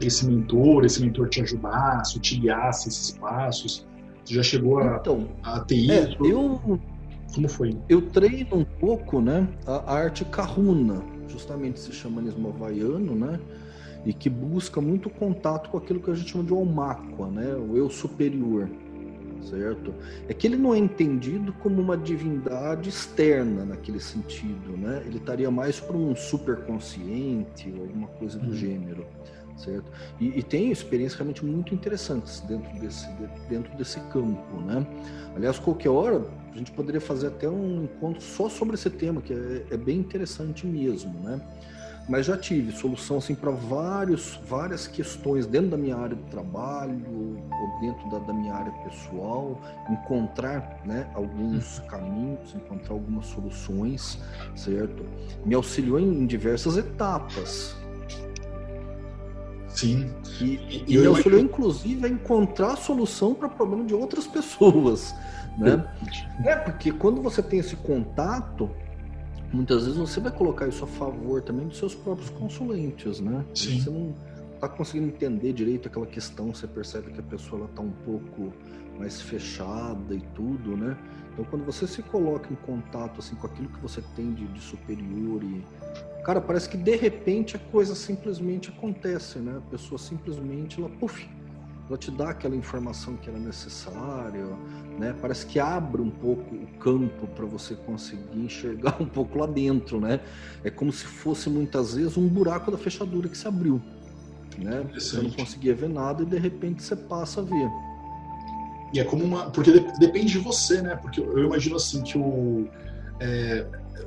esse 0.00 0.26
mentor, 0.26 0.84
esse 0.84 1.02
mentor 1.02 1.28
te 1.28 1.40
ajudasse, 1.40 2.18
te 2.18 2.36
guiasse 2.38 2.88
esses 2.88 3.10
passos? 3.12 3.86
Você 4.24 4.34
já 4.34 4.42
chegou 4.42 4.78
a, 4.78 4.96
então, 4.96 5.28
a 5.42 5.60
ter 5.60 5.90
é, 5.90 6.08
isso? 6.08 6.24
Eu, 6.24 6.80
como 7.34 7.48
foi? 7.48 7.76
Eu 7.88 8.02
treino 8.02 8.56
um 8.56 8.64
pouco, 8.64 9.20
né, 9.20 9.46
a 9.66 9.92
arte 9.92 10.24
kahuna, 10.24 11.02
justamente 11.28 11.76
esse 11.76 11.92
xamanismo 11.92 12.48
havaiano, 12.48 13.14
né, 13.14 13.38
e 14.06 14.12
que 14.12 14.30
busca 14.30 14.80
muito 14.80 15.10
contato 15.10 15.70
com 15.70 15.78
aquilo 15.78 16.00
que 16.00 16.10
a 16.10 16.14
gente 16.14 16.30
chama 16.30 16.44
de 16.44 16.52
Omakwa, 16.52 17.28
né, 17.28 17.54
o 17.54 17.76
eu 17.76 17.90
superior, 17.90 18.68
certo? 19.42 19.92
É 20.26 20.32
que 20.32 20.46
ele 20.46 20.56
não 20.56 20.74
é 20.74 20.78
entendido 20.78 21.52
como 21.54 21.80
uma 21.80 21.96
divindade 21.96 22.88
externa 22.88 23.64
naquele 23.64 24.00
sentido, 24.00 24.76
né? 24.76 25.02
Ele 25.06 25.18
estaria 25.18 25.50
mais 25.50 25.78
para 25.78 25.96
um 25.96 26.16
superconsciente 26.16 27.72
ou 27.76 27.82
alguma 27.82 28.08
coisa 28.08 28.38
do 28.38 28.50
hum. 28.50 28.54
gênero 28.54 29.06
certo? 29.56 29.90
E, 30.20 30.38
e, 30.38 30.42
tem 30.42 30.70
experiências 30.70 31.18
realmente 31.18 31.44
muito 31.44 31.74
interessantes 31.74 32.40
dentro 32.40 32.72
desse, 32.78 33.08
dentro 33.48 33.76
desse 33.76 34.00
campo, 34.12 34.60
né? 34.60 34.86
Aliás, 35.36 35.58
qualquer 35.58 35.90
hora 35.90 36.24
a 36.52 36.56
gente 36.56 36.72
poderia 36.72 37.00
fazer 37.00 37.28
até 37.28 37.48
um 37.48 37.84
encontro 37.84 38.22
só 38.22 38.48
sobre 38.48 38.74
esse 38.74 38.90
tema, 38.90 39.20
que 39.20 39.32
é, 39.32 39.66
é 39.70 39.76
bem 39.76 39.98
interessante 39.98 40.66
mesmo, 40.66 41.12
né? 41.20 41.40
Mas 42.08 42.26
já 42.26 42.36
tive 42.36 42.70
solução 42.72 43.16
assim 43.16 43.34
para 43.34 43.50
vários 43.50 44.38
várias 44.46 44.86
questões 44.86 45.46
dentro 45.46 45.70
da 45.70 45.76
minha 45.76 45.96
área 45.96 46.14
de 46.14 46.22
trabalho 46.24 47.02
ou 47.08 47.80
dentro 47.80 48.10
da, 48.10 48.18
da 48.18 48.32
minha 48.32 48.54
área 48.54 48.72
pessoal, 48.84 49.58
encontrar, 49.90 50.80
né, 50.84 51.10
alguns 51.14 51.78
uhum. 51.78 51.86
caminhos, 51.86 52.54
encontrar 52.54 52.92
algumas 52.92 53.26
soluções, 53.26 54.18
certo? 54.54 55.04
Me 55.44 55.54
auxiliou 55.54 55.98
em 55.98 56.26
diversas 56.26 56.76
etapas, 56.76 57.76
Sim. 59.74 60.10
E, 60.40 60.84
e, 60.86 60.96
e 60.96 61.06
auxiliou, 61.06 61.40
inclusive, 61.40 62.06
a 62.06 62.08
encontrar 62.08 62.76
solução 62.76 63.34
para 63.34 63.48
problema 63.48 63.84
de 63.84 63.94
outras 63.94 64.26
pessoas. 64.28 65.14
Né? 65.58 65.84
É, 66.44 66.56
porque 66.56 66.92
quando 66.92 67.20
você 67.20 67.42
tem 67.42 67.58
esse 67.58 67.76
contato, 67.76 68.70
muitas 69.52 69.84
vezes 69.84 69.98
você 69.98 70.20
vai 70.20 70.32
colocar 70.32 70.66
isso 70.68 70.84
a 70.84 70.86
favor 70.86 71.42
também 71.42 71.66
dos 71.66 71.78
seus 71.78 71.94
próprios 71.94 72.30
consulentes, 72.30 73.20
né? 73.20 73.44
Sim. 73.54 73.80
Você 73.80 73.90
não 73.90 74.14
está 74.54 74.68
conseguindo 74.68 75.08
entender 75.08 75.52
direito 75.52 75.88
aquela 75.88 76.06
questão, 76.06 76.54
você 76.54 76.66
percebe 76.66 77.12
que 77.12 77.20
a 77.20 77.24
pessoa 77.24 77.66
está 77.66 77.82
um 77.82 77.92
pouco 78.04 78.52
mais 78.98 79.20
fechada 79.20 80.14
e 80.14 80.20
tudo, 80.34 80.76
né? 80.76 80.96
Então, 81.34 81.44
quando 81.44 81.64
você 81.64 81.86
se 81.86 82.00
coloca 82.00 82.50
em 82.50 82.56
contato 82.56 83.18
assim 83.18 83.34
com 83.34 83.46
aquilo 83.46 83.68
que 83.68 83.80
você 83.80 84.00
tem 84.14 84.32
de, 84.32 84.46
de 84.46 84.60
superior 84.60 85.42
e 85.42 85.62
cara, 86.24 86.40
parece 86.40 86.68
que 86.68 86.76
de 86.76 86.96
repente 86.96 87.56
a 87.56 87.58
coisa 87.58 87.94
simplesmente 87.94 88.70
acontece, 88.70 89.38
né? 89.38 89.58
A 89.58 89.70
pessoa 89.70 89.98
simplesmente 89.98 90.80
ela, 90.80 90.88
puff, 90.88 91.28
ela 91.88 91.98
te 91.98 92.10
dá 92.10 92.30
aquela 92.30 92.56
informação 92.56 93.16
que 93.16 93.28
era 93.28 93.38
necessária, 93.38 94.46
né? 94.98 95.14
Parece 95.20 95.44
que 95.44 95.60
abre 95.60 96.00
um 96.00 96.10
pouco 96.10 96.54
o 96.54 96.66
campo 96.78 97.26
para 97.26 97.44
você 97.44 97.74
conseguir 97.74 98.38
enxergar 98.38 98.96
um 99.02 99.06
pouco 99.06 99.38
lá 99.38 99.46
dentro, 99.46 100.00
né? 100.00 100.20
É 100.62 100.70
como 100.70 100.90
se 100.90 101.04
fosse 101.04 101.50
muitas 101.50 101.94
vezes 101.94 102.16
um 102.16 102.26
buraco 102.26 102.70
da 102.70 102.78
fechadura 102.78 103.28
que 103.28 103.36
se 103.36 103.46
abriu, 103.46 103.82
né? 104.56 104.86
Você 104.94 105.20
não 105.20 105.30
conseguia 105.30 105.74
ver 105.74 105.90
nada 105.90 106.22
e 106.22 106.26
de 106.26 106.38
repente 106.38 106.82
você 106.82 106.96
passa 106.96 107.40
a 107.40 107.44
ver. 107.44 107.70
E 108.94 109.00
é 109.00 109.04
como 109.04 109.24
uma. 109.24 109.50
Porque 109.50 109.72
depende 109.98 110.32
de 110.32 110.38
você, 110.38 110.80
né? 110.80 110.94
Porque 110.94 111.20
eu 111.20 111.44
imagino 111.44 111.74
assim 111.74 112.00
que 112.00 112.16
o. 112.16 112.68
É, 113.18 113.66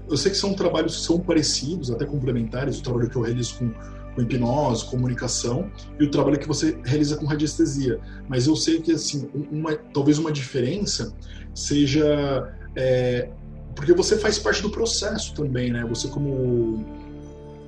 eu 0.09 0.15
sei 0.15 0.31
que 0.31 0.37
são 0.37 0.53
trabalhos 0.53 0.95
que 0.95 1.01
são 1.01 1.19
parecidos, 1.19 1.91
até 1.91 2.05
complementares, 2.05 2.79
o 2.79 2.83
trabalho 2.83 3.09
que 3.09 3.17
eu 3.17 3.21
realizo 3.21 3.55
com, 3.55 3.69
com 4.15 4.21
hipnose, 4.21 4.85
comunicação, 4.85 5.69
e 5.99 6.05
o 6.05 6.09
trabalho 6.09 6.39
que 6.39 6.47
você 6.47 6.79
realiza 6.85 7.17
com 7.17 7.25
radiestesia. 7.25 7.99
Mas 8.29 8.47
eu 8.47 8.55
sei 8.55 8.79
que, 8.79 8.93
assim, 8.93 9.29
uma, 9.51 9.75
talvez 9.75 10.17
uma 10.17 10.31
diferença 10.31 11.13
seja. 11.53 12.53
É, 12.73 13.29
porque 13.75 13.93
você 13.93 14.17
faz 14.17 14.39
parte 14.39 14.61
do 14.61 14.69
processo 14.69 15.33
também, 15.33 15.69
né? 15.69 15.85
Você, 15.89 16.07
como 16.07 16.85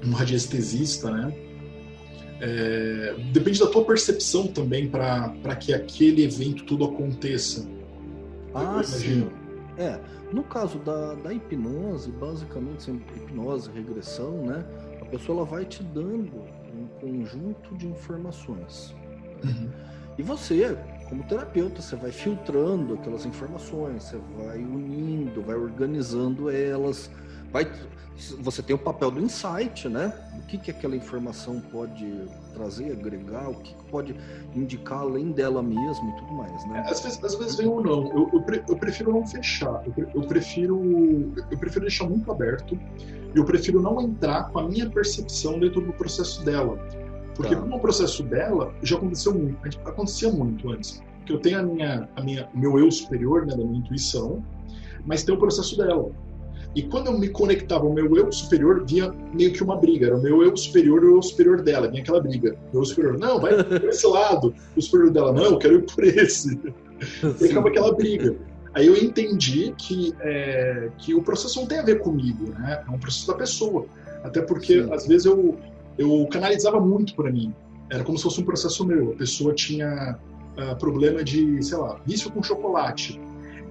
um 0.06 0.12
radiestesista, 0.14 1.12
né? 1.12 1.34
É, 2.42 3.16
depende 3.32 3.60
da 3.60 3.68
tua 3.68 3.84
percepção 3.84 4.48
também 4.48 4.88
para 4.88 5.56
que 5.60 5.74
aquele 5.74 6.24
evento 6.24 6.64
tudo 6.64 6.86
aconteça. 6.86 7.68
Ah, 8.54 8.82
sim. 8.84 9.30
É, 9.78 10.00
no 10.32 10.44
caso 10.44 10.80
da, 10.80 11.16
da 11.16 11.34
hipnose, 11.34 12.12
basicamente, 12.12 12.84
sempre 12.84 13.06
hipnose, 13.18 13.70
regressão, 13.72 14.46
né? 14.46 14.66
A 15.02 15.06
pessoa 15.06 15.40
ela 15.40 15.46
vai 15.46 15.66
te 15.66 15.84
dando 15.84 16.44
um 16.74 16.88
conjunto 17.00 17.76
de 17.76 17.88
informações. 17.88 18.96
Uhum. 19.44 19.70
E 20.18 20.22
você, 20.22 20.78
como 21.08 21.24
terapeuta, 21.24 21.82
você 21.82 21.96
vai 21.96 22.12
filtrando 22.12 22.96
aquelas 22.96 23.26
informações, 23.26 24.04
você 24.04 24.18
vai 24.38 24.58
unindo, 24.58 25.42
vai 25.42 25.56
organizando 25.56 26.50
elas 26.50 27.10
vai, 27.52 27.70
você 28.40 28.62
tem 28.62 28.76
o 28.76 28.80
papel 28.80 29.12
do 29.12 29.20
insight, 29.20 29.88
né? 29.88 30.14
O 30.38 30.46
que, 30.48 30.58
que 30.58 30.72
aquela 30.72 30.96
informação 30.96 31.62
pode 31.72 32.06
trazer, 32.54 32.92
agregar, 32.92 33.50
o 33.50 33.56
que, 33.56 33.74
que 33.74 33.84
pode 33.86 34.16
indicar 34.56 35.00
além 35.00 35.32
dela 35.32 35.64
mesma 35.64 36.10
e 36.10 36.16
tudo 36.18 36.34
mais, 36.34 36.68
né? 36.68 36.84
Às 36.86 37.02
vezes, 37.02 37.24
às 37.24 37.36
vezes 37.36 37.56
vem 37.56 37.68
ou 37.68 37.82
não. 37.82 38.08
Eu, 38.08 38.30
eu, 38.34 38.64
eu, 38.68 38.78
prefiro 38.78 39.12
não 39.12 39.26
fechar. 39.26 39.84
Eu, 39.86 40.10
eu, 40.14 40.22
prefiro, 40.24 41.34
eu 41.50 41.58
prefiro 41.58 41.82
deixar 41.82 42.10
muito 42.10 42.32
aberto. 42.32 42.78
Eu 43.34 43.46
prefiro 43.46 43.82
não 43.82 44.02
entrar 44.02 44.50
com 44.50 44.60
a 44.60 44.68
minha 44.68 44.90
percepção 44.90 45.60
dentro 45.60 45.82
do 45.82 45.94
processo 45.94 46.44
dela. 46.44 46.78
Porque 47.36 47.56
tá. 47.56 47.62
como 47.62 47.78
o 47.78 47.80
processo 47.80 48.24
dela 48.24 48.74
já 48.84 48.98
aconteceu 48.98 49.34
muito, 49.34 49.80
acontecia 49.86 50.32
muito 50.32 50.70
antes. 50.70 51.02
Porque 51.20 51.34
eu 51.34 51.40
tenho 51.40 51.60
a 51.60 51.64
minha, 51.64 52.10
a 52.16 52.22
minha, 52.22 52.50
o 52.54 52.60
meu 52.60 52.80
eu 52.80 52.92
superior, 52.92 53.46
né, 53.46 53.56
da 53.56 53.64
minha 53.64 53.80
intuição, 53.80 54.44
mas 55.06 55.24
tem 55.24 55.34
o 55.34 55.38
processo 55.38 55.78
dela. 55.78 56.12
E 56.76 56.84
quando 56.84 57.08
eu 57.08 57.18
me 57.18 57.30
conectava 57.30 57.86
ao 57.86 57.94
meu 57.94 58.16
eu 58.16 58.32
superior, 58.32 58.86
vinha 58.86 59.12
meio 59.34 59.52
que 59.52 59.64
uma 59.64 59.76
briga. 59.76 60.08
Era 60.08 60.18
o 60.18 60.22
meu 60.22 60.44
eu 60.44 60.56
superior 60.56 61.04
e 61.04 61.08
o 61.08 61.16
eu 61.18 61.22
superior 61.22 61.62
dela. 61.62 61.88
Vinha 61.88 62.02
aquela 62.02 62.22
briga. 62.22 62.56
O 62.72 62.78
eu 62.78 62.86
superior, 62.86 63.18
não, 63.18 63.40
vai 63.40 63.64
por 63.64 63.90
esse 63.90 64.06
lado. 64.08 64.54
O 64.76 64.82
superior 64.82 65.12
dela, 65.12 65.34
não, 65.34 65.46
eu 65.46 65.58
quero 65.58 65.76
ir 65.76 65.82
por 65.82 66.04
esse. 66.04 66.60
E 67.24 67.48
ficava 67.48 67.70
aquela 67.70 67.92
briga. 67.94 68.36
Aí 68.74 68.86
eu 68.86 68.96
entendi 68.96 69.74
que, 69.78 70.14
é, 70.20 70.90
que 71.00 71.16
o 71.16 71.24
processo 71.24 71.60
não 71.60 71.68
tem 71.68 71.80
a 71.80 71.84
ver 71.84 72.00
comigo, 72.00 72.52
né? 72.52 72.84
É 72.88 72.92
um 72.92 73.00
processo 73.00 73.28
da 73.28 73.34
pessoa. 73.34 73.86
Até 74.24 74.42
porque, 74.42 74.84
Sim. 74.84 74.94
às 74.94 75.08
vezes, 75.08 75.26
eu, 75.26 75.58
eu 75.98 76.28
canalizava 76.32 76.80
muito 76.80 77.16
para 77.16 77.32
mim. 77.32 77.54
Era 77.90 78.04
como 78.04 78.18
se 78.18 78.24
fosse 78.24 78.42
um 78.42 78.46
processo 78.46 78.86
meu. 78.86 79.14
A 79.14 79.16
pessoa 79.16 79.56
tinha 79.56 80.20
uh, 80.56 80.76
problema 80.78 81.24
de, 81.24 81.64
sei 81.64 81.78
lá, 81.78 82.00
vício 82.06 82.32
com 82.32 82.44
chocolate. 82.44 83.20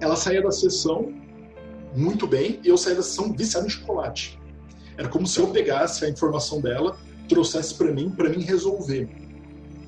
Ela 0.01 0.17
saía 0.17 0.41
da 0.41 0.51
sessão 0.51 1.13
muito 1.95 2.27
bem 2.27 2.59
e 2.63 2.67
eu 2.67 2.77
saía 2.77 2.97
da 2.97 3.03
sessão 3.03 3.33
viciado 3.33 3.67
em 3.67 3.69
chocolate. 3.69 4.39
Era 4.97 5.07
como 5.07 5.25
se 5.25 5.39
eu 5.39 5.47
pegasse 5.47 6.05
a 6.05 6.09
informação 6.09 6.59
dela, 6.59 6.97
trouxesse 7.27 7.73
para 7.75 7.91
mim, 7.91 8.09
para 8.09 8.29
mim 8.29 8.41
resolver. 8.41 9.09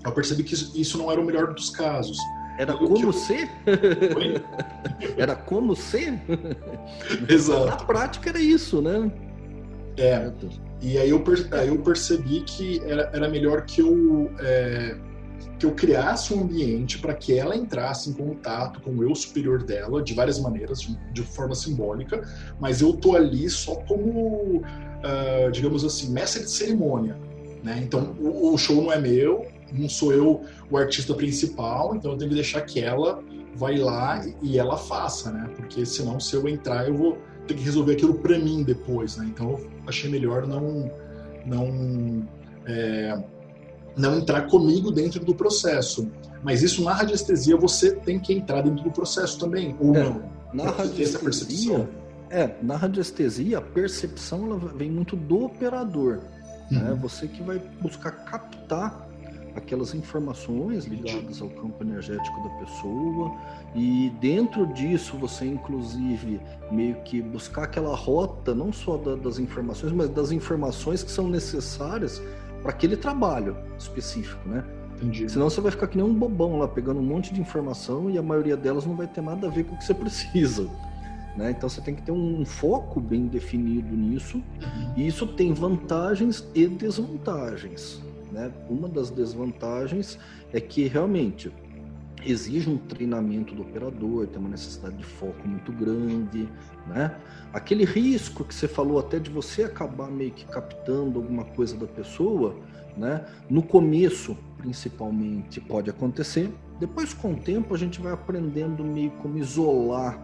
Eu 0.04 0.12
percebi 0.12 0.44
que 0.44 0.54
isso 0.54 0.98
não 0.98 1.12
era 1.12 1.20
o 1.20 1.26
melhor 1.26 1.54
dos 1.54 1.70
casos. 1.70 2.18
Era 2.58 2.74
como 2.74 2.98
eu... 2.98 3.14
ser? 3.14 3.50
era 5.18 5.36
como 5.36 5.76
ser? 5.76 6.20
Exato. 7.28 7.66
Na 7.66 7.76
prática 7.78 8.30
era 8.30 8.40
isso, 8.40 8.82
né? 8.82 9.12
É. 9.98 10.32
E 10.82 10.98
aí 10.98 11.10
eu, 11.10 11.24
aí 11.52 11.68
eu 11.68 11.78
percebi 11.80 12.42
que 12.42 12.82
era, 12.86 13.10
era 13.14 13.30
melhor 13.30 13.66
que 13.66 13.82
eu 13.82 14.32
é, 14.40 14.96
que 15.60 15.66
eu 15.66 15.72
criasse 15.72 16.34
um 16.34 16.42
ambiente 16.42 16.98
para 16.98 17.14
que 17.14 17.38
ela 17.38 17.56
entrasse 17.56 18.10
em 18.10 18.14
contato 18.14 18.82
com 18.82 18.92
o 18.92 19.04
eu 19.04 19.14
superior 19.14 19.64
dela 19.64 20.02
de 20.02 20.14
várias 20.14 20.40
maneiras, 20.40 20.88
de, 21.12 21.22
forma 21.24 21.56
simbólica, 21.56 22.22
mas 22.60 22.82
eu 22.82 22.94
tô 22.94 23.16
ali 23.16 23.50
só 23.50 23.76
como, 23.76 24.58
uh, 24.58 25.52
digamos 25.52 25.86
assim, 25.86 26.12
mestre 26.12 26.44
de 26.44 26.52
cerimônia. 26.52 27.16
Né? 27.64 27.80
Então 27.84 28.16
o, 28.20 28.54
o, 28.54 28.58
show 28.58 28.82
não 28.82 28.92
é 28.92 29.00
meu, 29.00 29.46
não 29.72 29.88
sou 29.88 30.12
eu 30.12 30.42
o 30.70 30.78
artista 30.78 31.14
principal, 31.14 31.96
então 31.96 32.12
eu 32.12 32.18
tenho 32.18 32.30
que 32.30 32.36
deixar 32.36 32.62
que 32.62 32.80
ela 32.80 33.24
vai 33.56 33.78
lá 33.78 34.26
e, 34.26 34.36
e 34.42 34.60
ela 34.60 34.78
faça, 34.78 35.32
né? 35.32 35.50
Porque 35.56 35.86
senão 35.86 36.20
se 36.20 36.36
eu 36.36 36.48
entrar 36.48 36.88
eu 36.88 36.96
vou 36.96 37.18
ter 37.46 37.54
que 37.54 37.64
resolver 37.64 37.94
aquilo 37.94 38.16
para 38.16 38.40
mim 38.40 38.64
depois, 38.64 39.18
né? 39.18 39.26
Então 39.28 39.52
eu 39.52 39.70
achei 39.86 40.10
melhor 40.10 40.48
não 40.48 40.92
não 41.46 42.28
é, 42.66 43.22
não 43.96 44.18
entrar 44.18 44.48
comigo 44.48 44.92
dentro 44.92 45.24
do 45.24 45.34
processo. 45.34 46.08
Mas 46.44 46.64
isso 46.64 46.84
na 46.84 46.94
radiestesia 46.94 47.56
você 47.56 47.92
tem 47.92 48.20
que 48.20 48.34
entrar 48.34 48.62
dentro 48.62 48.84
do 48.84 48.92
processo 48.92 49.38
também, 49.38 49.76
ou 49.80 49.96
é, 49.96 50.04
não? 50.04 50.24
Na 50.54 50.70
radiestesia, 50.70 51.90
é, 52.30 52.56
na 52.62 52.76
radiestesia 52.76 53.60
a 53.60 53.62
percepção 53.62 54.46
ela 54.46 54.58
vem 54.58 54.90
muito 54.90 55.16
do 55.16 55.46
operador. 55.46 56.20
Né? 56.70 56.80
Uhum. 56.80 56.90
Né? 56.90 57.00
Você 57.02 57.28
que 57.28 57.44
vai 57.44 57.60
buscar 57.82 58.12
captar 58.12 59.08
aquelas 59.56 59.94
informações 59.94 60.86
ligadas 60.86 61.42
ao 61.42 61.50
campo 61.50 61.84
energético 61.84 62.42
da 62.44 62.50
pessoa 62.56 63.36
e 63.76 64.10
dentro 64.22 64.66
disso 64.68 65.18
você 65.18 65.46
inclusive 65.46 66.40
meio 66.72 66.96
que 67.04 67.22
buscar 67.22 67.64
aquela 67.64 67.96
rota 67.96 68.56
não 68.56 68.72
só 68.72 68.96
da, 68.96 69.16
das 69.16 69.40
informações 69.40 69.92
mas 69.92 70.10
das 70.10 70.32
informações 70.32 71.04
que 71.04 71.12
são 71.12 71.28
necessárias 71.28 72.22
para 72.62 72.72
aquele 72.72 72.96
trabalho 72.96 73.56
específico, 73.78 74.48
né? 74.48 74.64
Entendi. 74.96 75.28
Senão 75.30 75.50
você 75.50 75.60
vai 75.60 75.72
ficar 75.72 75.88
que 75.88 75.98
nem 75.98 76.06
um 76.06 76.14
bobão 76.14 76.60
lá, 76.60 76.68
pegando 76.68 77.00
um 77.00 77.04
monte 77.04 77.34
de 77.34 77.42
informação 77.42 78.10
e 78.10 78.18
a 78.18 78.22
maioria 78.22 78.56
delas 78.56 78.86
não 78.86 78.96
vai 78.96 79.08
ter 79.08 79.22
nada 79.22 79.48
a 79.48 79.50
ver 79.50 79.64
com 79.64 79.76
o 79.76 79.78
que 79.78 79.84
você 79.84 79.94
precisa. 79.96 80.70
Né? 81.36 81.52
Então 81.52 81.68
você 81.68 81.82
tem 81.82 81.96
que 81.96 82.02
ter 82.02 82.12
um 82.12 82.46
foco 82.46 83.00
bem 83.00 83.28
definido 83.28 83.96
nisso, 83.96 84.44
e 84.96 85.08
isso 85.08 85.26
tem 85.26 85.54
vantagens 85.54 86.46
e 86.54 86.68
desvantagens. 86.68 88.02
Né? 88.32 88.52
Uma 88.70 88.88
das 88.88 89.10
desvantagens 89.10 90.20
é 90.54 90.60
que 90.60 90.88
realmente 90.88 91.52
exige 92.24 92.70
um 92.70 92.78
treinamento 92.78 93.56
do 93.56 93.64
operador, 93.64 94.28
tem 94.28 94.40
uma 94.40 94.50
necessidade 94.50 94.96
de 94.96 95.04
foco 95.04 95.48
muito 95.48 95.72
grande, 95.72 96.48
né? 96.88 97.16
Aquele 97.54 97.84
risco 97.86 98.44
que 98.44 98.54
você 98.54 98.68
falou 98.68 99.00
até 99.00 99.20
de 99.20 99.30
você 99.30 99.64
acabar 99.64 100.10
meio 100.10 100.32
que 100.32 100.46
captando 100.46 101.20
alguma 101.20 101.44
coisa 101.44 101.78
da 101.78 101.88
pessoa, 101.88 102.56
né? 102.96 103.26
No 103.50 103.62
começo, 103.62 104.38
principalmente, 104.58 105.60
pode 105.60 105.90
acontecer. 105.90 106.50
Depois, 106.80 107.14
com 107.14 107.34
o 107.34 107.36
tempo, 107.36 107.74
a 107.74 107.78
gente 107.78 108.02
vai 108.02 108.14
aprendendo 108.14 108.84
meio 108.84 109.12
como 109.12 109.38
isolar 109.38 110.20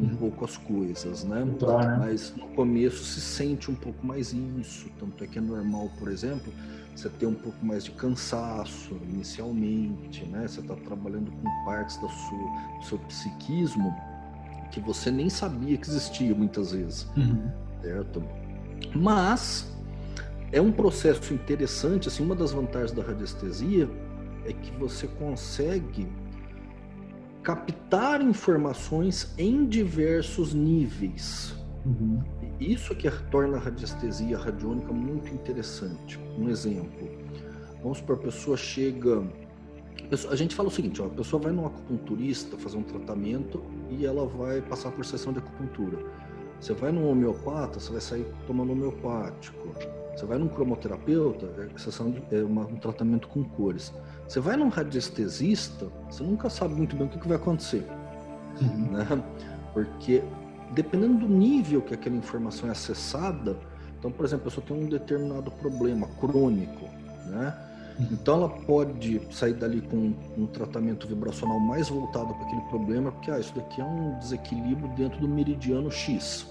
um 0.00 0.04
uhum. 0.04 0.16
pouco 0.16 0.44
as 0.44 0.56
coisas, 0.56 1.24
né? 1.24 1.44
né? 1.44 1.96
Mas 1.98 2.32
no 2.36 2.46
começo 2.48 3.04
se 3.04 3.20
sente 3.20 3.70
um 3.70 3.74
pouco 3.74 4.06
mais 4.06 4.32
isso, 4.32 4.88
tanto 4.98 5.24
é 5.24 5.26
que 5.26 5.38
é 5.38 5.40
normal, 5.40 5.90
por 5.98 6.08
exemplo, 6.08 6.52
você 6.94 7.08
ter 7.08 7.26
um 7.26 7.34
pouco 7.34 7.64
mais 7.64 7.84
de 7.84 7.90
cansaço 7.92 8.96
inicialmente, 9.08 10.24
né? 10.26 10.46
Você 10.46 10.60
está 10.60 10.74
trabalhando 10.74 11.30
com 11.30 11.64
partes 11.64 11.96
do 11.96 12.08
seu, 12.08 12.38
do 12.78 12.84
seu 12.84 12.98
psiquismo 13.00 13.94
que 14.70 14.80
você 14.80 15.10
nem 15.10 15.28
sabia 15.28 15.76
que 15.76 15.88
existia 15.88 16.34
muitas 16.34 16.72
vezes, 16.72 17.08
uhum. 17.16 17.50
certo? 17.80 18.22
Mas 18.94 19.72
é 20.52 20.60
um 20.60 20.72
processo 20.72 21.34
interessante, 21.34 22.08
assim, 22.08 22.22
uma 22.22 22.34
das 22.34 22.52
vantagens 22.52 22.92
da 22.92 23.02
radiestesia 23.02 23.88
é 24.44 24.52
que 24.52 24.70
você 24.78 25.06
consegue 25.06 26.08
captar 27.42 28.20
informações 28.20 29.34
em 29.38 29.66
diversos 29.66 30.54
níveis. 30.54 31.54
Uhum. 31.84 32.22
Isso 32.60 32.94
que 32.94 33.10
torna 33.30 33.56
a 33.56 33.60
radiestesia 33.60 34.36
radiônica 34.36 34.92
muito 34.92 35.32
interessante. 35.32 36.18
Um 36.38 36.48
exemplo, 36.48 37.08
vamos 37.82 37.98
supor, 37.98 38.16
a 38.16 38.20
pessoa 38.20 38.56
chega 38.56 39.22
a 40.30 40.36
gente 40.36 40.54
fala 40.54 40.68
o 40.68 40.72
seguinte, 40.72 41.02
ó, 41.02 41.06
a 41.06 41.10
pessoa 41.10 41.42
vai 41.42 41.52
num 41.52 41.66
acupunturista 41.66 42.56
fazer 42.56 42.78
um 42.78 42.82
tratamento 42.82 43.62
e 43.90 44.06
ela 44.06 44.26
vai 44.26 44.62
passar 44.62 44.90
por 44.90 45.04
sessão 45.04 45.32
de 45.32 45.38
acupuntura. 45.38 45.98
Você 46.60 46.72
vai 46.72 46.90
num 46.90 47.08
homeopata, 47.08 47.78
você 47.78 47.92
vai 47.92 48.00
sair 48.00 48.26
tomando 48.46 48.72
homeopático. 48.72 49.74
Você 50.16 50.26
vai 50.26 50.36
num 50.38 50.48
cromoterapeuta, 50.48 51.46
é, 51.58 51.78
sessão 51.78 52.10
de, 52.10 52.22
é 52.32 52.42
uma, 52.42 52.62
um 52.62 52.76
tratamento 52.76 53.28
com 53.28 53.44
cores. 53.44 53.92
Você 54.26 54.40
vai 54.40 54.56
num 54.56 54.68
radiestesista, 54.68 55.86
você 56.10 56.24
nunca 56.24 56.50
sabe 56.50 56.74
muito 56.74 56.96
bem 56.96 57.06
o 57.06 57.10
que, 57.10 57.18
que 57.18 57.28
vai 57.28 57.36
acontecer. 57.36 57.86
Uhum. 58.60 58.90
Né? 58.90 59.22
Porque 59.72 60.24
dependendo 60.72 61.26
do 61.26 61.28
nível 61.28 61.80
que 61.82 61.94
aquela 61.94 62.16
informação 62.16 62.68
é 62.68 62.72
acessada, 62.72 63.56
então, 63.98 64.10
por 64.10 64.24
exemplo, 64.24 64.48
a 64.48 64.50
pessoa 64.50 64.66
tem 64.66 64.76
um 64.76 64.88
determinado 64.88 65.50
problema 65.50 66.08
crônico, 66.20 66.86
né? 67.26 67.67
Então 68.00 68.36
ela 68.36 68.48
pode 68.48 69.20
sair 69.30 69.54
dali 69.54 69.80
com 69.80 70.14
um 70.36 70.46
tratamento 70.46 71.06
vibracional 71.06 71.58
mais 71.58 71.88
voltado 71.88 72.32
para 72.34 72.46
aquele 72.46 72.62
problema, 72.62 73.10
porque 73.10 73.30
ah, 73.30 73.38
isso 73.38 73.52
daqui 73.54 73.80
é 73.80 73.84
um 73.84 74.18
desequilíbrio 74.18 74.88
dentro 74.96 75.20
do 75.20 75.28
meridiano 75.28 75.90
X. 75.90 76.46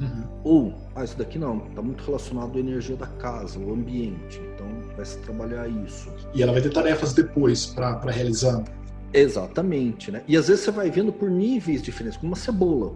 Uhum. 0.00 0.24
Ou, 0.44 0.74
ah, 0.94 1.04
isso 1.04 1.16
daqui 1.16 1.38
não, 1.38 1.58
está 1.68 1.80
muito 1.80 2.04
relacionado 2.04 2.56
à 2.56 2.60
energia 2.60 2.96
da 2.96 3.06
casa, 3.06 3.58
ao 3.58 3.72
ambiente. 3.72 4.40
Então 4.54 4.66
vai 4.96 5.04
se 5.04 5.18
trabalhar 5.18 5.68
isso. 5.68 6.12
E 6.34 6.42
ela 6.42 6.52
vai 6.52 6.60
ter 6.60 6.72
tarefas 6.72 7.12
depois 7.12 7.66
para 7.66 7.98
realizar. 8.10 8.62
Exatamente, 9.12 10.10
né? 10.10 10.22
E 10.26 10.36
às 10.36 10.48
vezes 10.48 10.64
você 10.64 10.70
vai 10.70 10.90
vendo 10.90 11.12
por 11.12 11.30
níveis 11.30 11.82
diferentes, 11.82 12.18
como 12.18 12.32
uma 12.32 12.36
cebola. 12.36 12.94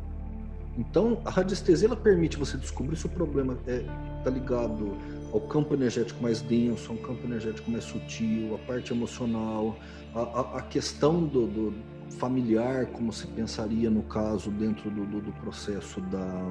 Então, 0.78 1.18
a 1.24 1.30
radiestesia 1.30 1.88
ela 1.88 1.96
permite 1.96 2.36
você 2.36 2.56
descobrir 2.56 2.96
se 2.96 3.06
o 3.06 3.08
problema 3.08 3.54
está 3.54 3.72
é, 3.72 3.84
tá 4.24 4.30
ligado 4.30 4.96
ao 5.36 5.40
campo 5.42 5.74
energético 5.74 6.22
mais 6.22 6.40
denso, 6.40 6.90
a 6.90 6.94
um 6.94 6.98
campo 6.98 7.26
energético 7.26 7.70
mais 7.70 7.84
sutil, 7.84 8.54
a 8.54 8.58
parte 8.66 8.90
emocional, 8.90 9.76
a, 10.14 10.20
a, 10.20 10.58
a 10.58 10.62
questão 10.62 11.24
do, 11.24 11.46
do, 11.46 11.74
familiar, 12.18 12.86
como 12.86 13.12
se 13.12 13.26
pensaria 13.26 13.90
no 13.90 14.02
caso 14.04 14.50
dentro 14.50 14.90
do, 14.90 15.04
do, 15.04 15.20
do 15.20 15.32
processo 15.32 16.00
da, 16.00 16.50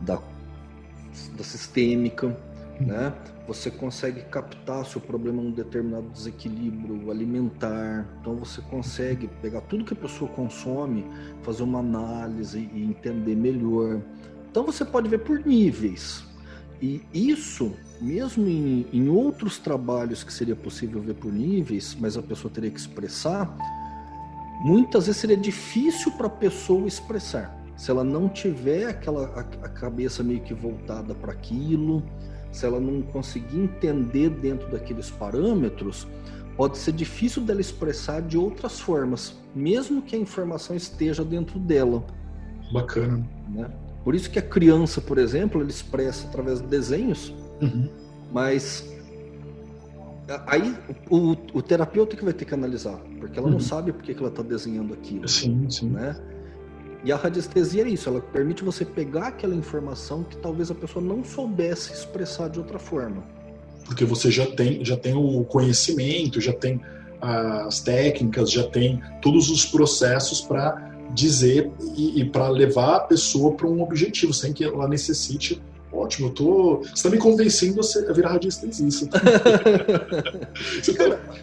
da, 0.00 0.22
da 1.36 1.44
sistêmica. 1.44 2.28
Uhum. 2.80 2.86
Né? 2.86 3.12
Você 3.46 3.70
consegue 3.70 4.22
captar 4.22 4.86
se 4.86 4.96
o 4.96 5.00
problema 5.00 5.42
é 5.42 5.44
um 5.44 5.50
determinado 5.50 6.08
desequilíbrio 6.08 7.10
alimentar. 7.10 8.08
Então 8.18 8.34
você 8.34 8.62
consegue 8.62 9.28
pegar 9.42 9.60
tudo 9.62 9.84
que 9.84 9.92
a 9.92 9.96
pessoa 9.96 10.30
consome, 10.30 11.04
fazer 11.42 11.64
uma 11.64 11.80
análise 11.80 12.70
e 12.72 12.82
entender 12.82 13.36
melhor 13.36 14.00
Então 14.50 14.64
você 14.64 14.86
pode 14.86 15.06
ver 15.10 15.18
por 15.18 15.44
níveis. 15.44 16.31
E 16.82 17.00
isso, 17.14 17.72
mesmo 18.00 18.48
em, 18.48 18.84
em 18.92 19.08
outros 19.08 19.56
trabalhos 19.56 20.24
que 20.24 20.32
seria 20.32 20.56
possível 20.56 21.00
ver 21.00 21.14
por 21.14 21.32
níveis, 21.32 21.96
mas 21.98 22.16
a 22.16 22.22
pessoa 22.22 22.52
teria 22.52 22.72
que 22.72 22.80
expressar, 22.80 23.56
muitas 24.64 25.06
vezes 25.06 25.20
seria 25.20 25.36
difícil 25.36 26.10
para 26.12 26.26
a 26.26 26.30
pessoa 26.30 26.88
expressar. 26.88 27.56
Se 27.76 27.88
ela 27.88 28.02
não 28.02 28.28
tiver 28.28 28.88
aquela 28.88 29.26
a, 29.28 29.40
a 29.64 29.68
cabeça 29.68 30.24
meio 30.24 30.40
que 30.40 30.52
voltada 30.52 31.14
para 31.14 31.32
aquilo, 31.32 32.02
se 32.50 32.66
ela 32.66 32.80
não 32.80 33.00
conseguir 33.00 33.60
entender 33.60 34.30
dentro 34.30 34.68
daqueles 34.68 35.08
parâmetros, 35.08 36.08
pode 36.56 36.78
ser 36.78 36.92
difícil 36.92 37.42
dela 37.42 37.60
expressar 37.60 38.22
de 38.22 38.36
outras 38.36 38.80
formas, 38.80 39.38
mesmo 39.54 40.02
que 40.02 40.16
a 40.16 40.18
informação 40.18 40.74
esteja 40.74 41.24
dentro 41.24 41.60
dela. 41.60 42.04
Bacana. 42.72 43.24
Né? 43.48 43.70
Por 44.04 44.14
isso 44.14 44.30
que 44.30 44.38
a 44.38 44.42
criança, 44.42 45.00
por 45.00 45.18
exemplo, 45.18 45.60
ele 45.60 45.70
expressa 45.70 46.26
através 46.26 46.60
de 46.60 46.66
desenhos, 46.66 47.32
uhum. 47.60 47.88
mas 48.32 48.90
aí 50.46 50.76
o, 51.08 51.36
o, 51.52 51.62
terapeuta 51.62 52.16
que 52.16 52.24
vai 52.24 52.32
ter 52.32 52.44
que 52.44 52.54
analisar, 52.54 52.98
porque 53.20 53.38
ela 53.38 53.46
uhum. 53.46 53.54
não 53.54 53.60
sabe 53.60 53.92
por 53.92 54.02
que 54.02 54.12
ela 54.12 54.28
está 54.28 54.42
desenhando 54.42 54.92
aquilo. 54.92 55.28
Sim, 55.28 55.68
sim. 55.70 55.90
Né? 55.90 56.16
E 57.04 57.12
a 57.12 57.16
radiestesia 57.16 57.84
é 57.84 57.88
isso, 57.88 58.08
ela 58.08 58.20
permite 58.20 58.64
você 58.64 58.84
pegar 58.84 59.28
aquela 59.28 59.54
informação 59.54 60.22
que 60.24 60.36
talvez 60.36 60.70
a 60.70 60.74
pessoa 60.74 61.04
não 61.04 61.24
soubesse 61.24 61.92
expressar 61.92 62.48
de 62.48 62.58
outra 62.58 62.78
forma. 62.78 63.22
Porque 63.84 64.04
você 64.04 64.30
já 64.30 64.46
tem, 64.46 64.84
já 64.84 64.96
tem 64.96 65.14
o 65.14 65.44
conhecimento, 65.44 66.40
já 66.40 66.52
tem 66.52 66.80
as 67.20 67.80
técnicas, 67.80 68.50
já 68.50 68.64
tem 68.64 69.00
todos 69.20 69.48
os 69.48 69.64
processos 69.64 70.40
para 70.40 70.91
dizer 71.12 71.70
e, 71.96 72.20
e 72.20 72.24
para 72.24 72.48
levar 72.48 72.96
a 72.96 73.00
pessoa 73.00 73.54
para 73.54 73.66
um 73.66 73.82
objetivo, 73.82 74.32
sem 74.32 74.52
que 74.52 74.64
ela 74.64 74.88
necessite 74.88 75.62
Ótimo, 75.92 76.28
eu 76.28 76.32
tô. 76.32 76.78
Você 76.78 76.92
está 76.94 77.10
me 77.10 77.18
convencendo 77.18 77.80
a 78.08 78.12
virar 78.14 78.30
radiestesista. 78.30 79.06
tá... 79.20 79.22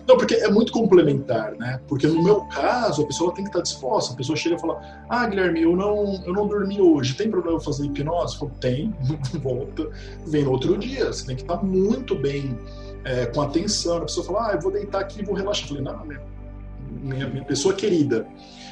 Não, 0.07 0.17
porque 0.17 0.33
é 0.35 0.49
muito 0.49 0.71
complementar, 0.71 1.51
né? 1.55 1.79
Porque 1.87 2.07
no 2.07 2.23
meu 2.23 2.41
caso, 2.45 3.03
a 3.03 3.05
pessoa 3.05 3.31
tem 3.31 3.43
que 3.43 3.51
estar 3.51 3.61
disposta. 3.61 4.13
A 4.13 4.17
pessoa 4.17 4.35
chega 4.35 4.55
e 4.55 4.59
fala: 4.59 4.81
Ah, 5.07 5.27
Guilherme, 5.27 5.61
eu 5.61 5.75
não, 5.75 6.19
eu 6.25 6.33
não 6.33 6.47
dormi 6.47 6.81
hoje. 6.81 7.13
Tem 7.13 7.29
problema 7.29 7.57
eu 7.57 7.61
fazer 7.61 7.85
hipnose? 7.85 8.33
Eu 8.33 8.39
falo, 8.39 8.51
tem, 8.59 8.91
volta, 9.39 9.87
vem 10.25 10.43
no 10.43 10.51
outro 10.51 10.75
dia. 10.79 11.13
Você 11.13 11.27
tem 11.27 11.35
que 11.35 11.43
estar 11.43 11.63
muito 11.63 12.15
bem 12.15 12.57
é, 13.05 13.27
com 13.27 13.41
atenção. 13.41 13.97
A 13.97 14.01
pessoa 14.01 14.25
fala: 14.25 14.47
Ah, 14.47 14.55
eu 14.55 14.61
vou 14.61 14.71
deitar 14.71 15.01
aqui 15.01 15.21
e 15.21 15.23
vou 15.23 15.35
relaxar. 15.35 15.65
Eu 15.65 15.75
falei: 15.75 15.83
Não, 15.83 16.05
minha, 17.03 17.27
minha 17.27 17.45
pessoa 17.45 17.73
querida, 17.75 18.25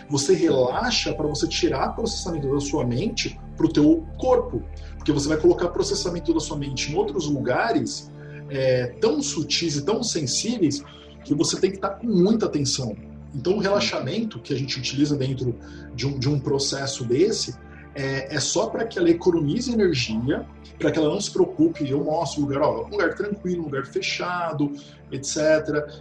você 0.09 0.33
relaxa 0.33 1.13
para 1.13 1.27
você 1.27 1.47
tirar 1.47 1.89
processamento 1.89 2.51
da 2.51 2.59
sua 2.59 2.85
mente 2.85 3.39
para 3.55 3.65
o 3.65 3.71
teu 3.71 4.05
corpo, 4.17 4.63
porque 4.95 5.11
você 5.11 5.27
vai 5.27 5.37
colocar 5.37 5.67
processamento 5.69 6.33
da 6.33 6.39
sua 6.39 6.57
mente 6.57 6.91
em 6.91 6.95
outros 6.95 7.27
lugares 7.27 8.11
é, 8.49 8.87
tão 9.01 9.21
sutis 9.21 9.75
e 9.75 9.81
tão 9.83 10.01
sensíveis 10.03 10.83
que 11.23 11.33
você 11.33 11.59
tem 11.59 11.71
que 11.71 11.77
estar 11.77 11.89
com 11.89 12.07
muita 12.07 12.45
atenção. 12.45 12.95
Então, 13.35 13.57
o 13.57 13.59
relaxamento 13.59 14.39
que 14.39 14.53
a 14.53 14.57
gente 14.57 14.79
utiliza 14.79 15.15
dentro 15.15 15.55
de 15.93 16.07
um, 16.07 16.17
de 16.17 16.29
um 16.29 16.39
processo 16.39 17.03
desse 17.03 17.53
é, 17.97 18.35
é 18.35 18.39
só 18.39 18.67
para 18.67 18.85
que 18.85 18.99
ela 18.99 19.09
economize 19.09 19.73
energia, 19.73 20.45
para 20.77 20.91
que 20.91 20.99
ela 20.99 21.09
não 21.09 21.19
se 21.19 21.31
preocupe. 21.31 21.89
Eu 21.89 22.03
mostro 22.03 22.43
o 22.43 22.45
lugar, 22.45 22.61
ó, 22.61 22.85
um 22.85 22.89
lugar 22.91 23.15
tranquilo, 23.15 23.63
um 23.63 23.65
lugar 23.65 23.87
fechado, 23.87 24.71
etc. 25.11 25.35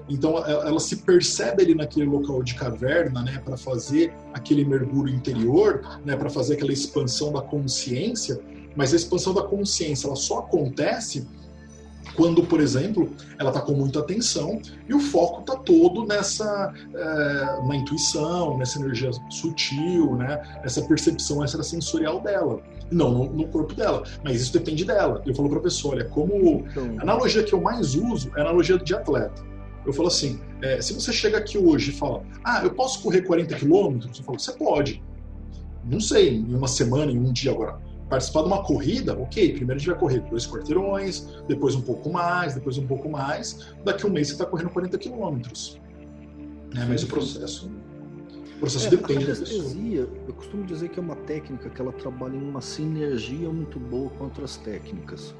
Então 0.06 0.36
ela, 0.46 0.78
se 0.78 0.98
percebe 0.98 1.62
ali 1.62 1.74
naquele 1.74 2.04
local 2.04 2.42
de 2.42 2.54
caverna, 2.54 3.22
né, 3.22 3.40
para 3.42 3.56
fazer 3.56 4.12
aquele 4.34 4.62
mergulho 4.62 5.08
interior, 5.08 6.00
né, 6.04 6.14
para 6.14 6.28
fazer 6.28 6.54
aquela 6.54 6.72
expansão 6.72 7.32
da 7.32 7.40
consciência. 7.40 8.38
Mas 8.76 8.92
a 8.92 8.96
expansão 8.96 9.32
da 9.32 9.42
consciência 9.42 10.06
ela 10.06 10.16
só 10.16 10.40
acontece 10.40 11.26
quando, 12.14 12.42
por 12.42 12.60
exemplo, 12.60 13.10
ela 13.38 13.50
está 13.50 13.60
com 13.60 13.72
muita 13.72 14.00
atenção 14.00 14.60
e 14.88 14.94
o 14.94 15.00
foco 15.00 15.40
está 15.40 15.56
todo 15.56 16.06
nessa 16.06 16.72
é, 16.94 17.66
na 17.66 17.76
intuição, 17.76 18.56
nessa 18.58 18.78
energia 18.78 19.10
sutil, 19.30 20.16
né, 20.16 20.42
essa 20.62 20.82
percepção 20.82 21.44
extrasensorial 21.44 22.20
dela, 22.20 22.62
não 22.90 23.12
no, 23.12 23.32
no, 23.32 23.48
corpo 23.48 23.74
dela, 23.74 24.04
mas 24.24 24.40
isso 24.40 24.52
depende 24.52 24.84
dela. 24.84 25.22
Eu 25.26 25.34
falo 25.34 25.48
para 25.48 25.58
a 25.58 25.62
pessoa, 25.62 25.94
olha, 25.94 26.04
como 26.04 26.64
então... 26.70 26.96
a 26.98 27.02
analogia 27.02 27.42
que 27.42 27.52
eu 27.52 27.60
mais 27.60 27.94
uso 27.94 28.30
é 28.36 28.40
a 28.40 28.44
analogia 28.44 28.78
de 28.78 28.94
atleta. 28.94 29.44
Eu 29.84 29.92
falo 29.92 30.08
assim, 30.08 30.40
é, 30.62 30.80
se 30.80 30.94
você 30.94 31.12
chega 31.12 31.38
aqui 31.38 31.56
hoje 31.56 31.90
e 31.90 31.94
fala, 31.94 32.22
ah, 32.44 32.62
eu 32.64 32.70
posso 32.70 33.02
correr 33.02 33.22
40 33.22 33.54
quilômetros? 33.54 34.18
Eu 34.18 34.24
falo, 34.24 34.38
você 34.38 34.52
pode. 34.52 35.02
Não 35.84 36.00
sei, 36.00 36.38
em 36.38 36.54
uma 36.54 36.66
semana, 36.66 37.12
em 37.12 37.18
um 37.18 37.32
dia 37.32 37.52
agora 37.52 37.85
participar 38.08 38.42
de 38.42 38.46
uma 38.46 38.62
corrida, 38.62 39.18
ok, 39.18 39.52
primeiro 39.52 39.74
a 39.74 39.78
gente 39.78 39.90
vai 39.90 39.98
correr 39.98 40.20
dois 40.20 40.46
quarteirões, 40.46 41.26
depois 41.48 41.74
um 41.74 41.82
pouco 41.82 42.10
mais, 42.10 42.54
depois 42.54 42.78
um 42.78 42.86
pouco 42.86 43.08
mais, 43.08 43.74
daqui 43.84 44.04
a 44.04 44.08
um 44.08 44.12
mês 44.12 44.28
você 44.28 44.34
está 44.34 44.46
correndo 44.46 44.70
40 44.70 44.96
quilômetros. 44.98 45.80
Né? 46.72 46.86
Mas 46.88 47.02
o 47.02 47.06
processo, 47.08 47.70
o 48.56 48.60
processo 48.60 48.86
é, 48.86 48.90
depende 48.90 49.24
a 49.24 49.28
radiestesia, 49.28 50.08
Eu 50.28 50.34
costumo 50.34 50.64
dizer 50.64 50.88
que 50.88 50.98
é 50.98 51.02
uma 51.02 51.16
técnica 51.16 51.68
que 51.68 51.80
ela 51.80 51.92
trabalha 51.92 52.36
em 52.36 52.48
uma 52.48 52.60
sinergia 52.60 53.48
muito 53.50 53.78
boa 53.78 54.10
com 54.10 54.24
outras 54.24 54.56
técnicas. 54.56 55.34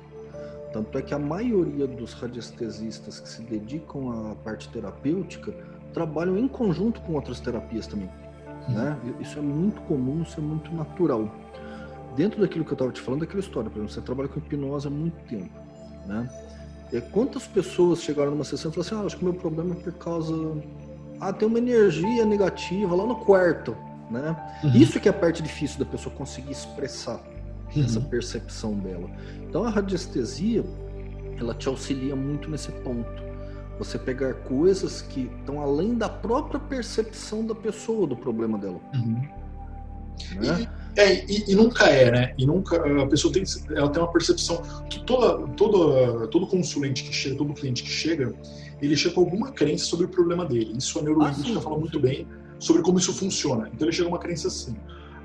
Tanto 0.72 0.98
é 0.98 1.02
que 1.02 1.14
a 1.14 1.18
maioria 1.18 1.86
dos 1.86 2.12
radiestesistas 2.12 3.20
que 3.20 3.28
se 3.28 3.42
dedicam 3.42 4.30
à 4.30 4.34
parte 4.34 4.68
terapêutica 4.68 5.54
trabalham 5.94 6.36
em 6.36 6.48
conjunto 6.48 7.00
com 7.02 7.14
outras 7.14 7.40
terapias 7.40 7.86
também. 7.86 8.10
Hum. 8.68 8.72
Né? 8.72 8.98
Isso 9.20 9.38
é 9.38 9.42
muito 9.42 9.80
comum, 9.82 10.22
isso 10.22 10.38
é 10.38 10.42
muito 10.42 10.74
natural 10.74 11.30
dentro 12.16 12.40
daquilo 12.40 12.64
que 12.64 12.70
eu 12.70 12.74
estava 12.74 12.90
te 12.90 13.00
falando, 13.00 13.20
daquela 13.20 13.40
história, 13.40 13.70
por 13.70 13.78
exemplo, 13.78 13.94
você 13.94 14.00
trabalha 14.00 14.28
com 14.28 14.40
hipnose 14.40 14.86
há 14.86 14.90
muito 14.90 15.16
tempo, 15.28 15.50
né? 16.06 16.28
E 16.92 17.00
quantas 17.00 17.46
pessoas 17.46 18.00
chegaram 18.00 18.30
numa 18.30 18.44
sessão 18.44 18.70
e 18.70 18.74
falaram 18.74 18.96
assim, 18.96 19.04
ah, 19.04 19.06
acho 19.06 19.16
que 19.16 19.22
o 19.22 19.24
meu 19.24 19.34
problema 19.34 19.74
é 19.74 19.78
por 19.78 19.92
causa... 19.94 20.34
Ah, 21.20 21.32
tem 21.32 21.48
uma 21.48 21.58
energia 21.58 22.24
negativa 22.24 22.94
lá 22.94 23.04
no 23.04 23.16
quarto, 23.16 23.76
né? 24.10 24.36
Uhum. 24.62 24.70
Isso 24.70 25.00
que 25.00 25.08
é 25.08 25.10
a 25.10 25.14
parte 25.14 25.42
difícil 25.42 25.78
da 25.78 25.84
pessoa 25.84 26.14
conseguir 26.14 26.52
expressar 26.52 27.20
uhum. 27.74 27.82
essa 27.82 28.00
percepção 28.00 28.74
dela. 28.74 29.10
Então 29.48 29.64
a 29.64 29.70
radiestesia, 29.70 30.64
ela 31.38 31.54
te 31.54 31.68
auxilia 31.68 32.14
muito 32.14 32.50
nesse 32.50 32.70
ponto. 32.70 33.24
Você 33.78 33.98
pegar 33.98 34.34
coisas 34.34 35.02
que 35.02 35.30
estão 35.40 35.60
além 35.60 35.94
da 35.94 36.08
própria 36.08 36.60
percepção 36.60 37.44
da 37.44 37.54
pessoa 37.54 38.06
do 38.06 38.16
problema 38.16 38.56
dela. 38.56 38.80
Uhum. 38.94 39.22
Né? 40.34 40.68
É, 40.96 41.24
e, 41.30 41.44
e, 41.48 41.54
nunca 41.54 41.84
é, 41.90 42.10
né? 42.10 42.34
E 42.38 42.46
nunca 42.46 42.76
a 43.02 43.06
pessoa 43.06 43.32
tem, 43.32 43.44
ela 43.74 43.90
tem 43.90 44.02
uma 44.02 44.10
percepção. 44.10 44.62
Toda, 45.04 45.46
toda, 45.48 46.26
todo 46.28 46.46
consulente 46.46 47.04
que 47.04 47.12
chega, 47.12 47.36
todo 47.36 47.52
cliente 47.52 47.82
que 47.82 47.90
chega, 47.90 48.34
ele 48.80 48.96
chega 48.96 49.14
com 49.14 49.20
alguma 49.20 49.52
crença 49.52 49.84
sobre 49.84 50.06
o 50.06 50.08
problema 50.08 50.46
dele. 50.46 50.74
Isso 50.76 50.98
a 50.98 51.02
neurolinguística 51.02 51.58
ah, 51.58 51.62
fala 51.62 51.78
muito 51.78 52.00
bem 52.00 52.26
sobre 52.58 52.80
como 52.80 52.98
isso 52.98 53.12
funciona. 53.12 53.70
Então 53.74 53.86
ele 53.86 53.94
chega 53.94 54.08
com 54.08 54.14
uma 54.14 54.20
crença 54.20 54.48
assim: 54.48 54.74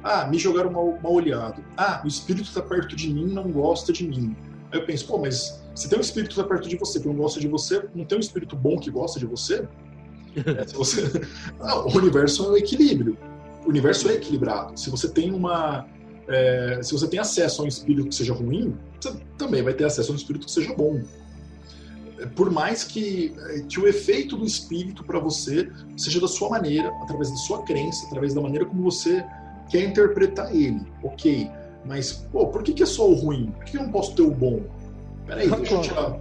ah, 0.04 0.28
me 0.28 0.38
jogaram 0.38 0.72
mal, 0.72 1.00
mal 1.02 1.14
olhado. 1.14 1.64
Ah, 1.78 2.02
o 2.04 2.08
espírito 2.08 2.50
está 2.50 2.62
perto 2.62 2.94
de 2.94 3.10
mim, 3.14 3.28
não 3.28 3.50
gosta 3.50 3.94
de 3.94 4.06
mim. 4.06 4.36
Aí 4.74 4.80
eu 4.80 4.86
penso, 4.86 5.08
pô, 5.08 5.20
mas 5.20 5.64
se 5.74 5.90
tem 5.90 5.98
um 5.98 6.02
espírito 6.02 6.34
que 6.34 6.40
está 6.40 6.44
perto 6.44 6.68
de 6.68 6.76
você 6.76 7.00
que 7.00 7.08
não 7.08 7.16
gosta 7.16 7.40
de 7.40 7.48
você, 7.48 7.88
não 7.96 8.04
tem 8.04 8.18
um 8.18 8.22
espírito 8.22 8.58
bom 8.58 8.78
que 8.78 8.92
gosta 8.92 9.20
de 9.20 9.26
você? 9.26 9.68
É, 10.34 10.64
você... 10.64 11.12
ah, 11.60 11.82
o 11.82 11.98
universo 11.98 12.46
é 12.46 12.50
um 12.52 12.56
equilíbrio 12.56 13.18
o 13.66 13.70
universo 13.70 14.10
é 14.10 14.14
equilibrado. 14.14 14.80
Se 14.80 14.90
você 14.90 15.10
tem 15.10 15.32
uma. 15.32 15.86
É, 16.28 16.80
se 16.82 16.94
você 16.94 17.08
tem 17.08 17.20
acesso 17.20 17.62
a 17.62 17.66
um 17.66 17.68
espírito 17.68 18.08
que 18.08 18.16
seja 18.16 18.34
ruim, 18.34 18.78
você 19.00 19.14
também 19.38 19.62
vai 19.62 19.74
ter 19.74 19.86
acesso 19.86 20.12
a 20.12 20.14
um 20.14 20.16
espírito 20.16 20.46
que 20.46 20.52
seja 20.52 20.74
bom. 20.74 21.02
É, 22.20 22.26
por 22.28 22.50
mais 22.52 22.84
que, 22.84 23.34
que 23.68 23.80
o 23.80 23.88
efeito 23.88 24.38
do 24.38 24.46
espírito 24.46 25.04
para 25.04 25.20
você 25.20 25.70
seja 25.98 26.20
da 26.20 26.28
sua 26.28 26.50
maneira, 26.50 26.90
através 27.04 27.30
da 27.30 27.36
sua 27.38 27.64
crença, 27.64 28.06
através 28.08 28.34
da 28.34 28.42
maneira 28.42 28.66
como 28.66 28.84
você 28.84 29.24
quer 29.70 29.84
interpretar 29.84 30.56
ele, 30.56 30.82
ok. 31.04 31.50
Mas, 31.86 32.28
pô, 32.32 32.48
por 32.48 32.62
que, 32.62 32.74
que 32.74 32.84
é 32.84 32.86
só 32.86 33.10
o 33.10 33.14
ruim? 33.14 33.52
Por 33.58 33.66
que 33.66 33.78
eu 33.78 33.84
não 33.84 33.92
posso 33.92 34.16
ter 34.16 34.22
o 34.22 34.32
bom? 34.32 34.62
Peraí, 35.26 35.50
deixa 35.58 35.74
eu 35.74 35.82
tirar. 35.82 36.20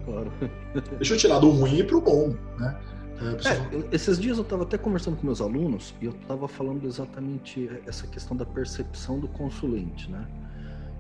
Deixa 0.99 1.15
eu 1.15 1.19
tirar 1.19 1.41
do 1.41 1.51
ruim 1.51 1.85
para 1.85 1.97
o 1.97 2.01
bom, 2.01 2.33
né? 2.57 2.77
É, 3.21 3.95
esses 3.95 4.19
dias 4.19 4.39
eu 4.39 4.43
estava 4.43 4.63
até 4.63 4.79
conversando 4.79 5.17
com 5.17 5.27
meus 5.27 5.41
alunos 5.41 5.95
e 6.01 6.07
eu 6.07 6.13
estava 6.13 6.49
falando 6.49 6.87
exatamente 6.87 7.71
essa 7.87 8.07
questão 8.07 8.37
da 8.37 8.47
percepção 8.47 9.19
do 9.19 9.29
consulente, 9.29 10.11
né? 10.11 10.27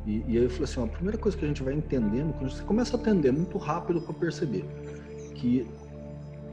E, 0.06 0.24
e, 0.28 0.38
aí 0.38 0.44
eu 0.44 0.50
falei 0.50 0.64
assim, 0.64 0.80
ó, 0.80 0.84
a 0.84 0.88
primeira 0.88 1.18
coisa 1.18 1.36
que 1.36 1.44
a 1.44 1.48
gente 1.48 1.62
vai 1.62 1.74
entendendo, 1.74 2.32
quando 2.34 2.50
você 2.50 2.62
começa 2.62 2.96
a 2.96 3.00
atender 3.00 3.32
muito 3.32 3.56
rápido 3.58 4.00
para 4.00 4.14
perceber 4.14 4.64
que 5.34 5.66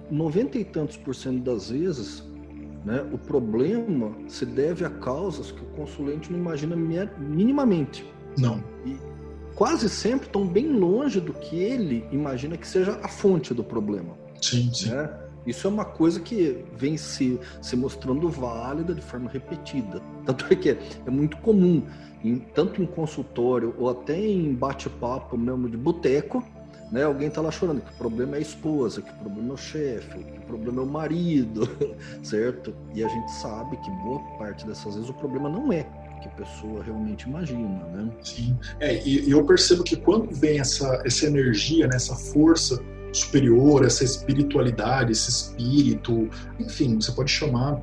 90 0.10 0.58
e 0.58 0.66
tantos 0.66 0.98
por 0.98 1.16
cento 1.16 1.44
das 1.44 1.70
vezes, 1.70 2.24
né, 2.86 3.06
o 3.12 3.18
problema 3.18 4.16
se 4.28 4.46
deve 4.46 4.86
a 4.86 4.90
causas 4.90 5.52
que 5.52 5.62
o 5.62 5.68
consulente 5.68 6.32
não 6.32 6.40
imagina 6.40 6.76
minimamente. 6.76 8.06
Não. 8.38 8.64
E 8.86 8.96
quase 9.56 9.90
sempre 9.90 10.28
estão 10.28 10.48
bem 10.48 10.72
longe 10.72 11.20
do 11.20 11.34
que 11.34 11.58
ele 11.58 12.06
imagina 12.12 12.56
que 12.58 12.68
seja 12.68 13.00
a 13.02 13.08
fonte 13.08 13.54
do 13.54 13.64
problema. 13.64 14.16
Sim, 14.42 14.72
sim. 14.74 14.90
Né? 14.90 15.27
Isso 15.48 15.66
é 15.66 15.70
uma 15.70 15.86
coisa 15.86 16.20
que 16.20 16.66
vem 16.76 16.98
se, 16.98 17.40
se 17.62 17.78
mostrando 17.78 18.30
válida 18.30 18.94
de 18.94 19.02
forma 19.02 19.30
repetida. 19.30 20.02
Tanto 20.26 20.46
é 20.52 20.56
que 20.56 20.70
é, 20.72 21.10
muito 21.10 21.38
comum, 21.38 21.84
em, 22.22 22.38
tanto 22.38 22.84
em 22.84 22.86
consultório 22.86 23.74
ou 23.78 23.90
até 23.90 24.20
em 24.20 24.54
bate-papo 24.54 25.38
mesmo 25.38 25.70
de 25.70 25.78
boteco, 25.78 26.44
né? 26.92 27.04
Alguém 27.04 27.30
tá 27.30 27.40
lá 27.40 27.50
chorando 27.50 27.82
que 27.82 27.94
o 27.94 27.98
problema 27.98 28.36
é 28.36 28.40
a 28.40 28.42
esposa, 28.42 29.02
que 29.02 29.10
o 29.10 29.16
problema 29.16 29.50
é 29.50 29.54
o 29.54 29.58
chefe, 29.58 30.20
que 30.20 30.38
o 30.38 30.42
problema 30.42 30.82
é 30.82 30.84
o 30.84 30.88
marido, 30.88 31.70
certo? 32.22 32.76
E 32.94 33.02
a 33.02 33.08
gente 33.08 33.32
sabe 33.32 33.78
que 33.78 33.92
boa 34.04 34.20
parte 34.38 34.68
dessas 34.68 34.96
vezes 34.96 35.10
o 35.10 35.14
problema 35.14 35.48
não 35.48 35.72
é 35.72 35.84
que 36.22 36.28
a 36.28 36.32
pessoa 36.32 36.84
realmente 36.84 37.24
imagina, 37.24 37.86
né? 37.86 38.12
Sim. 38.22 38.58
É, 38.80 39.02
e, 39.08 39.30
e 39.30 39.32
eu 39.32 39.46
percebo 39.46 39.84
que 39.84 39.96
quando 39.96 40.34
vem 40.36 40.60
essa, 40.60 41.02
essa 41.06 41.26
energia, 41.26 41.88
né, 41.88 41.96
essa 41.96 42.16
força 42.16 42.82
superior, 43.12 43.86
essa 43.86 44.04
espiritualidade, 44.04 45.12
esse 45.12 45.30
espírito, 45.30 46.30
enfim, 46.60 46.96
você 46.96 47.12
pode 47.12 47.32
chamar, 47.32 47.82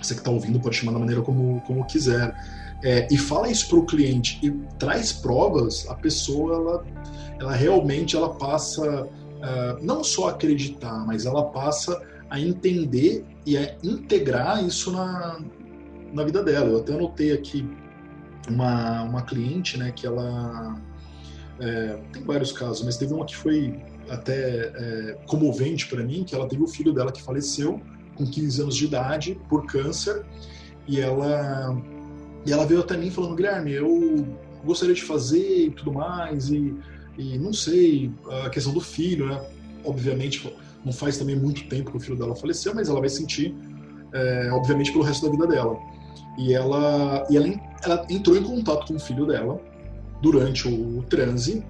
você 0.00 0.14
que 0.14 0.20
está 0.20 0.30
ouvindo 0.30 0.60
pode 0.60 0.76
chamar 0.76 0.92
da 0.92 0.98
maneira 0.98 1.22
como, 1.22 1.60
como 1.62 1.84
quiser, 1.86 2.34
é, 2.82 3.08
e 3.10 3.16
fala 3.16 3.48
isso 3.48 3.68
para 3.68 3.78
o 3.78 3.86
cliente 3.86 4.38
e 4.42 4.50
traz 4.78 5.12
provas, 5.12 5.86
a 5.88 5.94
pessoa 5.94 6.54
ela, 6.54 6.84
ela 7.40 7.52
realmente 7.54 8.14
ela 8.14 8.34
passa 8.34 9.04
uh, 9.04 9.82
não 9.82 10.04
só 10.04 10.28
a 10.28 10.30
acreditar, 10.32 11.06
mas 11.06 11.24
ela 11.24 11.44
passa 11.44 12.00
a 12.28 12.38
entender 12.38 13.24
e 13.46 13.56
a 13.56 13.74
integrar 13.82 14.62
isso 14.64 14.92
na, 14.92 15.40
na 16.12 16.24
vida 16.24 16.42
dela. 16.42 16.68
Eu 16.68 16.78
até 16.78 16.94
anotei 16.94 17.32
aqui 17.32 17.66
uma, 18.48 19.02
uma 19.02 19.22
cliente, 19.22 19.78
né, 19.78 19.90
que 19.92 20.06
ela 20.06 20.78
é, 21.60 21.98
tem 22.12 22.22
vários 22.24 22.52
casos, 22.52 22.84
mas 22.84 22.96
teve 22.96 23.14
uma 23.14 23.24
que 23.24 23.36
foi 23.36 23.80
até 24.08 24.72
é, 24.74 25.18
comovente 25.26 25.86
para 25.86 26.02
mim, 26.02 26.24
que 26.24 26.34
ela 26.34 26.48
teve 26.48 26.62
o 26.62 26.66
filho 26.66 26.92
dela 26.92 27.12
que 27.12 27.22
faleceu 27.22 27.80
com 28.14 28.24
15 28.24 28.62
anos 28.62 28.76
de 28.76 28.84
idade 28.84 29.38
por 29.48 29.66
câncer 29.66 30.24
e 30.86 31.00
ela 31.00 31.76
e 32.46 32.52
ela 32.52 32.66
veio 32.66 32.80
até 32.80 32.96
mim 32.96 33.10
falando 33.10 33.34
Guilherme, 33.34 33.72
eu 33.72 34.26
gostaria 34.64 34.94
de 34.94 35.02
fazer 35.02 35.66
e 35.66 35.70
tudo 35.70 35.92
mais 35.92 36.50
e, 36.50 36.74
e 37.18 37.38
não 37.38 37.52
sei 37.52 38.10
a 38.44 38.50
questão 38.50 38.72
do 38.72 38.80
filho, 38.80 39.26
né? 39.26 39.42
Obviamente 39.84 40.52
não 40.84 40.92
faz 40.92 41.16
também 41.16 41.36
muito 41.36 41.66
tempo 41.68 41.90
que 41.90 41.96
o 41.96 42.00
filho 42.00 42.16
dela 42.16 42.36
faleceu, 42.36 42.74
mas 42.74 42.88
ela 42.88 43.00
vai 43.00 43.08
sentir 43.08 43.54
é, 44.12 44.50
obviamente 44.52 44.92
pelo 44.92 45.02
resto 45.02 45.24
da 45.24 45.32
vida 45.32 45.46
dela. 45.46 45.78
E 46.38 46.52
ela 46.52 47.26
e 47.30 47.36
ela, 47.36 47.48
ela 47.82 48.06
entrou 48.10 48.36
em 48.36 48.42
contato 48.42 48.86
com 48.86 48.94
o 48.94 49.00
filho 49.00 49.26
dela 49.26 49.60
durante 50.20 50.68
o, 50.68 50.98
o 50.98 51.02
transe 51.04 51.64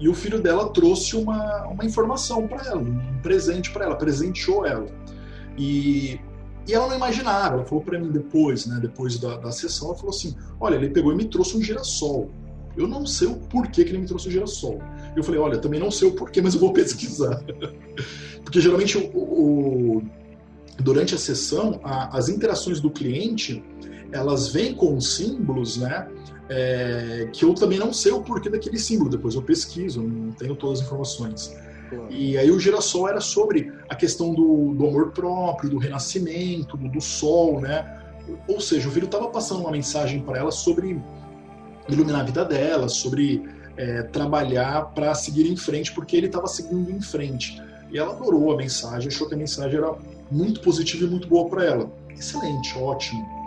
e 0.00 0.08
o 0.08 0.14
filho 0.14 0.40
dela 0.40 0.68
trouxe 0.70 1.16
uma, 1.16 1.66
uma 1.66 1.84
informação 1.84 2.46
para 2.46 2.66
ela, 2.66 2.80
um 2.80 3.20
presente 3.20 3.70
para 3.70 3.84
ela, 3.84 3.96
presenteou 3.96 4.64
ela. 4.64 4.86
E, 5.56 6.20
e 6.66 6.72
ela 6.72 6.86
não 6.86 6.96
imaginava, 6.96 7.56
ela 7.56 7.64
falou 7.64 7.82
para 7.82 7.98
mim 7.98 8.10
depois, 8.10 8.66
né, 8.66 8.78
depois 8.80 9.18
da, 9.18 9.36
da 9.38 9.50
sessão, 9.50 9.88
ela 9.88 9.96
falou 9.96 10.10
assim: 10.10 10.36
Olha, 10.60 10.76
ele 10.76 10.90
pegou 10.90 11.12
e 11.12 11.16
me 11.16 11.24
trouxe 11.24 11.56
um 11.56 11.62
girassol. 11.62 12.30
Eu 12.76 12.86
não 12.86 13.04
sei 13.04 13.26
o 13.26 13.34
porquê 13.34 13.82
que 13.82 13.90
ele 13.90 13.98
me 13.98 14.06
trouxe 14.06 14.28
um 14.28 14.30
girassol. 14.30 14.80
Eu 15.16 15.24
falei: 15.24 15.40
Olha, 15.40 15.58
também 15.58 15.80
não 15.80 15.90
sei 15.90 16.08
o 16.08 16.12
porquê, 16.12 16.40
mas 16.40 16.54
eu 16.54 16.60
vou 16.60 16.72
pesquisar. 16.72 17.42
Porque 18.44 18.60
geralmente 18.60 18.96
o, 18.96 19.18
o, 19.18 20.02
durante 20.78 21.14
a 21.14 21.18
sessão, 21.18 21.80
a, 21.82 22.16
as 22.16 22.28
interações 22.28 22.80
do 22.80 22.90
cliente 22.90 23.62
elas 24.12 24.48
vêm 24.48 24.74
com 24.74 24.98
símbolos, 25.00 25.76
né? 25.76 26.08
É, 26.48 27.28
que 27.32 27.44
eu 27.44 27.54
também 27.54 27.78
não 27.78 27.92
sei 27.92 28.12
o 28.12 28.22
porquê 28.22 28.48
daquele 28.48 28.78
símbolo, 28.78 29.10
depois 29.10 29.34
eu 29.34 29.42
pesquiso, 29.42 30.02
não 30.02 30.32
tenho 30.32 30.56
todas 30.56 30.80
as 30.80 30.86
informações. 30.86 31.54
Claro. 31.88 32.06
E 32.10 32.36
aí 32.36 32.50
o 32.50 32.58
girassol 32.58 33.08
era 33.08 33.20
sobre 33.20 33.72
a 33.88 33.94
questão 33.94 34.34
do, 34.34 34.74
do 34.74 34.86
amor 34.86 35.10
próprio, 35.12 35.70
do 35.70 35.78
renascimento, 35.78 36.76
do, 36.76 36.88
do, 36.88 37.00
sol, 37.00 37.60
né? 37.60 37.98
Ou 38.46 38.60
seja, 38.60 38.88
o 38.88 38.92
filho 38.92 39.06
estava 39.06 39.28
passando 39.28 39.60
uma 39.60 39.70
mensagem 39.70 40.20
para 40.20 40.38
ela 40.38 40.50
sobre 40.50 41.00
iluminar 41.88 42.20
a 42.20 42.24
vida 42.24 42.44
dela, 42.44 42.88
sobre 42.88 43.48
é, 43.76 44.02
trabalhar 44.02 44.86
para 44.94 45.14
seguir 45.14 45.50
em 45.50 45.56
frente, 45.56 45.92
porque 45.92 46.16
ele 46.16 46.26
estava 46.26 46.46
seguindo 46.46 46.90
em 46.90 47.00
frente. 47.00 47.62
E 47.90 47.98
ela 47.98 48.12
adorou 48.12 48.52
a 48.52 48.56
mensagem, 48.56 49.08
achou 49.08 49.26
que 49.26 49.34
a 49.34 49.38
mensagem 49.38 49.78
era 49.78 49.94
muito 50.30 50.60
positiva 50.60 51.04
e 51.04 51.08
muito 51.08 51.26
boa 51.26 51.48
para 51.48 51.64
ela. 51.64 51.90
Excelente, 52.10 52.76
ótimo 52.76 53.37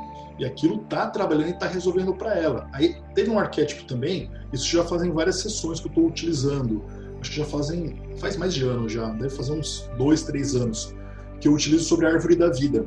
e 0.42 0.46
aquilo 0.46 0.80
tá 0.80 1.08
trabalhando 1.08 1.50
e 1.50 1.54
tá 1.54 1.68
resolvendo 1.68 2.16
para 2.16 2.36
ela. 2.36 2.68
Aí 2.74 3.00
teve 3.14 3.30
um 3.30 3.38
arquétipo 3.38 3.86
também, 3.86 4.28
isso 4.52 4.66
já 4.66 4.84
fazem 4.84 5.12
várias 5.12 5.40
sessões 5.40 5.80
que 5.80 5.86
eu 5.86 5.90
estou 5.90 6.08
utilizando. 6.08 6.84
Acho 7.22 7.30
que 7.30 7.38
já 7.38 7.46
fazem, 7.46 7.96
faz 8.18 8.36
mais 8.38 8.52
de 8.52 8.64
ano 8.66 8.90
já, 8.90 9.12
deve 9.12 9.30
fazer 9.30 9.52
uns 9.52 9.88
dois, 10.00 10.24
três 10.24 10.56
anos, 10.56 10.96
que 11.40 11.48
eu 11.48 11.54
utilizo 11.54 11.84
sobre 11.84 12.08
a 12.08 12.14
árvore 12.14 12.36
da 12.36 12.50
vida. 12.50 12.84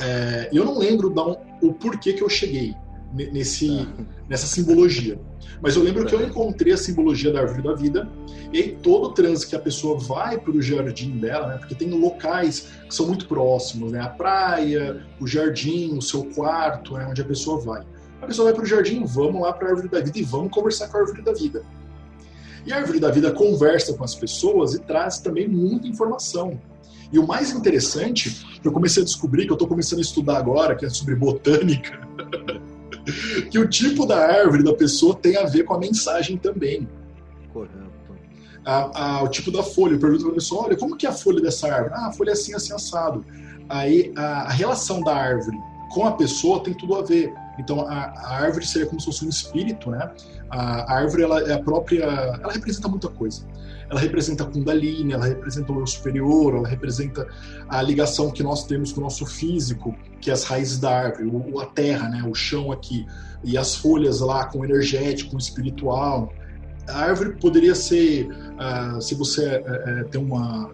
É, 0.00 0.48
eu 0.52 0.64
não 0.64 0.78
lembro 0.78 1.10
da, 1.10 1.26
o 1.26 1.72
porquê 1.74 2.12
que 2.12 2.22
eu 2.22 2.28
cheguei 2.28 2.72
nesse, 3.14 3.68
tá. 3.68 4.04
nessa 4.28 4.46
simbologia. 4.46 5.18
Mas 5.62 5.76
eu 5.76 5.82
lembro 5.82 6.04
que 6.04 6.14
eu 6.14 6.22
encontrei 6.22 6.72
a 6.72 6.76
simbologia 6.76 7.32
da 7.32 7.40
árvore 7.40 7.62
da 7.62 7.74
vida, 7.74 8.08
e 8.52 8.68
todo 8.68 9.08
o 9.08 9.12
trânsito 9.12 9.50
que 9.50 9.56
a 9.56 9.60
pessoa 9.60 9.98
vai 9.98 10.38
para 10.38 10.52
o 10.52 10.62
jardim 10.62 11.18
dela, 11.18 11.48
né, 11.48 11.56
porque 11.58 11.74
tem 11.74 11.90
locais 11.90 12.68
que 12.88 12.94
são 12.94 13.06
muito 13.06 13.26
próximos, 13.26 13.90
né, 13.90 14.00
a 14.00 14.08
praia, 14.08 15.04
o 15.20 15.26
jardim, 15.26 15.96
o 15.96 16.02
seu 16.02 16.24
quarto, 16.26 16.96
é 16.96 17.06
onde 17.06 17.20
a 17.20 17.24
pessoa 17.24 17.60
vai. 17.60 17.82
A 18.20 18.26
pessoa 18.26 18.46
vai 18.46 18.54
para 18.54 18.62
o 18.62 18.66
jardim, 18.66 19.04
vamos 19.04 19.42
lá 19.42 19.52
para 19.52 19.68
a 19.68 19.70
árvore 19.70 19.88
da 19.88 20.00
vida 20.00 20.18
e 20.18 20.22
vamos 20.22 20.52
conversar 20.52 20.88
com 20.88 20.96
a 20.96 21.00
árvore 21.00 21.22
da 21.22 21.32
vida. 21.32 21.64
E 22.64 22.72
a 22.72 22.76
árvore 22.76 22.98
da 22.98 23.10
vida 23.10 23.30
conversa 23.32 23.92
com 23.94 24.04
as 24.04 24.14
pessoas 24.14 24.74
e 24.74 24.80
traz 24.80 25.18
também 25.18 25.46
muita 25.46 25.86
informação. 25.86 26.58
E 27.12 27.18
o 27.18 27.26
mais 27.26 27.50
interessante, 27.52 28.58
que 28.60 28.66
eu 28.66 28.72
comecei 28.72 29.02
a 29.02 29.04
descobrir, 29.04 29.44
que 29.44 29.50
eu 29.50 29.54
estou 29.54 29.68
começando 29.68 29.98
a 29.98 30.02
estudar 30.02 30.38
agora, 30.38 30.74
que 30.74 30.86
é 30.86 30.88
sobre 30.88 31.14
botânica, 31.14 32.00
que 33.50 33.58
o 33.58 33.68
tipo 33.68 34.06
da 34.06 34.18
árvore 34.18 34.62
da 34.62 34.74
pessoa 34.74 35.14
tem 35.14 35.36
a 35.36 35.44
ver 35.44 35.64
com 35.64 35.74
a 35.74 35.78
mensagem 35.78 36.36
também. 36.36 36.88
Correto. 37.52 37.84
A, 38.64 39.18
a, 39.18 39.22
o 39.22 39.28
tipo 39.28 39.50
da 39.50 39.62
folha. 39.62 39.94
Eu 39.94 39.98
pergunto 39.98 40.22
para 40.22 40.32
a 40.32 40.34
pessoa: 40.34 40.64
olha, 40.64 40.76
como 40.76 40.96
que 40.96 41.06
é 41.06 41.10
a 41.10 41.12
folha 41.12 41.40
dessa 41.40 41.72
árvore? 41.72 41.94
Ah, 41.94 42.06
a 42.06 42.12
folha 42.12 42.30
é 42.30 42.32
assim, 42.32 42.54
assim, 42.54 42.72
assado. 42.72 43.24
Aí 43.68 44.12
a, 44.16 44.42
a 44.42 44.50
relação 44.50 45.02
da 45.02 45.14
árvore 45.14 45.56
com 45.92 46.06
a 46.06 46.12
pessoa 46.12 46.62
tem 46.62 46.74
tudo 46.74 46.96
a 46.96 47.02
ver. 47.02 47.32
Então 47.58 47.80
a, 47.82 48.12
a, 48.16 48.36
árvore 48.38 48.66
seria 48.66 48.86
como 48.86 49.00
se 49.00 49.06
fosse 49.06 49.24
um 49.24 49.28
espírito, 49.28 49.90
né? 49.90 50.10
A, 50.50 50.92
a 50.92 50.98
árvore 50.98 51.22
ela 51.22 51.40
é 51.42 51.52
a 51.52 51.62
própria, 51.62 52.04
ela 52.04 52.52
representa 52.52 52.88
muita 52.88 53.08
coisa. 53.08 53.46
Ela 53.94 54.00
representa 54.00 54.42
a 54.42 54.46
Kundalini, 54.46 55.12
ela 55.12 55.24
representa 55.24 55.72
o 55.72 55.78
eu 55.78 55.86
superior, 55.86 56.56
ela 56.56 56.66
representa 56.66 57.26
a 57.68 57.80
ligação 57.80 58.28
que 58.30 58.42
nós 58.42 58.66
temos 58.66 58.92
com 58.92 59.00
o 59.00 59.04
nosso 59.04 59.24
físico, 59.24 59.94
que 60.20 60.30
é 60.30 60.32
as 60.32 60.42
raízes 60.42 60.78
da 60.78 60.90
árvore, 60.90 61.30
o, 61.32 61.60
a 61.60 61.66
terra, 61.66 62.08
né? 62.08 62.24
O 62.28 62.34
chão 62.34 62.72
aqui 62.72 63.06
e 63.44 63.56
as 63.56 63.76
folhas 63.76 64.20
lá 64.20 64.46
com 64.46 64.64
energético, 64.64 65.30
com 65.30 65.38
espiritual. 65.38 66.32
A 66.88 66.98
árvore 66.98 67.36
poderia 67.40 67.74
ser, 67.74 68.28
uh, 68.28 69.00
se 69.00 69.14
você 69.14 69.58
uh, 69.58 70.08
tem 70.08 70.20
uma 70.20 70.72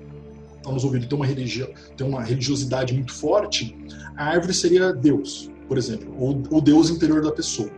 está 0.57 0.71
ouvindo 0.71 1.07
tem 1.07 1.17
uma 1.17 1.27
religião, 1.27 1.69
tem 1.97 2.07
uma 2.07 2.23
religiosidade 2.23 2.93
muito 2.93 3.15
forte, 3.15 3.77
a 4.17 4.27
árvore 4.27 4.53
seria 4.53 4.93
Deus 4.93 5.51
por 5.71 5.79
exemplo, 5.79 6.13
o, 6.19 6.57
o 6.57 6.61
Deus 6.61 6.91
interior 6.91 7.23
da 7.23 7.31
pessoa. 7.31 7.71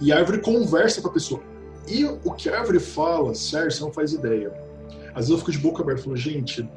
E 0.00 0.10
a 0.10 0.18
árvore 0.18 0.40
conversa 0.40 1.00
com 1.00 1.06
a 1.06 1.12
pessoa. 1.12 1.40
E 1.86 2.04
o 2.04 2.32
que 2.32 2.48
a 2.48 2.58
árvore 2.58 2.80
fala, 2.80 3.32
você 3.32 3.68
não 3.80 3.92
faz 3.92 4.12
ideia. 4.12 4.52
Às 5.14 5.28
vezes 5.28 5.30
eu 5.30 5.38
fico 5.38 5.52
de 5.52 5.58
boca 5.58 5.82
aberta 5.82 6.02
falo, 6.02 6.16
gente, 6.16 6.68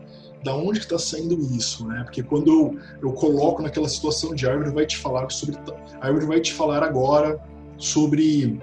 da 0.43 0.55
onde 0.55 0.79
que 0.79 0.85
está 0.85 0.99
saindo 0.99 1.39
isso, 1.55 1.87
né? 1.87 2.03
Porque 2.03 2.21
quando 2.21 2.51
eu, 2.51 2.77
eu 3.01 3.13
coloco 3.13 3.61
naquela 3.61 3.87
situação 3.87 4.35
de 4.35 4.47
árvore, 4.47 4.71
vai 4.71 4.85
te 4.85 4.97
falar 4.97 5.29
sobre. 5.29 5.57
A 6.01 6.07
árvore 6.07 6.25
vai 6.25 6.41
te 6.41 6.53
falar 6.53 6.83
agora 6.83 7.39
sobre 7.77 8.59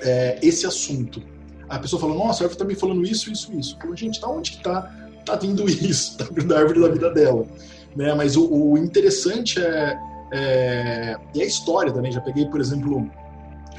é, 0.00 0.38
esse 0.42 0.66
assunto. 0.66 1.22
A 1.68 1.78
pessoa 1.78 2.00
fala, 2.00 2.14
nossa, 2.14 2.42
a 2.42 2.46
árvore 2.46 2.54
está 2.54 2.64
me 2.64 2.74
falando 2.74 3.02
isso, 3.02 3.30
isso, 3.30 3.52
isso. 3.54 3.76
Eu 3.76 3.80
falo, 3.80 3.96
gente, 3.96 4.20
da 4.20 4.28
onde 4.28 4.52
que 4.52 4.58
está 4.58 4.82
tá 5.24 5.36
vindo 5.36 5.68
isso? 5.68 6.16
Tá 6.18 6.24
vindo 6.24 6.48
da 6.48 6.58
árvore 6.58 6.80
da 6.80 6.88
vida 6.88 7.10
dela. 7.10 7.46
Né? 7.94 8.14
Mas 8.14 8.36
o, 8.36 8.50
o 8.50 8.78
interessante 8.78 9.60
é 9.60 9.98
é, 10.32 11.14
e 11.34 11.42
a 11.42 11.44
história 11.44 11.92
também, 11.92 12.10
já 12.10 12.20
peguei, 12.20 12.46
por 12.46 12.58
exemplo, 12.58 13.08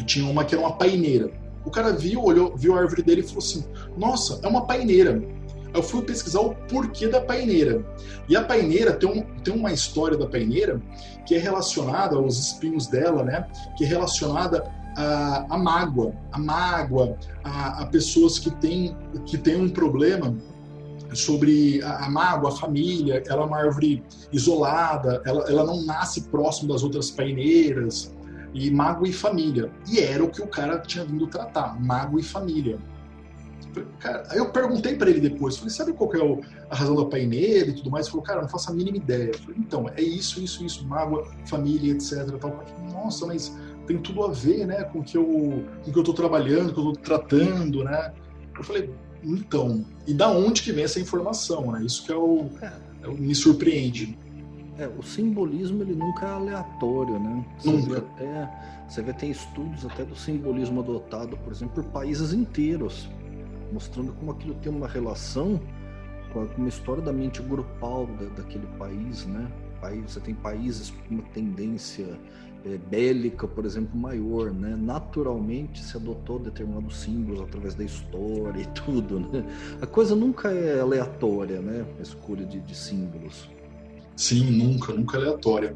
tinha 0.05 0.29
uma 0.29 0.45
que 0.45 0.53
era 0.53 0.63
uma 0.63 0.77
paineira. 0.77 1.31
O 1.65 1.71
cara 1.71 1.91
viu, 1.93 2.23
olhou, 2.23 2.55
viu 2.55 2.75
a 2.75 2.79
árvore 2.79 3.01
dele 3.01 3.21
e 3.21 3.23
falou 3.23 3.39
assim: 3.39 3.63
Nossa, 3.97 4.39
é 4.43 4.47
uma 4.47 4.65
paineira. 4.65 5.21
Eu 5.73 5.81
fui 5.81 6.03
pesquisar 6.03 6.39
o 6.41 6.53
porquê 6.67 7.07
da 7.07 7.19
paineira. 7.19 7.83
E 8.29 8.35
a 8.35 8.43
paineira 8.43 8.93
tem, 8.93 9.09
um, 9.09 9.21
tem 9.39 9.53
uma 9.53 9.71
história 9.71 10.15
da 10.15 10.27
paineira 10.27 10.79
que 11.25 11.35
é 11.35 11.39
relacionada 11.39 12.15
aos 12.15 12.37
espinhos 12.37 12.87
dela, 12.87 13.23
né? 13.23 13.47
Que 13.75 13.85
é 13.85 13.87
relacionada 13.87 14.71
à, 14.95 15.45
à 15.49 15.57
mágoa, 15.57 16.13
a 16.31 16.37
mágoa, 16.37 17.17
a, 17.43 17.81
a 17.81 17.85
pessoas 17.87 18.37
que 18.37 18.51
têm 18.51 18.95
que 19.25 19.37
têm 19.37 19.55
um 19.55 19.69
problema 19.69 20.35
sobre 21.15 21.81
a, 21.83 22.05
a 22.05 22.09
mágoa, 22.09 22.49
a 22.49 22.55
família, 22.55 23.23
ela 23.27 23.43
é 23.43 23.45
uma 23.45 23.57
árvore 23.57 24.03
isolada, 24.31 25.21
ela, 25.25 25.49
ela 25.49 25.65
não 25.65 25.83
nasce 25.85 26.21
próximo 26.23 26.71
das 26.71 26.83
outras 26.83 27.11
paineiras, 27.11 28.12
e 28.53 28.69
mágoa 28.69 29.07
e 29.07 29.13
família. 29.13 29.71
E 29.89 29.99
era 29.99 30.23
o 30.23 30.29
que 30.29 30.41
o 30.41 30.47
cara 30.47 30.79
tinha 30.79 31.03
vindo 31.03 31.27
tratar, 31.27 31.79
mágoa 31.81 32.19
e 32.19 32.23
família. 32.23 32.79
Cara, 33.99 34.27
aí 34.29 34.37
eu 34.37 34.51
perguntei 34.51 34.95
para 34.95 35.09
ele 35.09 35.19
depois, 35.19 35.57
falei, 35.57 35.73
sabe 35.73 35.93
qual 35.93 36.13
é 36.13 36.43
a 36.69 36.75
razão 36.75 36.95
da 36.95 37.05
paineira 37.05 37.71
e 37.71 37.73
tudo 37.73 37.89
mais? 37.89 38.05
Ele 38.05 38.11
falou, 38.11 38.25
cara, 38.25 38.41
não 38.41 38.49
faço 38.49 38.69
a 38.69 38.73
mínima 38.73 38.97
ideia. 38.97 39.31
Eu 39.31 39.39
falei, 39.39 39.55
então, 39.57 39.89
é 39.95 40.01
isso, 40.01 40.39
isso, 40.41 40.63
isso, 40.63 40.87
mágoa, 40.87 41.27
família, 41.47 41.93
etc. 41.93 42.37
Tal. 42.39 42.63
Nossa, 42.91 43.25
mas 43.25 43.55
tem 43.87 43.97
tudo 43.97 44.23
a 44.23 44.31
ver, 44.31 44.67
né, 44.67 44.83
com 44.83 44.99
o 44.99 45.03
que 45.03 45.17
eu, 45.17 45.65
com 45.83 45.91
que 45.91 45.97
eu 45.97 46.03
tô 46.03 46.13
trabalhando, 46.13 46.73
com 46.73 46.81
o 46.81 46.83
que 46.83 46.89
eu 46.89 46.93
tô 46.93 46.99
tratando, 47.01 47.83
né? 47.83 48.13
Eu 48.55 48.63
falei, 48.63 48.93
então, 49.23 49.85
e 50.05 50.13
da 50.13 50.29
onde 50.29 50.61
que 50.61 50.71
vem 50.71 50.83
essa 50.83 50.99
informação, 50.99 51.71
né? 51.71 51.83
Isso 51.83 52.05
que 52.05 52.11
é 52.11 52.15
o, 52.15 52.49
é 53.01 53.07
o 53.07 53.13
me 53.13 53.33
surpreende. 53.33 54.17
É, 54.77 54.87
o 54.87 55.03
simbolismo 55.03 55.83
ele 55.83 55.93
nunca 55.93 56.25
é 56.25 56.29
aleatório, 56.31 57.19
né? 57.19 57.45
Você 57.57 57.71
nunca. 57.71 57.89
Vê 57.89 57.97
até, 57.97 58.83
você 58.87 59.01
vê 59.01 59.13
tem 59.13 59.29
estudos 59.29 59.85
até 59.85 60.03
do 60.03 60.15
simbolismo 60.15 60.79
adotado, 60.79 61.37
por 61.37 61.53
exemplo, 61.53 61.83
por 61.83 61.91
países 61.91 62.33
inteiros, 62.33 63.09
mostrando 63.71 64.13
como 64.13 64.31
aquilo 64.31 64.55
tem 64.55 64.71
uma 64.71 64.87
relação 64.87 65.59
com 66.33 66.47
uma 66.57 66.67
história 66.67 67.03
da 67.03 67.13
mente 67.13 67.41
grupal 67.43 68.07
da, 68.07 68.25
daquele 68.41 68.65
país, 68.77 69.25
né? 69.25 69.47
Você 70.07 70.19
tem 70.21 70.33
países 70.33 70.91
com 70.91 71.15
uma 71.15 71.23
tendência 71.33 72.17
é, 72.65 72.77
bélica, 72.77 73.45
por 73.45 73.65
exemplo, 73.65 73.99
maior, 73.99 74.51
né? 74.51 74.77
Naturalmente 74.79 75.83
se 75.83 75.97
adotou 75.97 76.39
determinados 76.39 77.01
símbolos 77.01 77.41
através 77.41 77.75
da 77.75 77.83
história 77.83 78.61
e 78.61 78.65
tudo, 78.67 79.19
né? 79.19 79.45
A 79.81 79.85
coisa 79.85 80.15
nunca 80.15 80.51
é 80.51 80.79
aleatória, 80.79 81.61
né? 81.61 81.85
A 81.99 82.01
escolha 82.01 82.45
de, 82.45 82.61
de 82.61 82.75
símbolos. 82.75 83.49
Sim, 84.15 84.51
nunca, 84.51 84.93
nunca 84.93 85.17
aleatória. 85.17 85.75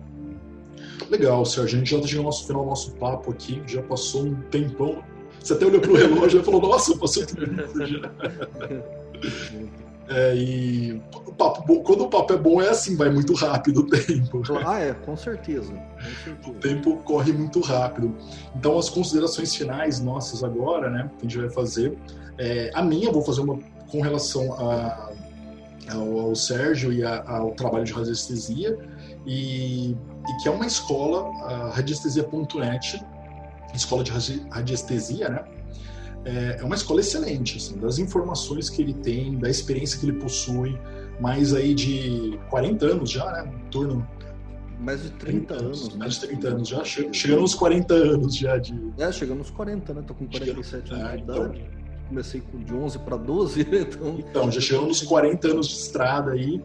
Legal, 1.09 1.45
Sérgio. 1.45 1.77
A 1.77 1.79
gente 1.79 1.91
já 1.91 2.01
chegando 2.01 2.19
ao 2.19 2.25
nosso 2.25 2.45
final 2.45 2.63
do 2.63 2.69
nosso 2.69 2.91
papo 2.95 3.31
aqui, 3.31 3.61
já 3.65 3.81
passou 3.81 4.25
um 4.25 4.35
tempão. 4.49 5.03
Você 5.39 5.53
até 5.53 5.65
olhou 5.65 5.79
para 5.79 5.91
o 5.91 5.95
relógio 5.95 6.41
e 6.41 6.43
falou, 6.43 6.61
nossa, 6.61 6.97
passou 6.97 7.25
tempo 7.25 7.85
já. 7.85 8.11
É, 10.09 10.33
e 10.35 11.01
o 11.25 11.33
papo, 11.33 11.81
quando 11.81 12.05
o 12.05 12.09
papo 12.09 12.33
é 12.33 12.37
bom, 12.37 12.61
é 12.61 12.69
assim, 12.69 12.95
vai 12.95 13.09
muito 13.09 13.33
rápido 13.33 13.81
o 13.81 13.83
tempo. 13.83 14.41
Ah, 14.65 14.79
é, 14.79 14.93
com 14.93 15.17
certeza. 15.17 15.73
Com 15.73 16.23
certeza. 16.23 16.49
O 16.49 16.53
tempo 16.53 16.97
corre 17.03 17.33
muito 17.33 17.59
rápido. 17.59 18.15
Então, 18.55 18.77
as 18.77 18.89
considerações 18.89 19.53
finais 19.53 19.99
nossas 19.99 20.43
agora, 20.43 20.89
né, 20.89 21.11
que 21.19 21.25
a 21.25 21.29
gente 21.29 21.37
vai 21.39 21.49
fazer. 21.49 21.97
É, 22.37 22.71
a 22.73 22.81
minha, 22.81 23.07
eu 23.07 23.13
vou 23.13 23.21
fazer 23.21 23.41
uma 23.41 23.59
com 23.89 24.01
relação 24.01 24.53
a, 24.53 25.11
ao, 25.89 26.19
ao 26.19 26.35
Sérgio 26.35 26.91
e 26.91 27.03
a, 27.03 27.23
ao 27.27 27.51
trabalho 27.51 27.83
de 27.83 27.93
radiestesia, 27.93 28.77
e, 29.25 29.91
e 29.91 30.37
que 30.41 30.47
é 30.47 30.51
uma 30.51 30.65
escola, 30.65 31.29
a 31.45 31.69
radiestesia.net, 31.69 33.03
escola 33.73 34.03
de 34.03 34.11
radiestesia, 34.49 35.29
né? 35.29 35.45
É, 36.25 36.57
é 36.59 36.63
uma 36.63 36.75
escola 36.75 36.99
excelente, 36.99 37.57
assim, 37.57 37.77
das 37.77 37.99
informações 37.99 38.69
que 38.69 38.81
ele 38.81 38.93
tem, 38.93 39.37
da 39.37 39.49
experiência 39.49 39.99
que 39.99 40.05
ele 40.05 40.19
possui, 40.19 40.77
mais 41.19 41.53
aí 41.53 41.73
de 41.73 42.37
40 42.49 42.85
anos 42.85 43.11
já, 43.11 43.31
né? 43.31 43.51
Em 43.53 43.69
torno 43.69 44.07
mais 44.79 45.01
de 45.01 45.09
30, 45.11 45.55
30 45.55 45.65
anos, 45.65 45.89
né? 45.89 45.95
Mais 45.97 46.13
de 46.15 46.27
30 46.27 46.47
anos 46.49 46.67
já. 46.67 46.83
Chegando 46.83 47.41
nos 47.41 47.55
40 47.55 47.93
anos 47.93 48.35
já 48.35 48.57
de. 48.57 48.73
É, 48.97 49.11
chegando 49.11 49.39
nos 49.39 49.49
40, 49.49 49.93
né? 49.93 50.03
Tô 50.05 50.13
com 50.13 50.27
47 50.27 50.93
anos 50.93 51.11
de 51.11 51.17
então. 51.23 51.35
idade. 51.35 51.61
Então... 51.61 51.76
Comecei 52.07 52.41
com 52.41 52.59
de 52.59 52.73
11 52.73 52.99
para 52.99 53.17
12, 53.17 53.61
então. 53.71 54.15
Então, 54.17 54.51
já 54.51 54.61
chegamos 54.61 54.87
nos 54.87 55.01
40 55.03 55.47
anos 55.49 55.67
de 55.67 55.75
estrada 55.75 56.31
aí. 56.31 56.61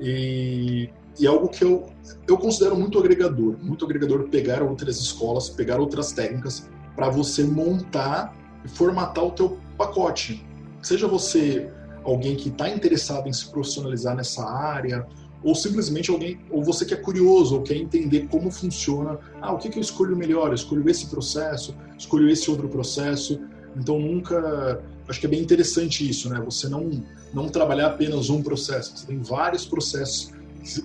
E, 0.00 0.90
e 1.18 1.26
é 1.26 1.28
algo 1.28 1.48
que 1.48 1.62
eu, 1.62 1.86
eu 2.26 2.36
considero 2.36 2.76
muito 2.76 2.98
agregador. 2.98 3.56
Muito 3.62 3.84
agregador 3.84 4.28
pegar 4.28 4.62
outras 4.62 4.98
escolas, 4.98 5.48
pegar 5.48 5.78
outras 5.78 6.12
técnicas 6.12 6.68
para 6.96 7.08
você 7.08 7.44
montar 7.44 8.36
e 8.64 8.68
formatar 8.68 9.24
o 9.24 9.30
teu 9.30 9.58
pacote. 9.76 10.44
Seja 10.82 11.06
você 11.06 11.70
alguém 12.04 12.36
que 12.36 12.48
está 12.48 12.68
interessado 12.68 13.28
em 13.28 13.32
se 13.32 13.48
profissionalizar 13.50 14.14
nessa 14.14 14.44
área, 14.44 15.06
ou 15.42 15.54
simplesmente 15.54 16.10
alguém, 16.10 16.40
ou 16.50 16.62
você 16.64 16.84
que 16.84 16.94
é 16.94 16.96
curioso, 16.96 17.56
ou 17.56 17.62
quer 17.62 17.76
entender 17.76 18.28
como 18.28 18.50
funciona. 18.50 19.18
Ah, 19.40 19.52
o 19.52 19.58
que, 19.58 19.68
que 19.68 19.78
eu 19.78 19.82
escolho 19.82 20.16
melhor? 20.16 20.48
Eu 20.48 20.54
escolho 20.54 20.88
esse 20.88 21.06
processo, 21.06 21.74
escolho 21.98 22.28
esse 22.28 22.50
outro 22.50 22.68
processo. 22.68 23.40
Então 23.76 23.98
nunca, 23.98 24.82
acho 25.08 25.20
que 25.20 25.26
é 25.26 25.28
bem 25.28 25.40
interessante 25.40 26.08
isso, 26.08 26.28
né? 26.28 26.40
Você 26.44 26.68
não 26.68 26.90
não 27.32 27.48
trabalhar 27.48 27.88
apenas 27.88 28.30
um 28.30 28.40
processo. 28.42 28.96
Você 28.96 29.06
tem 29.06 29.18
vários 29.18 29.66
processos 29.66 30.32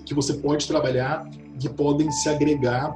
que 0.04 0.12
você 0.12 0.34
pode 0.34 0.66
trabalhar 0.66 1.28
que 1.58 1.68
podem 1.68 2.10
se 2.10 2.28
agregar 2.28 2.94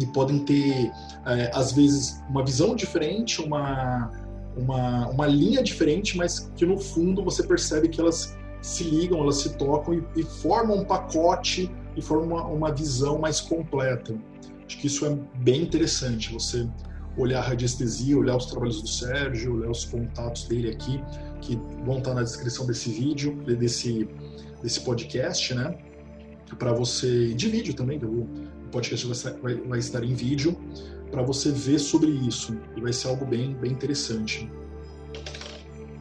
e 0.00 0.06
podem 0.06 0.38
ter 0.38 0.92
é, 1.26 1.50
às 1.52 1.72
vezes 1.72 2.22
uma 2.28 2.44
visão 2.44 2.76
diferente, 2.76 3.42
uma 3.42 4.10
uma, 4.56 5.08
uma 5.08 5.26
linha 5.26 5.62
diferente, 5.62 6.16
mas 6.16 6.50
que 6.56 6.66
no 6.66 6.78
fundo 6.78 7.22
você 7.22 7.42
percebe 7.42 7.88
que 7.88 8.00
elas 8.00 8.36
se 8.60 8.82
ligam, 8.84 9.20
elas 9.20 9.36
se 9.36 9.56
tocam 9.56 9.94
e, 9.94 10.04
e 10.16 10.22
formam 10.24 10.78
um 10.78 10.84
pacote 10.84 11.70
e 11.96 12.02
formam 12.02 12.38
uma, 12.38 12.44
uma 12.46 12.72
visão 12.72 13.18
mais 13.18 13.40
completa. 13.40 14.14
Acho 14.66 14.78
que 14.78 14.86
isso 14.86 15.06
é 15.06 15.16
bem 15.36 15.62
interessante, 15.62 16.32
você 16.32 16.68
olhar 17.18 17.40
a 17.40 17.42
radiestesia, 17.42 18.16
olhar 18.16 18.36
os 18.36 18.46
trabalhos 18.46 18.80
do 18.80 18.88
Sérgio, 18.88 19.56
olhar 19.56 19.70
os 19.70 19.84
contatos 19.84 20.44
dele 20.44 20.70
aqui, 20.70 21.02
que 21.40 21.56
vão 21.84 21.98
estar 21.98 22.14
na 22.14 22.22
descrição 22.22 22.66
desse 22.66 22.90
vídeo, 22.90 23.34
desse, 23.44 24.08
desse 24.62 24.80
podcast, 24.80 25.52
né? 25.54 25.76
Para 26.58 26.72
você, 26.72 27.34
de 27.34 27.48
vídeo 27.48 27.74
também, 27.74 27.98
o 27.98 28.26
podcast 28.70 29.06
vai, 29.06 29.54
vai, 29.54 29.78
estar 29.78 30.02
em 30.02 30.14
vídeo, 30.14 30.56
para 31.10 31.22
você 31.22 31.50
ver 31.50 31.78
sobre 31.78 32.10
isso, 32.10 32.56
e 32.76 32.80
vai 32.80 32.92
ser 32.92 33.08
algo 33.08 33.26
bem, 33.26 33.54
bem 33.54 33.72
interessante. 33.72 34.50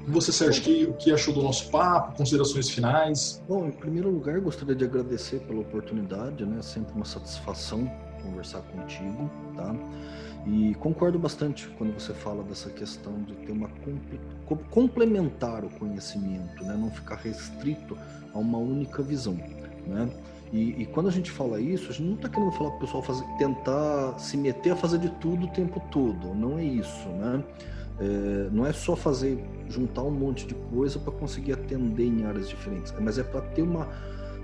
E 0.07 0.09
você, 0.09 0.31
Sérgio, 0.31 0.63
que, 0.63 0.85
o 0.85 0.93
que 0.93 1.11
achou 1.11 1.33
do 1.33 1.41
nosso 1.41 1.69
papo? 1.69 2.15
Considerações 2.15 2.69
finais? 2.69 3.43
Bom, 3.47 3.67
em 3.67 3.71
primeiro 3.71 4.09
lugar, 4.09 4.39
gostaria 4.39 4.73
de 4.73 4.85
agradecer 4.85 5.39
pela 5.41 5.59
oportunidade, 5.59 6.45
né? 6.45 6.61
Sempre 6.61 6.93
uma 6.93 7.03
satisfação 7.03 7.91
conversar 8.23 8.61
contigo, 8.61 9.29
tá? 9.55 9.75
E 10.47 10.73
concordo 10.75 11.19
bastante 11.19 11.67
quando 11.77 11.93
você 11.93 12.13
fala 12.13 12.41
dessa 12.41 12.69
questão 12.69 13.21
de 13.23 13.35
ter 13.35 13.51
uma 13.51 13.69
complementar 14.71 15.65
o 15.65 15.69
conhecimento, 15.69 16.63
né? 16.63 16.73
Não 16.73 16.89
ficar 16.89 17.15
restrito 17.15 17.97
a 18.33 18.37
uma 18.37 18.57
única 18.57 19.03
visão, 19.03 19.37
né? 19.85 20.09
E, 20.53 20.81
e, 20.81 20.85
quando 20.85 21.09
a 21.09 21.11
gente 21.11 21.29
fala 21.29 21.59
isso, 21.59 21.89
a 21.89 21.91
gente 21.91 22.03
não 22.03 22.15
está 22.15 22.29
querendo 22.29 22.53
falar 22.53 22.69
para 22.69 22.77
o 22.77 22.79
pessoal 22.79 23.03
fazer, 23.03 23.25
tentar 23.37 24.17
se 24.17 24.37
meter 24.37 24.71
a 24.71 24.75
fazer 24.77 24.99
de 24.99 25.09
tudo 25.09 25.45
o 25.45 25.49
tempo 25.49 25.81
todo. 25.91 26.33
Não 26.33 26.57
é 26.57 26.63
isso, 26.63 27.09
né? 27.09 27.43
É, 27.99 28.49
não 28.49 28.65
é 28.65 28.71
só 28.71 28.95
fazer 28.95 29.43
juntar 29.67 30.03
um 30.03 30.11
monte 30.11 30.47
de 30.47 30.53
coisa 30.53 30.97
para 30.99 31.11
conseguir 31.11 31.51
atender 31.51 32.05
em 32.05 32.23
áreas 32.23 32.47
diferentes, 32.47 32.93
mas 33.01 33.17
é 33.17 33.23
para 33.23 33.41
ter 33.41 33.63
uma 33.63 33.89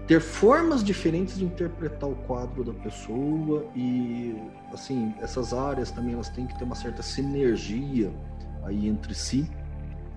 ter 0.07 0.19
formas 0.19 0.83
diferentes 0.83 1.37
de 1.37 1.45
interpretar 1.45 2.09
o 2.09 2.15
quadro 2.15 2.63
da 2.63 2.73
pessoa 2.73 3.65
e 3.75 4.35
assim 4.73 5.13
essas 5.21 5.53
áreas 5.53 5.91
também 5.91 6.13
elas 6.13 6.29
têm 6.29 6.45
que 6.45 6.57
ter 6.57 6.65
uma 6.65 6.75
certa 6.75 7.01
sinergia 7.01 8.11
aí 8.63 8.87
entre 8.87 9.13
si. 9.13 9.49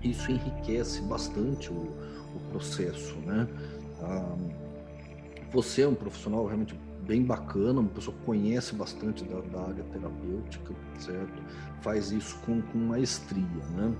Isso 0.03 0.31
enriquece 0.31 1.01
bastante 1.01 1.71
o, 1.71 1.91
o 2.35 2.39
processo 2.51 3.15
né? 3.19 3.47
Ah, 4.01 4.35
você 5.51 5.83
é 5.83 5.87
um 5.87 5.95
profissional 5.95 6.45
realmente 6.45 6.77
bem 7.07 7.23
bacana 7.23 7.79
uma 7.79 7.89
pessoa 7.89 8.15
que 8.17 8.23
conhece 8.25 8.75
bastante 8.75 9.23
da, 9.23 9.39
da 9.39 9.61
área 9.69 9.83
terapêutica 9.85 10.73
certo? 10.99 11.41
Faz 11.81 12.11
isso 12.11 12.37
com, 12.45 12.61
com 12.61 12.77
maestria 12.77 13.65
né 13.75 13.93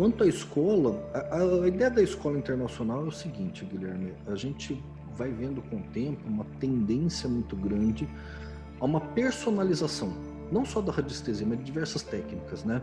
Quanto 0.00 0.24
à 0.24 0.26
escola, 0.26 0.98
a, 1.12 1.62
a, 1.62 1.68
ideia 1.68 1.90
da 1.90 2.02
escola 2.02 2.38
internacional 2.38 3.04
é 3.04 3.08
o 3.08 3.12
seguinte, 3.12 3.66
Guilherme: 3.66 4.14
a 4.26 4.34
gente 4.34 4.82
vai 5.14 5.30
vendo 5.30 5.60
com 5.60 5.76
o 5.76 5.82
tempo 5.92 6.26
uma 6.26 6.46
tendência 6.58 7.28
muito 7.28 7.54
grande 7.54 8.08
a 8.80 8.86
uma 8.86 9.02
personalização, 9.02 10.10
não 10.50 10.64
só 10.64 10.80
da 10.80 10.90
radiestesia, 10.90 11.46
mas 11.46 11.58
de 11.58 11.64
diversas 11.64 12.02
técnicas, 12.02 12.64
né? 12.64 12.80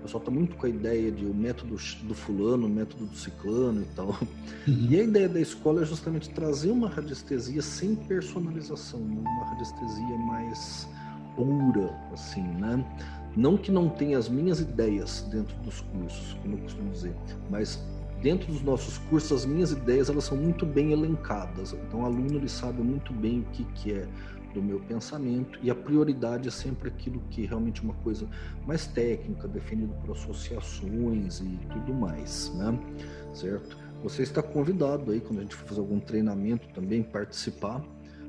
O 0.00 0.02
pessoal 0.02 0.20
está 0.20 0.30
muito 0.30 0.56
com 0.56 0.66
a 0.66 0.68
ideia 0.68 1.10
de 1.10 1.24
o 1.24 1.32
método 1.32 1.74
do 2.02 2.14
fulano, 2.14 2.66
o 2.66 2.68
método 2.68 3.06
do 3.06 3.16
ciclano 3.16 3.80
e 3.80 3.86
tal. 3.96 4.08
Uhum. 4.08 4.88
E 4.90 5.00
a 5.00 5.04
ideia 5.04 5.26
da 5.26 5.40
escola 5.40 5.80
é 5.80 5.86
justamente 5.86 6.28
trazer 6.28 6.70
uma 6.70 6.90
radiestesia 6.90 7.62
sem 7.62 7.96
personalização, 7.96 9.00
uma 9.00 9.46
radiestesia 9.46 10.18
mais 10.18 10.86
pura, 11.34 11.98
assim, 12.12 12.42
né? 12.42 12.84
Não 13.38 13.56
que 13.56 13.70
não 13.70 13.88
tenha 13.88 14.18
as 14.18 14.28
minhas 14.28 14.58
ideias 14.58 15.22
dentro 15.30 15.56
dos 15.58 15.80
cursos, 15.80 16.36
como 16.42 16.56
eu 16.56 16.58
costumo 16.58 16.90
dizer, 16.90 17.14
mas 17.48 17.80
dentro 18.20 18.52
dos 18.52 18.62
nossos 18.62 18.98
cursos 18.98 19.30
as 19.30 19.46
minhas 19.46 19.70
ideias 19.70 20.10
elas 20.10 20.24
são 20.24 20.36
muito 20.36 20.66
bem 20.66 20.90
elencadas. 20.90 21.72
Então 21.72 22.00
o 22.00 22.04
aluno 22.04 22.34
ele 22.34 22.48
sabe 22.48 22.82
muito 22.82 23.12
bem 23.12 23.42
o 23.42 23.44
que, 23.52 23.62
que 23.74 23.92
é 23.92 24.08
do 24.52 24.60
meu 24.60 24.80
pensamento 24.80 25.56
e 25.62 25.70
a 25.70 25.74
prioridade 25.76 26.48
é 26.48 26.50
sempre 26.50 26.88
aquilo 26.88 27.22
que 27.30 27.44
é 27.44 27.46
realmente 27.46 27.80
uma 27.80 27.94
coisa 28.02 28.26
mais 28.66 28.88
técnica, 28.88 29.46
definido 29.46 29.94
por 30.04 30.16
associações 30.16 31.38
e 31.38 31.60
tudo 31.72 31.94
mais, 31.94 32.52
né? 32.56 32.76
Certo? 33.32 33.78
Você 34.02 34.24
está 34.24 34.42
convidado 34.42 35.12
aí 35.12 35.20
quando 35.20 35.38
a 35.38 35.42
gente 35.42 35.54
for 35.54 35.68
fazer 35.68 35.80
algum 35.80 36.00
treinamento 36.00 36.66
também 36.74 37.04
participar, 37.04 37.84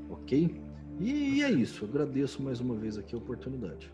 ok? 0.08 0.62
E 1.00 1.42
é 1.42 1.50
isso. 1.50 1.84
Eu 1.84 1.88
agradeço 1.88 2.40
mais 2.40 2.60
uma 2.60 2.76
vez 2.76 2.96
aqui 2.96 3.16
a 3.16 3.18
oportunidade. 3.18 3.90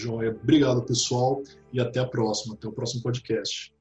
Joia. 0.00 0.30
Obrigado, 0.30 0.82
pessoal, 0.82 1.42
e 1.72 1.80
até 1.80 2.00
a 2.00 2.06
próxima. 2.06 2.54
Até 2.54 2.66
o 2.66 2.72
próximo 2.72 3.02
podcast. 3.02 3.72